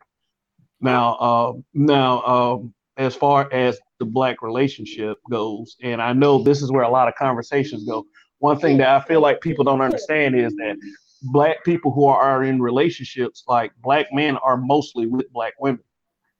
Now, 0.82 1.18
um, 1.18 1.66
now, 1.74 2.22
um, 2.24 2.74
as 2.98 3.16
far 3.16 3.52
as 3.52 3.80
the 4.00 4.06
black 4.06 4.42
relationship 4.42 5.18
goes, 5.30 5.76
and 5.82 6.02
I 6.02 6.14
know 6.14 6.42
this 6.42 6.62
is 6.62 6.72
where 6.72 6.84
a 6.84 6.90
lot 6.90 7.08
of 7.08 7.16
conversations 7.16 7.84
go. 7.86 8.06
One 8.40 8.60
thing 8.60 8.78
that 8.78 8.90
I 8.90 9.00
feel 9.06 9.22
like 9.22 9.42
people 9.42 9.64
don't 9.64 9.82
understand 9.82 10.36
is 10.36 10.54
that 10.56 10.78
black 11.24 11.64
people 11.64 11.92
who 11.92 12.06
are 12.06 12.44
in 12.44 12.62
relationships, 12.62 13.44
like 13.48 13.72
black 13.82 14.08
men 14.14 14.38
are 14.38 14.58
mostly 14.58 15.08
with 15.08 15.32
black 15.32 15.54
women. 15.60 15.82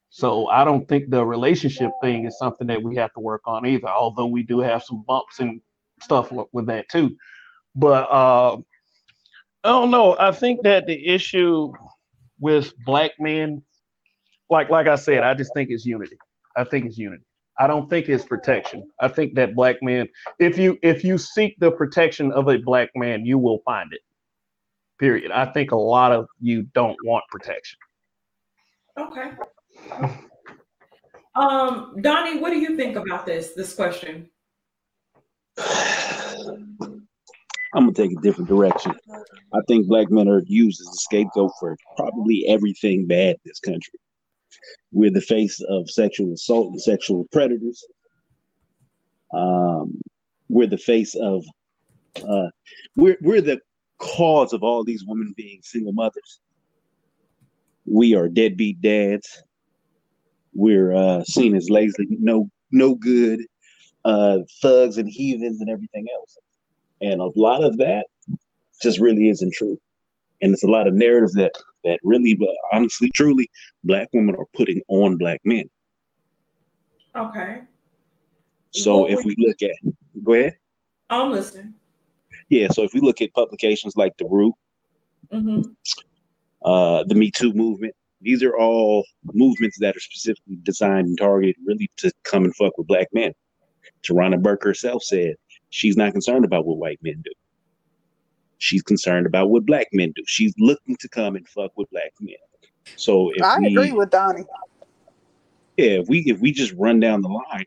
So 0.10 0.48
I 0.48 0.64
don't 0.64 0.88
think 0.88 1.10
the 1.10 1.26
relationship 1.26 1.92
thing 2.02 2.26
is 2.26 2.38
something 2.38 2.68
that 2.68 2.82
we 2.82 2.96
have 2.96 3.14
to 3.14 3.20
work 3.20 3.42
on 3.46 3.66
either, 3.66 3.88
although 3.88 4.28
we 4.28 4.44
do 4.44 4.60
have 4.60 4.84
some 4.84 5.04
bumps 5.08 5.40
and 5.40 5.62
stuff 6.02 6.32
with 6.54 6.68
that 6.68 6.88
too. 6.90 7.16
But 7.76 8.10
uh, 8.10 8.58
I 9.66 9.70
don't 9.70 9.90
know. 9.90 10.16
I 10.20 10.32
think 10.32 10.62
that 10.62 10.86
the 10.86 11.08
issue 11.08 11.74
with 12.40 12.72
black 12.86 13.14
men, 13.20 13.64
like 14.52 14.70
like 14.70 14.86
I 14.86 14.96
said, 14.96 15.24
I 15.24 15.34
just 15.34 15.52
think 15.56 15.72
it's 15.72 15.88
unity. 15.88 16.18
I 16.56 16.66
think 16.66 16.86
it's 16.86 17.00
unity. 17.00 17.24
I 17.58 17.66
don't 17.66 17.90
think 17.90 18.08
it's 18.08 18.24
protection. 18.24 18.88
I 19.02 19.08
think 19.08 19.34
that 19.36 19.56
black 19.56 19.78
men, 19.82 20.08
if 20.38 20.60
you 20.60 20.78
if 20.84 21.04
you 21.04 21.18
seek 21.18 21.56
the 21.60 21.72
protection 21.72 22.32
of 22.34 22.48
a 22.48 22.60
black 22.60 22.92
man, 22.96 23.26
you 23.26 23.40
will 23.40 23.64
find 23.66 23.92
it. 23.92 24.02
Period. 25.00 25.32
I 25.32 25.48
think 25.52 25.72
a 25.72 25.76
lot 25.76 26.12
of 26.12 26.28
you 26.40 26.68
don't 26.76 26.98
want 27.04 27.24
protection. 27.32 27.80
Okay. 29.00 29.32
Um, 31.34 31.96
Donnie, 32.02 32.40
what 32.40 32.52
do 32.52 32.60
you 32.60 32.78
think 32.78 32.98
about 32.98 33.26
this 33.26 33.54
this 33.54 33.74
question? 33.74 34.30
I'm 37.76 37.84
gonna 37.84 37.94
take 37.94 38.18
a 38.18 38.22
different 38.22 38.50
direction. 38.50 38.94
I 39.54 39.60
think 39.68 39.88
black 39.88 40.10
men 40.10 40.30
are 40.30 40.44
used 40.48 40.80
as 40.80 40.88
a 40.88 40.98
scapegoat 40.98 41.52
for 41.60 41.78
probably 41.98 42.46
everything 42.48 43.06
bad 43.06 43.36
in 43.36 43.42
this 43.44 43.60
country. 43.60 44.00
We're 44.94 45.12
the 45.12 45.20
face 45.20 45.60
of 45.68 45.90
sexual 45.90 46.34
assault 46.34 46.72
and 46.72 46.82
sexual 46.82 47.26
predators. 47.34 47.86
Um, 49.34 50.00
we're 50.48 50.68
the 50.68 50.78
face 50.78 51.16
of 51.16 51.44
uh, 52.28 52.48
we're 52.96 53.18
we're 53.22 53.42
the 53.42 53.60
cause 53.98 54.54
of 54.54 54.64
all 54.64 54.86
these 54.86 55.04
women 55.06 55.34
being 55.36 55.60
single 55.62 55.92
mothers. 55.92 56.40
We 57.86 58.16
are 58.16 58.30
deadbeat 58.30 58.80
dads. 58.80 59.44
We're 60.54 60.96
uh, 60.96 61.26
seen 61.26 61.56
as 61.58 61.70
lazy, 61.70 62.08
no 62.10 62.50
no 62.72 62.96
good, 62.96 63.42
uh, 64.06 64.40
thugs 64.62 64.98
and 64.98 65.10
heathens 65.10 65.60
and 65.60 65.70
everything 65.70 66.06
else. 66.16 66.38
And 67.02 67.22
a 67.22 67.30
lot 67.36 67.64
of 67.64 67.78
that 67.78 68.06
just 68.82 69.00
really 69.00 69.30
isn't 69.30 69.54
true. 69.54 69.80
And 70.42 70.54
it's 70.54 70.64
a 70.64 70.70
lot 70.70 70.88
of 70.88 70.94
narrative 70.94 71.32
that 71.34 71.54
that 71.84 72.00
really, 72.04 72.34
but 72.34 72.50
honestly, 72.74 73.10
truly, 73.16 73.50
black 73.84 74.10
women 74.14 74.36
are 74.36 74.48
putting 74.56 74.82
on 74.88 75.18
black 75.18 75.40
men. 75.46 75.70
Okay. 77.16 77.62
So 78.72 79.00
what 79.00 79.12
if 79.12 79.24
we 79.24 79.36
look 79.38 79.62
at, 79.62 79.94
go 80.24 80.34
ahead. 80.34 80.58
I'm 81.10 81.32
listening. 81.32 81.74
Yeah. 82.50 82.68
So 82.72 82.84
if 82.84 82.94
we 82.94 83.00
look 83.00 83.22
at 83.22 83.34
publications 83.34 83.96
like 83.96 84.18
The 84.18 84.26
Root, 84.26 84.54
mm-hmm. 85.32 85.62
uh, 86.66 87.04
the 87.04 87.16
Me 87.16 87.32
Too 87.32 87.54
movement, 87.54 87.96
these 88.22 88.44
are 88.44 88.58
all 88.58 89.06
movements 89.34 89.78
that 89.80 89.96
are 89.96 90.00
specifically 90.00 90.58
designed 90.64 91.08
and 91.08 91.18
targeted 91.18 91.56
really 91.66 91.90
to 91.98 92.12
come 92.24 92.44
and 92.44 92.56
fuck 92.56 92.78
with 92.78 92.88
black 92.88 93.08
men. 93.14 93.32
Tarana 94.04 94.42
Burke 94.42 94.64
herself 94.64 95.04
said 95.04 95.36
she's 95.76 95.98
not 95.98 96.14
concerned 96.14 96.46
about 96.46 96.66
what 96.66 96.78
white 96.78 97.00
men 97.04 97.22
do. 97.24 97.32
She's 98.60 98.82
concerned 98.82 99.26
about 99.26 99.50
what 99.50 99.66
black 99.66 99.88
men 99.92 100.14
do. 100.16 100.24
She's 100.26 100.54
looking 100.58 100.96
to 101.02 101.10
come 101.10 101.36
and 101.36 101.46
fuck 101.50 101.72
with 101.76 101.90
black 101.90 102.14
men. 102.22 102.36
So 102.96 103.32
I 103.44 103.60
we, 103.60 103.68
agree 103.68 103.92
with 103.92 104.10
Donnie. 104.10 104.46
Yeah, 105.76 106.00
if 106.00 106.08
we 106.08 106.20
if 106.20 106.40
we 106.40 106.54
just 106.54 106.74
run 106.78 107.02
down 107.02 107.22
the 107.22 107.28
line, 107.28 107.66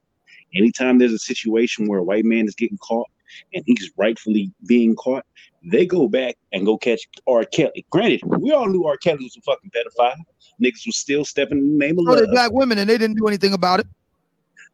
anytime 0.55 0.99
there's 0.99 1.13
a 1.13 1.19
situation 1.19 1.87
where 1.87 1.99
a 1.99 2.03
white 2.03 2.25
man 2.25 2.47
is 2.47 2.55
getting 2.55 2.79
caught 2.79 3.09
and 3.53 3.63
he's 3.67 3.91
rightfully 3.99 4.51
being 4.67 4.97
caught, 4.97 5.27
they 5.63 5.85
go 5.85 6.09
back 6.09 6.37
and 6.53 6.65
go 6.65 6.79
catch 6.79 7.03
R. 7.27 7.45
Kelly. 7.45 7.85
Granted, 7.91 8.23
we 8.25 8.53
all 8.53 8.69
knew 8.69 8.87
R. 8.87 8.97
Kelly 8.97 9.25
was 9.25 9.37
a 9.37 9.43
fucking 9.43 9.71
pedophile. 9.71 10.17
Niggas 10.63 10.87
was 10.87 10.97
still 10.97 11.27
stepping 11.27 11.59
in 11.59 11.79
the 11.79 11.87
name 11.87 11.99
of 11.99 12.07
so 12.07 12.13
love. 12.13 12.31
black 12.31 12.53
women, 12.53 12.79
and 12.79 12.89
they 12.89 12.97
didn't 12.97 13.19
do 13.19 13.29
anything 13.29 13.53
about 13.53 13.81
it. 13.81 13.87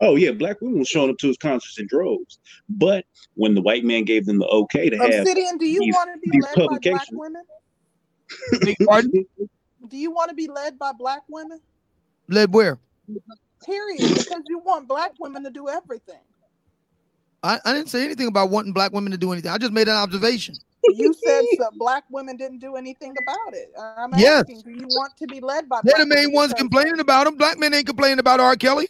Oh 0.01 0.17
yeah, 0.17 0.33
black 0.33 0.61
women 0.61 0.79
were 0.79 0.85
showing 0.85 1.11
up 1.11 1.19
to 1.19 1.29
his 1.29 1.37
concerts 1.37 1.79
in 1.79 1.87
droves. 1.87 2.39
But 2.69 3.05
when 3.35 3.55
the 3.55 3.63
white 3.63 3.85
man 3.85 4.05
gave 4.05 4.27
them 4.27 4.39
the 4.39 4.47
okay 4.47 4.91
to 4.91 4.97
have 4.97 5.13
Obsidian, 5.13 5.59
do 5.59 5.67
you 5.67 5.81
these, 5.81 5.95
want 5.95 6.11
to 6.13 6.31
be 6.31 6.41
led 6.41 6.69
by 6.69 6.79
black 6.91 7.09
women? 7.13 7.43
do 9.89 9.97
you 9.97 10.11
want 10.11 10.29
to 10.31 10.35
be 10.35 10.49
led 10.49 10.79
by 10.79 10.93
black 10.93 11.23
women? 11.29 11.61
Led 12.29 12.53
where? 12.53 12.79
Period. 13.65 14.01
Because 14.01 14.43
you 14.49 14.59
want 14.59 14.89
black 14.89 15.13
women 15.21 15.45
to 15.45 15.51
do 15.51 15.69
everything. 15.69 16.21
I, 17.43 17.61
I 17.65 17.75
didn't 17.75 17.91
say 17.91 18.05
anything 18.05 18.29
about 18.29 18.51
wanting 18.51 18.73
black 18.73 18.93
women 18.93 19.13
to 19.13 19.19
do 19.19 19.33
anything. 19.33 19.51
I 19.51 19.59
just 19.59 19.73
made 19.73 19.89
an 19.89 19.97
observation. 19.97 20.55
You 20.83 21.15
said 21.15 21.43
that 21.59 21.73
black 21.77 22.05
women 22.11 22.37
didn't 22.37 22.59
do 22.59 22.77
anything 22.77 23.15
about 23.23 23.55
it. 23.55 23.73
I'm 23.79 24.11
yes. 24.19 24.41
asking, 24.41 24.63
do 24.63 24.71
you 24.71 24.87
want 24.89 25.17
to 25.19 25.27
be 25.27 25.41
led 25.41 25.69
by? 25.69 25.81
They're 25.83 25.99
the 25.99 26.07
main 26.07 26.33
ones 26.33 26.53
complaining 26.55 27.01
about 27.01 27.25
them. 27.25 27.37
Black 27.37 27.59
men 27.59 27.73
ain't 27.73 27.87
complaining 27.87 28.19
about 28.19 28.41
R. 28.41 28.57
Kelly 28.57 28.89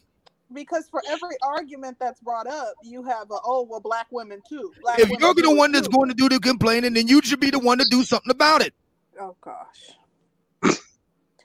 because 0.55 0.89
for 0.91 1.03
every 1.09 1.37
argument 1.43 1.99
that's 2.01 2.21
brought 2.21 2.47
up, 2.47 2.75
you 2.83 3.03
have 3.03 3.31
a 3.31 3.37
oh 3.45 3.67
well, 3.69 3.81
black 3.81 4.07
women 4.11 4.41
too. 4.49 4.73
Black 4.83 4.99
if 4.99 5.09
you're 5.11 5.35
the 5.35 5.55
one 5.55 5.73
that's 5.73 5.89
going 5.89 6.09
to 6.09 6.15
do 6.15 6.29
the 6.29 6.39
complaining, 6.39 6.95
then 6.95 7.09
you 7.09 7.21
should 7.23 7.41
be 7.41 7.51
the 7.51 7.59
one 7.59 7.79
to 7.79 7.87
do 7.91 8.03
something 8.05 8.31
about 8.31 8.63
it. 8.63 8.73
Oh 9.21 9.37
gosh. 9.41 10.79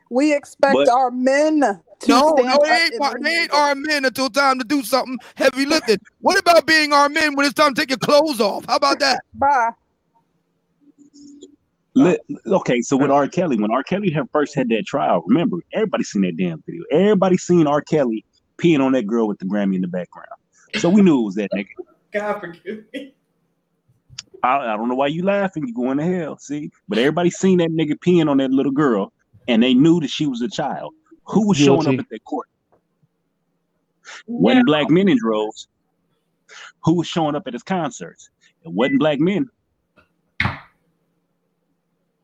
we 0.10 0.34
expect 0.34 0.74
but, 0.74 0.90
our 0.90 1.12
men 1.12 1.60
to 2.00 2.08
no, 2.08 2.34
no, 2.38 2.60
they 2.64 2.72
ain't, 2.72 3.24
they 3.24 3.38
ain't 3.42 3.52
our 3.52 3.76
men 3.76 4.06
until 4.06 4.30
time 4.30 4.58
to 4.60 4.66
do 4.66 4.82
something 4.84 5.18
heavy 5.36 5.66
lifting. 5.66 5.98
what 6.22 6.40
about 6.40 6.66
being 6.66 6.94
our 6.94 7.10
men 7.10 7.36
when 7.36 7.46
it's 7.46 7.56
time 7.56 7.74
to 7.74 7.82
take 7.82 7.90
your 7.90 7.98
clothes 7.98 8.40
off? 8.40 8.66
How 8.66 8.78
about 8.78 9.00
that? 9.00 9.22
Bye. 9.34 9.72
Let, 11.96 12.22
okay, 12.48 12.82
so 12.82 12.96
with 12.96 13.12
R. 13.12 13.28
Kelly, 13.28 13.58
when 13.58 13.72
R. 13.72 13.84
Kelly 13.84 14.10
had 14.12 14.30
first 14.32 14.56
had 14.56 14.70
that 14.70 14.86
trial, 14.86 15.24
remember 15.28 15.58
everybody 15.74 16.04
seen 16.04 16.22
that 16.22 16.38
damn 16.38 16.64
video. 16.66 16.84
Everybody 16.92 17.36
seen 17.36 17.68
R. 17.68 17.82
Kelly 17.82 18.24
peeing 18.60 18.80
on 18.80 18.92
that 18.94 19.08
girl 19.08 19.28
with 19.28 19.40
the 19.40 19.46
Grammy 19.46 19.76
in 19.76 19.82
the 19.82 19.88
background. 19.88 20.28
So 20.76 20.90
we 20.90 21.02
knew 21.02 21.22
it 21.22 21.26
was 21.26 21.36
that 21.36 21.50
nigga. 21.56 21.68
God 22.14 22.40
forgive 22.40 22.86
me. 22.94 23.14
I, 24.44 24.74
I 24.74 24.78
don't 24.78 24.88
know 24.88 24.96
why 24.96 25.08
you 25.08 25.24
laughing. 25.24 25.68
You 25.68 25.74
going 25.74 25.98
to 25.98 26.06
hell, 26.06 26.38
see? 26.38 26.72
But 26.88 26.98
everybody 26.98 27.30
seen 27.30 27.60
that 27.60 27.72
nigga 27.72 27.96
peeing 28.06 28.30
on 28.30 28.38
that 28.38 28.52
little 28.52 28.72
girl, 28.72 29.12
and 29.48 29.62
they 29.62 29.74
knew 29.74 30.00
that 30.00 30.10
she 30.10 30.28
was 30.28 30.42
a 30.42 30.50
child. 30.50 30.94
Who 31.28 31.48
was 31.48 31.58
Guilty. 31.58 31.84
showing 31.84 31.96
up 31.96 32.04
at 32.04 32.10
that 32.10 32.24
court? 32.24 32.48
Wasn't 34.28 34.66
black 34.66 34.90
men 34.90 35.08
in 35.08 35.18
droves. 35.20 35.68
Who 36.84 36.96
was 36.96 37.08
showing 37.08 37.36
up 37.36 37.44
at 37.48 37.54
his 37.54 37.64
concerts? 37.64 38.30
It 38.64 38.72
wasn't 38.72 39.00
black 39.00 39.20
men. 39.20 39.48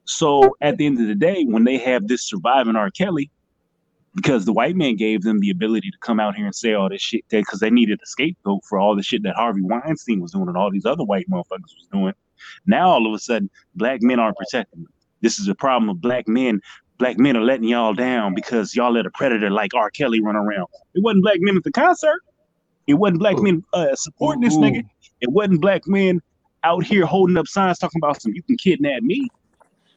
So 0.06 0.56
at 0.62 0.78
the 0.78 0.86
end 0.86 1.00
of 1.00 1.08
the 1.08 1.16
day, 1.16 1.44
when 1.44 1.64
they 1.64 1.78
have 1.78 2.08
this 2.08 2.28
surviving 2.28 2.76
R. 2.76 2.90
Kelly, 2.92 3.32
because 4.16 4.46
the 4.46 4.54
white 4.54 4.76
man 4.76 4.96
gave 4.96 5.24
them 5.24 5.40
the 5.40 5.50
ability 5.50 5.92
to 5.92 5.98
come 6.00 6.20
out 6.20 6.36
here 6.36 6.46
and 6.46 6.56
say 6.56 6.74
all 6.74 6.90
this 6.90 7.02
shit 7.02 7.24
because 7.30 7.60
they 7.60 7.70
needed 7.70 8.00
a 8.02 8.06
scapegoat 8.06 8.64
for 8.68 8.80
all 8.80 8.96
the 8.96 9.04
shit 9.04 9.24
that 9.24 9.36
Harvey 9.36 9.62
Weinstein 9.62 10.22
was 10.22 10.32
doing 10.32 10.48
and 10.48 10.58
all 10.58 10.72
these 10.72 10.86
other 10.86 11.04
white 11.04 11.30
motherfuckers 11.30 11.76
was 11.76 11.88
doing. 11.92 12.14
Now 12.66 12.90
all 12.90 13.06
of 13.06 13.14
a 13.14 13.20
sudden, 13.20 13.50
black 13.76 14.02
men 14.02 14.20
aren't 14.20 14.38
protecting 14.38 14.84
them. 14.84 14.94
This 15.22 15.40
is 15.40 15.48
a 15.48 15.56
problem 15.56 15.90
of 15.90 16.02
black 16.02 16.28
men. 16.28 16.62
Black 16.98 17.18
men 17.18 17.36
are 17.36 17.44
letting 17.44 17.68
y'all 17.68 17.94
down 17.94 18.34
because 18.34 18.74
y'all 18.74 18.94
let 18.94 19.06
a 19.06 19.12
predator 19.12 19.50
like 19.50 19.74
R. 19.74 19.90
Kelly 19.92 20.22
run 20.22 20.38
around. 20.38 20.68
It 20.94 21.04
wasn't 21.04 21.24
black 21.24 21.38
men 21.42 21.58
at 21.58 21.64
the 21.64 21.72
concert. 21.72 22.22
It 22.88 22.94
wasn't 22.94 23.20
black 23.20 23.38
men 23.40 23.64
uh, 23.74 23.96
supporting 23.96 24.42
this 24.42 24.56
nigga. 24.56 24.84
It 25.20 25.32
wasn't 25.32 25.60
black 25.60 25.88
men 25.88 26.22
out 26.64 26.86
here 26.86 27.06
holding 27.06 27.38
up 27.38 27.48
signs 27.48 27.80
talking 27.80 28.00
about 28.00 28.22
some 28.22 28.34
you 28.34 28.44
can 28.44 28.58
kidnap 28.58 29.04
me. 29.04 29.28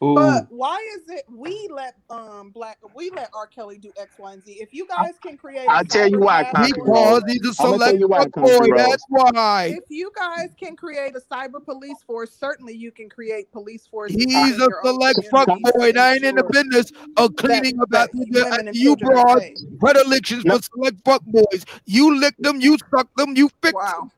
Ooh. 0.03 0.15
But 0.15 0.47
why 0.51 0.79
is 0.95 1.03
it 1.09 1.25
we 1.29 1.69
let 1.73 1.97
um 2.09 2.51
black 2.51 2.79
we 2.95 3.11
let 3.11 3.31
R. 3.35 3.49
Kelly 3.49 3.79
do 3.79 3.91
X, 4.01 4.15
Y, 4.19 4.33
and 4.33 4.45
Z? 4.45 4.53
If 4.53 4.73
you 4.73 4.87
guys 4.87 5.15
can 5.21 5.37
create, 5.37 5.67
I'll 5.69 5.85
tell 5.85 6.09
you 6.09 6.21
why. 6.21 6.45
Because 6.45 7.25
he's 7.27 7.45
a 7.45 7.55
select 7.55 8.01
boy. 8.01 8.69
That's 8.77 9.05
why. 9.09 9.75
If 9.77 9.85
you 9.89 10.13
guys 10.17 10.51
can 10.59 10.77
create 10.77 11.17
a 11.17 11.21
cyber 11.21 11.65
police 11.65 12.01
force, 12.07 12.31
certainly 12.31 12.75
you 12.75 12.93
can 12.93 13.09
create 13.09 13.51
police 13.51 13.89
force. 13.89 14.13
He's 14.13 14.61
a 14.61 14.69
select 14.85 15.19
fuck 15.33 15.49
boy. 15.49 15.93
I 15.99 16.15
ain't 16.15 16.25
in 16.25 16.37
the 16.37 16.45
business 16.45 16.93
of 17.17 17.35
cleaning 17.35 17.81
about 17.81 18.13
the, 18.13 18.71
you 18.73 18.97
brought 18.97 19.43
predilections 19.81 20.45
for 20.45 20.61
select 20.63 21.05
fuck 21.05 21.23
boys. 21.25 21.65
You 21.87 22.19
lick 22.21 22.37
them, 22.39 22.61
you 22.61 22.77
suck 22.95 23.09
them, 23.17 23.37
you 23.37 23.51
fix 23.63 23.75
wow. 23.75 24.01
them. 24.01 24.13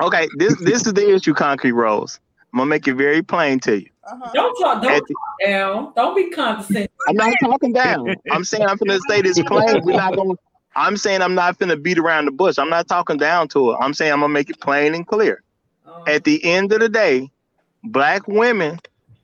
Okay, 0.00 0.28
this 0.36 0.56
this 0.60 0.86
is 0.86 0.92
the 0.92 1.14
issue, 1.14 1.34
Concrete 1.34 1.72
Rose. 1.72 2.20
I'm 2.52 2.58
gonna 2.58 2.68
make 2.68 2.88
it 2.88 2.94
very 2.94 3.22
plain 3.22 3.60
to 3.60 3.80
you. 3.80 3.90
Uh-huh. 4.04 4.30
Don't 4.32 4.58
talk, 4.58 4.82
don't 4.82 5.00
talk 5.00 5.06
down. 5.44 5.92
Don't 5.94 6.16
be 6.16 6.30
condescending. 6.30 6.88
I'm 7.08 7.16
not 7.16 7.34
talking 7.42 7.72
down. 7.72 8.14
I'm 8.30 8.44
saying 8.44 8.66
I'm 8.66 8.76
gonna 8.76 8.98
say 9.08 9.22
this 9.22 9.40
plain. 9.42 9.80
We're 9.82 9.96
not 9.96 10.16
gonna. 10.16 10.34
I'm 10.76 10.96
saying 10.96 11.22
I'm 11.22 11.34
not 11.34 11.58
gonna 11.58 11.76
beat 11.76 11.98
around 11.98 12.26
the 12.26 12.30
bush. 12.30 12.58
I'm 12.58 12.70
not 12.70 12.88
talking 12.88 13.18
down 13.18 13.48
to 13.48 13.72
it. 13.72 13.76
I'm 13.80 13.92
saying 13.92 14.12
I'm 14.12 14.20
gonna 14.20 14.32
make 14.32 14.48
it 14.48 14.60
plain 14.60 14.94
and 14.94 15.06
clear. 15.06 15.42
Uh-huh. 15.86 16.04
At 16.06 16.24
the 16.24 16.42
end 16.44 16.72
of 16.72 16.80
the 16.80 16.88
day, 16.88 17.30
black 17.84 18.26
women 18.28 18.78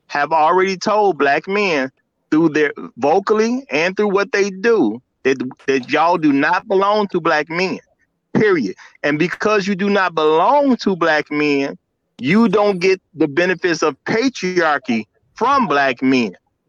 have 0.07 0.31
already 0.31 0.77
told 0.77 1.17
black 1.17 1.47
men 1.47 1.91
through 2.29 2.49
their 2.49 2.73
vocally 2.97 3.65
and 3.71 3.97
through 3.97 4.09
what 4.09 4.31
they 4.31 4.49
do 4.49 5.01
that, 5.23 5.37
that 5.67 5.89
y'all 5.89 6.17
do 6.17 6.31
not 6.31 6.67
belong 6.67 7.07
to 7.07 7.19
black 7.19 7.49
men. 7.49 7.79
Period. 8.33 8.75
And 9.03 9.17
because 9.17 9.67
you 9.67 9.75
do 9.75 9.89
not 9.89 10.13
belong 10.13 10.75
to 10.77 10.95
black 10.95 11.31
men, 11.31 11.77
you 12.19 12.47
don't 12.47 12.79
get 12.79 13.01
the 13.13 13.27
benefits 13.27 13.81
of 13.83 13.95
patriarchy 14.05 15.03
from 15.35 15.67
black 15.67 16.01
men. 16.01 16.23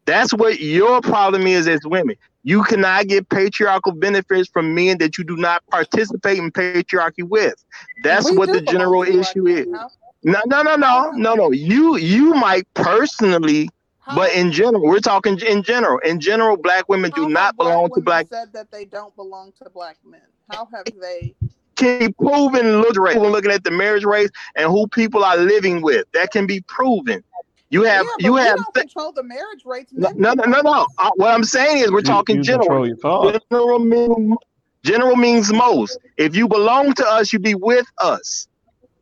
That's 0.06 0.32
what 0.32 0.60
your 0.60 1.00
problem 1.00 1.46
is 1.46 1.66
as 1.68 1.80
women. 1.84 2.16
You 2.42 2.62
cannot 2.62 3.06
get 3.08 3.28
patriarchal 3.28 3.92
benefits 3.92 4.48
from 4.48 4.74
men 4.74 4.98
that 4.98 5.18
you 5.18 5.24
do 5.24 5.36
not 5.36 5.62
participate 5.70 6.38
in 6.38 6.50
patriarchy 6.52 7.22
with. 7.22 7.54
That's 8.02 8.30
We 8.30 8.36
what 8.36 8.50
the 8.52 8.60
general 8.60 9.02
issue 9.02 9.46
is. 9.46 9.66
no? 9.66 9.88
No, 10.22 10.40
no, 10.46 10.62
no, 10.62 11.10
no, 11.14 11.34
no. 11.34 11.50
You 11.50 11.96
you 11.96 12.34
might 12.34 12.66
personally, 12.74 13.68
How- 14.00 14.16
but 14.16 14.32
in 14.34 14.52
general, 14.52 14.82
we're 14.82 15.00
talking 15.00 15.38
in 15.40 15.62
general. 15.62 15.98
In 16.00 16.20
general, 16.20 16.56
black 16.56 16.88
women 16.88 17.10
do 17.14 17.28
not 17.28 17.56
belong 17.56 17.90
to 17.94 18.00
black. 18.00 18.26
Said 18.28 18.52
that 18.52 18.70
they 18.70 18.84
don't 18.84 19.14
belong 19.16 19.52
to 19.62 19.70
black 19.70 19.98
men. 20.04 20.20
How 20.48 20.66
have 20.72 20.86
they? 21.00 21.34
Can 21.76 21.98
be 21.98 22.12
proven 22.12 22.80
look 22.80 22.96
rate. 22.96 23.16
Looking 23.18 23.50
at 23.50 23.62
the 23.64 23.70
marriage 23.70 24.04
rates 24.04 24.32
and 24.54 24.70
who 24.70 24.86
people 24.88 25.22
are 25.24 25.36
living 25.36 25.82
with. 25.82 26.06
That 26.12 26.30
can 26.30 26.46
be 26.46 26.60
proven. 26.62 27.22
You 27.68 27.82
have 27.82 28.04
yeah, 28.04 28.10
but 28.16 28.24
you 28.24 28.32
we 28.34 28.40
have 28.40 28.56
don't 28.56 28.74
control 28.74 29.12
the 29.12 29.22
marriage 29.24 29.62
rates. 29.64 29.92
no 29.92 30.08
no 30.16 30.32
no 30.34 30.44
no. 30.44 30.60
no. 30.62 30.86
Uh, 30.98 31.10
what 31.16 31.34
I'm 31.34 31.44
saying 31.44 31.78
is 31.78 31.90
we're 31.90 31.98
You- 31.98 32.04
talking 32.04 32.36
you 32.36 32.42
general. 32.42 32.66
control 32.66 32.86
your 32.86 32.96
thoughts. 32.96 33.38
General 33.50 33.78
means 33.80 34.36
general 34.84 35.16
means 35.16 35.52
most. 35.52 35.98
If 36.16 36.34
you 36.36 36.46
belong 36.48 36.92
to 36.94 37.06
us, 37.06 37.32
you 37.32 37.38
be 37.40 37.54
with 37.54 37.86
us. 37.98 38.46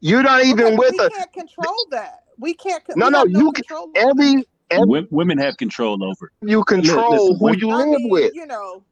You're 0.00 0.22
not 0.22 0.44
even 0.44 0.66
Okay, 0.66 0.76
with 0.76 0.92
we 0.92 1.00
us. 1.00 1.12
can't 1.14 1.32
control 1.32 1.86
that. 1.90 2.20
We 2.38 2.54
can't. 2.54 2.82
No, 2.96 3.06
we 3.06 3.12
no, 3.12 3.18
have 3.18 3.30
you 3.30 3.52
can- 3.52 3.64
control 3.64 3.90
Every 3.94 4.44
every 4.70 5.06
women 5.10 5.38
have 5.38 5.56
control 5.58 6.02
over. 6.02 6.32
you 6.42 6.64
control 6.64 7.10
listen, 7.12 7.36
who 7.38 7.44
women- 7.44 7.58
you 7.60 7.70
I 7.70 7.76
live 7.76 7.88
mean, 8.00 8.10
with. 8.10 8.34
You 8.34 8.46
know, 8.46 8.82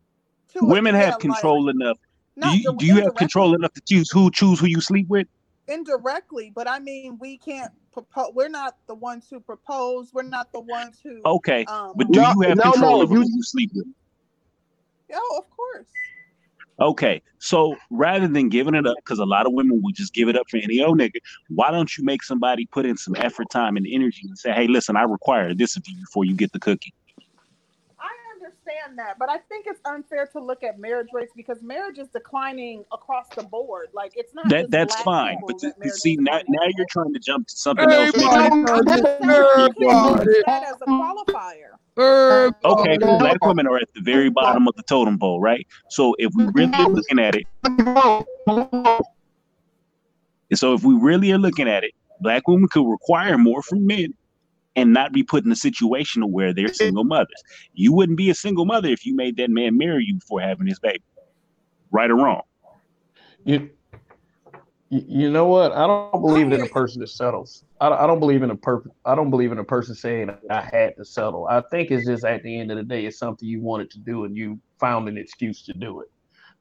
Women 0.61 0.95
have 0.95 1.19
control 1.19 1.71
enough. 1.71 1.97
Like, 2.37 2.53
Do 2.53 2.59
you, 2.59 2.77
do 2.79 2.87
you 2.87 3.03
have 3.03 3.15
control 3.17 3.55
enough 3.55 3.73
to 3.75 3.83
choose 3.89 4.11
who 4.11 4.31
choose 4.31 4.59
who 4.61 4.67
you 4.67 4.81
sleep 4.81 5.07
with? 5.09 5.27
indirectly? 5.69 6.53
But 6.55 6.69
I 6.69 6.79
mean, 6.79 7.19
we 7.21 7.39
can't 7.39 7.73
propose. 7.93 8.31
We're 8.35 8.49
not 8.49 8.77
the 8.89 8.95
ones 8.95 9.27
who 9.31 9.41
propose. 9.41 10.11
We're 10.13 10.23
not 10.23 10.53
the 10.53 10.61
ones 10.61 10.99
who. 11.03 11.21
Okay, 11.25 11.65
Um, 11.67 11.93
but 11.97 12.11
do 12.11 12.21
No, 12.21 12.29
you 12.31 12.41
have 12.43 12.57
no, 12.57 12.65
control 12.73 12.97
no, 12.97 13.03
over 13.03 13.15
you- 13.15 13.21
who 13.23 13.29
you 13.29 13.43
sleep 13.43 13.71
with? 13.75 13.87
oh, 15.15 15.37
of 15.39 15.51
course. 15.51 15.87
Okay, 16.81 17.23
so 17.39 17.77
rather 17.91 18.27
than 18.27 18.49
giving 18.49 18.75
it 18.75 18.87
up, 18.87 18.97
because 19.05 19.19
a 19.19 19.27
lot 19.27 19.47
of 19.47 19.53
women 19.53 19.81
will 19.83 19.93
just 19.93 20.15
give 20.15 20.29
it 20.29 20.37
up 20.37 20.47
for 20.51 20.57
any 20.57 20.83
old 20.83 20.99
nigga, 20.99 21.21
why 21.49 21.71
don't 21.71 21.97
you 21.97 22.03
make 22.03 22.23
somebody 22.25 22.67
put 22.73 22.87
in 22.87 22.97
some 22.97 23.15
effort, 23.17 23.47
time, 23.51 23.77
and 23.77 23.87
energy 23.89 24.23
and 24.25 24.37
say, 24.39 24.53
hey, 24.53 24.67
listen, 24.67 24.97
I 24.97 25.03
require 25.03 25.55
this 25.55 25.77
of 25.77 25.85
you 25.87 25.97
before 26.01 26.25
you 26.25 26.35
get 26.35 26.51
the 26.53 26.59
cookie? 26.59 26.93
I 28.65 28.71
understand 28.71 28.99
that, 28.99 29.19
but 29.19 29.29
I 29.31 29.39
think 29.39 29.67
it's 29.67 29.81
unfair 29.85 30.27
to 30.33 30.41
look 30.41 30.63
at 30.63 30.79
marriage 30.79 31.09
rates 31.13 31.33
because 31.35 31.63
marriage 31.63 31.99
is 31.99 32.09
declining 32.09 32.85
across 32.93 33.27
the 33.35 33.43
board. 33.43 33.89
Like 33.93 34.13
it's 34.17 34.35
not 34.35 34.49
That 34.49 34.71
that's 34.71 34.95
fine, 35.03 35.37
people 35.37 35.49
but 35.49 35.61
that 35.61 35.83
to, 35.83 35.91
see 35.91 36.17
now 36.17 36.41
now 36.49 36.63
you're 36.77 36.87
trying 36.89 37.13
to 37.13 37.19
jump 37.19 37.49
to 37.49 37.57
something 37.57 37.91
else. 37.91 38.15
Everybody 38.15 38.57
Maybe- 38.57 38.71
I'm 38.71 38.85
just 38.87 39.03
saying 39.03 39.19
you 39.23 39.29
can't 39.29 39.79
Everybody. 39.79 40.25
use 40.31 40.43
that 40.47 40.63
as 40.65 40.77
a 40.81 40.87
qualifier. 40.87 41.77
Okay, 42.65 42.95
Everybody. 42.95 43.19
black 43.19 43.45
women 43.45 43.67
are 43.67 43.77
at 43.77 43.89
the 43.95 44.01
very 44.03 44.31
bottom 44.31 44.69
of 44.69 44.75
the 44.77 44.83
totem 44.85 45.19
pole, 45.19 45.41
right? 45.41 45.67
So 45.91 46.15
if 46.19 46.33
we 46.37 46.45
really 46.55 46.73
are 46.75 46.89
looking 46.89 47.19
at 47.19 47.35
it, 47.35 47.47
so 50.55 50.75
if 50.75 50.85
we 50.85 50.95
really 50.95 51.33
are 51.33 51.39
looking 51.39 51.69
at 51.69 51.85
it, 51.85 51.93
black 52.21 52.47
women 52.47 52.69
could 52.71 52.89
require 52.89 53.37
more 53.39 53.63
from 53.63 53.87
men 53.87 54.15
and 54.77 54.93
not 54.93 55.13
be 55.13 55.23
put 55.23 55.45
in 55.45 55.53
a 55.53 55.57
situation 55.57 56.31
where 56.33 56.55
they're 56.55 56.73
single 56.73 57.05
mothers. 57.05 57.43
You 57.75 57.93
wouldn't 57.93 58.19
be 58.19 58.31
a 58.31 58.35
single 58.35 58.65
mother 58.65 58.89
if 58.89 59.05
you 59.05 59.15
made 59.15 59.37
that 59.37 59.51
man 59.51 59.77
marry 59.77 60.05
you 60.05 60.15
before 60.15 60.41
having 60.41 60.67
his 60.67 60.79
baby. 60.79 61.03
Right 61.91 62.11
or 62.11 62.17
wrong? 62.17 62.43
You, 63.45 63.71
you 64.89 65.31
know 65.31 65.47
what? 65.47 65.73
I 65.73 65.87
don't 65.87 66.21
believe 66.21 66.53
in 66.53 66.63
a 66.63 66.69
person 66.69 67.01
that 67.01 67.09
settles. 67.09 67.65
I, 67.81 67.89
I 67.89 68.07
don't 68.07 68.21
believe 68.21 68.43
in 68.43 68.51
a 68.51 68.57
per. 68.57 68.83
I 69.05 69.15
don't 69.15 69.31
believe 69.31 69.53
in 69.53 69.59
a 69.59 69.65
person 69.65 69.95
saying 69.95 70.31
I 70.51 70.61
had 70.61 70.97
to 70.97 71.05
settle. 71.05 71.47
I 71.49 71.63
think 71.71 71.91
it's 71.91 72.07
just 72.07 72.25
at 72.25 72.43
the 72.43 72.61
end 72.61 72.71
of 72.71 72.77
the 72.77 72.83
day, 72.83 73.07
it's 73.07 73.19
something 73.19 73.49
you 73.49 73.61
wanted 73.61 73.91
to 73.93 73.99
do 73.99 74.25
and 74.25 74.37
you 74.37 74.59
found 74.79 75.09
an 75.09 75.19
excuse 75.19 75.63
to 75.65 75.73
do 75.73 76.01
it. 76.01 76.09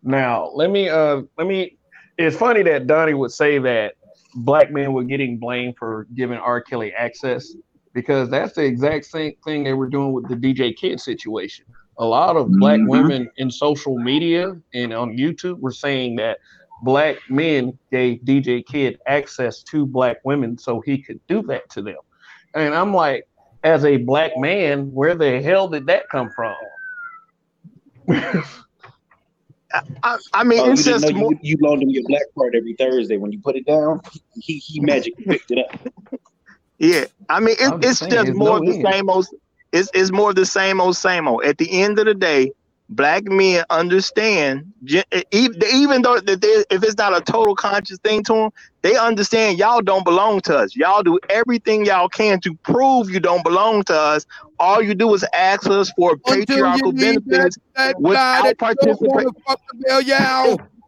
Now, 0.03 0.49
let 0.53 0.71
me 0.71 0.89
uh 0.89 1.21
let 1.37 1.47
me. 1.47 1.77
It's 2.17 2.35
funny 2.35 2.63
that 2.63 2.87
Donnie 2.87 3.13
would 3.13 3.31
say 3.31 3.57
that 3.59 3.95
black 4.35 4.71
men 4.71 4.93
were 4.93 5.03
getting 5.03 5.37
blamed 5.37 5.75
for 5.77 6.07
giving 6.13 6.37
R. 6.37 6.61
Kelly 6.61 6.93
access 6.93 7.53
because 7.93 8.29
that's 8.29 8.53
the 8.53 8.63
exact 8.63 9.05
same 9.05 9.33
thing 9.43 9.63
they 9.63 9.73
were 9.73 9.89
doing 9.89 10.13
with 10.13 10.27
the 10.27 10.35
DJ 10.35 10.75
Kid 10.75 10.99
situation. 10.99 11.65
A 11.99 12.05
lot 12.05 12.35
of 12.37 12.51
black 12.51 12.79
Mhm. 12.79 12.87
women 12.87 13.29
in 13.37 13.51
social 13.51 13.97
media 13.97 14.55
and 14.73 14.93
on 14.93 15.17
YouTube 15.17 15.59
were 15.59 15.71
saying 15.71 16.15
that 16.17 16.37
black 16.83 17.17
men 17.29 17.77
gave 17.91 18.19
DJ 18.23 18.61
Kid 18.65 18.97
access 19.07 19.61
to 19.63 19.85
black 19.85 20.17
women 20.23 20.57
so 20.57 20.79
he 20.81 20.97
could 21.01 21.19
do 21.27 21.41
that 21.43 21.69
to 21.71 21.81
them. 21.81 21.97
And 22.55 22.73
I'm 22.73 22.93
like, 22.93 23.25
as 23.63 23.85
a 23.85 23.97
black 23.97 24.31
man, 24.37 24.91
where 24.93 25.15
the 25.15 25.41
hell 25.41 25.67
did 25.67 25.85
that 25.87 26.09
come 26.09 26.29
from? 26.31 26.55
I, 30.03 30.17
I 30.33 30.43
mean, 30.43 30.59
Oh, 30.59 30.65
you 30.65 30.73
it's 30.73 30.83
didn't 30.83 31.01
just 31.01 31.13
know 31.13 31.19
more. 31.19 31.31
you, 31.31 31.39
you 31.43 31.57
loaned 31.61 31.83
him 31.83 31.89
your 31.89 32.03
black 32.07 32.23
card 32.37 32.55
every 32.55 32.73
Thursday. 32.73 33.17
When 33.17 33.31
you 33.31 33.39
put 33.41 33.55
it 33.55 33.65
down, 33.65 34.01
he 34.33 34.57
he 34.57 34.79
magically 34.81 35.25
picked 35.29 35.51
it 35.51 35.59
up. 35.59 35.79
Yeah, 36.81 37.05
I 37.29 37.39
mean, 37.39 37.55
it, 37.59 37.79
just 37.79 37.83
it's 37.83 37.99
saying, 37.99 38.11
just 38.11 38.33
more 38.33 38.47
no 38.47 38.55
of 38.57 38.65
the 38.65 38.73
end. 38.73 38.87
same 38.91 39.09
old. 39.09 39.27
It's 39.71 39.89
it's 39.93 40.11
more 40.11 40.31
of 40.31 40.35
the 40.35 40.47
same 40.47 40.81
old, 40.81 40.97
same 40.97 41.27
old. 41.27 41.43
At 41.43 41.59
the 41.59 41.81
end 41.81 41.99
of 41.99 42.05
the 42.05 42.15
day, 42.15 42.51
black 42.89 43.23
men 43.25 43.63
understand, 43.69 44.73
even, 45.31 45.61
even 45.71 46.01
though 46.01 46.19
that 46.19 46.41
they, 46.41 46.65
if 46.71 46.83
it's 46.83 46.97
not 46.97 47.15
a 47.15 47.21
total 47.21 47.55
conscious 47.55 47.99
thing 47.99 48.23
to 48.23 48.33
them, 48.33 48.49
they 48.81 48.97
understand 48.97 49.59
y'all 49.59 49.81
don't 49.81 50.03
belong 50.03 50.41
to 50.41 50.57
us. 50.57 50.75
Y'all 50.75 51.03
do 51.03 51.19
everything 51.29 51.85
y'all 51.85 52.09
can 52.09 52.41
to 52.41 52.55
prove 52.63 53.11
you 53.11 53.19
don't 53.19 53.43
belong 53.43 53.83
to 53.83 53.95
us. 53.95 54.25
All 54.59 54.81
you 54.81 54.95
do 54.95 55.13
is 55.13 55.23
ask 55.33 55.69
us 55.69 55.91
for 55.91 56.13
Until 56.25 56.37
patriarchal 56.37 56.93
need 56.93 57.23
that, 57.27 57.27
benefits. 57.27 57.57
that 57.75 57.93
guy 57.93 57.99
without 57.99 58.57
that 58.57 60.57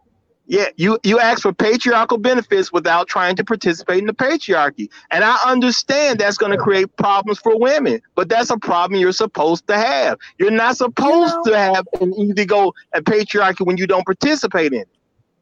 Yeah, 0.53 0.69
you 0.75 0.99
you 1.01 1.19
ask 1.19 1.41
for 1.41 1.51
patriarchal 1.51 2.19
benefits 2.19 2.71
without 2.71 3.07
trying 3.07 3.35
to 3.37 3.43
participate 3.43 3.97
in 3.97 4.05
the 4.05 4.13
patriarchy. 4.13 4.87
And 5.09 5.23
I 5.23 5.35
understand 5.47 6.19
that's 6.19 6.37
going 6.37 6.51
to 6.51 6.59
create 6.59 6.95
problems 6.95 7.39
for 7.39 7.57
women, 7.57 8.03
but 8.13 8.29
that's 8.29 8.51
a 8.51 8.59
problem 8.59 8.99
you're 8.99 9.13
supposed 9.13 9.65
to 9.65 9.75
have. 9.75 10.19
You're 10.37 10.51
not 10.51 10.77
supposed 10.77 11.33
know- 11.37 11.53
to 11.53 11.57
have 11.57 11.87
an 11.99 12.13
easy 12.13 12.45
go 12.45 12.71
at 12.93 13.03
patriarchy 13.03 13.65
when 13.65 13.77
you 13.77 13.87
don't 13.87 14.05
participate 14.05 14.73
in 14.73 14.81
it. 14.81 14.89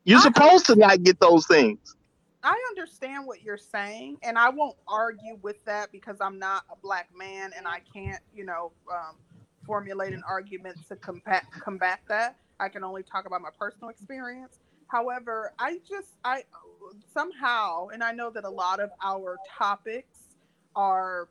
You're 0.05 0.19
I 0.19 0.21
supposed 0.21 0.67
to 0.67 0.77
not 0.77 1.03
get 1.03 1.19
those 1.19 1.45
things. 1.45 1.97
I 2.41 2.57
understand 2.69 3.27
what 3.27 3.43
you're 3.43 3.57
saying, 3.57 4.15
and 4.23 4.37
I 4.37 4.47
won't 4.47 4.77
argue 4.87 5.37
with 5.41 5.61
that 5.65 5.91
because 5.91 6.21
I'm 6.21 6.39
not 6.39 6.63
a 6.71 6.77
black 6.81 7.09
man 7.13 7.51
and 7.57 7.67
I 7.67 7.81
can't, 7.93 8.21
you 8.33 8.45
know, 8.45 8.71
um, 8.89 9.17
formulate 9.65 10.13
an 10.13 10.23
argument 10.25 10.77
to 10.87 10.95
combat 10.95 11.43
combat 11.59 11.99
that. 12.07 12.37
I 12.61 12.69
can 12.69 12.85
only 12.85 13.03
talk 13.03 13.25
about 13.25 13.41
my 13.41 13.49
personal 13.59 13.89
experience. 13.89 14.59
However, 14.91 15.53
I 15.57 15.79
just 15.89 16.09
I 16.25 16.43
somehow, 17.13 17.87
and 17.87 18.03
I 18.03 18.11
know 18.11 18.29
that 18.31 18.43
a 18.43 18.49
lot 18.49 18.81
of 18.81 18.89
our 19.01 19.37
topics 19.57 20.19
are 20.75 21.29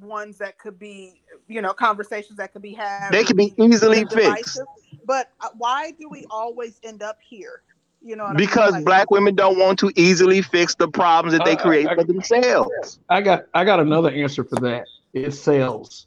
ones 0.00 0.38
that 0.38 0.58
could 0.58 0.78
be, 0.78 1.20
you 1.48 1.60
know, 1.60 1.74
conversations 1.74 2.38
that 2.38 2.54
could 2.54 2.62
be 2.62 2.72
had. 2.72 3.10
They 3.10 3.24
could 3.24 3.36
be 3.36 3.52
easily 3.58 4.06
fixed. 4.06 4.58
But 5.04 5.32
uh, 5.40 5.48
why 5.58 5.92
do 6.00 6.08
we 6.08 6.24
always 6.30 6.80
end 6.82 7.02
up 7.02 7.18
here? 7.20 7.62
You 8.00 8.16
know, 8.16 8.22
what 8.24 8.30
I 8.30 8.32
mean? 8.34 8.46
because 8.46 8.72
Like- 8.72 8.84
black 8.86 9.10
women 9.10 9.34
don't 9.34 9.58
want 9.58 9.78
to 9.80 9.92
easily 9.94 10.40
fix 10.40 10.74
the 10.76 10.88
problems 10.88 11.36
that 11.36 11.44
they 11.44 11.56
I- 11.56 11.60
I- 11.60 11.62
create 11.62 11.88
I- 11.88 11.94
for 11.94 12.04
themselves. 12.04 13.00
I 13.10 13.20
got 13.20 13.44
I 13.52 13.64
got 13.64 13.80
another 13.80 14.10
answer 14.10 14.44
for 14.44 14.56
that. 14.60 14.86
It 15.12 15.32
sells. 15.32 16.06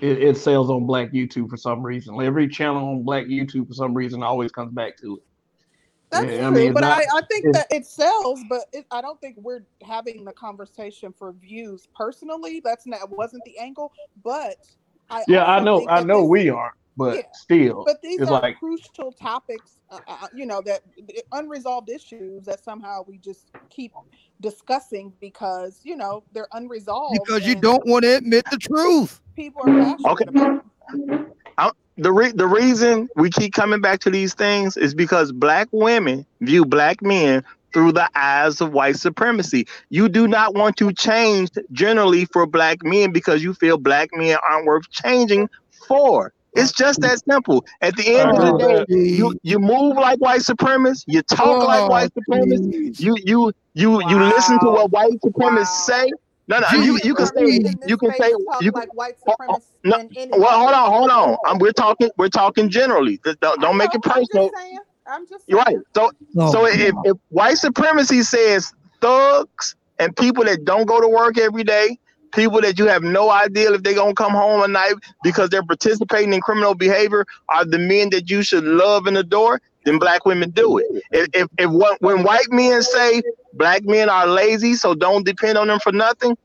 It, 0.00 0.22
it 0.22 0.36
sells 0.36 0.70
on 0.70 0.86
Black 0.86 1.12
YouTube 1.12 1.50
for 1.50 1.56
some 1.56 1.82
reason. 1.82 2.20
Every 2.20 2.48
channel 2.48 2.88
on 2.88 3.02
Black 3.02 3.26
YouTube 3.26 3.68
for 3.68 3.74
some 3.74 3.94
reason 3.94 4.22
always 4.22 4.50
comes 4.50 4.72
back 4.72 4.96
to 4.98 5.16
it. 5.16 5.22
That's 6.10 6.24
Yeah, 6.32 6.48
I 6.48 6.50
true, 6.50 6.58
mean, 6.58 6.72
but 6.72 6.80
not- 6.80 6.98
I, 6.98 7.18
I 7.18 7.20
think 7.30 7.52
that 7.52 7.66
it 7.70 7.86
sells, 7.86 8.40
but 8.48 8.62
it, 8.72 8.84
I 8.90 9.00
don't 9.00 9.20
think 9.20 9.36
we're 9.38 9.64
having 9.82 10.24
the 10.24 10.32
conversation 10.32 11.14
for 11.16 11.32
views 11.32 11.86
personally. 11.94 12.60
That's 12.64 12.86
not 12.86 13.10
wasn't 13.10 13.44
the 13.44 13.58
angle, 13.58 13.92
but 14.24 14.56
I 15.08 15.22
Yeah, 15.28 15.44
I 15.44 15.60
know 15.60 15.86
I 15.88 16.02
know 16.02 16.24
we 16.24 16.48
aren't, 16.48 16.74
but 17.00 17.16
Yeah. 17.16 17.22
still, 17.32 17.84
But 17.86 18.02
these 18.02 18.20
it's 18.20 18.30
are 18.30 18.42
like 18.42 18.58
crucial 18.58 19.12
topics, 19.12 19.78
uh, 19.90 20.00
uh, 20.06 20.26
you 20.34 20.44
know, 20.46 20.60
that 20.62 20.82
unresolved 21.32 21.88
issues 21.88 22.44
that 22.44 22.62
somehow 22.62 23.04
we 23.06 23.18
just 23.18 23.50
keep 23.70 23.92
discussing 24.40 25.12
because 25.20 25.80
you 25.82 25.96
know 25.96 26.24
they're 26.32 26.48
unresolved. 26.52 27.26
Because 27.26 27.46
you 27.46 27.54
don't 27.56 27.86
want 27.86 28.04
to 28.04 28.16
admit 28.16 28.44
the 28.50 28.58
truth. 28.58 29.20
people 29.34 29.62
are 29.62 29.74
passionate 29.74 30.12
Okay. 30.12 30.24
about. 30.28 30.56
it. 30.56 31.74
the 31.96 32.12
re- 32.12 32.32
the 32.32 32.46
reason 32.46 33.08
we 33.16 33.30
keep 33.30 33.52
coming 33.54 33.80
back 33.80 34.00
to 34.00 34.10
these 34.10 34.34
things 34.34 34.76
is 34.76 34.94
because 34.94 35.32
black 35.32 35.68
women 35.72 36.26
view 36.40 36.64
black 36.64 37.02
men 37.02 37.42
through 37.72 37.92
the 37.92 38.08
eyes 38.14 38.60
of 38.60 38.72
white 38.72 38.96
supremacy. 38.96 39.66
You 39.90 40.08
do 40.08 40.26
not 40.26 40.54
want 40.54 40.76
to 40.78 40.92
change 40.92 41.50
generally 41.72 42.24
for 42.26 42.46
black 42.46 42.78
men 42.82 43.12
because 43.12 43.42
you 43.42 43.54
feel 43.54 43.78
black 43.78 44.10
men 44.12 44.36
aren't 44.48 44.66
worth 44.66 44.88
changing 44.90 45.48
for. 45.88 46.32
It's 46.54 46.72
just 46.72 47.00
that 47.02 47.20
simple. 47.28 47.64
At 47.80 47.96
the 47.96 48.06
end 48.16 48.30
of 48.30 48.58
the 48.58 48.84
day, 48.88 48.94
you 48.94 49.34
you 49.42 49.58
move 49.58 49.96
like 49.96 50.18
white 50.18 50.40
supremacists, 50.40 51.04
you 51.06 51.22
talk 51.22 51.62
like 51.62 51.88
white 51.88 52.10
supremacists, 52.14 52.70
please. 52.70 53.00
you 53.00 53.16
you 53.24 53.52
you 53.74 54.02
you 54.08 54.18
listen 54.18 54.58
to 54.60 54.70
what 54.70 54.90
white 54.90 55.12
supremacists 55.24 55.88
Wow. 55.88 56.04
say. 56.04 56.12
No, 56.48 56.58
no, 56.58 56.66
you, 56.82 56.98
you 57.04 57.14
can 57.14 57.26
say 57.26 57.60
you 57.86 57.96
can 57.96 58.10
say 58.10 58.32
talk 58.48 58.60
you 58.62 58.72
like 58.72 58.92
white 58.94 59.14
oh, 59.28 59.34
oh, 59.48 59.58
supremacists 59.84 60.30
no, 60.30 60.38
well 60.38 60.58
hold 60.58 60.72
on, 60.72 60.90
hold 60.90 61.10
on. 61.10 61.36
Um, 61.48 61.58
we're 61.58 61.70
talking 61.72 62.10
we're 62.18 62.28
talking 62.28 62.68
generally. 62.68 63.18
Th- 63.18 63.36
Don't, 63.40 63.60
don't 63.60 63.76
make 63.76 63.94
know, 63.94 64.00
it 64.04 64.10
I'm 64.10 64.20
personal. 64.20 64.44
just 64.48 64.56
saying. 64.56 64.78
I'm 65.06 65.26
just 65.28 65.44
You're 65.48 65.58
right. 65.60 65.76
So 65.94 66.10
Oh, 66.36 66.52
so 66.52 66.66
if, 66.66 66.94
if 67.04 67.16
white 67.28 67.58
supremacy 67.58 68.22
says 68.22 68.72
thugs 69.00 69.76
and 69.98 70.16
people 70.16 70.44
that 70.44 70.64
don't 70.64 70.86
go 70.86 71.00
to 71.00 71.08
work 71.08 71.38
every 71.38 71.64
day, 71.64 71.98
people 72.32 72.60
that 72.62 72.78
you 72.78 72.86
have 72.86 73.02
no 73.02 73.30
idea 73.30 73.72
if 73.72 73.82
they're 73.82 73.94
gonna 73.94 74.14
come 74.14 74.32
home 74.32 74.62
at 74.62 74.70
night 74.70 74.94
because 75.22 75.50
they're 75.50 75.64
participating 75.64 76.32
in 76.32 76.40
criminal 76.40 76.74
behavior 76.74 77.24
are 77.48 77.64
the 77.64 77.78
men 77.78 78.10
that 78.10 78.30
you 78.30 78.42
should 78.42 78.64
love 78.64 79.06
and 79.06 79.16
adore, 79.18 79.60
then 79.84 79.98
black 79.98 80.24
women 80.26 80.50
do 80.50 80.78
it. 80.78 80.86
If 81.10 81.28
if, 81.34 81.48
if 81.58 81.70
what, 81.70 82.00
when 82.00 82.22
white 82.22 82.50
men 82.50 82.82
say 82.82 83.22
black 83.54 83.84
men 83.84 84.08
are 84.08 84.26
lazy, 84.26 84.74
so 84.74 84.94
don't 84.94 85.24
depend 85.26 85.58
on 85.58 85.68
them 85.68 85.80
for 85.80 85.92
nothing. 85.92 86.36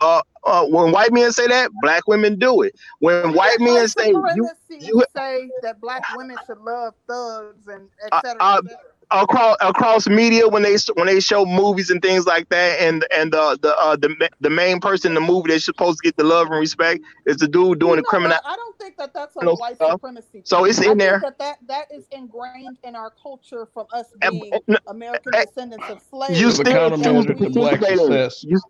Uh, 0.00 0.22
uh, 0.44 0.66
when 0.66 0.92
white 0.92 1.12
men 1.12 1.32
say 1.32 1.46
that, 1.46 1.70
black 1.80 2.06
women 2.08 2.38
do 2.38 2.62
it. 2.62 2.74
When 3.00 3.34
white 3.34 3.60
men 3.60 3.88
say 3.88 4.10
you, 4.10 4.50
you 4.78 5.04
say 5.14 5.52
that 5.62 5.80
black 5.80 6.04
women 6.08 6.38
should 6.44 6.58
love 6.58 6.94
thugs 7.08 7.66
and 7.68 7.88
et 8.04 8.12
Uh, 8.12 8.20
cetera, 8.20 8.42
uh, 8.42 8.62
et 8.62 8.62
cetera. 8.68 8.91
Across 9.12 9.56
across 9.60 10.08
media 10.08 10.48
when 10.48 10.62
they 10.62 10.76
when 10.94 11.06
they 11.06 11.20
show 11.20 11.44
movies 11.44 11.90
and 11.90 12.00
things 12.02 12.26
like 12.26 12.48
that, 12.50 12.80
and 12.80 13.04
and 13.14 13.34
uh, 13.34 13.56
the 13.60 13.76
uh, 13.78 13.96
the 13.96 14.30
the 14.40 14.50
main 14.50 14.80
person 14.80 15.10
in 15.12 15.14
the 15.14 15.20
movie 15.20 15.50
that's 15.50 15.64
supposed 15.64 15.98
to 15.98 16.04
get 16.08 16.16
the 16.16 16.24
love 16.24 16.48
and 16.48 16.58
respect 16.58 17.00
is 17.26 17.36
the 17.36 17.48
dude 17.48 17.78
doing 17.80 17.96
You 17.96 17.96
the 17.96 18.02
criminal. 18.02 18.38
I 18.44 18.56
don't 18.56 18.78
think 18.78 18.96
that 18.98 19.12
that's 19.14 19.36
a 19.36 19.38
criminal 19.38 19.56
white 19.56 19.76
stuff. 19.76 19.92
supremacy. 19.92 20.42
So 20.44 20.64
it's 20.64 20.78
I 20.78 20.82
in 20.82 20.88
think 20.88 20.98
there. 20.98 21.20
That, 21.22 21.38
that 21.38 21.58
that 21.68 21.86
is 21.92 22.06
ingrained 22.10 22.78
in 22.84 22.94
our 22.96 23.10
culture 23.10 23.66
from 23.72 23.86
us 23.92 24.06
being 24.20 24.52
and- 24.68 24.78
American 24.86 25.34
and- 25.34 25.46
descendants 25.46 25.88
of 25.88 26.00
slaves. 26.00 26.40
You 26.40 26.50
It's 26.50 26.58
a 26.58 26.64
still 26.64 26.90
countermeasure 26.90 27.02
choose 27.02 27.26
to 27.26 27.34
to 27.34 27.50
black 27.50 27.80
participate 27.80 28.00
in 28.00 28.12
it. 28.12 28.30
success. 28.30 28.44
You, 28.44 28.60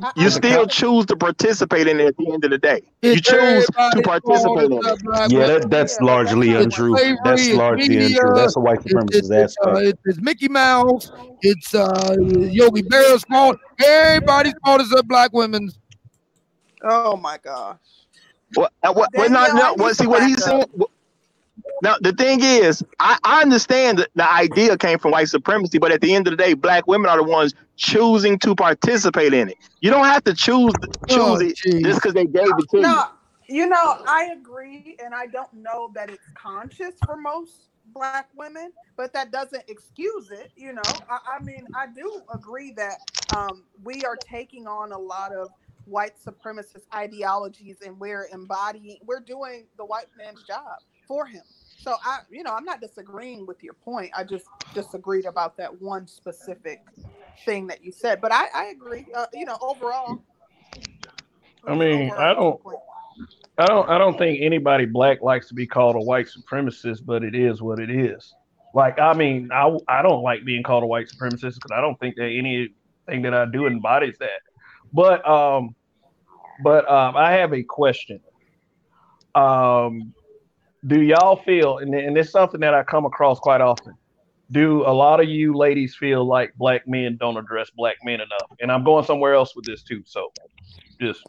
I- 0.00 0.12
you 0.16 0.30
still 0.30 0.66
choose 0.66 1.06
to 1.06 1.16
participate 1.16 1.88
in 1.88 1.98
it 1.98 2.06
at 2.06 2.16
the 2.16 2.30
end 2.32 2.44
of 2.44 2.50
the 2.52 2.58
day. 2.58 2.82
You 3.02 3.12
It's 3.12 3.20
choose 3.22 3.66
to 3.66 4.02
participate 4.04 4.66
in 4.66 4.72
it. 4.74 4.80
black 4.80 4.98
Yeah, 4.98 4.98
that, 4.98 5.00
that's 5.02 5.32
Yeah, 5.32 5.58
but 5.62 5.70
that's 5.70 6.00
largely 6.00 6.50
not 6.52 6.62
untrue. 6.62 6.96
Slavery, 6.96 7.18
That's 7.24 7.48
largely 7.50 7.88
media, 7.88 8.18
untrue. 8.20 8.34
That's 8.36 8.56
a 8.56 8.60
white 8.60 8.80
supremacist 8.80 9.08
it's, 9.16 9.30
it's, 9.30 9.56
uh, 9.64 9.70
aspect. 9.70 9.86
it's, 9.88 10.02
it's 10.04 10.20
Mickey 10.20 10.48
Mouse. 10.48 11.10
It's 11.42 11.74
uh, 11.74 12.16
Yogi 12.20 12.82
Bear's 12.82 13.24
fault. 13.24 13.58
Everybody's 13.84 14.54
fault 14.64 14.80
is 14.82 14.90
the 14.90 15.02
black 15.02 15.32
women's. 15.32 15.78
Oh 16.84 17.16
my 17.16 17.38
gosh. 17.42 17.78
What, 18.54 18.72
uh, 18.84 18.92
what, 18.92 19.10
what 19.14 19.30
not, 19.32 19.54
no, 19.54 19.74
what, 19.74 19.88
need 19.88 19.96
see 19.96 20.06
what 20.06 20.22
he's 20.22 20.44
saying? 20.44 20.64
What- 20.74 20.90
Now 21.82 21.96
the 22.00 22.12
thing 22.12 22.40
is, 22.42 22.82
I, 22.98 23.18
I 23.24 23.42
understand 23.42 23.98
that 23.98 24.08
the 24.14 24.30
idea 24.32 24.76
came 24.76 24.98
from 24.98 25.12
white 25.12 25.28
supremacy, 25.28 25.78
but 25.78 25.92
at 25.92 26.00
the 26.00 26.14
end 26.14 26.26
of 26.26 26.32
the 26.32 26.36
day, 26.36 26.54
black 26.54 26.86
women 26.86 27.08
are 27.08 27.16
the 27.18 27.24
ones 27.24 27.54
choosing 27.76 28.38
to 28.40 28.54
participate 28.54 29.32
in 29.32 29.48
it. 29.50 29.56
You 29.80 29.90
don't 29.90 30.04
have 30.04 30.24
to 30.24 30.34
choose 30.34 30.74
choose 31.08 31.18
Oh, 31.18 31.36
it 31.40 31.56
jeez. 31.56 31.82
just 31.84 32.02
because 32.02 32.14
they 32.14 32.26
gave 32.26 32.46
it 32.46 32.68
to 32.70 32.76
you. 32.78 32.82
No, 32.82 33.04
you 33.48 33.68
know, 33.68 33.98
I 34.06 34.30
agree, 34.38 34.96
and 35.02 35.14
I 35.14 35.26
don't 35.26 35.52
know 35.54 35.90
that 35.94 36.10
it's 36.10 36.26
conscious 36.34 36.94
for 37.06 37.16
most 37.16 37.68
black 37.94 38.28
women, 38.36 38.72
but 38.96 39.12
that 39.14 39.30
doesn't 39.30 39.62
excuse 39.68 40.30
it. 40.30 40.50
You 40.56 40.72
know, 40.72 40.82
I, 41.08 41.36
I 41.38 41.42
mean, 41.42 41.66
I 41.74 41.86
do 41.86 42.22
agree 42.34 42.72
that 42.72 42.98
um, 43.34 43.64
we 43.82 44.04
are 44.04 44.16
taking 44.16 44.66
on 44.66 44.92
a 44.92 44.98
lot 44.98 45.32
of 45.32 45.48
white 45.84 46.14
supremacist 46.22 46.82
ideologies, 46.94 47.78
and 47.84 47.98
we're 47.98 48.28
embodying, 48.32 48.98
we're 49.06 49.20
doing 49.20 49.66
the 49.78 49.84
white 49.84 50.08
man's 50.18 50.42
job 50.42 50.80
for 51.06 51.24
him. 51.26 51.42
So 51.78 51.94
I, 52.04 52.20
you 52.30 52.42
know, 52.42 52.54
I'm 52.54 52.64
not 52.64 52.80
disagreeing 52.80 53.46
with 53.46 53.62
your 53.62 53.74
point. 53.74 54.10
I 54.16 54.24
just 54.24 54.46
disagreed 54.74 55.26
about 55.26 55.56
that 55.58 55.80
one 55.80 56.06
specific 56.08 56.84
thing 57.44 57.68
that 57.68 57.84
you 57.84 57.92
said. 57.92 58.20
But 58.20 58.32
I, 58.32 58.46
I 58.52 58.64
agree. 58.66 59.06
Uh, 59.14 59.26
you 59.32 59.44
know, 59.44 59.56
overall. 59.60 60.18
I 61.66 61.74
mean, 61.74 62.10
I 62.10 62.34
don't- 62.34 62.60
I 63.58 63.66
don't 63.66 63.88
I 63.90 63.98
don't 63.98 64.16
think 64.16 64.40
anybody 64.40 64.86
black 64.86 65.22
likes 65.22 65.48
to 65.48 65.54
be 65.54 65.66
called 65.66 65.96
a 65.96 66.00
white 66.00 66.26
supremacist, 66.26 67.04
but 67.04 67.24
it 67.24 67.34
is 67.34 67.60
what 67.60 67.80
it 67.80 67.90
is. 67.90 68.34
Like 68.74 69.00
I 69.00 69.12
mean, 69.14 69.50
I 69.52 69.76
I 69.88 70.02
don't 70.02 70.22
like 70.22 70.44
being 70.44 70.62
called 70.62 70.84
a 70.84 70.86
white 70.86 71.08
supremacist 71.08 71.56
because 71.56 71.72
I 71.72 71.80
don't 71.80 71.98
think 71.98 72.14
that 72.16 72.28
anything 72.28 73.22
that 73.22 73.34
I 73.34 73.46
do 73.46 73.66
embodies 73.66 74.16
that. 74.18 74.40
But 74.92 75.28
um, 75.28 75.74
but 76.62 76.88
um, 76.88 77.16
I 77.16 77.32
have 77.32 77.52
a 77.52 77.64
question. 77.64 78.20
Um, 79.34 80.14
do 80.88 81.02
y'all 81.02 81.36
feel, 81.36 81.78
and, 81.78 81.94
and 81.94 82.16
it's 82.16 82.30
something 82.30 82.60
that 82.60 82.74
I 82.74 82.82
come 82.82 83.04
across 83.04 83.38
quite 83.38 83.60
often. 83.60 83.94
Do 84.50 84.82
a 84.86 84.92
lot 84.92 85.20
of 85.20 85.28
you 85.28 85.54
ladies 85.54 85.94
feel 85.94 86.24
like 86.24 86.54
black 86.54 86.88
men 86.88 87.18
don't 87.20 87.36
address 87.36 87.70
black 87.70 87.96
men 88.02 88.14
enough? 88.14 88.50
And 88.60 88.72
I'm 88.72 88.82
going 88.82 89.04
somewhere 89.04 89.34
else 89.34 89.54
with 89.54 89.66
this 89.66 89.82
too. 89.82 90.02
So, 90.06 90.32
just 90.98 91.22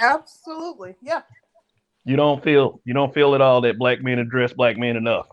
Absolutely. 0.00 0.96
Yeah. 1.02 1.22
you 2.04 2.16
don't 2.16 2.42
feel 2.42 2.80
you 2.84 2.94
don't 2.94 3.12
feel 3.12 3.34
at 3.34 3.42
all 3.42 3.60
that 3.60 3.78
black 3.78 4.02
men 4.02 4.18
address 4.18 4.54
black 4.54 4.78
men 4.78 4.96
enough. 4.96 5.26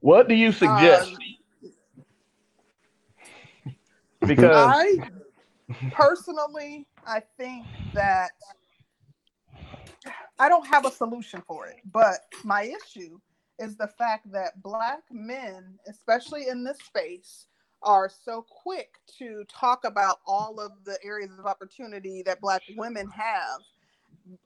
What 0.00 0.28
do 0.28 0.34
you 0.34 0.52
suggest? 0.52 1.10
Um, 3.64 3.74
because 4.20 4.54
I 4.54 5.10
personally, 5.90 6.86
I 7.04 7.22
think 7.36 7.66
that 7.94 8.30
I 10.38 10.48
don't 10.48 10.66
have 10.66 10.86
a 10.86 10.90
solution 10.90 11.42
for 11.46 11.66
it, 11.66 11.76
but 11.92 12.20
my 12.44 12.62
issue 12.62 13.18
is 13.58 13.76
the 13.76 13.88
fact 13.88 14.30
that 14.32 14.62
black 14.62 15.02
men, 15.10 15.78
especially 15.88 16.48
in 16.48 16.62
this 16.64 16.78
space, 16.78 17.46
are 17.82 18.08
so 18.08 18.44
quick 18.48 18.98
to 19.18 19.44
talk 19.48 19.84
about 19.84 20.18
all 20.26 20.60
of 20.60 20.72
the 20.84 20.98
areas 21.04 21.30
of 21.38 21.46
opportunity 21.46 22.22
that 22.24 22.40
black 22.40 22.62
women 22.76 23.08
have. 23.10 23.60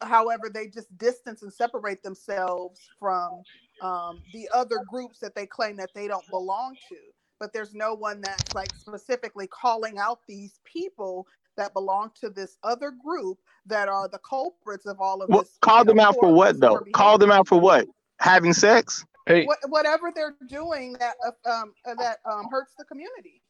However, 0.03 0.51
they 0.53 0.69
just 0.69 0.97
distance 0.99 1.43
and 1.43 1.53
separate 1.53 2.03
themselves 2.03 2.81
from 2.99 3.43
um, 3.83 4.23
the 4.33 4.49
other 4.55 4.79
groups 4.91 5.19
that 5.21 5.35
they 5.35 5.47
claim 5.47 5.77
that 5.77 5.91
they 5.95 6.09
don't 6.09 6.29
belong 6.31 6.77
to. 6.89 6.97
But 7.41 7.53
there's 7.53 7.75
no 7.75 7.95
one 7.95 8.21
that's 8.21 8.55
like 8.55 8.73
specifically 8.77 9.49
calling 9.49 9.99
out 9.99 10.21
these 10.29 10.61
people 10.65 11.27
that 11.57 11.73
belong 11.73 12.11
to 12.21 12.31
this 12.31 12.57
other 12.63 12.91
group 12.91 13.39
that 13.67 13.89
are 13.89 14.09
the 14.09 14.19
culprits 14.19 14.87
of 14.87 15.01
all 15.01 15.23
of 15.23 15.29
Well, 15.29 15.43
this. 15.43 15.59
call 15.61 15.79
you 15.81 15.85
know, 15.85 15.91
them 15.93 16.01
out 16.01 16.15
for 16.15 16.33
what 16.33 16.61
though? 16.61 16.79
poor 16.79 16.87
Call 16.93 17.19
them 17.19 17.31
out 17.31 17.49
for 17.49 17.61
what? 17.61 17.87
Having 18.19 18.53
sex? 18.55 19.05
hey, 19.27 19.45
What, 19.47 19.59
whatever 19.69 20.13
they're 20.15 20.35
doing 20.49 20.95
that 20.95 21.15
uh, 21.27 21.51
um, 21.51 21.75
uh, 21.87 21.95
that 21.97 22.19
um, 22.31 22.49
hurts 22.51 22.75
the 22.79 22.85
community. 22.85 23.43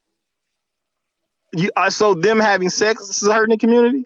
You 1.54 1.70
uh, 1.76 1.90
so 1.90 2.14
them 2.14 2.38
having 2.40 2.70
sex 2.70 3.02
is 3.02 3.22
hurting 3.28 3.52
the 3.52 3.58
community? 3.58 4.04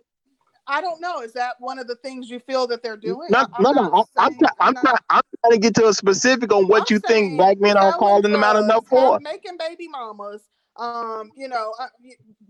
I 0.69 0.81
don't 0.81 1.01
know. 1.01 1.21
Is 1.21 1.33
that 1.35 1.55
one 1.61 1.79
of 1.79 1.87
the 1.87 1.95
things 1.97 2.29
you 2.29 2.41
feel 2.41 2.67
that 2.67 2.83
they're 2.83 2.97
doing? 2.97 3.29
No, 3.31 3.39
I- 3.39 3.47
I'm 3.57 3.63
no, 3.63 3.71
no. 3.73 3.83
I'm, 3.93 4.05
I'm, 4.17 4.33
saying- 4.33 4.41
I'm, 4.59 4.75
not- 4.75 4.83
trying, 4.83 4.97
I'm 5.11 5.23
trying 5.45 5.53
to 5.53 5.59
get 5.59 5.75
to 5.77 5.87
a 5.87 5.95
specific 5.95 6.53
on 6.53 6.67
what 6.67 6.91
I'm 6.91 6.95
you 6.95 6.99
think 6.99 7.37
black 7.39 7.61
men 7.61 7.77
are 7.77 7.93
calling 7.93 8.33
them 8.33 8.43
out 8.43 8.57
enough 8.57 8.87
for. 8.89 9.21
making 9.21 9.57
baby 9.59 9.87
mamas, 9.87 10.43
um, 10.79 11.31
you 11.37 11.49
know, 11.49 11.73
uh, 11.81 11.87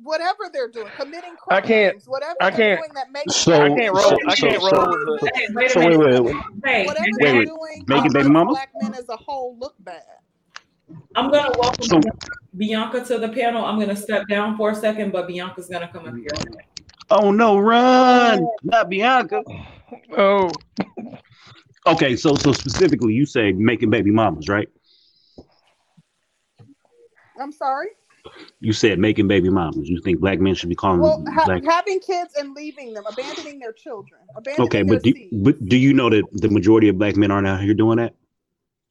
whatever 0.02 0.50
they're 0.52 0.68
doing, 0.68 0.88
committing 0.96 1.34
I 1.50 1.60
crimes, 1.60 1.66
can't- 1.66 2.02
whatever 2.06 2.36
I 2.40 2.50
they're 2.50 2.56
can't- 2.76 2.80
doing 2.80 2.94
that 2.94 3.12
makes 3.12 3.36
So- 3.36 3.52
I 3.62 3.68
can't 3.68 3.94
roll. 3.94 4.18
I 4.28 4.34
so- 4.34 4.46
can't 4.48 4.62
so- 4.62 4.70
roll 4.70 4.88
with 4.88 5.20
the. 5.20 5.30
Hey, 5.34 5.46
wait 5.54 5.66
a 5.66 5.70
So 5.70 5.80
wait, 5.80 5.88
minute. 5.98 6.24
wait, 6.24 6.34
wait. 6.34 6.44
Hey, 6.64 6.86
whatever 6.86 7.04
and 7.04 7.14
they're 7.18 7.26
then 7.28 7.38
wait. 7.38 7.46
doing 7.48 7.84
Making 7.88 8.02
makes 8.02 8.14
baby 8.14 8.28
mamas? 8.30 8.52
black 8.52 8.70
men 8.80 8.94
as 8.94 9.08
a 9.08 9.16
whole 9.16 9.56
look 9.58 9.74
bad. 9.80 10.02
I'm 11.16 11.30
gonna 11.30 11.52
welcome 11.58 11.82
So- 11.84 12.00
Bianca 12.56 13.04
to 13.04 13.18
the 13.18 13.28
panel. 13.28 13.64
I'm 13.64 13.78
gonna 13.78 13.96
step 13.96 14.26
down 14.28 14.56
for 14.56 14.70
a 14.70 14.74
second, 14.74 15.12
but 15.12 15.26
Bianca's 15.26 15.68
gonna 15.68 15.88
come 15.88 16.06
up 16.06 16.14
here. 16.16 16.28
Oh 17.10 17.30
no, 17.30 17.58
run! 17.58 18.46
Not 18.62 18.88
Bianca. 18.88 19.42
Oh, 20.16 20.50
Okay, 21.88 22.16
so 22.16 22.34
so 22.34 22.50
specifically, 22.52 23.14
you 23.14 23.24
say 23.24 23.52
making 23.52 23.90
baby 23.90 24.10
mamas, 24.10 24.48
right? 24.48 24.68
I'm 27.40 27.52
sorry. 27.52 27.88
You 28.60 28.72
said 28.72 28.98
making 28.98 29.28
baby 29.28 29.50
mamas. 29.50 29.88
You 29.88 30.00
think 30.02 30.20
black 30.20 30.40
men 30.40 30.54
should 30.54 30.70
be 30.70 30.76
calling 30.76 31.00
Well, 31.00 31.22
ha- 31.28 31.50
black? 31.50 31.62
having 31.64 32.00
kids 32.00 32.34
and 32.38 32.54
leaving 32.54 32.94
them, 32.94 33.04
abandoning 33.06 33.58
their 33.60 33.72
children, 33.72 34.20
abandoning 34.36 34.66
Okay, 34.66 34.82
their 34.86 34.86
but 34.90 35.02
do, 35.02 35.14
seed. 35.14 35.32
but 35.32 35.64
do 35.66 35.76
you 35.76 35.94
know 35.94 36.10
that 36.10 36.26
the 36.32 36.50
majority 36.50 36.88
of 36.88 36.98
black 36.98 37.16
men 37.16 37.30
aren't 37.30 37.48
out 37.48 37.62
here 37.62 37.74
doing 37.74 37.98
that? 37.98 38.14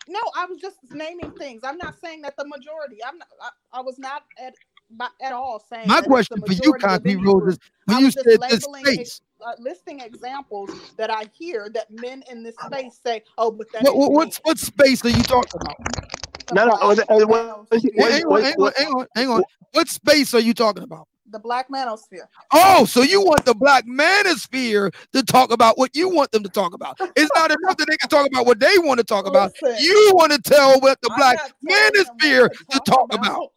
No, 0.07 0.21
I 0.37 0.45
was 0.45 0.59
just 0.59 0.77
naming 0.91 1.33
things. 1.33 1.63
I'm 1.65 1.77
not 1.79 1.95
saying 2.03 2.23
that 2.23 2.37
the 2.37 2.47
majority. 2.47 2.97
I'm 3.05 3.17
not. 3.19 3.29
I, 3.41 3.79
I 3.79 3.81
was 3.81 3.99
not 3.99 4.23
at 4.39 4.55
at 5.21 5.33
all 5.33 5.59
saying. 5.69 5.89
My 5.89 6.01
that 6.01 6.11
question 6.11 6.41
the 6.41 6.47
for 6.47 6.53
you, 6.53 6.73
Cosby 6.75 7.15
any 7.15 7.17
Rose, 7.17 7.53
is 7.55 7.59
when 7.85 7.97
I 7.97 7.99
you 7.99 8.11
said 8.11 8.25
this 8.27 8.41
labeling 8.41 8.85
space, 8.85 9.21
uh, 9.45 9.53
listing 9.59 10.01
examples 10.01 10.75
that 10.97 11.11
I 11.11 11.29
hear 11.33 11.69
that 11.73 11.91
men 11.91 12.23
in 12.31 12.43
this 12.43 12.61
space 12.61 12.99
say, 13.03 13.23
"Oh, 13.37 13.51
but 13.51 13.71
that 13.73 13.87
what, 13.87 13.97
what, 13.97 14.11
what, 14.13 14.39
what 14.43 14.59
space 14.59 15.05
are 15.05 15.09
you 15.09 15.23
talking 15.23 15.61
about? 15.61 15.77
The 16.47 16.53
No, 16.55 16.65
no. 16.65 16.71
black 16.71 16.83
Was 16.83 16.99
it, 16.99 17.09
uh, 17.09 17.25
what, 17.27 18.11
Hang 18.11 18.23
on, 18.25 18.41
hang 18.43 18.53
on, 18.55 18.71
hang 18.75 18.87
on, 18.87 19.07
hang 19.15 19.29
on. 19.29 19.43
What 19.71 19.87
space 19.89 20.33
are 20.33 20.39
you 20.39 20.53
talking 20.53 20.83
about? 20.83 21.07
the 21.35 21.39
black 21.39 21.67
manosphere. 21.69 22.27
Oh, 22.53 22.85
so 22.85 23.01
you 23.01 23.21
want 23.21 23.43
the 23.45 23.53
black 23.53 23.85
manosphere 23.85 24.93
to 25.11 25.23
talk 25.23 25.51
about 25.51 25.77
what 25.77 25.93
you 25.95 26.07
want 26.09 26.31
them 26.31 26.43
to 26.43 26.49
talk 26.49 26.73
about. 26.73 26.97
It's 27.15 27.31
not 27.35 27.51
enough 27.61 27.75
that 27.77 27.87
they 27.89 27.97
can 27.97 28.09
talk 28.09 28.27
about 28.27 28.45
what 28.45 28.59
they 28.59 28.77
want 28.77 28.99
to 28.99 29.03
talk 29.03 29.27
about. 29.27 29.51
Listen, 29.61 29.83
You 29.83 30.11
want 30.15 30.31
to 30.31 30.41
tell 30.41 30.79
what 30.79 31.01
the 31.01 31.09
I'm 31.11 31.17
black 31.17 31.37
not 31.37 31.51
telling 31.67 31.93
them 31.93 32.05
what 32.05 32.21
manosphere 32.21 32.49
to 32.71 32.79
talk 32.85 33.13
about. 33.13 33.51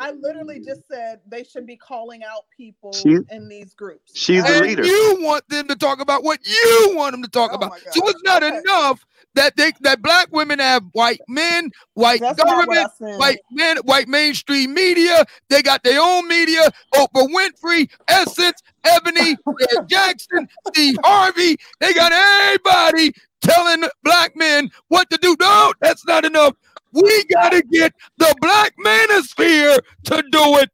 I 0.00 0.12
literally 0.12 0.60
just 0.60 0.88
said 0.88 1.20
they 1.28 1.44
should 1.44 1.66
be 1.66 1.76
calling 1.76 2.22
out 2.24 2.44
people 2.56 2.92
She- 2.94 3.18
in 3.30 3.48
these 3.48 3.74
groups. 3.74 4.12
she's 4.16 4.42
the 4.42 4.48
I- 4.48 4.56
and 4.56 4.66
leader. 4.66 4.84
you 4.86 5.18
want 5.20 5.46
them 5.48 5.68
to 5.68 5.76
talk 5.76 6.00
about 6.00 6.24
what 6.24 6.40
you 6.46 6.92
want 6.94 7.12
them 7.12 7.22
to 7.22 7.28
talk 7.28 7.52
Oh 7.52 7.56
about. 7.56 7.70
my 7.70 7.78
God. 7.80 7.92
So 7.94 8.08
it's 8.08 8.22
not 8.22 8.42
Okay. 8.42 8.58
enough 8.58 9.04
that 9.34 9.56
they 9.56 9.72
that 9.80 10.00
black 10.02 10.28
women 10.32 10.58
have 10.58 10.82
white 10.92 11.20
men, 11.28 11.70
white 11.94 12.20
That's 12.20 12.38
not 12.38 12.46
what 12.66 12.76
I 12.78 12.82
government, 12.86 13.18
white 13.18 13.40
men, 13.52 13.76
white 13.84 14.08
mainstream 14.08 14.72
media. 14.72 15.24
They 15.50 15.62
got 15.62 15.82
their 15.82 16.00
own 16.00 16.26
media. 16.26 16.70
Oprah 16.94 17.28
Winfrey, 17.28 17.90
Essence, 18.08 18.62
Ebony, 18.84 19.36
Jackson, 19.88 20.48
Steve 20.68 20.96
Harvey. 21.04 21.56
They 21.80 21.92
got 21.92 22.10
everybody 22.12 23.12
telling 23.42 23.84
black 24.02 24.34
men 24.34 24.70
what 24.88 25.10
to 25.10 25.18
do. 25.18 25.36
No, 25.38 25.72
that's 25.80 26.06
not 26.06 26.24
enough. 26.24 26.54
We 26.92 27.24
got 27.24 27.50
to 27.50 27.62
get 27.70 27.92
the 28.18 28.34
black 28.40 28.74
manosphere 28.84 29.78
to 30.04 30.22
do 30.30 30.58
it. 30.58 30.70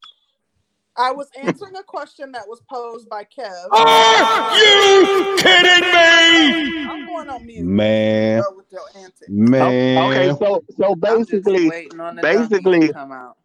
I 0.98 1.12
was 1.12 1.28
answering 1.36 1.76
a 1.76 1.82
question 1.82 2.32
that 2.32 2.48
was 2.48 2.62
posed 2.70 3.06
by 3.10 3.24
Kev. 3.24 3.52
Are 3.70 4.56
you 4.56 5.36
kidding 5.38 5.80
me? 5.92 6.86
I'm 6.86 7.06
going 7.06 7.28
on 7.28 7.44
mute. 7.44 7.64
Man, 7.66 8.40
Go 8.40 8.56
with 8.56 8.72
your 8.72 8.80
antics. 8.96 9.28
man. 9.28 9.98
Okay, 10.10 10.32
so 10.38 10.64
so 10.78 10.94
basically, 10.94 11.68
the 11.68 12.18
basically- 12.22 12.92
come 12.92 13.12
out. 13.12 13.36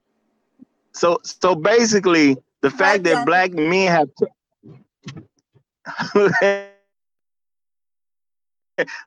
so 0.93 1.19
so 1.23 1.53
basically, 1.55 2.37
the 2.61 2.69
fact 2.69 3.03
that 3.03 3.25
black 3.25 3.51
men 3.51 3.91
have 3.91 4.07
the 6.13 6.69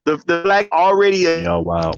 the 0.04 0.42
black 0.44 0.70
already 0.72 1.18
Yo, 1.18 1.60
wow. 1.60 1.92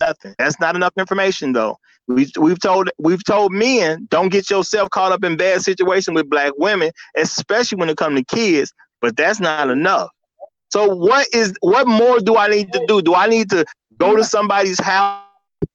Nothing. 0.00 0.34
That's 0.38 0.58
not 0.60 0.76
enough 0.76 0.92
information 0.98 1.52
though. 1.52 1.78
We 2.08 2.30
we've 2.38 2.60
told 2.60 2.90
we've 2.98 3.24
told 3.24 3.52
men 3.52 4.06
don't 4.10 4.30
get 4.30 4.50
yourself 4.50 4.90
caught 4.90 5.12
up 5.12 5.24
in 5.24 5.36
bad 5.36 5.62
situation 5.62 6.14
with 6.14 6.28
black 6.28 6.52
women, 6.56 6.90
especially 7.16 7.78
when 7.78 7.88
it 7.88 7.96
comes 7.96 8.18
to 8.18 8.24
kids. 8.24 8.72
But 9.00 9.16
that's 9.16 9.40
not 9.40 9.70
enough. 9.70 10.10
So 10.70 10.94
what 10.94 11.26
is 11.32 11.54
what 11.60 11.86
more 11.86 12.18
do 12.20 12.36
I 12.36 12.48
need 12.48 12.72
to 12.72 12.84
do? 12.86 13.02
Do 13.02 13.14
I 13.14 13.26
need 13.26 13.50
to 13.50 13.64
go 13.98 14.16
to 14.16 14.24
somebody's 14.24 14.80
house 14.80 15.22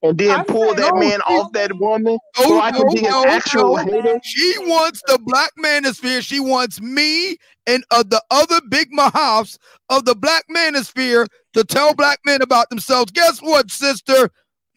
and 0.04 0.18
then 0.18 0.40
I 0.40 0.44
pull 0.44 0.74
that 0.76 0.94
No, 0.94 1.00
man 1.00 1.22
off 1.22 1.52
that 1.54 1.72
woman 1.78 2.18
Oh, 2.38 2.44
so 2.44 2.60
I 2.60 2.72
can 2.72 2.86
no, 2.88 2.94
be 2.94 3.06
an 3.06 3.12
no, 3.12 3.26
actual 3.26 3.76
no. 3.76 3.84
hater? 3.84 4.20
She 4.24 4.54
wants 4.60 5.02
the 5.08 5.20
black 5.20 5.52
manosphere. 5.64 6.22
She 6.22 6.40
wants 6.40 6.82
me 6.82 7.38
and 7.66 7.84
uh, 7.92 8.04
the 8.04 8.22
other 8.32 8.60
big 8.70 8.92
mahafs 8.92 9.58
of 9.90 10.06
the 10.06 10.16
black 10.16 10.46
manosphere 10.56 11.28
to 11.58 11.64
tell 11.64 11.94
black 11.94 12.20
men 12.26 12.42
about 12.42 12.70
themselves. 12.70 13.12
Guess 13.12 13.40
what, 13.42 13.70
sister? 13.72 14.30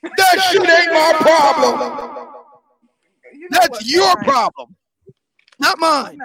That 0.03 0.43
shit 0.51 0.63
ain't 0.63 0.93
my 0.93 1.15
problem. 1.21 2.27
You 3.33 3.49
know 3.51 3.59
That's 3.61 3.87
your 3.87 4.15
fine. 4.15 4.25
problem, 4.25 4.77
not 5.59 5.79
mine. 5.79 6.19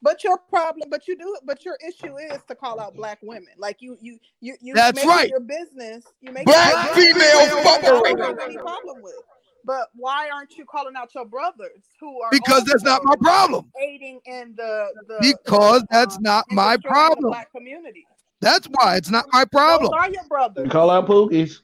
But 0.00 0.24
your 0.24 0.38
problem, 0.38 0.88
but 0.90 1.06
you 1.06 1.16
do, 1.16 1.36
but 1.44 1.64
your 1.64 1.76
issue 1.86 2.16
is 2.16 2.42
to 2.48 2.54
call 2.56 2.80
out 2.80 2.96
black 2.96 3.18
women. 3.22 3.54
Like 3.56 3.76
you, 3.80 3.96
you, 4.00 4.18
you, 4.40 4.56
you. 4.60 4.74
That's 4.74 4.96
make 4.96 5.06
right. 5.06 5.28
Your 5.28 5.40
business. 5.40 6.04
You 6.20 6.32
make 6.32 6.46
Black 6.46 6.96
it 6.96 7.14
female 7.14 7.46
fuckery. 7.62 8.58
problem. 8.58 9.02
But 9.64 9.88
why 9.94 10.28
aren't 10.28 10.56
you 10.56 10.64
calling 10.64 10.96
out 10.96 11.14
your 11.14 11.24
brothers 11.24 11.84
who 12.00 12.20
are 12.20 12.30
Because 12.32 12.64
that's 12.64 12.82
not 12.82 13.04
my 13.04 13.14
problem. 13.14 13.70
aiding 13.80 14.20
in 14.26 14.54
the, 14.56 14.88
the 15.06 15.18
Because 15.20 15.84
that's 15.88 16.16
um, 16.16 16.22
not 16.22 16.46
my 16.50 16.76
problem. 16.78 17.30
Black 17.30 17.52
community. 17.52 18.04
That's 18.42 18.66
why 18.72 18.96
it's 18.96 19.08
not 19.08 19.24
my 19.32 19.44
Those 19.44 19.48
problem. 19.52 19.94
are 19.94 20.10
your 20.10 20.24
brothers. 20.28 20.68
Call 20.70 20.90
out 20.90 21.06
Pookies. 21.06 21.60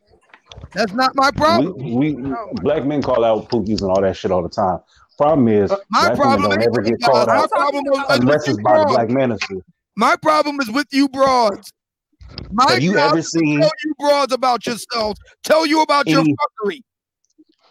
That's 0.74 0.92
not 0.92 1.10
my 1.16 1.30
problem. 1.32 1.76
We, 1.76 2.14
we 2.14 2.32
Oh 2.32 2.50
my 2.54 2.62
black 2.62 2.84
men 2.84 3.02
call 3.02 3.24
out 3.24 3.48
pookies 3.50 3.82
and 3.82 3.90
all 3.90 4.00
that 4.00 4.16
shit 4.16 4.30
all 4.30 4.42
the 4.42 4.48
time. 4.48 4.78
Problem 5.16 5.48
is, 5.48 5.70
My 5.70 5.76
black 5.90 6.16
problem 6.16 6.40
is 6.40 6.48
don't 6.48 6.62
ever 6.62 6.70
with 6.70 6.86
you 6.86 6.96
get 6.96 7.00
called. 7.02 7.28
My 7.28 7.36
out 7.36 7.50
problem 7.50 7.84
is 7.92 7.98
Unless 8.10 8.46
with 8.46 8.46
you 8.46 8.54
it's 8.54 8.62
by 8.62 8.78
the 8.78 8.86
black 8.86 9.08
manosphere. 9.08 9.62
My 9.96 10.16
problem 10.16 10.60
is 10.60 10.70
with 10.70 10.86
you 10.92 11.08
broads. 11.08 11.72
My 12.52 12.72
Have 12.72 12.82
you 12.82 12.96
ever 12.96 13.20
seen 13.22 13.60
tell 13.60 13.72
you 13.84 13.94
broads 13.98 14.32
about 14.32 14.64
yourselves, 14.66 15.20
tell 15.42 15.66
you 15.66 15.82
about 15.82 16.06
your 16.06 16.22
fuckery. 16.22 16.82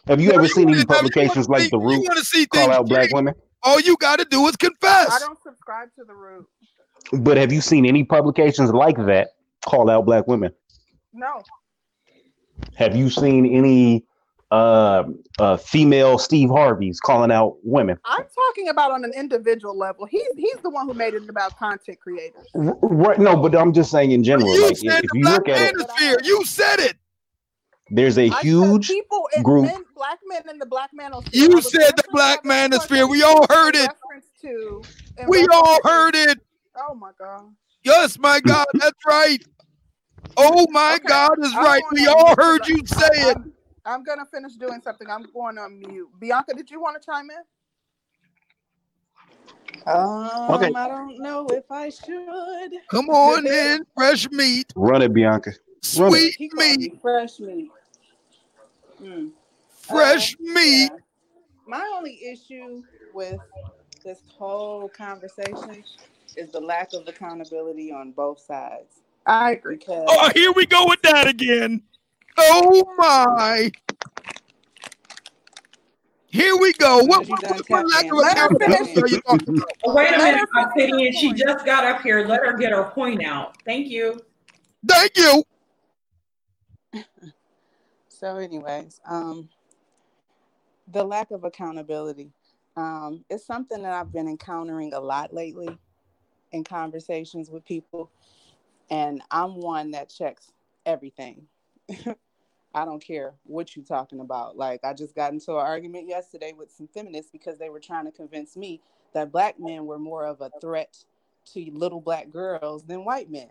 Have 0.08 0.20
you 0.20 0.30
Now, 0.30 0.36
ever 0.36 0.48
seen 0.48 0.70
any 0.70 0.86
publications 0.86 1.48
like 1.48 1.64
see- 1.64 1.70
The 1.70 1.80
Root 1.80 2.04
want 2.06 2.26
see 2.26 2.46
call 2.48 2.72
out 2.72 2.88
black 2.88 3.12
women? 3.14 3.34
All 3.64 3.80
you 3.80 3.96
got 3.98 4.20
to 4.20 4.26
do 4.26 4.48
is 4.48 4.56
confess. 4.58 5.10
I 5.12 5.20
don't 5.20 5.42
subscribe 5.42 5.90
to 5.98 6.04
the 6.06 6.14
root. 6.14 6.46
But 7.14 7.38
have 7.38 7.52
you 7.52 7.62
seen 7.62 7.86
any 7.86 8.04
publications 8.04 8.72
like 8.72 8.98
that 9.06 9.30
call 9.66 9.90
out 9.90 10.06
black 10.06 10.28
women? 10.28 10.52
No, 11.14 11.42
Have 12.76 12.96
you 12.96 13.10
seen 13.10 13.46
any 13.46 14.06
uh, 14.52 15.04
uh, 15.40 15.58
female 15.58 16.18
Steve 16.20 16.50
Harveys 16.50 17.00
calling 17.00 17.32
out 17.32 17.58
women? 17.64 17.98
I'm 18.06 18.24
talking 18.48 18.70
about 18.70 18.92
on 18.92 19.04
an 19.04 19.14
individual 19.16 19.78
level. 19.78 20.06
He's 20.06 20.28
he's 20.36 20.58
the 20.64 20.70
one 20.70 20.88
who 20.88 20.94
made 20.94 21.14
it 21.14 21.28
about 21.30 21.58
content 21.58 22.00
creators. 22.00 22.46
Right? 22.54 23.18
No, 23.20 23.36
but 23.38 23.56
I'm 23.56 23.74
just 23.74 23.90
saying 23.92 24.12
in 24.12 24.24
general. 24.24 24.54
You 24.54 24.68
Like, 24.68 24.78
said 24.78 25.04
if 25.04 25.10
the 25.12 25.18
you 25.18 25.24
black 25.24 25.40
look 25.40 25.50
at 25.50 25.74
it, 25.74 25.76
manosphere. 25.78 26.26
You 26.26 26.46
said 26.46 26.80
it. 26.80 26.98
there's 27.90 28.18
a 28.18 28.26
I 28.26 28.30
said 28.30 28.44
huge 28.44 28.88
people 28.88 29.28
and 29.36 29.44
group- 29.46 29.66
men, 29.66 29.84
black 29.96 30.20
men 30.28 30.44
in 30.50 30.60
the 30.60 30.66
black 30.66 30.92
manosphere. 30.98 31.34
You 31.34 31.62
said 31.62 31.96
the 31.96 32.04
black 32.12 32.44
manosphere. 32.44 33.10
We 33.10 33.24
all 33.24 33.46
heard 33.50 33.76
it. 33.76 33.90
reference 33.90 34.26
to- 34.42 34.84
We 35.28 35.48
all 35.52 35.80
heard 35.84 36.16
it. 36.16 36.40
Oh 36.78 36.94
my 36.96 37.12
god! 37.20 37.54
Yes, 37.84 38.18
my 38.20 38.40
God, 38.46 38.66
that's 38.74 39.06
right. 39.06 39.44
Oh 40.38 40.68
my 40.72 40.96
Okay, 40.96 41.08
God 41.08 41.40
is 41.44 41.54
I'm 41.56 41.64
right. 41.64 41.82
We 41.92 42.08
all 42.08 42.36
heard 42.36 42.38
heard 42.38 42.62
'cause 42.62 42.70
you 42.70 42.84
I- 42.92 43.00
say 43.00 43.30
it. 43.32 43.38
I'm, 43.38 43.54
I'm 43.86 44.04
gonna 44.04 44.26
finish 44.26 44.54
doing 44.56 44.82
something. 44.82 45.10
I'm 45.10 45.24
going 45.34 45.58
on 45.58 45.80
mute. 45.80 46.10
Bianca, 46.20 46.54
did 46.54 46.70
you 46.70 46.82
want 46.82 47.02
to 47.02 47.06
chime 47.06 47.30
in? 47.30 47.44
Um, 49.86 50.30
Okay. 50.50 50.74
I 50.76 50.88
don't 50.88 51.20
know 51.22 51.48
if 51.50 51.72
I 51.72 51.90
should. 51.90 52.72
Come 52.90 53.10
on 53.10 53.48
in, 53.48 53.86
fresh 53.96 54.30
meat, 54.32 54.72
run 54.76 55.02
it, 55.02 55.14
Bianca. 55.14 55.52
Run 55.96 56.12
sweet 56.12 56.36
He 56.38 56.50
called 56.50 56.80
meat, 56.80 56.92
me 56.94 57.00
fresh 57.02 57.40
meat. 57.40 57.72
Hmm. 59.00 59.28
fresh 59.70 60.36
Uh, 60.36 60.44
meat. 60.54 60.92
yeah. 60.92 60.98
My 61.68 61.94
only 61.96 62.20
issue 62.26 62.84
with 63.14 63.40
this 64.04 64.20
whole 64.38 64.90
conversation 64.90 65.84
is 66.36 66.52
the 66.52 66.60
lack 66.60 66.94
of 66.94 67.08
accountability 67.08 67.92
on 67.92 68.12
both 68.12 68.40
sides. 68.40 69.02
I 69.26 69.52
agree. 69.52 69.78
Because 69.78 70.06
Oh, 70.10 70.32
here 70.34 70.52
we 70.54 70.66
go 70.66 70.86
with 70.88 71.02
that 71.04 71.28
again. 71.28 71.84
Oh 72.38 72.84
my. 72.98 73.72
Here 76.28 76.56
we 76.58 76.74
go. 76.74 77.04
What, 77.04 77.28
what, 77.28 77.42
what, 77.44 77.70
what 77.70 77.86
lack 77.88 78.06
of 78.06 78.12
in. 78.12 78.16
Let 78.18 78.38
her 78.38 78.46
accountability 78.46 79.02
are 79.02 79.08
you 79.08 79.22
talking 79.22 79.58
about? 79.58 79.96
Wait 79.96 80.14
a 80.14 80.18
minute, 80.18 80.48
her 80.54 80.62
Obsidian. 80.68 81.14
She 81.14 81.34
just 81.34 81.66
got 81.66 81.86
up 81.86 82.02
here. 82.02 82.26
Let 82.26 82.46
her 82.46 82.58
get 82.58 82.72
her 82.72 82.84
point 82.92 83.24
out. 83.26 83.58
Thank 83.66 83.88
you. 83.88 84.20
Thank 84.88 85.18
you. 85.18 85.44
So, 88.20 88.38
anyways, 88.38 89.00
um, 89.08 89.48
the 90.92 91.04
lack 91.04 91.30
of 91.30 91.44
accountability 91.44 92.32
um, 92.76 93.24
is 93.30 93.46
something 93.46 93.84
that 93.84 93.92
I've 93.92 94.12
been 94.12 94.28
encountering 94.28 94.94
a 94.94 95.00
lot 95.00 95.36
lately 95.36 95.78
in 96.52 96.64
conversations 96.64 97.50
with 97.50 97.66
people, 97.66 98.12
and 98.90 99.22
I'm 99.32 99.56
one 99.56 99.92
that 99.92 100.10
checks 100.10 100.52
everything. 100.86 101.48
I 102.74 102.86
don't 102.86 103.04
care 103.04 103.34
what 103.44 103.76
you're 103.76 103.86
talking 103.86 104.20
about. 104.20 104.58
Like, 104.58 104.82
I 104.84 104.94
just 104.94 105.16
got 105.16 105.34
into 105.34 105.52
an 105.54 105.58
argument 105.58 106.08
yesterday 106.08 106.54
with 106.56 106.72
some 106.72 106.88
feminists 106.88 107.32
because 107.32 107.58
they 107.58 107.70
were 107.70 107.80
trying 107.80 108.06
to 108.06 108.12
convince 108.12 108.56
me 108.56 108.82
that 109.14 109.32
black 109.32 109.60
men 109.60 109.86
were 109.86 109.98
more 109.98 110.26
of 110.26 110.42
a 110.42 110.52
threat 110.62 110.98
to 111.54 111.72
little 111.74 112.02
black 112.02 112.30
girls 112.30 112.84
than 112.84 113.06
white 113.06 113.32
men. 113.32 113.50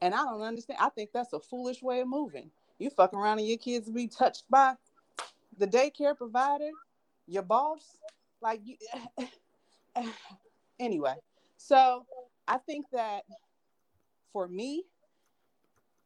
And 0.00 0.14
I 0.14 0.24
don't 0.24 0.42
understand. 0.42 0.78
I 0.80 0.88
think 0.88 1.10
that's 1.12 1.32
a 1.32 1.40
foolish 1.40 1.82
way 1.82 2.00
of 2.00 2.08
moving. 2.08 2.50
You 2.78 2.90
fuck 2.90 3.12
around 3.12 3.38
and 3.38 3.48
your 3.48 3.58
kids 3.58 3.88
be 3.90 4.06
touched 4.06 4.44
by 4.48 4.74
the 5.58 5.66
daycare 5.66 6.16
provider, 6.16 6.70
your 7.26 7.42
boss. 7.42 7.98
Like, 8.40 8.60
you, 8.64 8.76
anyway. 10.80 11.14
So 11.58 12.06
I 12.46 12.58
think 12.58 12.86
that 12.92 13.24
for 14.32 14.48
me, 14.48 14.84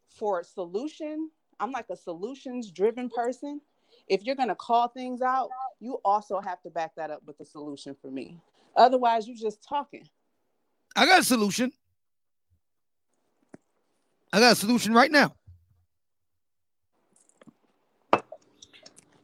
for 0.09 0.41
a 0.41 0.45
solution, 0.45 1.31
I'm 1.61 1.71
like 1.71 1.87
a 1.91 1.97
solutions 1.97 2.71
driven 2.71 3.09
person. 3.09 3.61
If 4.09 4.25
you're 4.25 4.35
going 4.35 4.49
to 4.49 4.55
call 4.55 4.89
things 4.89 5.23
out, 5.23 5.51
you 5.79 6.01
also 6.05 6.41
have 6.41 6.61
to 6.63 6.71
back 6.71 6.95
that 6.97 7.11
up 7.11 7.23
with 7.25 7.39
a 7.41 7.45
solution 7.45 7.95
for 8.01 8.11
me. 8.11 8.41
Otherwise, 8.77 9.29
you're 9.29 9.37
just 9.37 9.63
talking. 9.63 10.09
I 10.97 11.07
got 11.07 11.21
a 11.21 11.25
solution. 11.25 11.73
I 14.33 14.41
got 14.41 14.53
a 14.53 14.57
solution 14.57 14.93
right 14.93 15.11
now. 15.11 15.35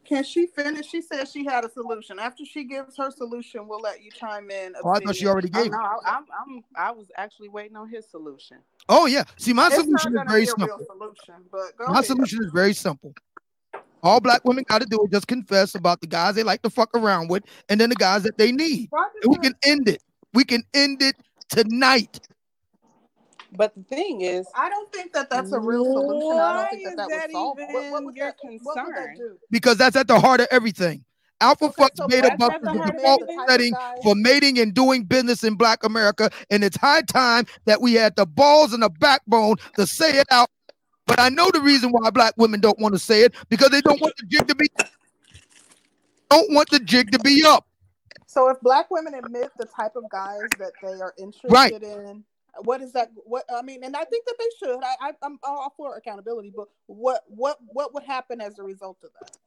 Can 0.09 0.23
she 0.23 0.47
finish? 0.47 0.87
She 0.87 1.03
said 1.03 1.27
she 1.27 1.45
had 1.45 1.63
a 1.63 1.69
solution. 1.71 2.17
After 2.17 2.43
she 2.43 2.63
gives 2.63 2.97
her 2.97 3.11
solution, 3.11 3.67
we'll 3.67 3.79
let 3.79 4.01
you 4.03 4.09
chime 4.09 4.49
in. 4.49 4.73
Oh, 4.83 4.89
I 4.89 4.99
thought 4.99 5.15
she 5.15 5.27
already 5.27 5.51
Oh, 5.53 5.61
gave. 5.61 5.71
no. 5.71 5.77
I, 5.77 5.97
I'm, 6.03 6.25
I'm, 6.41 6.63
I 6.75 6.91
was 6.91 7.11
actually 7.15 7.49
waiting 7.49 7.77
on 7.77 7.87
his 7.87 8.09
solution. 8.09 8.57
Oh 8.89 9.05
yeah. 9.05 9.23
See, 9.37 9.53
my 9.53 9.67
It's 9.67 9.75
solution 9.75 10.17
is 10.17 10.23
very 10.27 10.45
simple. 10.47 10.67
solution, 10.87 11.35
My 11.51 11.93
ahead. 11.93 12.05
solution 12.05 12.43
is 12.43 12.51
very 12.51 12.73
simple. 12.73 13.13
All 14.01 14.19
black 14.19 14.43
women 14.45 14.63
got 14.67 14.81
to 14.81 14.87
do 14.87 14.97
is 15.03 15.11
just 15.11 15.27
confess 15.27 15.75
about 15.75 16.01
the 16.01 16.07
guys 16.07 16.33
they 16.33 16.43
like 16.43 16.63
to 16.63 16.69
fuck 16.71 16.89
around 16.97 17.29
with, 17.29 17.43
and 17.69 17.79
then 17.79 17.89
the 17.89 17.95
guys 17.95 18.23
that 18.23 18.37
they 18.37 18.51
need. 18.51 18.89
And 19.21 19.31
we 19.31 19.37
can 19.37 19.53
end 19.63 19.87
it. 19.89 20.01
We 20.33 20.43
can 20.43 20.63
end 20.73 21.03
it 21.03 21.15
tonight. 21.49 22.19
But 23.51 23.75
the 23.75 23.83
thing 23.83 24.21
is, 24.21 24.47
I 24.55 24.69
don't 24.69 24.91
think 24.91 25.13
that 25.13 25.29
that's 25.29 25.51
a 25.51 25.59
real 25.59 25.85
solution. 25.85 26.39
I 26.39 26.53
don't 26.53 26.69
think 26.69 26.83
that 26.83 26.91
is 26.91 26.95
that 26.97 27.07
that 27.07 27.21
would 27.23 27.31
solve. 27.31 27.57
What, 27.57 27.91
what 27.91 28.05
would 28.05 28.15
your 28.15 28.27
that, 28.27 28.35
what 28.63 28.85
would 28.85 28.95
that 28.95 29.01
concern? 29.01 29.15
do? 29.17 29.37
because 29.51 29.77
that's 29.77 29.95
at 29.95 30.07
the 30.07 30.19
heart 30.19 30.41
of 30.41 30.47
everything. 30.51 31.03
Alpha 31.41 31.65
Okay, 31.65 31.83
fucks 31.83 31.95
so 31.95 32.07
made 32.07 32.21
black 32.21 32.41
up 32.41 32.61
the 32.61 32.67
the 32.67 32.77
heart 32.77 32.95
of 32.95 33.01
default 33.01 33.21
setting 33.47 33.73
for 34.03 34.13
mating 34.15 34.59
and 34.59 34.73
doing 34.73 35.03
business 35.03 35.43
in 35.43 35.55
Black 35.55 35.83
America, 35.83 36.29
and 36.49 36.63
it's 36.63 36.77
high 36.77 37.01
time 37.01 37.45
that 37.65 37.81
we 37.81 37.93
had 37.93 38.15
the 38.15 38.25
balls 38.25 38.73
and 38.73 38.83
the 38.83 38.89
backbone 38.89 39.55
to 39.77 39.87
say 39.87 40.19
it 40.19 40.27
out. 40.31 40.49
But 41.07 41.19
I 41.19 41.29
know 41.29 41.49
the 41.51 41.61
reason 41.61 41.91
why 41.91 42.09
black 42.11 42.33
women 42.37 42.59
don't 42.59 42.77
want 42.79 42.93
to 42.93 42.99
say 42.99 43.21
it 43.21 43.33
because 43.49 43.69
they 43.69 43.81
don't 43.81 43.99
want 44.01 44.15
the 44.17 44.27
jig 44.27 44.47
to 44.47 44.55
be 44.55 44.67
don't 46.29 46.53
want 46.53 46.69
the 46.69 46.79
jig 46.79 47.11
to 47.11 47.19
be 47.19 47.43
up. 47.43 47.65
So 48.27 48.49
if 48.49 48.59
black 48.61 48.91
women 48.91 49.15
admit 49.15 49.49
the 49.57 49.65
type 49.65 49.95
of 49.95 50.07
guys 50.11 50.41
that 50.59 50.73
they 50.83 51.01
are 51.01 51.15
interested 51.17 51.51
Right. 51.51 51.73
in, 51.81 52.23
what 52.63 52.81
is 52.81 52.93
that? 52.93 53.11
What 53.25 53.45
I 53.53 53.61
mean, 53.61 53.83
and 53.83 53.95
I 53.95 54.03
think 54.05 54.25
that 54.25 54.35
they 54.37 54.45
should. 54.59 54.83
I, 54.83 55.09
I 55.09 55.11
I'm 55.21 55.39
all 55.43 55.73
for 55.77 55.95
accountability, 55.95 56.51
but 56.55 56.67
what 56.87 57.23
what 57.27 57.57
what 57.67 57.93
would 57.93 58.03
happen 58.03 58.41
as 58.41 58.59
a 58.59 58.63
result 58.63 58.97
of 59.03 59.09
that? 59.19 59.37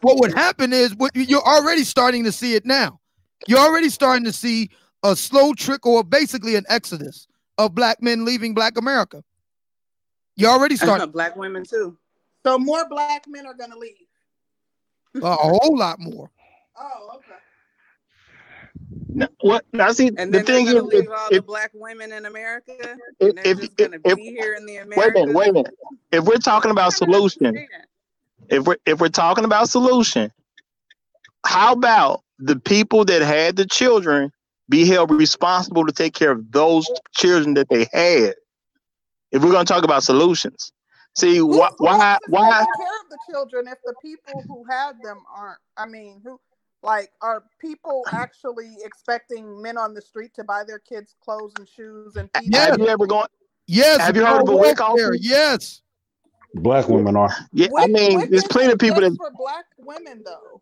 What 0.00 0.18
would 0.20 0.32
happen 0.34 0.72
is 0.72 0.94
what 0.94 1.14
you- 1.14 1.22
you're 1.22 1.42
already 1.42 1.84
starting 1.84 2.24
to 2.24 2.32
see 2.32 2.54
it 2.54 2.66
now. 2.66 3.00
You're 3.46 3.58
already 3.58 3.88
starting 3.88 4.24
to 4.24 4.32
see 4.32 4.70
a 5.02 5.14
slow 5.16 5.52
trickle 5.54 5.98
of 5.98 6.10
basically 6.10 6.56
an 6.56 6.64
exodus 6.68 7.26
of 7.58 7.74
black 7.74 8.02
men 8.02 8.24
leaving 8.24 8.54
Black 8.54 8.76
America. 8.78 9.22
You're 10.36 10.50
already 10.50 10.76
starting 10.76 11.06
to 11.06 11.12
black 11.12 11.36
women 11.36 11.64
too. 11.64 11.96
So 12.44 12.58
more 12.58 12.86
black 12.88 13.26
men 13.28 13.46
are 13.46 13.54
going 13.54 13.70
to 13.70 13.78
leave. 13.78 13.94
a 15.22 15.34
whole 15.34 15.76
lot 15.78 16.00
more. 16.00 16.30
Oh, 16.76 17.10
okay. 17.16 17.33
What? 19.40 19.64
Now, 19.72 19.92
see, 19.92 20.10
And 20.16 20.32
the 20.32 20.42
thing 20.42 20.66
is, 20.66 20.74
gonna 20.74 20.86
leave 20.86 21.04
if, 21.04 21.10
all 21.10 21.28
the 21.30 21.42
black 21.42 21.70
women 21.74 22.12
in 22.12 22.26
America, 22.26 22.72
if, 23.20 23.34
if, 23.44 23.58
just 23.60 23.72
if, 23.80 23.90
gonna 23.90 23.98
if- 24.04 24.16
be 24.16 24.30
here 24.30 24.54
in 24.54 24.66
the 24.66 24.80
wait 24.96 25.10
a 25.10 25.12
minute, 25.26 25.34
wait 25.34 25.48
a 25.48 25.52
minute. 25.52 25.74
If 26.12 26.24
we're 26.24 26.36
talking 26.36 26.70
about 26.70 26.92
solution, 26.92 27.66
if 28.48 28.64
we're 28.66 28.76
if 28.86 29.00
we're 29.00 29.08
talking 29.08 29.44
about 29.44 29.68
solution, 29.68 30.32
how 31.46 31.72
about 31.72 32.22
the 32.38 32.58
people 32.58 33.04
that 33.04 33.22
had 33.22 33.56
the 33.56 33.66
children 33.66 34.32
be 34.68 34.86
held 34.86 35.10
responsible 35.10 35.86
to 35.86 35.92
take 35.92 36.14
care 36.14 36.32
of 36.32 36.50
those 36.50 36.88
children 37.14 37.54
that 37.54 37.68
they 37.68 37.86
had? 37.92 38.34
If 39.30 39.42
we're 39.42 39.50
going 39.50 39.66
to 39.66 39.72
talk 39.72 39.84
about 39.84 40.02
solutions, 40.04 40.72
see 41.16 41.36
Who- 41.36 41.46
why 41.58 41.70
why 41.78 42.18
why 42.28 42.50
care 42.50 43.00
of 43.02 43.10
the 43.10 43.18
children 43.30 43.68
if 43.68 43.78
the 43.84 43.94
people 44.00 44.42
who 44.46 44.64
had 44.70 44.92
them 45.02 45.22
aren't? 45.34 45.58
I 45.76 45.86
mean, 45.86 46.20
who 46.24 46.40
like 46.84 47.10
are 47.22 47.42
people 47.58 48.04
actually 48.12 48.76
expecting 48.84 49.60
men 49.60 49.76
on 49.76 49.94
the 49.94 50.02
street 50.02 50.32
to 50.34 50.44
buy 50.44 50.62
their 50.66 50.78
kids 50.78 51.16
clothes 51.22 51.52
and 51.58 51.68
shoes 51.68 52.16
and 52.16 52.28
feed 52.38 52.52
Yeah. 52.54 52.66
have 52.70 52.78
you 52.78 52.88
ever 52.88 53.06
gone? 53.06 53.26
Yes. 53.66 54.00
Have 54.00 54.14
you 54.16 54.24
heard 54.24 54.42
of 54.42 54.48
a 54.48 54.56
WIC 54.56 54.78
welfare, 54.78 55.08
office? 55.08 55.20
Yes. 55.22 55.80
Black 56.56 56.88
women 56.88 57.16
are. 57.16 57.30
Yeah, 57.52 57.68
I 57.76 57.86
mean, 57.88 58.18
WIC 58.20 58.30
there's 58.30 58.44
plenty 58.44 58.72
of 58.72 58.78
people 58.78 59.00
that 59.00 59.16
for 59.16 59.30
black 59.36 59.64
women 59.78 60.22
though. 60.24 60.60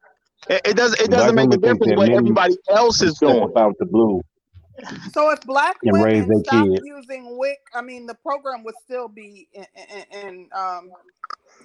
it, 0.49 0.63
it 0.65 0.77
doesn't 0.77 1.01
it 1.01 1.11
doesn't 1.11 1.35
make 1.35 1.53
a 1.53 1.57
difference 1.59 1.93
what 1.97 2.09
men 2.09 2.17
everybody 2.17 2.57
else 2.71 3.03
is 3.03 3.17
Step 3.17 3.29
doing. 3.31 3.43
up 3.43 3.57
out 3.59 3.75
the 3.79 3.87
blue. 3.87 4.23
So 5.13 5.31
if 5.31 5.41
black 5.43 5.77
And 5.83 6.03
raise 6.03 6.23
women 6.23 6.29
their 6.29 6.45
stop 6.45 6.67
kids. 6.67 6.81
using 6.85 7.37
WIC, 7.37 7.59
I 7.75 7.83
mean 7.83 8.07
the 8.07 8.15
program 8.15 8.65
would 8.65 8.75
still 8.83 9.09
be 9.09 9.49
in, 9.53 9.67
in, 10.13 10.27
in 10.27 10.49
um 10.57 10.91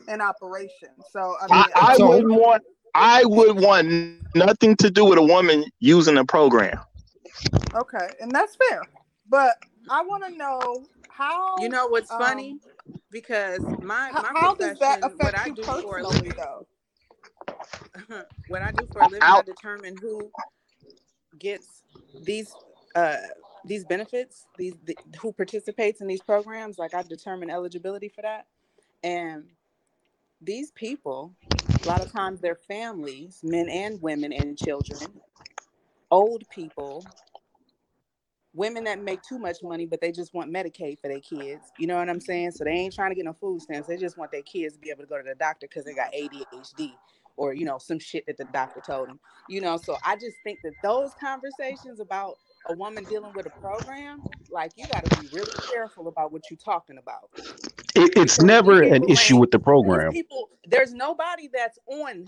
in 0.09 0.19
operation. 0.21 0.89
So 1.11 1.35
I 1.41 1.43
mean, 1.55 1.65
I, 1.75 1.91
I 1.93 1.95
So- 1.97 2.09
wouldn't 2.09 2.34
want 2.34 2.63
I 2.98 3.26
would 3.26 3.60
want 3.61 3.88
nothing 3.90 4.76
to 4.78 4.90
do 4.90 5.06
with 5.06 5.18
a 5.19 5.24
woman 5.24 5.65
using 5.80 6.18
a 6.18 6.26
program. 6.26 6.48
okay, 7.76 8.10
and 8.19 8.32
that's 8.34 8.56
fair. 8.56 8.82
But 9.30 9.56
I 9.90 10.02
want 10.03 10.24
to 10.26 10.32
know 10.38 10.86
how 11.10 11.57
You 11.61 11.69
know 11.69 11.88
what's 11.88 12.11
um, 12.11 12.18
funny? 12.18 12.60
Because 13.11 13.61
my 13.82 14.11
my 14.18 14.34
how 14.34 14.56
does 14.56 14.78
that 14.80 14.99
profession, 14.99 15.19
what 15.19 15.36
affect 15.36 15.38
I 15.38 15.48
you 15.48 15.53
do 15.53 15.64
for 15.82 15.99
a 15.99 16.03
personally, 16.03 16.03
living, 16.03 16.34
though? 16.36 16.68
what 18.48 18.61
I 18.61 18.72
do 18.72 18.88
for 18.91 19.02
a 19.03 19.07
living, 19.07 19.36
I 19.36 19.41
Out. 19.41 19.45
determine 19.45 19.98
who 19.98 20.32
gets 21.38 21.84
these 22.24 22.56
uh 22.95 23.18
these 23.65 23.86
benefits, 23.86 24.48
these 24.57 24.76
the, 24.86 24.98
who 25.22 25.32
participates 25.34 26.02
in 26.02 26.07
these 26.07 26.22
programs. 26.22 26.78
Like 26.78 26.94
I 26.94 27.03
determine 27.03 27.49
eligibility 27.49 28.10
for 28.10 28.22
that, 28.22 28.48
and 29.03 29.45
these 30.41 30.72
people, 30.72 31.36
a 31.84 31.88
lot 31.88 32.02
of 32.02 32.12
times, 32.12 32.41
their 32.41 32.56
families, 32.56 33.41
men 33.44 33.70
and 33.70 34.02
women 34.02 34.34
and 34.34 34.58
children, 34.58 35.22
old 36.12 36.49
people. 36.49 37.06
Women 38.56 38.86
that 38.86 39.02
make 39.02 39.22
too 39.24 39.40
much 39.40 39.58
money, 39.64 39.86
but 39.86 40.02
they 40.02 40.12
just 40.12 40.34
want 40.34 40.52
Medicaid 40.52 40.99
for 40.99 41.08
their 41.10 41.22
kids. 41.22 41.72
You 41.78 41.88
know 41.88 41.98
what 41.98 42.10
I'm 42.10 42.22
saying? 42.22 42.52
So 42.52 42.64
they 42.66 42.72
ain't 42.72 42.95
trying 42.95 43.12
to 43.12 43.16
get 43.16 43.26
no 43.26 43.34
food 43.34 43.62
stamps. 43.62 43.88
They 43.88 43.98
just 43.98 44.18
want 44.18 44.32
their 44.32 44.44
kids 44.44 44.76
to 44.76 44.80
be 44.80 44.90
able 44.91 45.04
to 45.04 45.08
go 45.10 45.18
to 45.18 45.24
the 45.24 45.36
doctor 45.36 45.68
because 45.68 45.86
they 45.86 45.94
got 45.95 46.12
ADHD 46.14 46.95
or 47.38 47.54
you 47.54 47.66
know 47.66 47.78
some 47.78 47.99
shit 47.99 48.26
that 48.28 48.38
the 48.38 48.45
doctor 48.45 48.82
told 48.82 49.10
them 49.10 49.20
you 49.48 49.62
know 49.62 49.78
so 49.78 49.98
i 50.04 50.16
just 50.16 50.38
think 50.44 50.62
that 50.64 50.74
those 50.84 51.14
conversations 51.16 51.99
about 51.99 52.40
a 52.68 52.74
woman 52.74 53.06
dealing 53.06 53.34
with 53.34 53.45
a 53.48 53.52
program 53.52 54.24
like 54.49 54.74
you 54.76 54.88
got 54.88 55.04
to 55.04 55.10
be 55.10 55.28
really 55.32 55.58
careful 55.72 56.08
about 56.08 56.32
what 56.32 56.49
you're 56.49 56.58
talking 56.58 56.98
about 56.98 57.32
It, 57.98 58.14
it's 58.18 58.40
never 58.41 58.82
an 58.82 59.07
issue 59.10 59.38
with 59.38 59.52
the 59.52 59.60
program. 59.60 60.11
people 60.11 60.49
there's 60.68 60.94
nobody 60.94 61.49
that's 61.53 61.80
on 61.88 62.28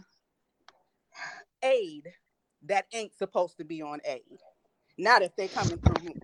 aid 1.64 2.08
that 2.64 2.86
ain't 2.94 3.14
supposed 3.16 3.58
to 3.58 3.64
be 3.66 3.82
on 3.82 4.00
aid 4.06 4.40
not 4.98 5.22
if 5.22 5.36
they're 5.36 5.48
coming 5.48 5.78
through 5.78 6.04
me 6.06 6.16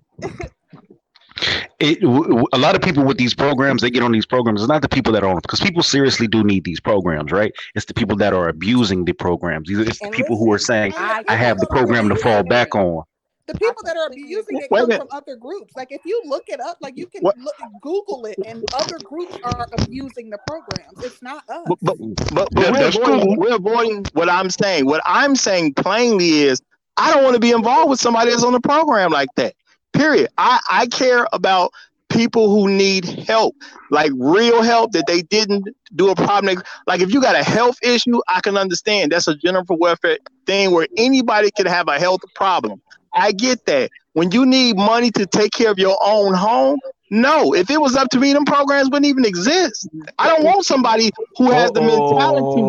It, 1.80 2.02
a 2.04 2.58
lot 2.58 2.76
of 2.76 2.82
people 2.82 3.04
with 3.04 3.18
these 3.18 3.34
programs, 3.36 3.82
they 3.82 3.90
get 3.92 4.02
on 4.02 4.14
these 4.14 4.26
programs. 4.26 4.62
It's 4.62 4.70
not 4.70 4.82
the 4.82 4.88
people 4.90 5.12
that 5.14 5.24
are 5.24 5.30
on 5.30 5.36
because 5.42 5.60
people 5.60 5.84
seriously 5.84 6.28
do 6.28 6.44
need 6.44 6.64
these 6.64 6.80
programs, 6.80 7.32
right? 7.34 7.54
It's 7.76 7.86
the 7.86 7.94
people 7.94 8.16
that 8.18 8.34
are 8.34 8.48
abusing 8.48 9.04
the 9.04 9.12
programs. 9.14 9.68
These- 9.68 9.80
It's 9.80 10.00
the 10.00 10.06
And 10.06 10.16
people 10.16 10.38
who 10.38 10.52
are 10.54 10.58
saying, 10.58 10.94
I 10.96 11.24
"I 11.28 11.36
have 11.36 11.60
the 11.60 11.68
people 11.68 11.76
that 11.76 11.82
are 11.82 11.86
program 11.88 12.10
to 12.10 12.16
fall 12.16 12.44
back 12.44 12.76
on." 12.76 13.04
The 13.48 13.54
people 13.56 13.84
that 13.84 13.96
are 13.98 14.08
abusing 14.08 14.58
it 14.58 14.70
come 14.70 14.90
from 14.92 15.08
other 15.12 15.36
groups. 15.36 15.76
Like 15.76 15.92
if 15.92 16.02
you 16.06 16.22
look 16.26 16.46
it 16.48 16.60
up, 16.60 16.78
like 16.82 16.98
you 16.98 17.08
can 17.08 17.24
look, 17.24 17.56
Google 17.82 18.26
it, 18.26 18.38
and 18.46 18.66
other 18.74 19.00
groups 19.00 19.38
are 19.44 19.68
abusing 19.80 20.30
the 20.30 20.40
programs. 20.48 21.02
It's 21.04 21.22
not 21.22 21.48
us. 21.50 21.62
But 21.68 21.78
but 21.82 21.98
but, 22.34 22.50
but 22.52 22.64
Yeah, 22.64 22.72
we're, 22.72 22.88
avoiding, 22.88 23.28
cool. 23.28 23.36
we're 23.38 23.56
avoiding 23.56 24.06
what 24.14 24.30
I'm 24.30 24.50
saying. 24.50 24.86
What 24.86 25.02
I'm 25.06 25.36
saying 25.36 25.76
plainly 25.76 26.42
is 26.44 26.62
I 26.98 27.14
don't 27.14 27.24
want 27.24 27.36
to 27.36 27.40
be 27.40 27.52
involved 27.52 27.90
with 27.90 28.00
somebody 28.00 28.32
that's 28.32 28.44
on 28.44 28.54
the 28.54 28.60
program 28.60 29.12
like 29.12 29.30
that. 29.36 29.56
Period. 29.94 30.30
I, 30.38 30.60
I 30.70 30.88
care 30.88 31.28
about 31.32 31.72
people 32.10 32.50
who 32.50 32.70
need 32.70 33.06
help, 33.06 33.56
like 33.92 34.12
real 34.16 34.62
help 34.62 34.92
that 34.94 35.06
they 35.08 35.22
didn't 35.22 35.68
do 35.96 36.10
a 36.10 36.16
problem. 36.16 36.62
Like 36.88 37.02
if 37.02 37.14
you 37.14 37.22
got 37.22 37.36
a 37.36 37.44
health 37.44 37.78
issue, 37.84 38.22
I 38.28 38.42
can 38.42 38.58
understand. 38.58 39.12
That's 39.12 39.28
a 39.28 39.36
general 39.36 39.66
welfare 39.70 40.18
thing 40.46 40.72
where 40.72 40.88
anybody 40.98 41.52
can 41.52 41.66
have 41.66 41.88
a 41.88 42.00
health 42.00 42.22
problem. 42.34 42.82
I 43.16 43.32
get 43.32 43.66
that. 43.66 43.92
When 44.14 44.32
you 44.32 44.46
need 44.46 44.78
money 44.78 45.12
to 45.12 45.26
take 45.26 45.52
care 45.52 45.72
of 45.72 45.80
your 45.80 45.98
own 46.02 46.34
home, 46.34 46.80
no. 47.10 47.54
If 47.54 47.70
it 47.70 47.80
was 47.80 47.96
up 47.96 48.10
to 48.10 48.20
me, 48.20 48.34
them 48.34 48.46
programs 48.46 48.90
wouldn't 48.90 49.06
even 49.06 49.26
exist. 49.26 49.88
I 50.20 50.28
don't 50.28 50.44
want 50.44 50.66
somebody 50.66 51.12
who 51.38 51.52
has 51.52 51.72
the 51.72 51.82
mentality. 51.82 52.62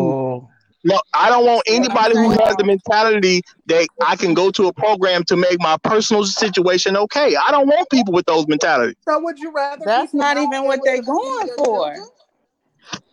No, 0.83 1.01
I 1.13 1.29
don't 1.29 1.45
want 1.45 1.63
anybody 1.67 2.15
who 2.15 2.29
has 2.29 2.55
the 2.55 2.63
mentality 2.63 3.41
that 3.65 3.87
I 4.05 4.15
can 4.15 4.33
go 4.33 4.51
to 4.51 4.67
a 4.67 4.73
program 4.73 5.23
to 5.25 5.35
make 5.35 5.59
my 5.59 5.75
personal 5.83 6.23
situation 6.23 6.95
okay. 6.95 7.35
I 7.35 7.51
don't 7.51 7.67
want 7.67 7.89
people 7.89 8.13
with 8.13 8.25
those 8.25 8.47
mentalities. 8.47 8.95
So 9.01 9.19
would 9.19 9.39
you 9.39 9.51
rather? 9.51 9.83
That's 9.85 10.13
not 10.13 10.37
even 10.37 10.63
what 10.63 10.79
they're 10.85 11.01
going 11.01 11.49
for. 11.57 11.95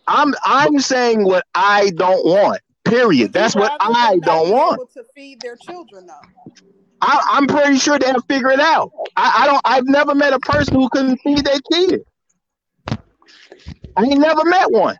I'm 0.07 0.33
I'm 0.45 0.79
saying 0.79 1.23
what 1.25 1.45
I 1.55 1.89
don't 1.95 2.25
want. 2.25 2.61
Period. 2.85 3.33
That's 3.33 3.55
what 3.55 3.75
I 3.81 4.19
don't 4.19 4.51
want. 4.51 4.79
to 4.93 5.03
feed 5.15 5.41
their 5.41 5.55
children 5.57 6.05
though. 6.05 6.53
I, 7.05 7.19
I'm 7.31 7.47
pretty 7.47 7.77
sure 7.77 7.99
they'll 7.99 8.21
figure 8.21 8.49
it 8.51 8.59
out. 8.59 8.91
I, 9.15 9.43
I 9.43 9.45
don't. 9.47 9.61
I've 9.65 9.85
never 9.85 10.15
met 10.15 10.33
a 10.33 10.39
person 10.39 10.75
who 10.75 10.89
couldn't 10.89 11.17
feed 11.23 11.45
their 11.45 11.59
kid. 11.71 12.01
I 13.97 14.03
ain't 14.03 14.19
never 14.19 14.43
met 14.45 14.71
one. 14.71 14.97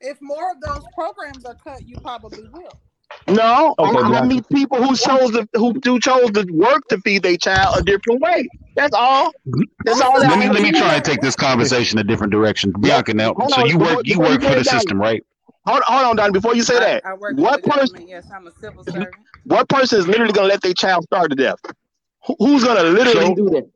If 0.00 0.18
more 0.22 0.50
of 0.52 0.60
those 0.60 0.84
programs 0.94 1.44
are 1.44 1.56
cut, 1.56 1.86
you 1.86 1.96
probably 2.00 2.44
will. 2.52 2.78
No, 3.26 3.74
Okay, 3.78 3.98
I, 3.98 4.00
I 4.00 4.08
Bianca. 4.10 4.26
meet 4.26 4.48
people 4.48 4.78
who 4.82 4.96
chose 4.96 5.32
to 5.32 5.46
who, 5.54 5.74
who 5.84 6.00
chose 6.00 6.30
to 6.30 6.46
work 6.50 6.86
to 6.88 6.98
feed 7.00 7.22
their 7.24 7.36
child 7.36 7.78
a 7.78 7.82
different 7.82 8.20
way. 8.22 8.48
That's 8.76 8.94
all. 8.94 9.32
That's 9.84 10.00
all. 10.00 10.12
Let 10.20 10.28
that 10.30 10.38
me 10.38 10.48
let 10.48 10.62
me 10.62 10.70
try 10.72 10.94
and 10.94 11.04
take 11.04 11.20
this 11.20 11.34
conversation 11.36 11.98
a 11.98 12.04
different 12.04 12.32
direction, 12.32 12.72
Bianca. 12.80 13.12
Now, 13.12 13.34
Hold 13.34 13.50
so 13.50 13.62
on, 13.62 13.68
you 13.68 13.78
before- 13.78 13.96
work 13.96 14.06
you 14.06 14.18
work 14.18 14.40
for 14.40 14.48
the 14.50 14.60
it, 14.60 14.64
Donnie. 14.64 14.78
system, 14.78 14.98
right? 15.00 15.22
Hold, 15.66 15.82
hold 15.82 16.04
on, 16.06 16.16
Don. 16.16 16.32
Before 16.32 16.54
you 16.54 16.62
say 16.62 16.76
I, 16.76 16.80
that, 16.80 17.06
I 17.06 17.14
work 17.14 17.36
what 17.36 17.60
for 17.62 17.68
the 17.70 17.76
person? 17.80 18.08
Yes, 18.08 18.26
I'm 18.34 18.46
a 18.46 18.52
civil 18.52 18.84
servant. 18.84 19.14
What 19.48 19.68
person 19.68 19.98
is 19.98 20.06
literally 20.06 20.32
gonna 20.32 20.48
let 20.48 20.62
their 20.62 20.74
child 20.74 21.04
starve 21.04 21.30
to 21.30 21.36
death? 21.36 21.58
Who's 22.38 22.64
gonna 22.64 22.82
literally 22.84 23.26
So- 23.26 23.34
do 23.34 23.50
that? 23.50 23.66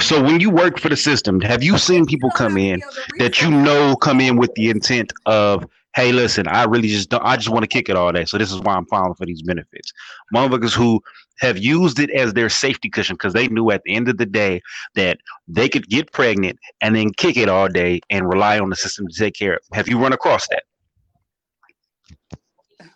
So 0.00 0.22
when 0.22 0.40
you 0.40 0.50
work 0.50 0.80
for 0.80 0.88
the 0.88 0.96
system, 0.96 1.40
have 1.42 1.62
you 1.62 1.78
seen 1.78 2.06
people 2.06 2.28
come 2.30 2.56
in 2.56 2.82
that 3.18 3.40
you 3.40 3.50
know 3.50 3.94
come 3.94 4.20
in 4.20 4.36
with 4.36 4.52
the 4.54 4.68
intent 4.68 5.12
of 5.26 5.64
hey, 5.94 6.12
listen, 6.12 6.46
I 6.46 6.64
really 6.64 6.88
just 6.88 7.08
don't. 7.08 7.24
I 7.24 7.36
just 7.36 7.48
want 7.48 7.62
to 7.62 7.66
kick 7.68 7.88
it 7.88 7.96
all 7.96 8.12
day. 8.12 8.26
So 8.26 8.36
this 8.36 8.52
is 8.52 8.60
why 8.60 8.74
I'm 8.74 8.84
filing 8.86 9.14
for 9.14 9.24
these 9.24 9.40
benefits. 9.42 9.92
Motherfuckers 10.34 10.74
who 10.74 11.00
have 11.38 11.56
used 11.56 11.98
it 11.98 12.10
as 12.10 12.34
their 12.34 12.50
safety 12.50 12.90
cushion 12.90 13.14
because 13.14 13.32
they 13.32 13.48
knew 13.48 13.70
at 13.70 13.82
the 13.84 13.94
end 13.94 14.08
of 14.08 14.18
the 14.18 14.26
day 14.26 14.60
that 14.94 15.18
they 15.48 15.68
could 15.68 15.88
get 15.88 16.12
pregnant 16.12 16.58
and 16.82 16.94
then 16.94 17.12
kick 17.16 17.36
it 17.38 17.48
all 17.48 17.68
day 17.68 18.00
and 18.10 18.28
rely 18.28 18.58
on 18.58 18.68
the 18.68 18.76
system 18.76 19.06
to 19.08 19.18
take 19.18 19.34
care 19.34 19.54
of. 19.54 19.60
Have 19.72 19.88
you 19.88 19.98
run 19.98 20.12
across 20.12 20.46
that? 20.48 20.64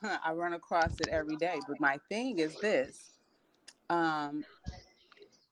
I 0.24 0.32
run 0.32 0.54
across 0.54 0.92
it 1.00 1.08
every 1.08 1.36
day. 1.36 1.58
But 1.66 1.80
my 1.80 1.98
thing 2.08 2.38
is 2.38 2.54
this. 2.60 3.10
Um, 3.88 4.44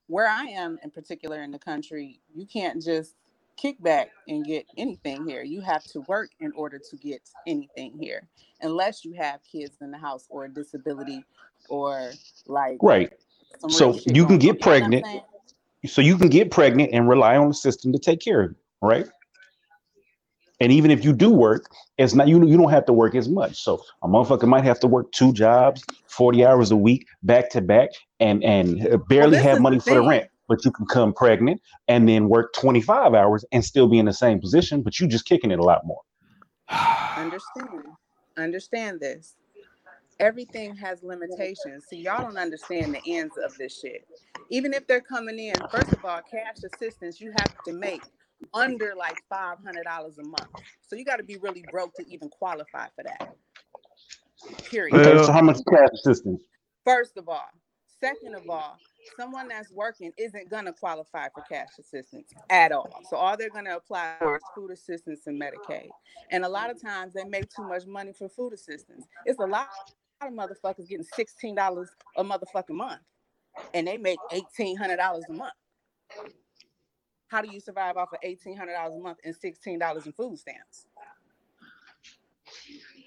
where 0.07 0.27
I 0.27 0.45
am 0.45 0.79
in 0.83 0.89
particular 0.89 1.41
in 1.43 1.51
the 1.51 1.59
country, 1.59 2.19
you 2.33 2.45
can't 2.45 2.83
just 2.83 3.15
kick 3.57 3.81
back 3.81 4.09
and 4.27 4.45
get 4.45 4.65
anything 4.77 5.27
here. 5.27 5.43
You 5.43 5.61
have 5.61 5.83
to 5.85 6.01
work 6.01 6.31
in 6.39 6.51
order 6.53 6.79
to 6.79 6.95
get 6.97 7.21
anything 7.45 7.97
here, 7.99 8.27
unless 8.61 9.03
you 9.03 9.13
have 9.13 9.41
kids 9.43 9.77
in 9.81 9.91
the 9.91 9.97
house 9.97 10.25
or 10.29 10.45
a 10.45 10.49
disability 10.49 11.23
or 11.69 12.11
like 12.47 12.77
right. 12.81 13.11
So 13.67 13.99
you 14.07 14.25
can 14.25 14.37
get 14.37 14.61
pregnant. 14.61 15.05
So 15.85 16.01
you 16.01 16.17
can 16.17 16.29
get 16.29 16.51
pregnant 16.51 16.91
and 16.93 17.07
rely 17.07 17.37
on 17.37 17.49
the 17.49 17.53
system 17.53 17.93
to 17.93 17.99
take 17.99 18.19
care 18.19 18.41
of 18.41 18.51
you, 18.51 18.57
right? 18.81 19.07
And 20.59 20.71
even 20.71 20.91
if 20.91 21.05
you 21.05 21.13
do 21.13 21.31
work, 21.31 21.71
it's 21.97 22.13
not 22.13 22.27
you. 22.27 22.45
You 22.45 22.57
don't 22.57 22.69
have 22.69 22.85
to 22.85 22.93
work 22.93 23.15
as 23.15 23.29
much. 23.29 23.61
So 23.61 23.81
a 24.03 24.07
motherfucker 24.07 24.47
might 24.47 24.63
have 24.65 24.79
to 24.81 24.87
work 24.87 25.11
two 25.11 25.31
jobs, 25.33 25.83
forty 26.07 26.45
hours 26.45 26.71
a 26.71 26.75
week, 26.77 27.07
back 27.23 27.49
to 27.51 27.61
back, 27.61 27.89
and 28.19 28.43
and 28.43 28.87
barely 29.07 29.37
well, 29.37 29.43
have 29.43 29.61
money 29.61 29.79
for 29.79 29.93
the 29.93 30.01
rent. 30.01 30.29
But 30.47 30.65
you 30.65 30.71
can 30.71 30.85
come 30.87 31.13
pregnant 31.13 31.61
and 31.87 32.09
then 32.09 32.27
work 32.27 32.53
twenty 32.53 32.81
five 32.81 33.13
hours 33.13 33.45
and 33.51 33.63
still 33.63 33.87
be 33.87 33.99
in 33.99 34.05
the 34.05 34.13
same 34.13 34.39
position, 34.39 34.81
but 34.81 34.99
you 34.99 35.07
just 35.07 35.25
kicking 35.25 35.51
it 35.51 35.59
a 35.59 35.63
lot 35.63 35.85
more. 35.85 36.01
Understand? 37.15 37.85
Understand 38.37 38.99
this. 38.99 39.35
Everything 40.19 40.75
has 40.75 41.01
limitations. 41.03 41.85
See, 41.89 41.97
y'all 41.97 42.21
don't 42.21 42.37
understand 42.37 42.93
the 42.93 43.01
ends 43.07 43.35
of 43.41 43.55
this 43.57 43.79
shit. 43.79 44.05
Even 44.49 44.73
if 44.73 44.85
they're 44.85 44.99
coming 44.99 45.39
in, 45.39 45.53
first 45.71 45.93
of 45.93 46.03
all, 46.03 46.19
cash 46.29 46.57
assistance, 46.65 47.21
you 47.21 47.31
have 47.31 47.55
to 47.65 47.71
make 47.71 48.01
under 48.53 48.93
like 48.97 49.17
five 49.29 49.57
hundred 49.63 49.83
dollars 49.83 50.17
a 50.17 50.23
month. 50.23 50.49
So 50.81 50.95
you 50.95 51.05
got 51.05 51.17
to 51.17 51.23
be 51.23 51.37
really 51.37 51.63
broke 51.71 51.93
to 51.95 52.05
even 52.07 52.29
qualify 52.29 52.87
for 52.95 53.03
that. 53.03 53.35
Period. 54.65 54.95
Okay, 54.95 55.23
so 55.23 55.31
how 55.31 55.41
much 55.41 55.57
cash 55.69 55.89
assistance? 55.93 56.41
First 56.85 57.17
of 57.17 57.27
all, 57.27 57.49
second 57.99 58.35
of 58.35 58.49
all, 58.49 58.77
someone 59.17 59.49
that's 59.49 59.71
working 59.71 60.11
isn't 60.17 60.49
gonna 60.49 60.73
qualify 60.73 61.27
for 61.33 61.43
cash 61.49 61.67
assistance 61.79 62.31
at 62.49 62.71
all. 62.71 62.89
So 63.09 63.17
all 63.17 63.35
they're 63.35 63.49
gonna 63.49 63.75
apply 63.75 64.15
for 64.19 64.37
is 64.37 64.41
food 64.55 64.71
assistance 64.71 65.27
and 65.27 65.41
Medicaid. 65.41 65.89
And 66.31 66.45
a 66.45 66.49
lot 66.49 66.69
of 66.69 66.81
times 66.81 67.13
they 67.13 67.25
make 67.25 67.49
too 67.53 67.63
much 67.63 67.85
money 67.85 68.13
for 68.13 68.29
food 68.29 68.53
assistance. 68.53 69.05
It's 69.25 69.39
a 69.39 69.45
lot 69.45 69.67
of 70.21 70.31
motherfuckers 70.31 70.87
getting 70.87 71.05
sixteen 71.15 71.55
dollars 71.55 71.89
a 72.15 72.23
motherfucking 72.23 72.69
month, 72.69 73.01
and 73.73 73.87
they 73.87 73.97
make 73.97 74.19
eighteen 74.31 74.77
hundred 74.77 74.97
dollars 74.97 75.25
a 75.29 75.33
month. 75.33 75.53
How 77.29 77.41
do 77.41 77.49
you 77.51 77.59
survive 77.59 77.95
off 77.97 78.11
of 78.11 78.19
eighteen 78.23 78.57
hundred 78.57 78.73
dollars 78.73 78.93
a 78.95 78.99
month 78.99 79.19
and 79.23 79.35
sixteen 79.35 79.79
dollars 79.79 80.05
in 80.05 80.13
food 80.13 80.37
stamps? 80.37 80.87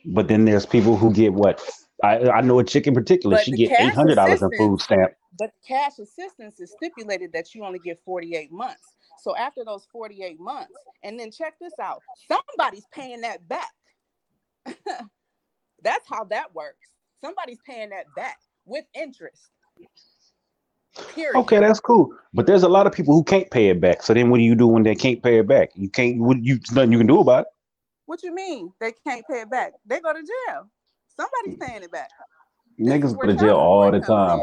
But 0.07 0.29
then 0.29 0.45
there's 0.45 0.67
people 0.67 0.97
who 0.97 1.13
get 1.13 1.33
what 1.33 1.61
I, 2.03 2.19
I 2.31 2.41
know 2.41 2.59
a 2.59 2.65
chick 2.65 2.87
in 2.87 2.95
particular. 2.95 3.37
But 3.37 3.45
she 3.45 3.53
get 3.53 3.79
eight 3.81 3.95
hundred 3.95 4.17
dollars 4.17 4.43
in 4.43 4.51
food 4.57 4.81
stamp. 4.81 5.13
But 5.39 5.51
cash 5.67 5.99
assistance 5.99 6.61
is 6.61 6.73
stipulated 6.73 7.33
that 7.33 7.55
you 7.55 7.65
only 7.65 7.79
get 7.81 8.01
forty 8.05 8.37
eight 8.37 8.53
months. 8.53 8.95
So 9.23 9.37
after 9.37 9.65
those 9.65 9.87
forty 9.93 10.23
eight 10.23 10.41
months, 10.41 10.73
and 11.03 11.19
then 11.19 11.31
check 11.31 11.55
this 11.61 11.75
out, 11.81 12.03
somebody's 12.29 12.87
paying 12.93 13.21
that 13.23 13.47
back. 13.49 13.73
That's 15.83 16.09
how 16.09 16.25
that 16.25 16.55
works. 16.55 16.91
Somebody's 17.21 17.61
paying 17.67 17.91
that 17.91 18.07
back 18.15 18.39
with 18.65 18.85
interest. 18.95 19.51
Period. 21.15 21.37
Okay, 21.41 21.59
that's 21.59 21.81
cool. 21.81 22.15
But 22.35 22.47
there's 22.47 22.63
a 22.63 22.69
lot 22.69 22.87
of 22.87 22.93
people 22.93 23.15
who 23.15 23.25
can't 23.25 23.51
pay 23.51 23.69
it 23.69 23.81
back. 23.81 24.03
So 24.03 24.15
then, 24.15 24.31
what 24.31 24.39
do 24.39 24.45
you 24.45 24.55
do 24.55 24.67
when 24.67 24.83
they 24.83 24.95
can't 24.95 25.23
pay 25.23 25.39
it 25.39 25.47
back? 25.47 25.71
You 25.75 25.89
can't. 25.89 26.19
What 26.21 26.43
you? 26.43 26.59
Nothing 26.73 26.93
you 26.93 26.99
can 26.99 27.07
do 27.07 27.21
about 27.21 27.43
it. 27.43 27.47
What 28.07 28.23
you 28.23 28.35
mean 28.35 28.73
they 28.81 28.93
can't 29.07 29.25
pay 29.27 29.41
it 29.41 29.51
back? 29.51 29.73
They 29.87 30.01
go 30.01 30.13
to 30.13 30.21
jail. 30.21 30.69
Somebody's 31.17 31.67
paying 31.67 31.83
it 31.83 31.93
back. 31.93 32.11
Niggas 32.79 33.19
go 33.19 33.27
to 33.27 33.35
jail 33.35 33.57
all 33.57 33.91
the 33.91 34.01
time. 34.01 34.41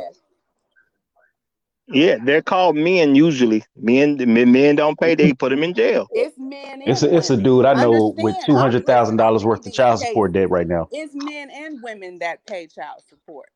Yeah, 1.92 2.18
they're 2.24 2.44
called 2.44 2.76
men 2.76 3.16
usually. 3.16 3.64
Men, 3.76 4.18
men 4.18 4.76
don't 4.76 5.00
pay. 5.00 5.16
They 5.16 5.34
put 5.34 5.50
them 5.50 5.64
in 5.64 5.74
jail. 5.74 6.08
It's 6.14 6.38
men. 6.38 6.84
It's 6.86 7.02
a, 7.02 7.16
it's 7.16 7.30
a 7.32 7.38
dude 7.38 7.66
I 7.66 7.74
know 7.74 8.10
Understand. 8.10 8.24
with 8.24 8.36
two 8.46 8.56
hundred 8.56 8.86
thousand 8.86 9.18
dollars 9.18 9.44
worth 9.44 9.66
of 9.66 9.74
child 9.74 10.00
support 10.00 10.34
debt 10.34 10.50
right 10.50 10.68
now. 10.68 10.88
It's 10.92 11.14
men 11.16 11.50
and 11.50 11.82
women 11.82 12.20
that 12.20 12.46
pay 12.46 12.68
child 12.68 13.02
support 13.08 13.50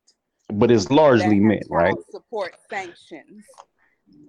but 0.52 0.70
it's 0.70 0.90
largely 0.90 1.40
men, 1.40 1.60
right? 1.68 1.94
Support 2.10 2.56
sanctions. 2.70 3.44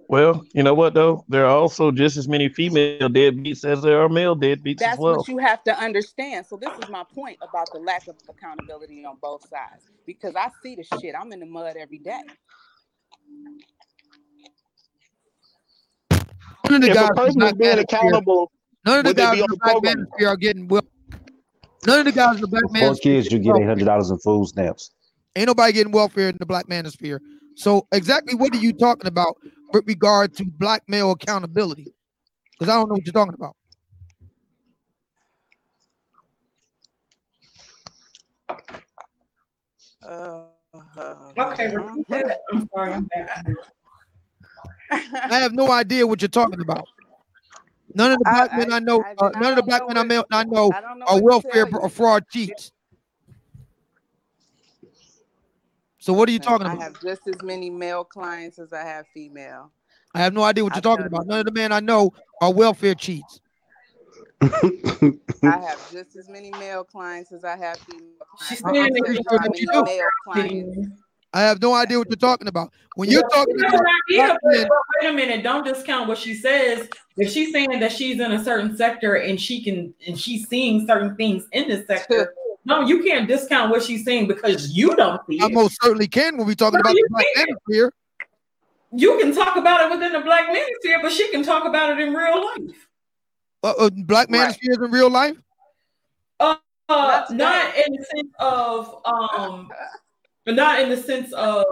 Well, 0.08 0.44
you 0.52 0.62
know 0.62 0.74
what 0.74 0.94
though? 0.94 1.24
There 1.28 1.44
are 1.44 1.56
also 1.56 1.90
just 1.90 2.16
as 2.16 2.28
many 2.28 2.48
female 2.48 3.08
deadbeats 3.08 3.64
as 3.64 3.82
there 3.82 4.00
are 4.02 4.08
male 4.08 4.36
deadbeats 4.36 4.78
That's 4.78 4.94
as 4.94 4.98
well. 4.98 5.16
what 5.16 5.28
you 5.28 5.38
have 5.38 5.64
to 5.64 5.76
understand. 5.76 6.46
So 6.46 6.56
this 6.56 6.70
is 6.78 6.88
my 6.88 7.02
point 7.12 7.38
about 7.42 7.68
the 7.72 7.80
lack 7.80 8.06
of 8.06 8.14
accountability 8.28 9.04
on 9.04 9.16
both 9.20 9.48
sides. 9.48 9.84
Because 10.06 10.36
I 10.36 10.48
see 10.62 10.76
the 10.76 10.84
shit. 11.00 11.14
I'm 11.18 11.32
in 11.32 11.40
the 11.40 11.46
mud 11.46 11.76
every 11.76 11.98
day. 11.98 12.20
None 16.70 16.76
of 16.76 16.82
the 16.82 16.88
if 16.88 16.94
guys 16.94 17.08
a 17.10 17.14
person 17.14 17.56
being 17.58 17.78
accountable. 17.78 18.52
None 18.84 19.00
of 19.00 19.04
the 19.06 19.14
guys 19.14 19.40
in 19.40 19.46
the 19.48 19.56
black 19.56 19.76
manosphere 19.76 20.28
are 20.28 20.36
getting 20.36 20.68
well. 20.68 20.86
None 21.84 22.00
of 22.00 22.04
the 22.04 22.12
guys 22.12 22.36
in 22.36 22.42
the 22.42 22.48
black 22.48 22.62
manosphere. 22.64 22.94
For 22.94 23.00
kids, 23.02 23.32
you 23.32 23.40
get 23.40 23.56
eight 23.56 23.66
hundred 23.66 23.86
dollars 23.86 24.10
in 24.10 24.18
food 24.18 24.46
stamps. 24.46 24.92
Ain't 25.36 25.48
nobody 25.48 25.74
getting 25.74 25.92
welfare 25.92 26.30
in 26.30 26.36
the 26.40 26.46
black 26.46 26.66
manosphere. 26.66 27.20
So 27.56 27.86
exactly 27.92 28.34
what 28.34 28.54
are 28.54 28.58
you 28.58 28.72
talking 28.72 29.06
about 29.06 29.36
with 29.70 29.86
regard 29.86 30.34
to 30.36 30.46
black 30.46 30.82
male 30.88 31.10
accountability? 31.10 31.92
Because 32.58 32.72
I 32.72 32.76
don't 32.76 32.88
know 32.88 32.94
what 32.94 33.04
you're 33.04 33.12
talking 33.12 33.34
about. 33.34 33.54
Uh, 40.02 40.44
okay, 41.38 41.74
I'm 41.76 42.68
sorry. 42.74 42.92
I'm 42.92 43.04
back. 43.04 43.44
I 44.90 45.38
have 45.38 45.52
no 45.52 45.70
idea 45.70 46.06
what 46.06 46.22
you're 46.22 46.28
talking 46.28 46.60
about. 46.60 46.88
None 47.94 48.12
of 48.12 48.18
the 48.18 48.24
black 48.24 48.52
I, 48.52 48.56
men 48.58 48.72
I, 48.72 48.78
know, 48.78 49.02
I, 49.02 49.14
uh, 49.18 49.30
none 49.38 49.50
of 49.50 49.56
the 49.56 49.62
black 49.62 49.86
men 49.86 49.98
I 49.98 50.04
know, 50.04 50.24
I 50.30 50.44
know, 50.44 50.72
are 51.06 51.20
welfare 51.20 51.66
fraud 51.90 52.24
cheats. 52.30 52.72
So 56.06 56.12
what 56.12 56.28
are 56.28 56.32
you 56.32 56.38
talking 56.38 56.68
about? 56.68 56.78
I 56.78 56.84
have 56.84 57.02
just 57.02 57.22
as 57.26 57.42
many 57.42 57.68
male 57.68 58.04
clients 58.04 58.60
as 58.60 58.72
I 58.72 58.84
have 58.84 59.06
female. 59.12 59.72
I 60.14 60.20
have 60.20 60.32
no 60.32 60.44
idea 60.44 60.62
what 60.62 60.72
you're 60.76 60.80
talking 60.80 61.04
about. 61.04 61.26
None 61.26 61.40
of 61.40 61.46
the 61.46 61.50
men 61.50 61.72
I 61.72 61.80
know 61.80 62.12
are 62.40 62.52
welfare 62.52 62.94
cheats. 62.94 63.40
I 64.40 64.48
have 65.42 65.80
just 65.90 66.14
as 66.14 66.28
many 66.28 66.52
male 66.52 66.84
clients 66.84 67.32
as 67.32 67.42
I 67.42 67.56
have 67.56 67.78
female 67.78 68.12
clients. 70.22 70.78
I 71.34 71.40
have 71.42 71.60
no 71.60 71.74
idea 71.74 71.98
what 71.98 72.08
you're 72.08 72.16
talking 72.16 72.46
about. 72.46 72.72
When 72.94 73.10
you're 73.10 73.28
talking 73.28 73.56
about 73.58 73.84
idea, 74.08 74.38
but, 74.44 74.68
but 74.68 74.78
wait 75.02 75.10
a 75.10 75.12
minute, 75.12 75.42
don't 75.42 75.64
discount 75.64 76.06
what 76.06 76.18
she 76.18 76.34
says. 76.34 76.88
If 77.16 77.32
she's 77.32 77.52
saying 77.52 77.80
that 77.80 77.90
she's 77.90 78.20
in 78.20 78.30
a 78.30 78.44
certain 78.44 78.76
sector 78.76 79.16
and 79.16 79.40
she 79.40 79.60
can 79.60 79.92
and 80.06 80.16
she's 80.16 80.48
seeing 80.48 80.86
certain 80.86 81.16
things 81.16 81.48
in 81.50 81.66
this 81.66 81.84
sector, 81.88 82.32
no, 82.66 82.80
you 82.80 83.04
can't 83.04 83.28
discount 83.28 83.70
what 83.70 83.84
she's 83.84 84.04
saying 84.04 84.26
because 84.26 84.72
you 84.72 84.96
don't 84.96 85.24
see 85.28 85.40
I 85.40 85.46
it. 85.46 85.52
most 85.52 85.78
certainly 85.80 86.08
can 86.08 86.36
when 86.36 86.48
we're 86.48 86.56
talking 86.56 86.80
about 86.80 86.94
the 86.94 87.08
black 87.10 87.26
manosphere. 87.38 87.90
You 88.90 89.18
can 89.18 89.32
talk 89.32 89.56
about 89.56 89.82
it 89.82 89.94
within 89.94 90.12
the 90.12 90.20
black 90.20 90.48
manosphere, 90.48 91.00
but 91.00 91.12
she 91.12 91.30
can 91.30 91.44
talk 91.44 91.64
about 91.64 91.90
it 91.90 92.00
in 92.00 92.12
real 92.12 92.44
life. 92.44 92.88
Uh, 93.62 93.74
uh, 93.78 93.90
black 93.90 94.28
manosphere 94.28 94.78
right. 94.78 94.84
in 94.84 94.90
real 94.90 95.08
life? 95.08 95.36
Uh, 96.40 96.56
uh 96.88 97.24
not 97.30 97.76
in 97.76 97.92
the 97.92 98.04
sense 98.16 98.32
of 98.40 99.00
um, 99.04 99.70
not 100.44 100.80
in 100.80 100.90
the 100.90 100.96
sense 100.96 101.32
of 101.34 101.64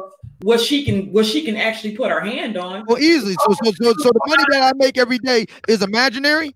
what 0.43 0.61
she 0.61 0.85
can 0.85 1.13
what 1.13 1.27
she 1.27 1.43
can 1.43 1.57
actually 1.57 1.97
put 1.97 2.13
her 2.13 2.21
hand 2.21 2.57
on. 2.57 2.85
Well, 2.87 2.99
easily. 2.99 3.35
So 3.35 3.53
so 3.65 3.73
so, 3.73 3.95
so 3.99 4.11
the 4.11 4.21
money 4.29 4.45
that 4.51 4.63
I 4.63 4.73
make 4.77 4.97
every 4.97 5.19
day 5.19 5.47
is 5.67 5.83
imaginary. 5.83 6.55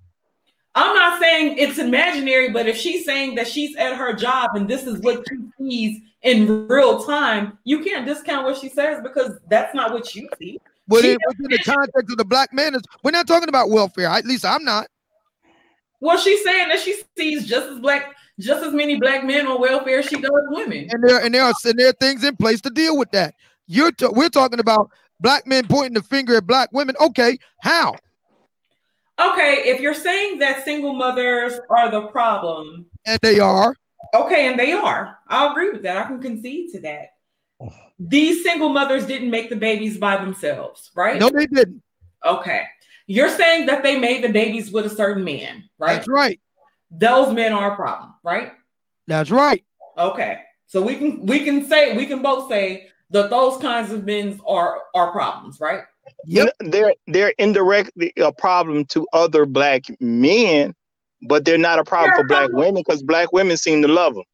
I'm 0.78 0.94
not 0.94 1.20
saying 1.20 1.58
it's 1.58 1.78
imaginary, 1.78 2.50
but 2.50 2.68
if 2.68 2.76
she's 2.76 3.04
saying 3.04 3.34
that 3.34 3.48
she's 3.48 3.74
at 3.76 3.96
her 3.96 4.12
job 4.12 4.50
and 4.54 4.68
this 4.68 4.84
is 4.84 5.00
what 5.00 5.24
she 5.28 5.36
sees 5.58 6.00
in 6.22 6.68
real 6.68 7.04
time, 7.04 7.58
you 7.64 7.82
can't 7.82 8.06
discount 8.06 8.46
what 8.46 8.56
she 8.56 8.68
says 8.68 9.00
because 9.02 9.38
that's 9.48 9.74
not 9.74 9.92
what 9.92 10.14
you 10.14 10.28
see. 10.38 10.60
But 10.86 11.04
in, 11.04 11.18
within 11.26 11.50
the 11.50 11.58
context 11.64 12.12
of 12.12 12.16
the 12.16 12.24
black 12.24 12.52
man, 12.52 12.76
is 12.76 12.82
we're 13.02 13.10
not 13.10 13.26
talking 13.26 13.48
about 13.48 13.70
welfare. 13.70 14.06
At 14.06 14.24
least 14.24 14.44
I'm 14.44 14.62
not. 14.62 14.86
Well, 15.98 16.16
she's 16.16 16.44
saying 16.44 16.68
that 16.68 16.78
she 16.78 17.02
sees 17.16 17.48
just 17.48 17.66
as 17.66 17.80
black, 17.80 18.14
just 18.38 18.64
as 18.64 18.72
many 18.72 19.00
black 19.00 19.24
men 19.24 19.48
on 19.48 19.60
welfare 19.60 19.98
as 19.98 20.06
she 20.06 20.20
does 20.20 20.30
women. 20.46 20.88
And 20.92 21.02
there 21.02 21.20
and 21.24 21.34
there 21.34 21.42
are 21.42 21.54
and 21.64 21.76
there 21.76 21.88
are 21.88 21.92
things 21.94 22.22
in 22.22 22.36
place 22.36 22.60
to 22.60 22.70
deal 22.70 22.96
with 22.96 23.10
that. 23.10 23.34
You're 23.66 23.90
t- 23.90 24.06
we're 24.06 24.28
talking 24.28 24.60
about 24.60 24.92
black 25.18 25.44
men 25.44 25.66
pointing 25.66 25.94
the 25.94 26.02
finger 26.02 26.36
at 26.36 26.46
black 26.46 26.68
women. 26.72 26.94
Okay, 27.00 27.36
how? 27.62 27.96
Okay, 29.20 29.62
if 29.66 29.80
you're 29.80 29.94
saying 29.94 30.38
that 30.38 30.64
single 30.64 30.94
mothers 30.94 31.58
are 31.70 31.90
the 31.90 32.02
problem, 32.08 32.86
And 33.04 33.18
they 33.20 33.40
are. 33.40 33.74
Okay, 34.14 34.46
and 34.46 34.58
they 34.58 34.72
are. 34.72 35.18
I'll 35.28 35.50
agree 35.50 35.70
with 35.70 35.82
that. 35.82 35.96
I 35.96 36.04
can 36.04 36.20
concede 36.20 36.72
to 36.72 36.80
that. 36.82 37.08
These 37.98 38.44
single 38.44 38.68
mothers 38.68 39.06
didn't 39.06 39.30
make 39.30 39.50
the 39.50 39.56
babies 39.56 39.98
by 39.98 40.16
themselves, 40.18 40.90
right? 40.94 41.18
No, 41.18 41.30
they 41.30 41.46
didn't. 41.46 41.82
Okay. 42.24 42.62
You're 43.08 43.30
saying 43.30 43.66
that 43.66 43.82
they 43.82 43.98
made 43.98 44.22
the 44.22 44.28
babies 44.28 44.70
with 44.70 44.86
a 44.86 44.90
certain 44.90 45.24
man, 45.24 45.64
right? 45.78 45.94
That's 45.94 46.08
right. 46.08 46.40
Those 46.90 47.34
men 47.34 47.52
are 47.52 47.72
a 47.72 47.76
problem, 47.76 48.14
right? 48.22 48.52
That's 49.06 49.30
right. 49.30 49.64
Okay. 49.96 50.38
So 50.66 50.82
we 50.82 50.96
can 50.96 51.24
we 51.26 51.44
can 51.44 51.66
say 51.66 51.96
we 51.96 52.06
can 52.06 52.22
both 52.22 52.48
say 52.50 52.88
that 53.10 53.30
those 53.30 53.56
kinds 53.60 53.90
of 53.90 54.04
men 54.04 54.38
are 54.46 54.82
are 54.94 55.10
problems, 55.10 55.58
right? 55.58 55.80
Yep. 56.24 56.50
They're 56.60 56.94
they're 57.06 57.34
indirectly 57.38 58.12
a 58.18 58.32
problem 58.32 58.84
to 58.86 59.06
other 59.12 59.46
black 59.46 59.84
men, 60.00 60.74
but 61.28 61.44
they're 61.44 61.58
not 61.58 61.78
a 61.78 61.84
problem 61.84 62.14
for 62.16 62.24
black 62.24 62.50
women 62.52 62.82
because 62.86 63.02
black 63.02 63.32
women 63.32 63.56
seem 63.56 63.82
to 63.82 63.88
love 63.88 64.14
them. 64.14 64.24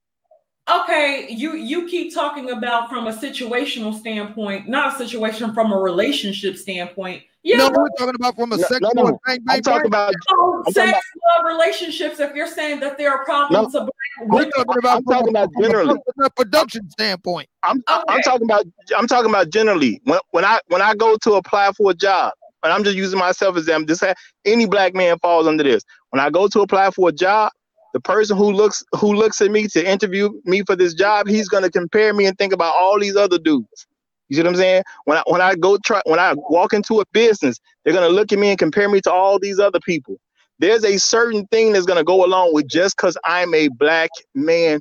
Okay, 0.70 1.26
you 1.28 1.56
you 1.56 1.86
keep 1.86 2.14
talking 2.14 2.50
about 2.50 2.88
from 2.88 3.06
a 3.06 3.12
situational 3.12 3.92
standpoint, 3.98 4.66
not 4.66 4.94
a 4.94 4.96
situation 5.06 5.52
from 5.52 5.72
a 5.72 5.76
relationship 5.76 6.56
standpoint. 6.56 7.22
Yeah, 7.42 7.58
no, 7.58 7.70
we're 7.76 7.88
talking 7.98 8.14
about 8.14 8.34
from 8.36 8.52
a 8.52 8.56
No, 8.56 8.62
sexual 8.66 8.90
no, 8.94 9.02
no. 9.02 9.20
bang, 9.26 9.38
oh, 9.46 9.52
I'm 9.52 9.60
talking 9.60 9.86
about 9.88 10.14
no, 10.30 10.62
I'm 10.66 10.72
sex, 10.72 10.90
talking 10.92 11.44
love, 11.44 11.44
relationships. 11.54 12.18
If 12.18 12.34
you're 12.34 12.46
saying 12.46 12.80
that 12.80 12.96
there 12.96 13.10
are 13.12 13.22
problems 13.26 13.74
of 13.74 13.90
We're 14.22 14.48
talking 14.48 14.78
about 14.78 14.96
I'm 14.96 15.04
talking 15.04 15.28
about 15.28 15.50
from 15.52 15.64
a- 15.64 15.66
generally. 15.68 16.00
from 16.16 16.24
a 16.24 16.30
production 16.30 16.88
standpoint. 16.90 17.46
I'm 17.62 17.82
Okay. 17.86 18.02
I'm 18.08 18.22
talking 18.22 18.44
about 18.46 18.64
I'm 18.96 19.06
talking 19.06 19.28
about 19.28 19.50
generally. 19.50 20.00
When 20.04 20.18
when 20.30 20.46
I 20.46 20.60
when 20.68 20.80
I 20.80 20.94
go 20.94 21.18
to 21.18 21.34
apply 21.34 21.72
for 21.72 21.90
a 21.90 21.94
job, 21.94 22.32
and 22.62 22.72
I'm 22.72 22.82
just 22.84 22.96
using 22.96 23.18
myself 23.18 23.58
as 23.58 23.66
them. 23.66 23.84
This 23.84 24.02
any 24.46 24.64
black 24.64 24.94
man 24.94 25.18
falls 25.18 25.46
under 25.46 25.62
this. 25.62 25.82
When 26.08 26.20
I 26.20 26.30
go 26.30 26.48
to 26.48 26.60
apply 26.62 26.90
for 26.92 27.10
a 27.10 27.12
job, 27.12 27.52
the 27.94 28.00
person 28.00 28.36
who 28.36 28.52
looks 28.52 28.84
who 28.98 29.14
looks 29.14 29.40
at 29.40 29.52
me 29.52 29.68
to 29.68 29.88
interview 29.88 30.28
me 30.44 30.62
for 30.66 30.76
this 30.76 30.94
job, 30.94 31.28
he's 31.28 31.48
gonna 31.48 31.70
compare 31.70 32.12
me 32.12 32.26
and 32.26 32.36
think 32.36 32.52
about 32.52 32.74
all 32.74 32.98
these 32.98 33.16
other 33.16 33.38
dudes. 33.38 33.86
You 34.28 34.36
see 34.36 34.42
what 34.42 34.50
I'm 34.50 34.56
saying? 34.56 34.82
When 35.04 35.16
I 35.16 35.22
when 35.28 35.40
I 35.40 35.54
go 35.54 35.78
try 35.78 36.02
when 36.06 36.18
I 36.18 36.34
walk 36.36 36.74
into 36.74 37.00
a 37.00 37.04
business, 37.12 37.58
they're 37.84 37.94
gonna 37.94 38.08
look 38.08 38.32
at 38.32 38.38
me 38.38 38.50
and 38.50 38.58
compare 38.58 38.88
me 38.88 39.00
to 39.02 39.12
all 39.12 39.38
these 39.38 39.60
other 39.60 39.78
people. 39.80 40.18
There's 40.58 40.84
a 40.84 40.98
certain 40.98 41.46
thing 41.46 41.72
that's 41.72 41.86
gonna 41.86 42.04
go 42.04 42.24
along 42.24 42.52
with 42.52 42.68
just 42.68 42.96
because 42.96 43.16
I'm 43.24 43.54
a 43.54 43.68
black 43.68 44.10
man. 44.34 44.80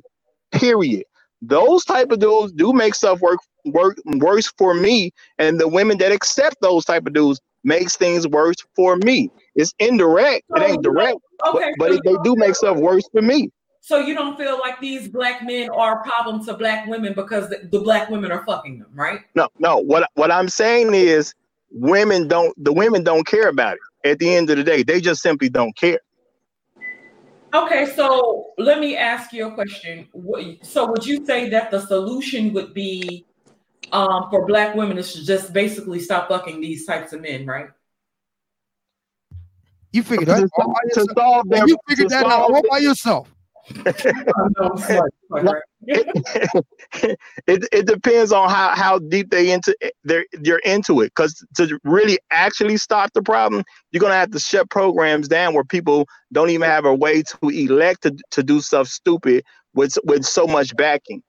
Period. 0.52 1.04
Those 1.40 1.84
type 1.84 2.10
of 2.10 2.18
dudes 2.18 2.52
do 2.52 2.72
make 2.72 2.96
stuff 2.96 3.20
work 3.20 3.38
work 3.66 3.96
worse 4.16 4.52
for 4.58 4.74
me, 4.74 5.12
and 5.38 5.60
the 5.60 5.68
women 5.68 5.98
that 5.98 6.10
accept 6.10 6.56
those 6.60 6.84
type 6.84 7.06
of 7.06 7.12
dudes 7.12 7.40
makes 7.64 7.96
things 7.96 8.28
worse 8.28 8.56
for 8.76 8.96
me. 8.96 9.30
It's 9.54 9.72
indirect. 9.78 10.44
It 10.56 10.62
ain't 10.62 10.82
direct, 10.82 11.18
but, 11.38 11.54
Okay, 11.54 11.72
but 11.78 11.92
so 11.92 12.00
they 12.04 12.16
do 12.22 12.36
make 12.36 12.54
stuff 12.54 12.76
worse 12.76 13.08
for 13.12 13.22
me. 13.22 13.50
So 13.80 13.98
you 13.98 14.14
don't 14.14 14.38
feel 14.38 14.58
like 14.58 14.80
these 14.80 15.08
black 15.08 15.44
men 15.44 15.68
are 15.70 16.00
a 16.00 16.02
problem 16.02 16.44
to 16.46 16.54
black 16.54 16.86
women 16.86 17.12
because 17.12 17.50
the, 17.50 17.68
the 17.70 17.80
black 17.80 18.08
women 18.08 18.32
are 18.32 18.44
fucking 18.46 18.78
them, 18.78 18.88
right? 18.94 19.20
No, 19.34 19.48
no. 19.58 19.78
What 19.78 20.08
what 20.14 20.30
I'm 20.30 20.48
saying 20.48 20.94
is, 20.94 21.34
women 21.70 22.26
don't. 22.26 22.54
The 22.62 22.72
women 22.72 23.04
don't 23.04 23.26
care 23.26 23.48
about 23.48 23.74
it. 23.74 24.08
At 24.08 24.18
the 24.18 24.34
end 24.34 24.48
of 24.48 24.56
the 24.56 24.64
day, 24.64 24.82
they 24.82 25.00
just 25.00 25.22
simply 25.22 25.50
don't 25.50 25.76
care. 25.76 25.98
Okay, 27.54 27.86
so 27.94 28.52
let 28.58 28.80
me 28.80 28.96
ask 28.96 29.32
you 29.32 29.48
a 29.48 29.54
question. 29.54 30.08
So 30.62 30.90
would 30.90 31.06
you 31.06 31.24
say 31.24 31.48
that 31.50 31.70
the 31.70 31.80
solution 31.86 32.52
would 32.52 32.74
be 32.74 33.26
um, 33.92 34.28
for 34.30 34.46
black 34.46 34.74
women 34.74 34.98
is 34.98 35.12
to 35.14 35.24
just 35.24 35.52
basically 35.52 36.00
stop 36.00 36.28
fucking 36.28 36.60
these 36.60 36.86
types 36.86 37.12
of 37.12 37.20
men, 37.20 37.46
right? 37.46 37.68
You 39.92 40.02
figured 40.02 40.28
that 40.28 40.48
all 40.58 40.68
by 40.68 40.80
to 40.94 41.06
solve 41.16 41.48
their, 41.48 41.68
You 41.68 41.76
to 41.76 41.82
figured 41.88 42.10
that 42.10 42.26
out 42.26 42.50
all 42.50 42.62
by 42.68 42.78
yourself. 42.78 43.30
it, 45.86 47.18
it 47.46 47.86
depends 47.86 48.30
on 48.30 48.50
how, 48.50 48.74
how 48.74 48.98
deep 48.98 49.30
they 49.30 49.50
into 49.52 49.74
they're 50.02 50.26
they're 50.32 50.58
into 50.58 51.00
it. 51.00 51.12
Because 51.16 51.42
to 51.56 51.78
really 51.84 52.18
actually 52.30 52.76
stop 52.76 53.10
the 53.14 53.22
problem 53.22 53.64
you're 53.90 54.00
gonna 54.00 54.14
have 54.14 54.32
to 54.32 54.38
shut 54.38 54.68
programs 54.68 55.28
down 55.28 55.54
where 55.54 55.64
people 55.64 56.06
don't 56.32 56.50
even 56.50 56.68
have 56.68 56.84
a 56.84 56.94
way 56.94 57.22
to 57.22 57.48
elect 57.48 58.02
to, 58.02 58.14
to 58.32 58.42
do 58.42 58.60
stuff 58.60 58.86
stupid 58.86 59.42
with 59.74 59.96
with 60.04 60.24
so 60.24 60.46
much 60.46 60.76
backing 60.76 61.22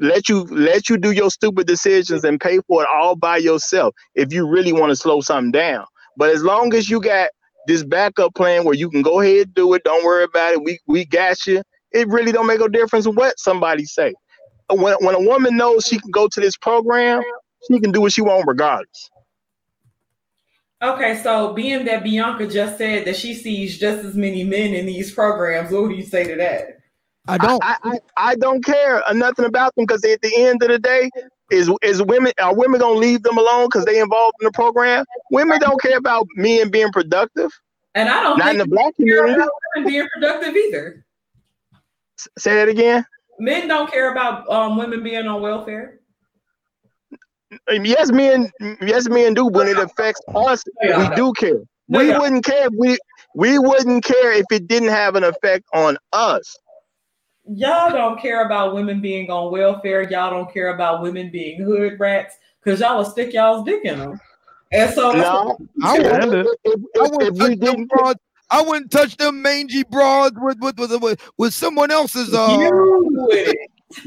let 0.00 0.28
you 0.28 0.44
let 0.44 0.88
you 0.88 0.96
do 0.96 1.10
your 1.10 1.30
stupid 1.30 1.66
decisions 1.66 2.24
and 2.24 2.40
pay 2.40 2.58
for 2.66 2.82
it 2.82 2.88
all 2.94 3.16
by 3.16 3.36
yourself 3.36 3.94
if 4.14 4.32
you 4.32 4.46
really 4.46 4.72
want 4.72 4.90
to 4.90 4.96
slow 4.96 5.20
something 5.20 5.52
down 5.52 5.84
but 6.16 6.30
as 6.30 6.42
long 6.42 6.72
as 6.74 6.88
you 6.88 7.00
got 7.00 7.28
this 7.66 7.84
backup 7.84 8.34
plan 8.34 8.64
where 8.64 8.74
you 8.74 8.90
can 8.90 9.02
go 9.02 9.20
ahead 9.20 9.52
do 9.54 9.74
it 9.74 9.84
don't 9.84 10.04
worry 10.04 10.24
about 10.24 10.54
it 10.54 10.62
we 10.62 10.78
we 10.86 11.04
got 11.04 11.46
you 11.46 11.62
it 11.92 12.08
really 12.08 12.32
don't 12.32 12.46
make 12.46 12.60
a 12.60 12.68
difference 12.68 13.06
what 13.06 13.38
somebody 13.38 13.84
say 13.84 14.14
when, 14.70 14.96
when 15.00 15.14
a 15.14 15.20
woman 15.20 15.56
knows 15.56 15.86
she 15.86 15.98
can 15.98 16.10
go 16.10 16.28
to 16.28 16.40
this 16.40 16.56
program, 16.56 17.22
she 17.70 17.80
can 17.80 17.92
do 17.92 18.00
what 18.00 18.12
she 18.12 18.22
wants 18.22 18.44
regardless. 18.46 19.10
Okay, 20.82 21.20
so 21.22 21.54
being 21.54 21.84
that 21.86 22.04
Bianca 22.04 22.46
just 22.46 22.76
said 22.76 23.06
that 23.06 23.16
she 23.16 23.34
sees 23.34 23.78
just 23.78 24.04
as 24.04 24.14
many 24.14 24.44
men 24.44 24.74
in 24.74 24.84
these 24.86 25.12
programs, 25.12 25.70
what 25.70 25.82
would 25.82 25.96
you 25.96 26.02
say 26.02 26.24
to 26.24 26.36
that? 26.36 26.80
I 27.26 27.38
don't. 27.38 27.62
I, 27.64 27.76
I, 27.82 27.98
I 28.16 28.34
don't 28.36 28.62
care 28.64 29.02
nothing 29.12 29.44
about 29.46 29.74
them 29.76 29.86
because 29.86 30.04
at 30.04 30.20
the 30.20 30.32
end 30.36 30.62
of 30.62 30.68
the 30.68 30.78
day, 30.78 31.10
is 31.50 31.70
is 31.82 32.02
women 32.02 32.32
are 32.40 32.54
women 32.54 32.80
gonna 32.80 32.98
leave 32.98 33.22
them 33.22 33.38
alone 33.38 33.66
because 33.66 33.84
they 33.86 33.98
involved 34.00 34.34
in 34.40 34.44
the 34.44 34.52
program? 34.52 35.04
Women 35.30 35.58
don't 35.58 35.80
care 35.80 35.96
about 35.96 36.26
men 36.36 36.70
being 36.70 36.90
productive. 36.92 37.50
And 37.94 38.08
I 38.08 38.22
don't 38.22 38.38
Not 38.38 38.52
in 38.52 38.58
the 38.58 38.66
black 38.66 38.92
they 38.98 39.04
care 39.04 39.18
community. 39.22 39.40
about 39.42 39.50
women 39.76 39.88
being 39.90 40.08
productive 40.12 40.54
either. 40.56 41.04
S- 42.18 42.28
Say 42.38 42.54
that 42.56 42.68
again. 42.68 43.06
Men 43.38 43.68
don't 43.68 43.90
care 43.90 44.12
about 44.12 44.48
um, 44.50 44.76
women 44.76 45.02
being 45.02 45.26
on 45.26 45.40
welfare. 45.40 46.00
Um, 47.70 47.84
Yes, 47.86 48.10
men. 48.12 48.50
Yes, 48.82 49.08
men 49.08 49.32
do. 49.34 49.46
When 49.46 49.68
it 49.68 49.78
affects 49.78 50.20
us, 50.34 50.62
Yeah. 50.82 51.08
we 51.08 51.16
do 51.16 51.32
care. 51.32 51.60
No, 51.88 52.00
We 52.00 52.08
yeah. 52.08 52.18
wouldn't 52.18 52.44
care. 52.44 52.66
If 52.66 52.72
we 52.76 52.98
we 53.34 53.58
wouldn't 53.58 54.04
care 54.04 54.32
if 54.32 54.44
it 54.50 54.66
didn't 54.68 54.88
have 54.90 55.14
an 55.16 55.24
effect 55.24 55.64
on 55.72 55.96
us. 56.12 56.56
Y'all 57.46 57.90
don't 57.92 58.18
care 58.20 58.46
about 58.46 58.74
women 58.74 59.00
being 59.00 59.30
on 59.30 59.52
welfare. 59.52 60.02
Y'all 60.10 60.30
don't 60.30 60.52
care 60.52 60.74
about 60.74 61.02
women 61.02 61.30
being 61.30 61.60
hood 61.62 62.00
rats 62.00 62.36
because 62.62 62.80
y'all 62.80 62.96
will 62.98 63.04
stick 63.04 63.32
y'all's 63.34 63.64
dick 63.64 63.84
in 63.84 63.98
them. 63.98 64.20
And 64.72 64.92
so 64.92 65.12
No, 65.12 65.56
I 65.82 65.98
wouldn't, 65.98 66.34
if, 66.34 66.46
if, 66.64 66.80
I 67.00 67.04
if, 67.04 67.10
wouldn't 67.10 67.32
we 67.34 67.38
touch 67.38 67.48
them 67.48 67.58
didn't, 67.58 67.88
broads. 67.90 68.20
I 68.50 68.62
wouldn't 68.62 68.90
touch 68.90 69.16
them 69.16 69.42
mangy 69.42 69.82
broads 69.84 70.36
with 70.40 70.58
with 70.60 70.78
with, 70.78 71.00
with, 71.02 71.30
with 71.36 71.54
someone 71.54 71.90
else's. 71.90 72.32
Uh. 72.32 72.70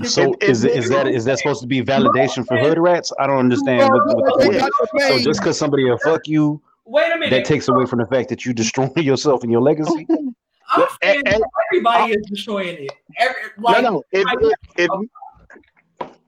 So 0.04 0.34
If- 0.42 0.50
is 0.50 0.64
if 0.64 0.72
it 0.72 0.78
is 0.78 0.90
that 0.90 1.08
is 1.08 1.26
that 1.26 1.38
supposed 1.38 1.62
to 1.62 1.68
be 1.68 1.82
validation 1.82 2.46
for 2.46 2.58
hood 2.58 2.78
rats? 2.80 3.14
I 3.20 3.28
don't 3.28 3.40
understand. 3.40 3.90
What, 3.90 4.16
what, 4.16 4.40
they 4.40 4.48
what- 4.60 4.72
so 5.08 5.20
just 5.20 5.40
because 5.40 5.58
somebody 5.58 5.84
will 5.86 5.98
fuck 6.00 6.28
you, 6.28 6.62
Wait 6.86 7.12
a 7.12 7.18
minute. 7.18 7.30
that 7.32 7.46
takes 7.46 7.68
away 7.68 7.86
from 7.86 8.00
the 8.00 8.06
fact 8.08 8.30
that 8.30 8.46
you 8.46 8.54
destroy 8.54 8.90
yourself 8.98 9.44
and 9.44 9.52
your 9.52 9.62
legacy. 9.62 10.08
I'm 10.70 10.88
saying 11.02 11.24
and- 11.26 11.44
everybody 11.72 12.14
is 12.14 12.26
destroying 12.30 12.86
it. 12.86 12.92
Every, 13.18 13.36
like, 13.58 13.84
no, 13.84 13.90
no. 13.90 14.04
If, 14.12 14.26
like- 14.26 14.56
if 14.78 14.90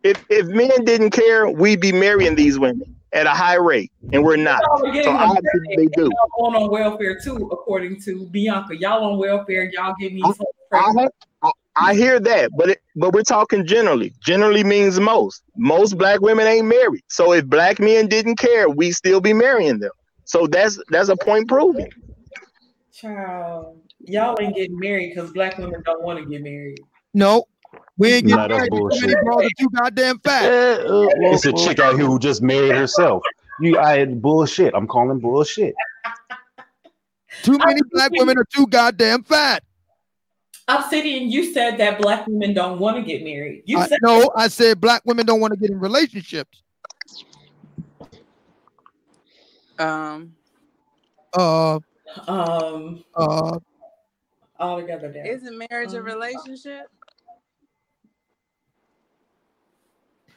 if 0.04 0.26
if 0.30 0.48
men 0.48 0.86
didn't 0.86 1.12
care, 1.12 1.50
we'd 1.50 1.82
be 1.82 1.92
marrying 1.92 2.36
these 2.36 2.58
women 2.58 2.96
at 3.14 3.26
a 3.26 3.32
high 3.32 3.56
rate, 3.56 3.92
and 4.14 4.24
we're 4.24 4.38
not. 4.38 4.62
are 4.64 5.04
So 5.04 5.12
obviously 5.12 5.76
they 5.76 5.88
do. 5.88 6.10
Y'all 6.38 6.56
on 6.56 6.70
welfare 6.72 7.20
too, 7.20 7.50
according 7.52 8.02
to 8.02 8.28
Bianca. 8.28 8.78
Y'all 8.78 9.04
on 9.04 9.18
welfare. 9.18 9.70
Y'all 9.74 9.94
these. 10.00 10.22
hoes 10.24 10.38
I. 10.72 11.08
I, 11.42 11.52
I 11.76 11.94
hear 11.94 12.20
that, 12.20 12.52
but 12.58 12.72
it, 12.72 12.80
but 12.98 13.14
we're 13.14 13.22
talking 13.24 13.66
generally. 13.66 14.14
Generally 14.22 14.66
means 14.66 15.00
most. 15.00 15.42
Most 15.56 15.98
black 15.98 16.20
women 16.20 16.46
ain't 16.46 16.68
married. 16.68 17.04
So 17.08 17.32
if 17.32 17.46
black 17.46 17.80
men 17.80 18.08
didn't 18.08 18.36
care, 18.36 18.70
we 18.70 18.92
still 18.92 19.22
be 19.22 19.32
marrying 19.32 19.80
them. 19.80 19.92
So 20.26 20.46
that's 20.46 20.78
that's 20.90 21.08
a 21.08 21.16
point 21.16 21.48
proven. 21.48 21.88
Child, 22.92 23.80
y'all 24.02 24.38
ain't 24.42 24.56
getting 24.56 24.80
married 24.80 25.14
because 25.14 25.32
black 25.32 25.58
women 25.58 25.82
don't 25.86 26.04
want 26.04 26.20
to 26.20 26.26
get 26.26 26.42
married. 26.42 26.80
no, 27.14 27.46
we 27.98 28.14
ain't 28.14 28.28
getting 28.28 28.38
that's 28.38 28.50
married. 28.50 28.72
Too 28.72 28.78
bullshit. 28.78 29.02
many 29.02 29.16
broads 29.24 29.46
are 29.46 29.50
too 29.60 29.70
goddamn 29.76 30.20
fat. 30.20 30.52
It's 30.86 31.46
a 31.46 31.54
chick 31.54 31.80
out 31.80 31.96
here 31.96 32.06
who 32.06 32.20
just 32.20 32.42
married 32.42 32.76
herself. 32.76 33.24
You, 33.60 33.78
I 33.78 34.06
bullshit. 34.06 34.74
I'm 34.74 34.88
calling 34.88 35.20
bullshit. 35.20 35.76
Too 37.44 37.58
many 37.58 37.82
black 37.92 38.12
women 38.12 38.38
are 38.38 38.46
too 38.54 38.68
goddamn 38.68 39.24
fat. 39.24 39.64
Obsidian, 40.68 41.30
you 41.30 41.54
said 41.54 41.78
that 41.78 42.00
black 42.00 42.28
women 42.28 42.54
don't 42.54 42.80
want 42.80 42.98
to 42.98 43.04
get 43.04 43.24
married. 43.24 43.64
You 43.66 43.80
I, 43.80 43.88
said 43.88 44.00
no, 44.02 44.30
I 44.36 44.48
said 44.50 44.80
black 44.80 45.02
women 45.06 45.26
don't 45.26 45.40
want 45.40 45.54
to 45.54 45.60
get 45.60 45.70
in 45.70 45.80
relationships. 45.80 46.62
Um, 49.78 50.36
Uh, 51.34 51.80
um 52.28 53.04
uh, 53.16 53.60
all 54.60 54.80
together 54.80 55.12
down. 55.12 55.26
isn't 55.26 55.58
marriage 55.70 55.94
a 55.94 56.00
Um, 56.00 56.04
relationship? 56.06 56.88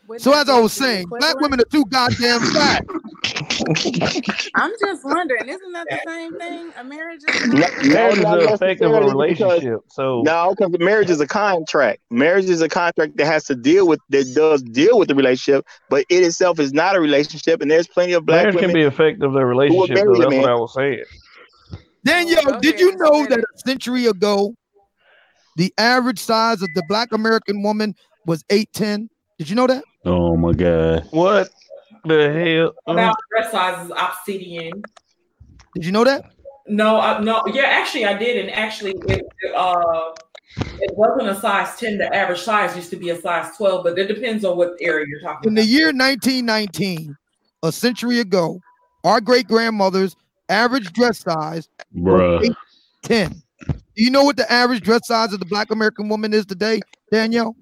Wouldn't 0.09 0.23
so 0.24 0.32
as 0.32 0.49
I 0.49 0.59
was 0.59 0.74
the 0.77 0.82
saying, 0.82 1.07
black 1.09 1.39
women 1.40 1.61
are 1.61 1.65
too 1.65 1.85
goddamn 1.86 2.40
fat. 2.40 2.85
I'm 4.57 4.73
just 4.81 5.05
wondering, 5.05 5.49
isn't 5.49 5.73
that 5.73 5.86
the 5.89 6.01
same 6.05 6.36
thing? 6.39 6.73
A 6.77 6.82
marriage 6.82 7.20
is 7.28 7.47
No, 7.47 7.59
Marriage 7.94 8.19
is 8.19 8.24
not 8.24 8.43
an 8.43 8.49
effect 8.49 8.81
of 8.82 8.93
a 8.93 9.01
relationship. 9.01 9.78
So 9.89 10.23
no, 10.23 10.55
because 10.57 10.77
marriage 10.81 11.09
is 11.09 11.20
a 11.20 11.27
contract. 11.27 12.01
Marriage 12.11 12.47
is 12.47 12.61
a 12.62 12.69
contract 12.69 13.16
that 13.19 13.27
has 13.27 13.44
to 13.44 13.55
deal 13.55 13.86
with 13.86 14.01
that 14.11 14.32
does 14.35 14.62
deal 14.62 14.99
with 14.99 15.07
the 15.09 15.15
relationship, 15.15 15.65
but 15.89 16.05
it 16.09 16.24
itself 16.24 16.59
is 16.59 16.73
not 16.73 16.97
a 16.97 17.01
relationship. 17.01 17.62
And 17.62 17.70
there's 17.70 17.86
plenty 17.86 18.12
of 18.12 18.27
black 18.27 18.47
women. 18.47 18.59
can 18.59 18.69
women. 18.70 18.74
be 18.74 18.82
effective 18.82 19.23
of 19.28 19.35
the 19.35 19.47
relationship. 19.47 19.97
Though. 19.97 20.15
That's 20.15 20.35
what 20.35 20.51
I 20.51 20.55
was 20.55 20.74
saying. 20.74 21.05
Danielle, 22.05 22.45
Go 22.45 22.61
did 22.61 22.81
you 22.81 22.97
know 22.97 23.27
that 23.27 23.39
a 23.39 23.59
century 23.59 24.07
ago, 24.07 24.55
the 25.57 25.73
average 25.79 26.19
size 26.19 26.62
of 26.62 26.69
the 26.74 26.83
black 26.89 27.12
American 27.12 27.62
woman 27.62 27.95
was 28.27 28.43
8'10? 28.45 29.09
Did 29.39 29.49
you 29.49 29.57
know 29.57 29.66
that? 29.66 29.85
Oh 30.05 30.37
my 30.37 30.53
god. 30.53 31.07
What 31.11 31.51
the 32.05 32.33
hell? 32.33 32.74
Uh, 32.89 32.93
About 32.93 33.16
dress 33.31 33.53
sizes, 33.53 33.93
obsidian. 33.97 34.83
Did 35.74 35.85
you 35.85 35.93
know 35.93 36.05
that? 36.05 36.33
No, 36.66 37.01
I, 37.01 37.20
no, 37.20 37.43
yeah, 37.53 37.65
actually, 37.65 38.05
I 38.05 38.15
did, 38.16 38.39
and 38.39 38.51
actually, 38.51 38.95
it 39.09 39.27
uh, 39.57 40.12
it 40.57 40.95
wasn't 40.97 41.29
a 41.29 41.41
size 41.41 41.77
ten. 41.77 41.99
The 41.99 42.15
average 42.15 42.41
size 42.41 42.77
used 42.77 42.91
to 42.91 42.97
be 42.97 43.11
a 43.11 43.20
size 43.20 43.57
twelve, 43.57 43.85
but 43.85 43.99
it 43.99 44.07
depends 44.07 44.45
on 44.45 44.57
what 44.57 44.74
area 44.81 45.07
you're 45.09 45.20
talking 45.20 45.49
In 45.49 45.55
the 45.55 45.65
year 45.65 45.87
1919, 45.87 47.16
a 47.65 47.73
century 47.73 48.20
ago, 48.20 48.61
our 49.03 49.20
great 49.20 49.49
grandmother's 49.49 50.15
average 50.53 50.93
dress 50.93 51.20
size 51.20 51.69
Bruh. 51.97 52.55
10. 53.03 53.43
Do 53.66 53.74
you 53.97 54.11
know 54.11 54.24
what 54.24 54.37
the 54.37 54.51
average 54.51 54.83
dress 54.83 55.07
size 55.07 55.33
of 55.33 55.39
the 55.41 55.47
black 55.47 55.70
American 55.70 56.09
woman 56.09 56.33
is 56.35 56.45
today, 56.47 56.81
Danielle? 57.11 57.55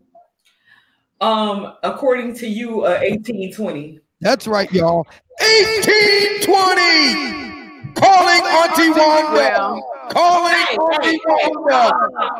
Um, 1.20 1.74
according 1.82 2.34
to 2.36 2.46
you, 2.46 2.82
uh, 2.84 2.98
eighteen 3.02 3.52
twenty. 3.52 3.98
That's 4.20 4.46
right, 4.46 4.70
y'all. 4.72 5.06
1820! 5.40 7.40
Calling 7.94 8.42
Auntie 8.44 8.90
Wanda! 8.90 9.32
Well, 9.32 9.82
Calling 10.10 10.54
Hey, 10.54 10.76
Auntie 10.76 11.08
hey, 11.10 11.18
Wanda! 11.26 11.92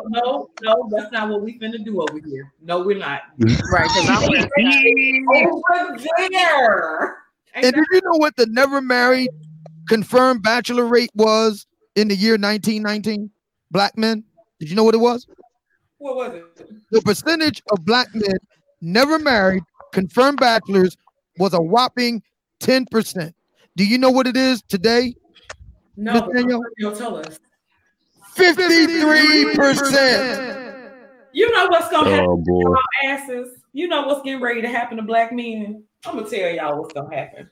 no, 0.09 0.49
no, 0.61 0.89
that's 0.91 1.11
not 1.11 1.29
what 1.29 1.41
we 1.41 1.57
finna 1.59 1.83
do 1.83 2.01
over 2.01 2.19
here. 2.25 2.53
No, 2.61 2.81
we're 2.81 2.97
not. 2.97 3.21
right, 3.39 3.83
because 3.83 4.09
I'm 4.09 4.29
wearing 4.29 5.25
over 5.35 5.97
there. 6.31 7.17
Ain't 7.55 7.65
And 7.65 7.75
did 7.75 7.85
you 7.91 8.01
know 8.03 8.17
what 8.17 8.35
the 8.35 8.45
never 8.47 8.81
married 8.81 9.29
confirmed 9.87 10.43
bachelor 10.43 10.85
rate 10.85 11.11
was 11.15 11.65
in 11.95 12.07
the 12.07 12.15
year 12.15 12.33
1919? 12.33 13.29
Black 13.71 13.97
men? 13.97 14.23
Did 14.59 14.69
you 14.69 14.75
know 14.75 14.83
what 14.83 14.95
it 14.95 14.99
was? 14.99 15.27
What 15.97 16.15
was 16.15 16.33
it? 16.33 16.45
The 16.91 17.01
percentage 17.01 17.61
of 17.71 17.85
black 17.85 18.07
men 18.13 18.37
never 18.81 19.19
married 19.19 19.63
confirmed 19.91 20.39
bachelors 20.39 20.95
was 21.37 21.53
a 21.53 21.61
whopping 21.61 22.21
10%. 22.61 23.33
Do 23.75 23.85
you 23.85 23.97
know 23.97 24.11
what 24.11 24.27
it 24.27 24.37
is 24.37 24.61
today? 24.63 25.15
No, 25.95 26.13
Miss 26.13 26.23
Danielle? 26.33 26.61
you'll 26.77 26.95
tell 26.95 27.17
us. 27.17 27.39
53%. 28.35 30.51
You 31.33 31.49
know 31.51 31.67
what's 31.69 31.89
gonna 31.89 32.09
oh, 32.09 32.11
happen 32.11 32.27
Oh 32.29 32.35
to 32.37 32.43
boy. 32.43 32.61
y'all 32.61 32.77
asses. 33.05 33.57
You 33.73 33.87
know 33.87 34.05
what's 34.05 34.21
getting 34.21 34.41
ready 34.41 34.61
to 34.61 34.67
happen 34.67 34.97
to 34.97 35.03
black 35.03 35.31
men. 35.31 35.83
I'm 36.05 36.17
gonna 36.17 36.29
tell 36.29 36.49
y'all 36.49 36.81
what's 36.81 36.93
gonna 36.93 37.15
happen. 37.15 37.49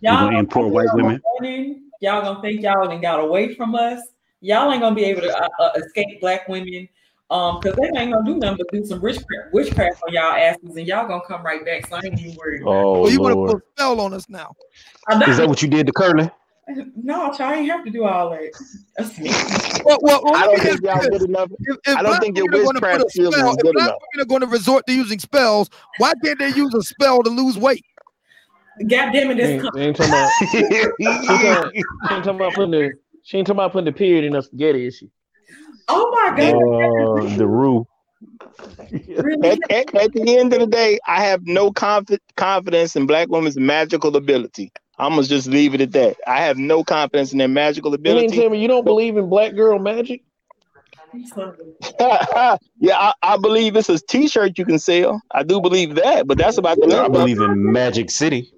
You 0.00 0.10
Y'all 0.10 0.24
gonna 0.26 0.38
import 0.38 0.64
think 0.66 0.74
white 0.74 0.86
y'all 0.86 0.96
women? 0.96 1.22
running. 1.40 1.82
Y'all 2.00 2.22
gonna 2.22 2.40
think 2.42 2.60
y'all 2.62 2.86
done 2.86 3.00
got 3.00 3.20
away 3.20 3.54
from 3.54 3.74
us. 3.74 4.00
Y'all 4.40 4.70
ain't 4.70 4.82
gonna 4.82 4.94
be 4.94 5.04
able 5.04 5.22
to 5.22 5.34
uh, 5.34 5.48
uh, 5.58 5.70
escape 5.76 6.20
black 6.20 6.46
women. 6.48 6.88
Um, 7.28 7.58
because 7.60 7.76
they 7.76 7.98
ain't 7.98 8.12
gonna 8.12 8.24
do 8.24 8.36
nothing 8.36 8.58
but 8.58 8.72
do 8.72 8.84
some 8.84 9.00
witchcraft, 9.00 9.52
witchcraft 9.52 10.00
on 10.06 10.14
y'all 10.14 10.32
asses, 10.32 10.76
and 10.76 10.86
y'all 10.86 11.08
gonna 11.08 11.22
come 11.26 11.42
right 11.42 11.64
back. 11.64 11.86
So 11.88 11.96
I 11.96 12.00
ain't 12.04 12.20
even 12.20 12.36
worried. 12.36 12.62
Oh 12.64 13.06
Oh, 13.06 13.08
you 13.08 13.20
want 13.20 13.34
to 13.34 13.54
put 13.54 13.62
a 13.62 13.66
spell 13.74 14.00
on 14.00 14.14
us 14.14 14.28
now? 14.28 14.54
Is 15.26 15.38
that 15.38 15.48
what 15.48 15.60
you 15.62 15.68
did 15.68 15.86
to 15.86 15.92
Curly? 15.92 16.30
no, 16.96 17.32
y'all 17.32 17.52
ain't 17.52 17.68
have 17.70 17.84
to 17.84 17.90
do 17.90 18.04
all 18.04 18.30
that. 18.30 18.52
Well, 19.84 19.98
well, 20.02 20.20
well, 20.24 20.34
I 20.36 20.46
don't 20.46 20.60
think 20.60 20.82
y'all 20.82 21.00
good 21.00 21.22
enough. 21.22 21.50
If, 21.60 21.76
if 21.86 21.96
I 21.96 22.02
don't 22.02 22.20
think 22.20 22.36
your 22.36 22.46
women 22.52 22.76
are 22.76 22.80
gonna 22.80 22.80
put 22.80 22.98
witchcraft 22.98 23.04
a 23.06 23.10
skills 23.10 23.34
spell, 23.34 23.50
is 23.50 23.56
if 23.56 23.62
good 23.62 23.74
black 23.74 23.88
enough. 23.88 23.98
women 24.14 24.24
are 24.24 24.28
going 24.28 24.40
to 24.42 24.46
resort 24.46 24.86
to 24.86 24.92
using 24.92 25.18
spells, 25.18 25.70
why 25.98 26.12
can't 26.24 26.38
they 26.38 26.48
use 26.50 26.74
a 26.74 26.82
spell 26.82 27.22
to 27.22 27.30
lose 27.30 27.58
weight? 27.58 27.84
God 28.78 29.12
damn 29.12 29.30
it, 29.30 29.36
this 29.36 29.48
ain't, 29.48 29.62
she 29.74 29.80
ain't 29.80 29.96
talking 29.96 30.12
about. 30.12 30.32
She 30.32 30.58
ain't, 31.06 31.26
talking, 31.26 31.72
she 31.74 32.14
ain't 32.14 32.24
talking 32.24 32.36
about 32.36 32.54
putting 32.54 32.70
the. 32.72 32.92
She 33.22 33.38
ain't 33.38 33.46
talking 33.46 33.58
about 33.58 33.72
putting 33.72 33.86
the 33.86 33.92
period 33.92 34.24
in 34.24 34.34
her 34.34 34.42
spaghetti, 34.42 34.86
is 34.86 34.96
she? 34.96 35.10
Oh 35.88 36.10
my 36.12 36.36
god, 36.36 37.32
Uh, 37.32 37.36
the 37.36 37.46
rule. 37.46 37.88
really? 38.90 39.48
At, 39.48 39.58
at, 39.70 39.94
at 39.94 40.12
the 40.12 40.36
end 40.36 40.52
of 40.52 40.60
the 40.60 40.66
day, 40.66 40.98
I 41.06 41.24
have 41.24 41.46
no 41.46 41.70
confi- 41.70 42.18
confidence 42.36 42.96
in 42.96 43.06
black 43.06 43.28
women's 43.28 43.56
magical 43.56 44.14
ability. 44.16 44.72
I'm 44.98 45.12
gonna 45.12 45.24
just 45.24 45.46
leave 45.46 45.74
it 45.74 45.80
at 45.80 45.92
that. 45.92 46.16
I 46.26 46.42
have 46.42 46.56
no 46.56 46.84
confidence 46.84 47.32
in 47.32 47.38
their 47.38 47.48
magical 47.48 47.92
ability. 47.94 48.10
You 48.10 48.20
mean 48.22 48.30
ability. 48.30 48.42
tell 48.42 48.50
me 48.50 48.60
you 48.60 48.68
don't 48.68 48.84
believe 48.84 49.16
in 49.16 49.28
black 49.28 49.54
girl 49.54 49.78
magic? 49.78 50.22
yeah, 52.00 52.56
I, 52.98 53.12
I 53.22 53.36
believe 53.36 53.76
it's 53.76 53.88
a 53.88 53.98
T-shirt 53.98 54.58
you 54.58 54.64
can 54.64 54.78
sell. 54.78 55.20
I 55.30 55.42
do 55.42 55.60
believe 55.60 55.94
that, 55.96 56.26
but 56.26 56.38
that's 56.38 56.58
about 56.58 56.78
the 56.80 57.02
I 57.02 57.08
believe 57.08 57.40
in 57.40 57.72
Magic 57.72 58.10
City. 58.10 58.52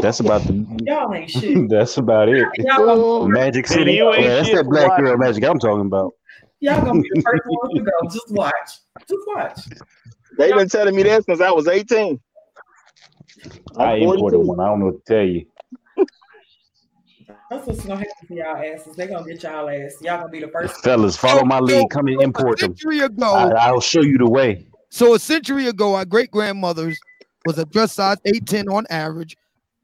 That's 0.00 0.20
about 0.20 0.42
the. 0.42 0.66
Y'all 0.86 1.12
ain't 1.14 1.30
shit. 1.30 1.68
That's 1.68 1.96
about 1.98 2.28
it. 2.28 2.46
Y'all 2.58 2.86
gonna, 2.86 3.32
Magic 3.32 3.66
City. 3.66 4.00
Oh, 4.00 4.12
you 4.12 4.14
ain't 4.14 4.24
Yeah, 4.24 4.34
that's 4.36 4.48
shit 4.48 4.56
that 4.56 4.64
black 4.64 4.98
girl 4.98 5.16
magic 5.18 5.44
I'm 5.44 5.58
talking 5.58 5.86
about. 5.86 6.14
y'all 6.60 6.82
gonna 6.82 7.00
be 7.00 7.10
the 7.12 7.22
first 7.22 7.42
ones 7.46 7.74
to 7.74 7.80
go. 7.80 7.92
Just 8.10 8.30
watch. 8.30 8.52
Just 9.08 9.26
watch. 9.26 9.60
They've 10.38 10.54
been 10.54 10.68
telling 10.68 10.96
me 10.96 11.02
that 11.02 11.24
since 11.24 11.40
I 11.40 11.50
was 11.50 11.68
18. 11.68 12.18
I 13.76 13.92
I'm 13.92 14.02
imported 14.02 14.38
one. 14.38 14.60
I 14.60 14.66
don't 14.66 14.80
know 14.80 14.86
what 14.86 15.04
to 15.04 15.14
tell 15.14 15.24
you. 15.24 15.46
That's 17.50 17.66
what's 17.66 17.84
gonna 17.84 17.96
happen 17.96 18.28
to 18.28 18.34
y'all 18.34 18.56
asses. 18.56 18.96
They 18.96 19.06
gonna 19.08 19.26
get 19.26 19.42
y'all 19.42 19.68
ass. 19.68 19.96
Y'all 20.00 20.18
gonna 20.18 20.28
be 20.28 20.40
the 20.40 20.48
first. 20.48 20.82
Fellas, 20.82 21.16
follow 21.16 21.44
my 21.44 21.58
lead. 21.58 21.90
Come 21.90 22.06
and 22.06 22.16
so 22.18 22.22
import 22.22 22.62
a 22.62 22.66
them. 22.66 22.76
century 22.76 23.00
ago, 23.00 23.34
I, 23.34 23.50
I'll 23.50 23.80
show 23.80 24.02
you 24.02 24.18
the 24.18 24.28
way. 24.28 24.66
so 24.88 25.14
a 25.14 25.18
century 25.18 25.66
ago, 25.66 25.94
our 25.94 26.04
great 26.04 26.30
grandmothers 26.30 26.98
was 27.44 27.58
a 27.58 27.64
dress 27.64 27.92
size 27.92 28.18
810 28.24 28.68
on 28.68 28.86
average. 28.88 29.36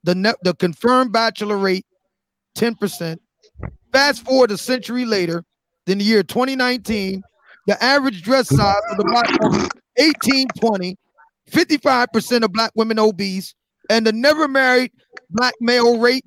The 0.06 0.14
net, 0.14 0.36
the 0.42 0.54
confirmed 0.54 1.12
bachelor 1.12 1.58
rate 1.58 1.84
10%. 2.56 3.18
Fast 3.92 4.24
forward 4.24 4.52
a 4.52 4.56
century 4.56 5.04
later, 5.04 5.44
in 5.88 5.98
the 5.98 6.04
year 6.04 6.22
2019, 6.22 7.24
the 7.66 7.82
average 7.82 8.22
dress 8.22 8.48
size 8.48 8.76
of 8.92 8.98
the 8.98 9.04
black 9.04 9.28
woman 9.40 9.68
1820, 9.96 10.96
55% 11.50 12.44
of 12.44 12.52
black 12.52 12.70
women 12.76 13.00
obese, 13.00 13.56
and 13.90 14.06
the 14.06 14.12
never 14.12 14.46
married 14.46 14.92
black 15.30 15.54
male 15.60 15.98
rate 15.98 16.24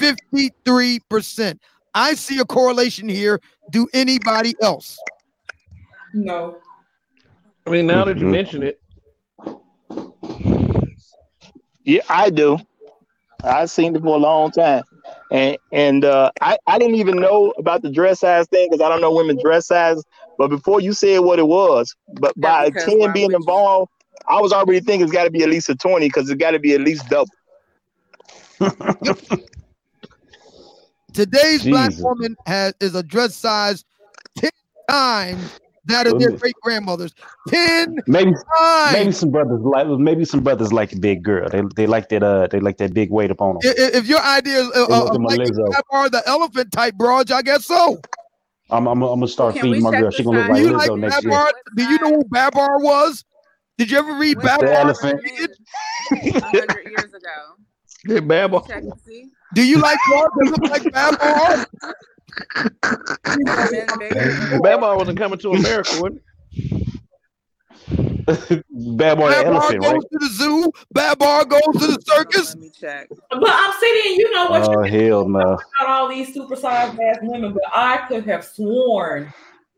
53%. 0.00 1.58
I 1.94 2.14
see 2.14 2.38
a 2.38 2.44
correlation 2.46 3.06
here. 3.06 3.38
Do 3.70 3.86
anybody 3.92 4.54
else? 4.62 4.98
No. 6.14 6.56
I 7.66 7.70
mean, 7.70 7.86
now 7.86 8.06
that 8.06 8.16
you 8.16 8.26
Mhm. 8.26 8.30
mention 8.30 8.62
it, 8.62 8.80
Yeah, 11.86 12.00
I 12.08 12.30
do. 12.30 12.58
I've 13.44 13.70
seen 13.70 13.94
it 13.94 14.02
for 14.02 14.16
a 14.16 14.18
long 14.18 14.50
time. 14.50 14.82
And 15.30 15.58
and 15.72 16.04
uh, 16.04 16.30
I, 16.40 16.56
I 16.66 16.78
didn't 16.78 16.96
even 16.96 17.16
know 17.16 17.52
about 17.58 17.82
the 17.82 17.90
dress 17.90 18.20
size 18.20 18.46
thing 18.48 18.68
because 18.70 18.84
I 18.84 18.88
don't 18.88 19.00
know 19.00 19.14
women 19.14 19.38
dress 19.42 19.66
size. 19.66 20.02
But 20.38 20.48
before 20.48 20.80
you 20.80 20.92
said 20.92 21.18
what 21.20 21.38
it 21.38 21.46
was, 21.46 21.94
but 22.14 22.34
Yeah, 22.36 22.64
by 22.64 22.70
because 22.70 22.94
10 22.94 23.12
being 23.12 23.32
involved, 23.32 23.90
I 24.28 24.40
was 24.40 24.52
already 24.52 24.80
thinking 24.80 25.02
it's 25.02 25.12
got 25.12 25.24
to 25.24 25.30
be 25.30 25.42
at 25.42 25.48
least 25.48 25.68
a 25.68 25.74
20 25.74 26.06
because 26.06 26.28
it's 26.30 26.40
got 26.40 26.52
to 26.52 26.58
be 26.58 26.74
at 26.74 26.80
least 26.80 27.08
double. 27.08 27.30
Today's 31.12 31.64
black 31.68 31.92
woman 31.98 32.36
has 32.46 32.74
is 32.80 32.94
a 32.94 33.02
dress 33.02 33.36
size 33.36 33.84
10 34.36 34.50
times 34.88 35.60
that 35.86 36.06
of 36.06 36.18
their 36.18 36.30
great 36.32 36.54
grandmothers. 36.62 37.14
10 37.48 37.96
Maybe 38.06 38.32
times. 38.58 38.92
maybe 38.92 39.12
some 39.12 39.30
brothers 39.30 39.60
like 39.62 39.86
maybe 39.86 40.24
some 40.24 40.40
brothers 40.40 40.72
like 40.72 40.92
a 40.92 40.98
big 40.98 41.22
girl. 41.22 41.48
They 41.48 41.62
they 41.76 41.86
like 41.86 42.08
that 42.10 42.22
uh 42.22 42.46
they 42.48 42.60
like 42.60 42.78
that 42.78 42.94
big 42.94 43.10
weight 43.10 43.30
upon 43.30 43.58
them. 43.58 43.60
I- 43.64 43.82
i- 43.82 43.96
If 43.98 44.06
your 44.06 44.20
idea 44.20 44.60
is 44.60 44.68
uh, 44.74 44.86
uh, 44.86 45.18
like 45.18 45.40
are 45.90 46.08
the 46.10 46.22
elephant 46.26 46.72
type 46.72 46.94
broads, 46.94 47.30
I 47.30 47.42
guess 47.42 47.66
so. 47.66 47.98
I'm 48.70 48.86
I'm, 48.88 49.02
I'm 49.02 49.18
gonna 49.20 49.28
start 49.28 49.54
Can 49.54 49.62
feeding 49.64 49.82
my 49.82 49.90
girl. 49.90 50.10
the 50.10 50.16
She 50.16 50.22
gonna 50.24 50.38
look 50.38 50.46
Do 50.46 50.52
like 50.54 50.62
you 50.62 50.68
size? 50.78 50.88
like 50.88 50.90
Lizzo 50.90 50.98
next 51.00 51.24
year. 51.24 51.50
Do 51.76 51.82
you 51.84 51.98
know 51.98 52.10
who 52.16 52.24
Babar 52.30 52.78
was? 52.80 53.24
Did 53.76 53.90
you 53.90 53.98
ever 53.98 54.14
read 54.14 54.38
Babar? 54.38 54.58
The 54.66 54.78
elephant. 54.78 55.20
Hundred 56.42 56.84
years 56.86 57.12
ago. 57.12 57.56
yeah, 58.06 58.20
Baba. 58.20 58.60
Check 58.66 58.82
and 58.84 58.92
see. 59.06 59.30
Do 59.54 59.62
you 59.62 59.78
like 59.78 59.98
broads 60.08 60.32
that 60.36 60.60
look 60.60 60.70
like 60.70 60.92
Babar? 60.92 61.66
Men 62.82 63.86
bigger. 63.98 64.58
Baba 64.62 64.96
wasn't 64.96 65.18
coming 65.18 65.38
to 65.40 65.52
America, 65.52 65.90
wasn't 66.00 66.22
Bad 68.26 69.18
boy 69.18 69.30
Babar 69.30 69.44
elephant, 69.44 69.82
goes 69.82 69.92
right? 69.92 70.00
to 70.00 70.18
the 70.18 70.28
zoo. 70.28 70.72
Babar 70.92 71.44
goes 71.44 71.60
to 71.60 71.86
the 71.86 72.02
circus. 72.06 72.54
Let 72.54 72.58
me 72.58 72.70
check. 72.70 73.08
But 73.30 73.50
I'm 73.50 73.72
sitting. 73.78 74.14
You 74.16 74.30
know 74.30 74.46
what? 74.46 74.62
Oh 74.62 74.72
you're 74.72 74.84
hell 74.84 75.28
no. 75.28 75.40
about 75.40 75.60
all 75.86 76.08
these 76.08 76.34
supersized 76.34 76.98
ass 76.98 77.18
women, 77.20 77.52
but 77.52 77.62
I 77.74 78.06
could 78.08 78.24
have 78.24 78.44
sworn 78.44 79.32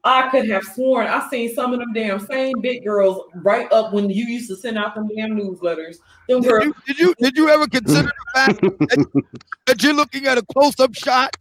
I 0.07 0.29
could 0.31 0.49
have 0.49 0.63
sworn 0.63 1.09
I 1.09 1.29
seen 1.29 1.53
some 1.53 1.73
of 1.73 1.81
them 1.81 1.93
damn 1.93 2.21
same 2.21 2.55
big 2.61 2.85
girls 2.85 3.25
right 3.35 3.71
up 3.73 3.93
when 3.93 4.09
you 4.09 4.25
used 4.25 4.49
to 4.51 4.57
send 4.57 4.79
out 4.79 4.95
them 4.95 5.09
damn 5.15 5.37
newsletters. 5.37 5.97
Them 6.29 6.43
Did 6.43 6.49
girls, 6.49 6.65
you, 6.65 6.75
did 6.87 6.99
you 7.01 7.15
did 7.19 7.37
you 7.37 7.49
ever 7.49 7.67
consider 7.67 8.09
the 8.09 8.31
fact 8.33 8.61
that, 8.61 9.25
that 9.67 9.83
you're 9.83 9.95
looking 9.95 10.27
at 10.27 10.39
a 10.39 10.43
close-up 10.43 10.95
shot? 10.95 11.37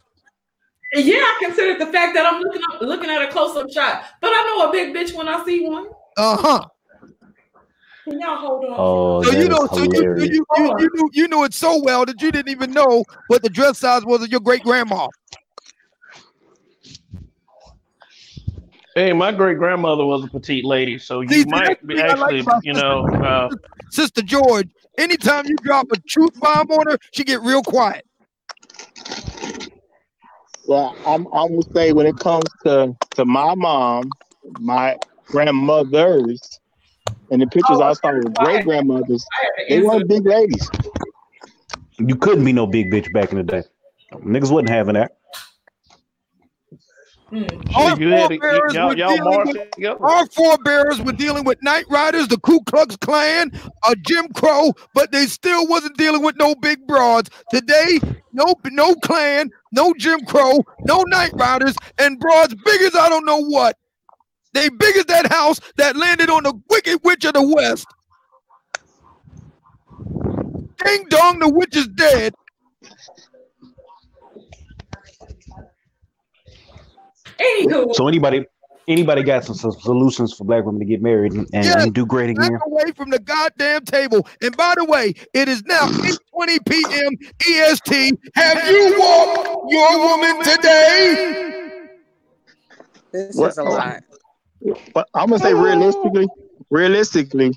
Yeah, 1.04 1.16
I 1.16 1.38
considered 1.44 1.80
the 1.80 1.86
fact 1.92 2.14
that 2.14 2.26
I'm 2.26 2.40
looking 2.40 2.62
up, 2.72 2.80
looking 2.80 3.10
at 3.10 3.22
a 3.22 3.28
close 3.28 3.56
up 3.56 3.70
shot, 3.70 4.04
but 4.20 4.28
I 4.28 4.44
know 4.44 4.68
a 4.68 4.72
big 4.72 4.94
bitch 4.94 5.14
when 5.14 5.28
I 5.28 5.44
see 5.44 5.66
one. 5.68 5.88
Uh-huh. 6.16 6.66
Can 8.04 8.20
y'all 8.20 8.36
hold 8.36 8.64
on? 8.64 8.74
Oh, 8.78 9.22
So 9.24 9.32
that 9.32 9.42
you 9.42 9.48
know, 9.48 9.66
so 9.66 9.82
you, 9.82 9.90
hilarious. 9.92 10.28
you, 10.28 10.46
you, 10.56 10.74
you, 10.78 10.90
knew, 10.94 11.10
you 11.12 11.28
knew 11.28 11.44
it 11.44 11.52
so 11.52 11.82
well 11.82 12.06
that 12.06 12.22
you 12.22 12.30
didn't 12.30 12.50
even 12.50 12.72
know 12.72 13.04
what 13.26 13.42
the 13.42 13.50
dress 13.50 13.78
size 13.78 14.04
was 14.04 14.22
of 14.22 14.28
your 14.28 14.40
great 14.40 14.62
grandma. 14.62 15.08
Hey, 18.94 19.12
my 19.12 19.30
great 19.32 19.58
grandmother 19.58 20.06
was 20.06 20.24
a 20.24 20.28
petite 20.28 20.64
lady, 20.64 20.98
so 20.98 21.20
you 21.20 21.28
See, 21.28 21.44
might 21.46 21.86
be 21.86 21.96
the 21.96 22.02
thing 22.02 22.10
I 22.10 22.14
like 22.14 22.48
actually, 22.48 22.60
you 22.62 22.72
know, 22.72 23.06
uh, 23.06 23.50
Sister 23.90 24.22
George, 24.22 24.70
anytime 24.96 25.44
you 25.46 25.56
drop 25.56 25.88
a 25.92 25.98
truth 26.08 26.40
bomb 26.40 26.70
on 26.70 26.86
her, 26.90 26.98
she 27.12 27.22
get 27.22 27.42
real 27.42 27.62
quiet. 27.62 28.05
Well, 30.66 30.96
I'm 31.06 31.26
I'm 31.32 31.48
gonna 31.50 31.62
say 31.74 31.92
when 31.92 32.06
it 32.06 32.18
comes 32.18 32.44
to 32.64 32.94
to 33.14 33.24
my 33.24 33.54
mom, 33.54 34.10
my 34.58 34.96
grandmothers, 35.26 36.60
and 37.30 37.40
the 37.40 37.46
pictures 37.46 37.80
I 37.80 37.92
saw 37.92 38.14
with 38.14 38.34
great 38.34 38.64
grandmothers, 38.64 39.24
they 39.68 39.80
weren't 39.80 40.08
big 40.08 40.26
ladies. 40.26 40.68
You 41.98 42.16
couldn't 42.16 42.44
be 42.44 42.52
no 42.52 42.66
big 42.66 42.90
bitch 42.90 43.12
back 43.12 43.30
in 43.30 43.38
the 43.38 43.44
day. 43.44 43.62
Niggas 44.12 44.50
wasn't 44.50 44.70
having 44.70 44.94
that. 44.94 45.16
Hmm. 47.30 47.42
Our 47.74 47.96
shit, 47.96 48.08
forebears, 48.28 48.74
y'all, 48.74 48.88
were 48.88 48.96
y'all 48.96 49.16
dealing 49.16 49.46
with- 49.78 50.00
Our 50.00 50.26
forebears 50.28 51.00
were 51.02 51.12
dealing 51.12 51.44
with 51.44 51.60
Night 51.60 51.84
Riders, 51.90 52.28
the 52.28 52.38
Ku 52.38 52.60
Klux 52.66 52.96
Klan, 52.98 53.50
a 53.88 53.96
Jim 53.96 54.28
Crow, 54.32 54.72
but 54.94 55.10
they 55.10 55.26
still 55.26 55.66
wasn't 55.66 55.96
dealing 55.96 56.22
with 56.22 56.36
no 56.36 56.54
big 56.54 56.86
broads. 56.86 57.28
Today, 57.50 57.98
no 58.32 58.54
no 58.66 58.94
Klan, 58.96 59.50
no 59.72 59.92
Jim 59.98 60.20
Crow, 60.24 60.60
no 60.86 61.02
Night 61.08 61.32
Riders, 61.34 61.74
and 61.98 62.20
broads 62.20 62.54
big 62.64 62.80
as 62.82 62.94
I 62.94 63.08
don't 63.08 63.26
know 63.26 63.40
what. 63.42 63.76
They 64.52 64.68
big 64.68 64.96
as 64.96 65.06
that 65.06 65.30
house 65.32 65.58
that 65.76 65.96
landed 65.96 66.30
on 66.30 66.44
the 66.44 66.54
Wicked 66.70 67.00
Witch 67.02 67.24
of 67.24 67.32
the 67.32 67.42
West. 67.42 67.86
Ding 70.84 71.06
dong, 71.08 71.40
the 71.40 71.48
witch 71.48 71.74
is 71.76 71.88
dead. 71.88 72.34
Anywho, 77.40 77.94
So 77.94 78.08
anybody 78.08 78.46
anybody 78.88 79.22
got 79.24 79.44
some, 79.44 79.54
some 79.56 79.72
solutions 79.72 80.32
for 80.34 80.44
black 80.44 80.64
women 80.64 80.78
to 80.78 80.86
get 80.86 81.02
married 81.02 81.32
and, 81.32 81.48
and, 81.52 81.64
Yes. 81.64 81.82
and 81.82 81.92
do 81.92 82.06
great 82.06 82.36
Back 82.36 82.46
again? 82.46 82.58
away 82.66 82.92
from 82.96 83.10
the 83.10 83.18
goddamn 83.18 83.84
table. 83.84 84.26
And 84.42 84.56
by 84.56 84.74
the 84.76 84.84
way, 84.84 85.12
it 85.34 85.48
is 85.48 85.62
now 85.64 85.86
8:20 85.88 86.58
p.m. 86.68 87.12
EST. 87.48 88.18
Have 88.34 88.70
you 88.70 88.94
walked 88.98 89.72
your 89.72 89.98
woman 89.98 90.42
today? 90.44 91.88
This 93.12 93.34
What- 93.36 93.50
is 93.50 93.58
a 93.58 93.64
lot. 93.64 94.02
But 94.94 95.08
I'm 95.14 95.28
gonna 95.28 95.38
say 95.42 95.52
realistically, 95.54 96.26
realistically, 96.70 97.52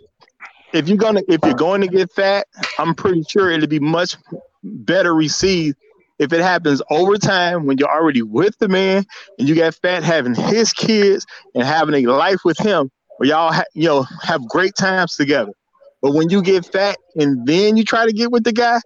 if 0.74 0.88
you're 0.88 0.98
gonna 0.98 1.22
if 1.28 1.40
you're 1.44 1.54
going 1.54 1.82
to 1.82 1.88
get 1.88 2.12
fat, 2.12 2.46
I'm 2.78 2.94
pretty 2.94 3.24
sure 3.30 3.50
it'll 3.50 3.68
be 3.68 3.80
much 3.80 4.18
better 4.64 5.16
received 5.16 5.78
if 6.20 6.34
it 6.34 6.42
happens 6.42 6.82
over 6.92 7.18
time 7.18 7.66
when 7.66 7.78
you're 7.78 7.92
already 7.92 8.22
with 8.22 8.58
the 8.60 8.68
man 8.70 9.06
and 9.38 9.48
you 9.50 9.56
got 9.56 9.76
fat 9.76 10.04
having 10.04 10.36
his 10.36 10.74
kids 10.74 11.26
and 11.56 11.64
having 11.64 11.96
a 11.96 12.12
life 12.12 12.40
with 12.46 12.58
him 12.60 12.90
where 13.18 13.30
y'all 13.30 13.54
ha- 13.54 13.64
you 13.74 13.88
know 13.88 14.06
have 14.22 14.48
great 14.48 14.76
times 14.76 15.16
together. 15.16 15.54
But 16.02 16.14
when 16.14 16.30
you 16.30 16.42
get 16.42 16.66
fat 16.66 16.98
and 17.16 17.46
then 17.48 17.78
you 17.78 17.84
try 17.84 18.06
to 18.06 18.14
get 18.14 18.32
with 18.32 18.44
the 18.44 18.54
guy, 18.54 18.80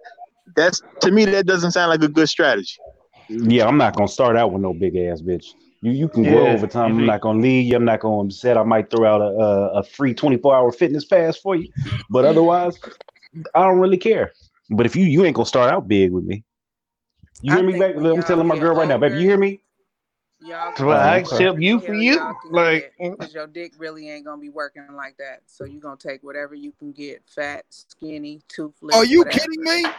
that's 0.56 0.82
to 1.00 1.10
me 1.12 1.26
that 1.26 1.46
doesn't 1.46 1.72
sound 1.72 1.90
like 1.90 2.02
a 2.02 2.08
good 2.08 2.28
strategy. 2.28 2.76
Yeah, 3.28 3.66
I'm 3.66 3.78
not 3.78 3.96
gonna 3.96 4.08
start 4.08 4.36
out 4.36 4.52
with 4.52 4.62
no 4.62 4.74
big 4.74 4.96
ass 4.96 5.22
bitch. 5.22 5.46
You 5.82 5.92
you 5.92 6.08
can 6.08 6.24
grow 6.24 6.50
over 6.50 6.66
time. 6.66 6.98
I'm 6.98 7.04
mhm. 7.04 7.06
not 7.06 7.20
gonna 7.20 7.40
lead 7.40 7.62
you. 7.62 7.76
I'm 7.76 7.84
not 7.84 8.00
gonna 8.00 8.30
set. 8.30 8.56
I 8.56 8.62
might 8.64 8.90
throw 8.90 9.06
out 9.06 9.20
a, 9.20 9.24
a, 9.24 9.68
a 9.80 9.82
free 9.82 10.14
24 10.14 10.54
hour 10.54 10.72
fitness 10.72 11.04
pass 11.04 11.36
for 11.36 11.56
you, 11.56 11.68
but 12.10 12.24
otherwise, 12.24 12.78
I 13.54 13.64
don't 13.66 13.78
really 13.80 13.98
care. 13.98 14.32
But 14.70 14.86
if 14.86 14.96
you 14.96 15.04
you 15.04 15.24
ain't 15.24 15.36
gonna 15.36 15.46
start 15.46 15.72
out 15.72 15.88
big 15.88 16.12
with 16.12 16.24
me, 16.24 16.44
you 17.42 17.52
I 17.52 17.56
hear 17.56 17.64
me, 17.64 17.72
think 17.72 17.82
baby? 17.82 17.98
when 17.98 18.06
I'm 18.06 18.22
telling 18.22 18.46
my 18.46 18.54
get 18.54 18.62
girl 18.62 18.76
right 18.76 18.88
now, 18.88 18.98
baby. 18.98 19.16
You 19.16 19.28
hear 19.28 19.38
me? 19.38 19.60
Y'all 20.40 20.74
So 20.76 20.90
I 20.90 21.16
okay. 21.18 21.20
accept 21.20 21.60
you 21.60 21.80
for 21.80 21.94
you. 21.94 22.34
Like, 22.50 22.92
because 22.98 23.32
your 23.34 23.46
dick 23.46 23.72
really 23.78 24.10
ain't 24.10 24.26
gonna 24.26 24.40
be 24.40 24.50
working 24.50 24.86
like 24.94 25.16
that. 25.16 25.40
So 25.46 25.64
you're 25.64 25.80
gonna 25.80 25.96
take 25.96 26.22
whatever 26.22 26.54
you 26.54 26.72
can 26.78 26.92
get, 26.92 27.22
fat, 27.26 27.64
skinny, 27.70 28.42
toothless. 28.48 28.94
Are 28.94 29.04
you 29.04 29.20
whatever. 29.20 29.38
kidding 29.38 29.62
me? 29.62 29.90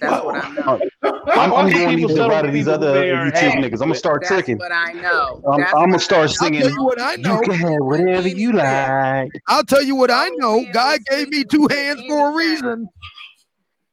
That's 0.00 0.22
what 0.22 0.36
I 0.36 0.48
know. 0.50 0.80
I'm, 1.02 1.52
Why 1.52 1.64
I'm 1.64 1.70
do 1.70 1.72
doing 1.78 1.96
people 1.96 2.08
these 2.08 2.16
settle 2.16 2.30
divided 2.30 2.48
for 2.48 2.52
these 2.52 2.64
people 2.64 2.74
other 2.74 2.92
they 2.92 3.10
are 3.10 3.26
YouTube 3.26 3.32
happy 3.32 3.62
niggas. 3.62 3.72
I'm 3.72 3.78
gonna 3.78 3.90
with? 3.90 3.98
start 3.98 4.22
That's 4.22 4.32
tricking. 4.32 4.58
what 4.58 4.72
I 4.72 4.92
know. 4.92 5.42
I'm, 5.50 5.60
That's 5.60 5.72
I'm 5.72 5.80
what 5.80 5.84
gonna 5.86 5.94
I 5.94 5.98
start 5.98 6.22
I'll 6.22 6.28
singing. 6.28 6.60
tell 6.60 6.70
you 6.70 6.84
what 6.84 7.00
I 7.00 7.16
know. 7.16 7.30
You 7.30 7.36
know. 7.36 7.40
can 7.40 7.54
have 7.54 7.80
whatever 7.80 8.28
you 8.28 8.52
like. 8.52 9.32
I'll 9.48 9.64
tell 9.64 9.82
you 9.82 9.96
what 9.96 10.10
I 10.10 10.28
know. 10.36 10.64
God 10.72 11.00
gave 11.10 11.28
me 11.28 11.44
two 11.44 11.66
hands 11.70 12.02
for 12.06 12.30
a 12.30 12.34
reason. 12.34 12.88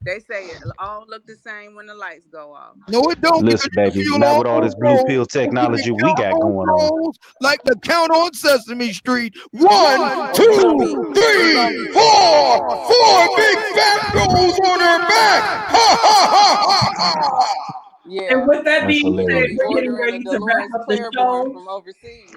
They 0.03 0.19
say 0.19 0.45
it 0.47 0.63
all 0.79 1.05
look 1.07 1.25
the 1.27 1.35
same 1.35 1.75
when 1.75 1.85
the 1.85 1.93
lights 1.93 2.25
go 2.31 2.53
off. 2.53 2.75
No, 2.87 3.01
it 3.11 3.21
don't. 3.21 3.45
Listen, 3.45 3.69
because 3.71 3.95
you 3.95 4.01
baby, 4.01 4.09
feel 4.09 4.19
not 4.19 4.39
with 4.39 4.47
all 4.47 4.61
this 4.61 4.73
blue 4.75 5.03
pill 5.05 5.25
technology 5.27 5.91
we 5.91 5.99
got 5.99 6.33
going 6.33 6.69
on. 6.69 7.13
Like 7.39 7.63
the 7.63 7.75
count 7.77 8.11
on 8.11 8.33
Sesame 8.33 8.93
Street. 8.93 9.35
One, 9.51 10.33
two, 10.33 11.13
three, 11.13 11.87
four. 11.93 12.69
Four 12.87 13.37
big 13.37 13.57
fat 13.75 14.13
rolls 14.15 14.59
on 14.59 14.79
her 14.79 14.99
back. 15.07 15.43
Ha 15.69 15.97
ha 16.01 16.27
ha 16.29 16.93
ha 16.97 17.13
ha. 17.15 17.77
Yeah. 18.07 18.33
and 18.33 18.47
with 18.47 18.65
that 18.65 18.87
being 18.87 19.15
said, 19.15 19.49
we're 19.55 19.75
getting 19.75 19.93
ready 19.93 20.23
to 20.23 20.39
wrap 20.41 20.67
up 20.73 20.87
the 20.87 20.97
show. 21.13 21.53
from 21.53 21.67
overseas. 21.67 22.35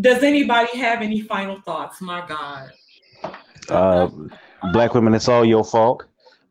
Does 0.00 0.22
anybody 0.22 0.78
have 0.78 1.02
any 1.02 1.20
final 1.20 1.60
thoughts? 1.60 2.00
My 2.00 2.26
God. 2.26 2.72
Uh, 3.68 4.08
black 4.72 4.94
women, 4.94 5.14
it's 5.14 5.28
all 5.28 5.44
your 5.44 5.62
fault. 5.62 6.04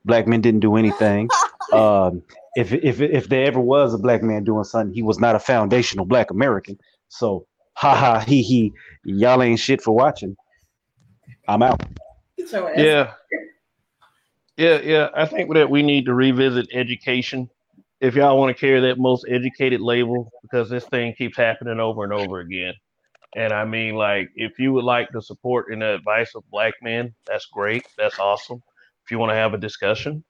Black 0.05 0.27
men 0.27 0.41
didn't 0.41 0.61
do 0.61 0.75
anything. 0.75 1.29
Um, 1.71 2.21
if 2.57 2.73
if 2.73 2.99
if 2.99 3.29
there 3.29 3.45
ever 3.45 3.61
was 3.61 3.93
a 3.93 3.97
black 3.97 4.21
man 4.21 4.43
doing 4.43 4.65
something, 4.65 4.93
he 4.93 5.01
was 5.01 5.19
not 5.21 5.35
a 5.35 5.39
foundational 5.39 6.03
black 6.03 6.31
American. 6.31 6.77
So, 7.07 7.47
ha 7.75 7.95
ha 7.95 8.19
he 8.19 8.41
he, 8.43 8.73
y'all 9.05 9.41
ain't 9.41 9.57
shit 9.57 9.81
for 9.81 9.95
watching. 9.95 10.35
I'm 11.47 11.63
out. 11.63 11.81
Get 12.37 12.51
your 12.51 12.69
ass- 12.71 12.77
Yeah. 12.77 13.13
Yeah, 14.57 14.81
yeah. 14.81 15.09
I 15.15 15.25
think 15.25 15.53
that 15.53 15.69
we 15.69 15.81
need 15.81 16.05
to 16.07 16.13
revisit 16.13 16.67
education. 16.73 17.49
If 18.01 18.15
y'all 18.15 18.37
want 18.37 18.53
to 18.55 18.59
carry 18.59 18.81
that 18.81 18.97
most 18.99 19.25
educated 19.29 19.79
label, 19.79 20.29
because 20.41 20.69
this 20.69 20.83
thing 20.85 21.13
keeps 21.13 21.37
happening 21.37 21.79
over 21.79 22.03
and 22.03 22.11
over 22.11 22.39
again. 22.41 22.73
And 23.35 23.53
I 23.53 23.63
mean, 23.63 23.95
like, 23.95 24.29
if 24.35 24.59
you 24.59 24.73
would 24.73 24.83
like 24.83 25.07
the 25.13 25.21
support 25.21 25.71
and 25.71 25.81
the 25.81 25.95
advice 25.95 26.35
of 26.35 26.43
black 26.51 26.73
men, 26.81 27.13
that's 27.25 27.45
great. 27.45 27.85
That's 27.97 28.19
awesome. 28.19 28.61
If 29.05 29.11
you 29.11 29.19
want 29.19 29.31
to 29.31 29.35
have 29.35 29.53
a 29.53 29.57
discussion, 29.57 30.23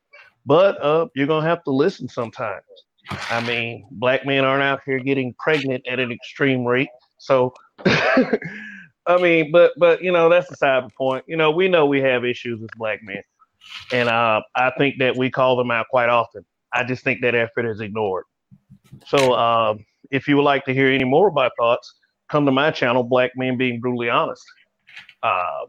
but 0.46 0.82
uh, 0.84 1.08
you're 1.16 1.28
gonna 1.28 1.46
have 1.48 1.64
to 1.66 1.72
listen 1.72 2.08
sometimes. 2.08 2.64
I 3.30 3.46
mean, 3.46 3.86
black 3.92 4.26
men 4.26 4.46
aren't 4.46 4.64
out 4.64 4.82
here 4.86 5.00
getting 5.00 5.34
pregnant 5.40 5.86
at 5.88 6.00
an 6.00 6.12
extreme 6.12 6.66
rate. 6.66 6.90
So, 7.18 7.54
I 7.86 9.18
mean, 9.20 9.52
but 9.52 9.74
but 9.78 10.02
you 10.02 10.12
know, 10.12 10.30
that's 10.30 10.50
beside 10.50 10.86
the 10.86 10.92
point. 10.98 11.26
You 11.28 11.38
know, 11.38 11.52
we 11.52 11.68
know 11.68 11.86
we 11.86 12.02
have 12.02 12.26
issues 12.26 12.60
with 12.62 12.72
black 12.78 13.00
men, 13.04 13.22
and 13.92 14.10
uh, 14.10 14.42
I 14.56 14.72
think 14.78 15.00
that 15.00 15.16
we 15.18 15.30
call 15.30 15.58
them 15.58 15.72
out 15.72 15.88
quite 15.90 16.10
often. 16.10 16.46
I 16.74 16.84
just 16.84 17.04
think 17.04 17.22
that 17.22 17.36
effort 17.36 17.66
is 17.66 17.82
ignored. 17.82 18.26
So, 19.08 19.34
um, 19.36 19.86
if 20.12 20.28
you 20.28 20.38
would 20.38 20.44
like 20.44 20.66
to 20.66 20.74
hear 20.74 20.88
any 20.88 21.04
more 21.06 21.28
of 21.30 21.34
my 21.34 21.50
thoughts, 21.60 21.96
come 22.30 22.46
to 22.46 22.52
my 22.52 22.72
channel, 22.72 23.04
Black 23.04 23.32
Men 23.36 23.58
Being 23.58 23.80
Brutally 23.80 24.10
Honest. 24.10 24.44
Um, 25.24 25.68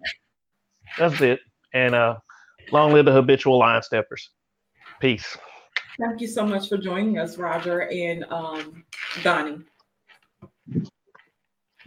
that's 0.99 1.21
it. 1.21 1.41
And 1.75 1.95
uh, 1.95 2.17
long 2.71 2.93
live 2.93 3.07
the 3.07 3.13
habitual 3.13 3.59
line 3.59 3.83
steppers. 3.83 4.31
Peace. 5.01 5.37
Thank 6.01 6.21
you 6.21 6.27
so 6.27 6.47
much 6.47 6.69
for 6.69 6.79
joining 6.79 7.19
us, 7.19 7.37
Roger 7.37 7.91
and 7.91 8.25
um, 8.31 8.85
Donnie. 9.23 9.59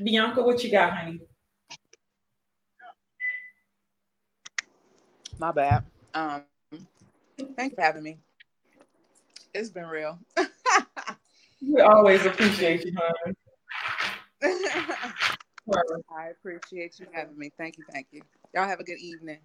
Bianca, 0.03 0.43
what 0.43 0.63
you 0.63 0.71
got, 0.71 0.93
honey? 0.93 1.21
My 5.39 5.51
bad. 5.51 5.85
Um, 6.13 6.43
thanks 7.55 7.75
for 7.75 7.81
having 7.81 8.03
me. 8.03 8.17
It's 9.53 9.69
been 9.69 9.87
real. 9.87 10.19
We 11.61 11.81
always 11.81 12.25
appreciate 12.25 12.85
you, 12.85 12.93
honey. 12.95 13.35
I 16.15 16.27
appreciate 16.29 16.99
you 16.99 17.07
having 17.11 17.37
me. 17.37 17.51
Thank 17.57 17.77
you. 17.77 17.85
Thank 17.91 18.07
you. 18.11 18.21
Y'all 18.53 18.67
have 18.67 18.79
a 18.79 18.83
good 18.83 18.99
evening. 18.99 19.39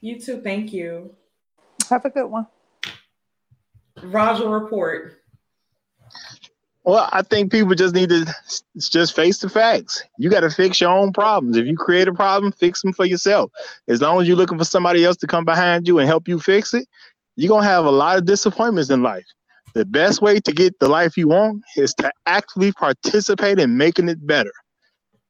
You 0.00 0.18
too. 0.18 0.40
Thank 0.40 0.72
you. 0.72 1.14
Have 1.88 2.04
a 2.04 2.10
good 2.10 2.26
one. 2.26 2.46
Roger, 4.02 4.48
report. 4.48 5.16
Well, 6.84 7.08
I 7.12 7.22
think 7.22 7.52
people 7.52 7.74
just 7.74 7.94
need 7.94 8.08
to 8.08 8.24
just 8.78 9.14
face 9.14 9.38
the 9.38 9.50
facts. 9.50 10.02
You 10.16 10.30
got 10.30 10.40
to 10.40 10.50
fix 10.50 10.80
your 10.80 10.90
own 10.90 11.12
problems. 11.12 11.56
If 11.56 11.66
you 11.66 11.76
create 11.76 12.08
a 12.08 12.14
problem, 12.14 12.52
fix 12.52 12.80
them 12.80 12.94
for 12.94 13.04
yourself. 13.04 13.50
As 13.86 14.00
long 14.00 14.20
as 14.20 14.26
you're 14.26 14.36
looking 14.36 14.58
for 14.58 14.64
somebody 14.64 15.04
else 15.04 15.18
to 15.18 15.26
come 15.26 15.44
behind 15.44 15.86
you 15.86 15.98
and 15.98 16.08
help 16.08 16.26
you 16.26 16.40
fix 16.40 16.72
it, 16.72 16.88
you're 17.36 17.50
going 17.50 17.62
to 17.64 17.68
have 17.68 17.84
a 17.84 17.90
lot 17.90 18.16
of 18.16 18.24
disappointments 18.24 18.90
in 18.90 19.02
life. 19.02 19.26
The 19.74 19.84
best 19.84 20.22
way 20.22 20.40
to 20.40 20.52
get 20.52 20.78
the 20.78 20.88
life 20.88 21.16
you 21.16 21.28
want 21.28 21.62
is 21.76 21.94
to 21.94 22.10
actively 22.26 22.72
participate 22.72 23.58
in 23.58 23.76
making 23.76 24.08
it 24.08 24.26
better. 24.26 24.52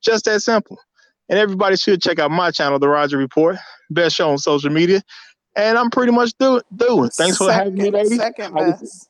Just 0.00 0.24
that 0.26 0.40
simple. 0.40 0.78
And 1.30 1.38
everybody 1.38 1.76
should 1.76 2.02
check 2.02 2.18
out 2.18 2.32
my 2.32 2.50
channel, 2.50 2.80
The 2.80 2.88
Roger 2.88 3.16
Report, 3.16 3.56
best 3.88 4.16
show 4.16 4.30
on 4.30 4.38
social 4.38 4.68
media. 4.68 5.00
And 5.54 5.78
I'm 5.78 5.88
pretty 5.88 6.10
much 6.10 6.32
do- 6.40 6.60
doing. 6.74 7.04
Do 7.04 7.10
Thanks 7.10 7.36
for 7.36 7.52
having 7.52 7.74
me, 7.74 7.90
lady. 7.90 8.16
Second 8.16 8.52
best. 8.52 9.08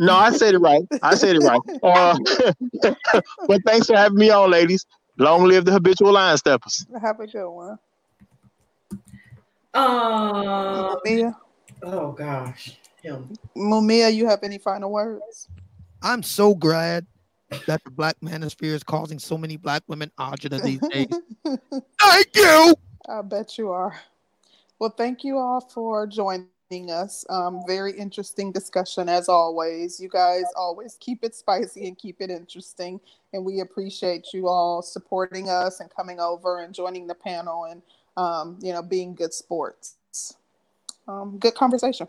No, 0.00 0.14
I 0.14 0.32
said 0.32 0.54
it 0.54 0.58
right. 0.58 0.82
I 1.02 1.14
said 1.14 1.36
it 1.36 1.44
right. 1.44 1.60
Uh, 1.82 2.18
but 3.46 3.62
thanks 3.64 3.86
for 3.86 3.96
having 3.96 4.18
me 4.18 4.30
on, 4.30 4.50
ladies. 4.50 4.84
Long 5.16 5.44
live 5.44 5.64
the 5.64 5.72
habitual 5.72 6.12
line 6.12 6.36
steppers. 6.36 6.84
Have 7.00 7.20
a 7.20 7.26
good 7.26 7.48
one. 7.48 7.78
Um, 9.72 10.96
Mumia, 11.04 11.36
oh 11.82 12.12
gosh. 12.12 12.76
Him. 13.02 13.32
Mumia, 13.56 14.12
you 14.12 14.26
have 14.26 14.42
any 14.42 14.58
final 14.58 14.90
words? 14.90 15.48
I'm 16.02 16.22
so 16.22 16.54
glad 16.54 17.06
that 17.66 17.82
the 17.84 17.90
black 17.90 18.16
manosphere 18.20 18.74
is 18.74 18.82
causing 18.82 19.18
so 19.18 19.38
many 19.38 19.56
black 19.56 19.82
women 19.86 20.10
agita 20.18 20.62
these 20.62 20.80
days. 20.90 21.08
Thank 22.00 22.36
you. 22.36 22.74
I 23.08 23.22
bet 23.22 23.56
you 23.56 23.70
are. 23.70 23.98
Well, 24.78 24.90
thank 24.90 25.24
you 25.24 25.38
all 25.38 25.60
for 25.60 26.06
joining 26.06 26.50
us. 26.90 27.24
Um, 27.30 27.62
very 27.66 27.96
interesting 27.96 28.52
discussion 28.52 29.08
as 29.08 29.28
always. 29.28 30.00
You 30.00 30.08
guys 30.08 30.44
always 30.56 30.96
keep 31.00 31.22
it 31.22 31.34
spicy 31.34 31.86
and 31.86 31.96
keep 31.96 32.16
it 32.20 32.30
interesting. 32.30 33.00
And 33.32 33.44
we 33.44 33.60
appreciate 33.60 34.28
you 34.32 34.48
all 34.48 34.82
supporting 34.82 35.48
us 35.48 35.80
and 35.80 35.88
coming 35.94 36.20
over 36.20 36.58
and 36.58 36.74
joining 36.74 37.06
the 37.06 37.14
panel 37.14 37.64
and, 37.64 37.82
um, 38.16 38.58
you 38.60 38.72
know, 38.72 38.82
being 38.82 39.14
good 39.14 39.32
sports. 39.32 39.96
Um, 41.08 41.38
good 41.38 41.54
conversation. 41.54 42.08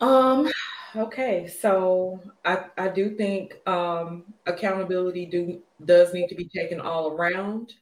Um, 0.00 0.50
okay, 0.94 1.46
so 1.48 2.20
I, 2.44 2.64
I 2.76 2.88
do 2.88 3.10
think 3.16 3.56
um, 3.66 4.24
accountability 4.46 5.26
do 5.26 5.60
does 5.84 6.14
need 6.14 6.28
to 6.28 6.34
be 6.34 6.48
taken 6.48 6.80
all 6.80 7.12
around. 7.12 7.74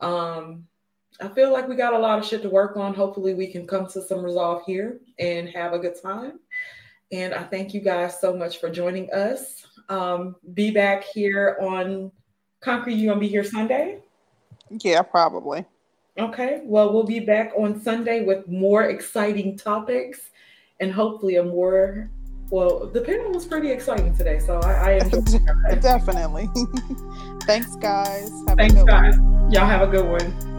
Um, 0.00 0.66
I 1.20 1.28
feel 1.28 1.52
like 1.52 1.68
we 1.68 1.76
got 1.76 1.94
a 1.94 1.98
lot 1.98 2.18
of 2.18 2.24
shit 2.24 2.42
to 2.42 2.50
work 2.50 2.76
on. 2.76 2.94
Hopefully, 2.94 3.34
we 3.34 3.46
can 3.46 3.66
come 3.66 3.86
to 3.88 4.02
some 4.02 4.22
resolve 4.22 4.62
here 4.66 5.00
and 5.18 5.48
have 5.48 5.72
a 5.72 5.78
good 5.78 6.00
time. 6.00 6.40
And 7.12 7.32
I 7.32 7.44
thank 7.44 7.72
you 7.72 7.80
guys 7.80 8.20
so 8.20 8.36
much 8.36 8.58
for 8.58 8.68
joining 8.68 9.10
us. 9.12 9.66
Um, 9.88 10.36
be 10.54 10.70
back 10.70 11.04
here 11.04 11.56
on 11.60 12.10
Concrete. 12.60 12.94
You 12.94 13.08
gonna 13.08 13.20
be 13.20 13.28
here 13.28 13.44
Sunday? 13.44 14.00
Yeah, 14.70 15.02
probably. 15.02 15.64
Okay. 16.18 16.62
Well, 16.64 16.92
we'll 16.92 17.04
be 17.04 17.20
back 17.20 17.52
on 17.56 17.80
Sunday 17.80 18.24
with 18.24 18.48
more 18.48 18.84
exciting 18.84 19.56
topics 19.56 20.30
and 20.80 20.92
hopefully 20.92 21.36
a 21.36 21.42
more 21.42 22.10
well. 22.50 22.86
The 22.86 23.00
panel 23.00 23.32
was 23.32 23.46
pretty 23.46 23.70
exciting 23.70 24.16
today, 24.16 24.38
so 24.38 24.58
I, 24.60 24.72
I 24.72 24.92
enjoyed 24.98 25.28
it. 25.70 25.80
Definitely. 25.82 26.48
Thanks, 27.42 27.76
guys. 27.76 28.30
Have 28.48 28.54
a 28.54 28.56
Thanks, 28.56 28.74
good 28.74 28.88
one. 28.88 29.10
guys. 29.10 29.52
Y'all 29.52 29.66
have 29.66 29.82
a 29.82 29.90
good 29.90 30.06
one. 30.06 30.55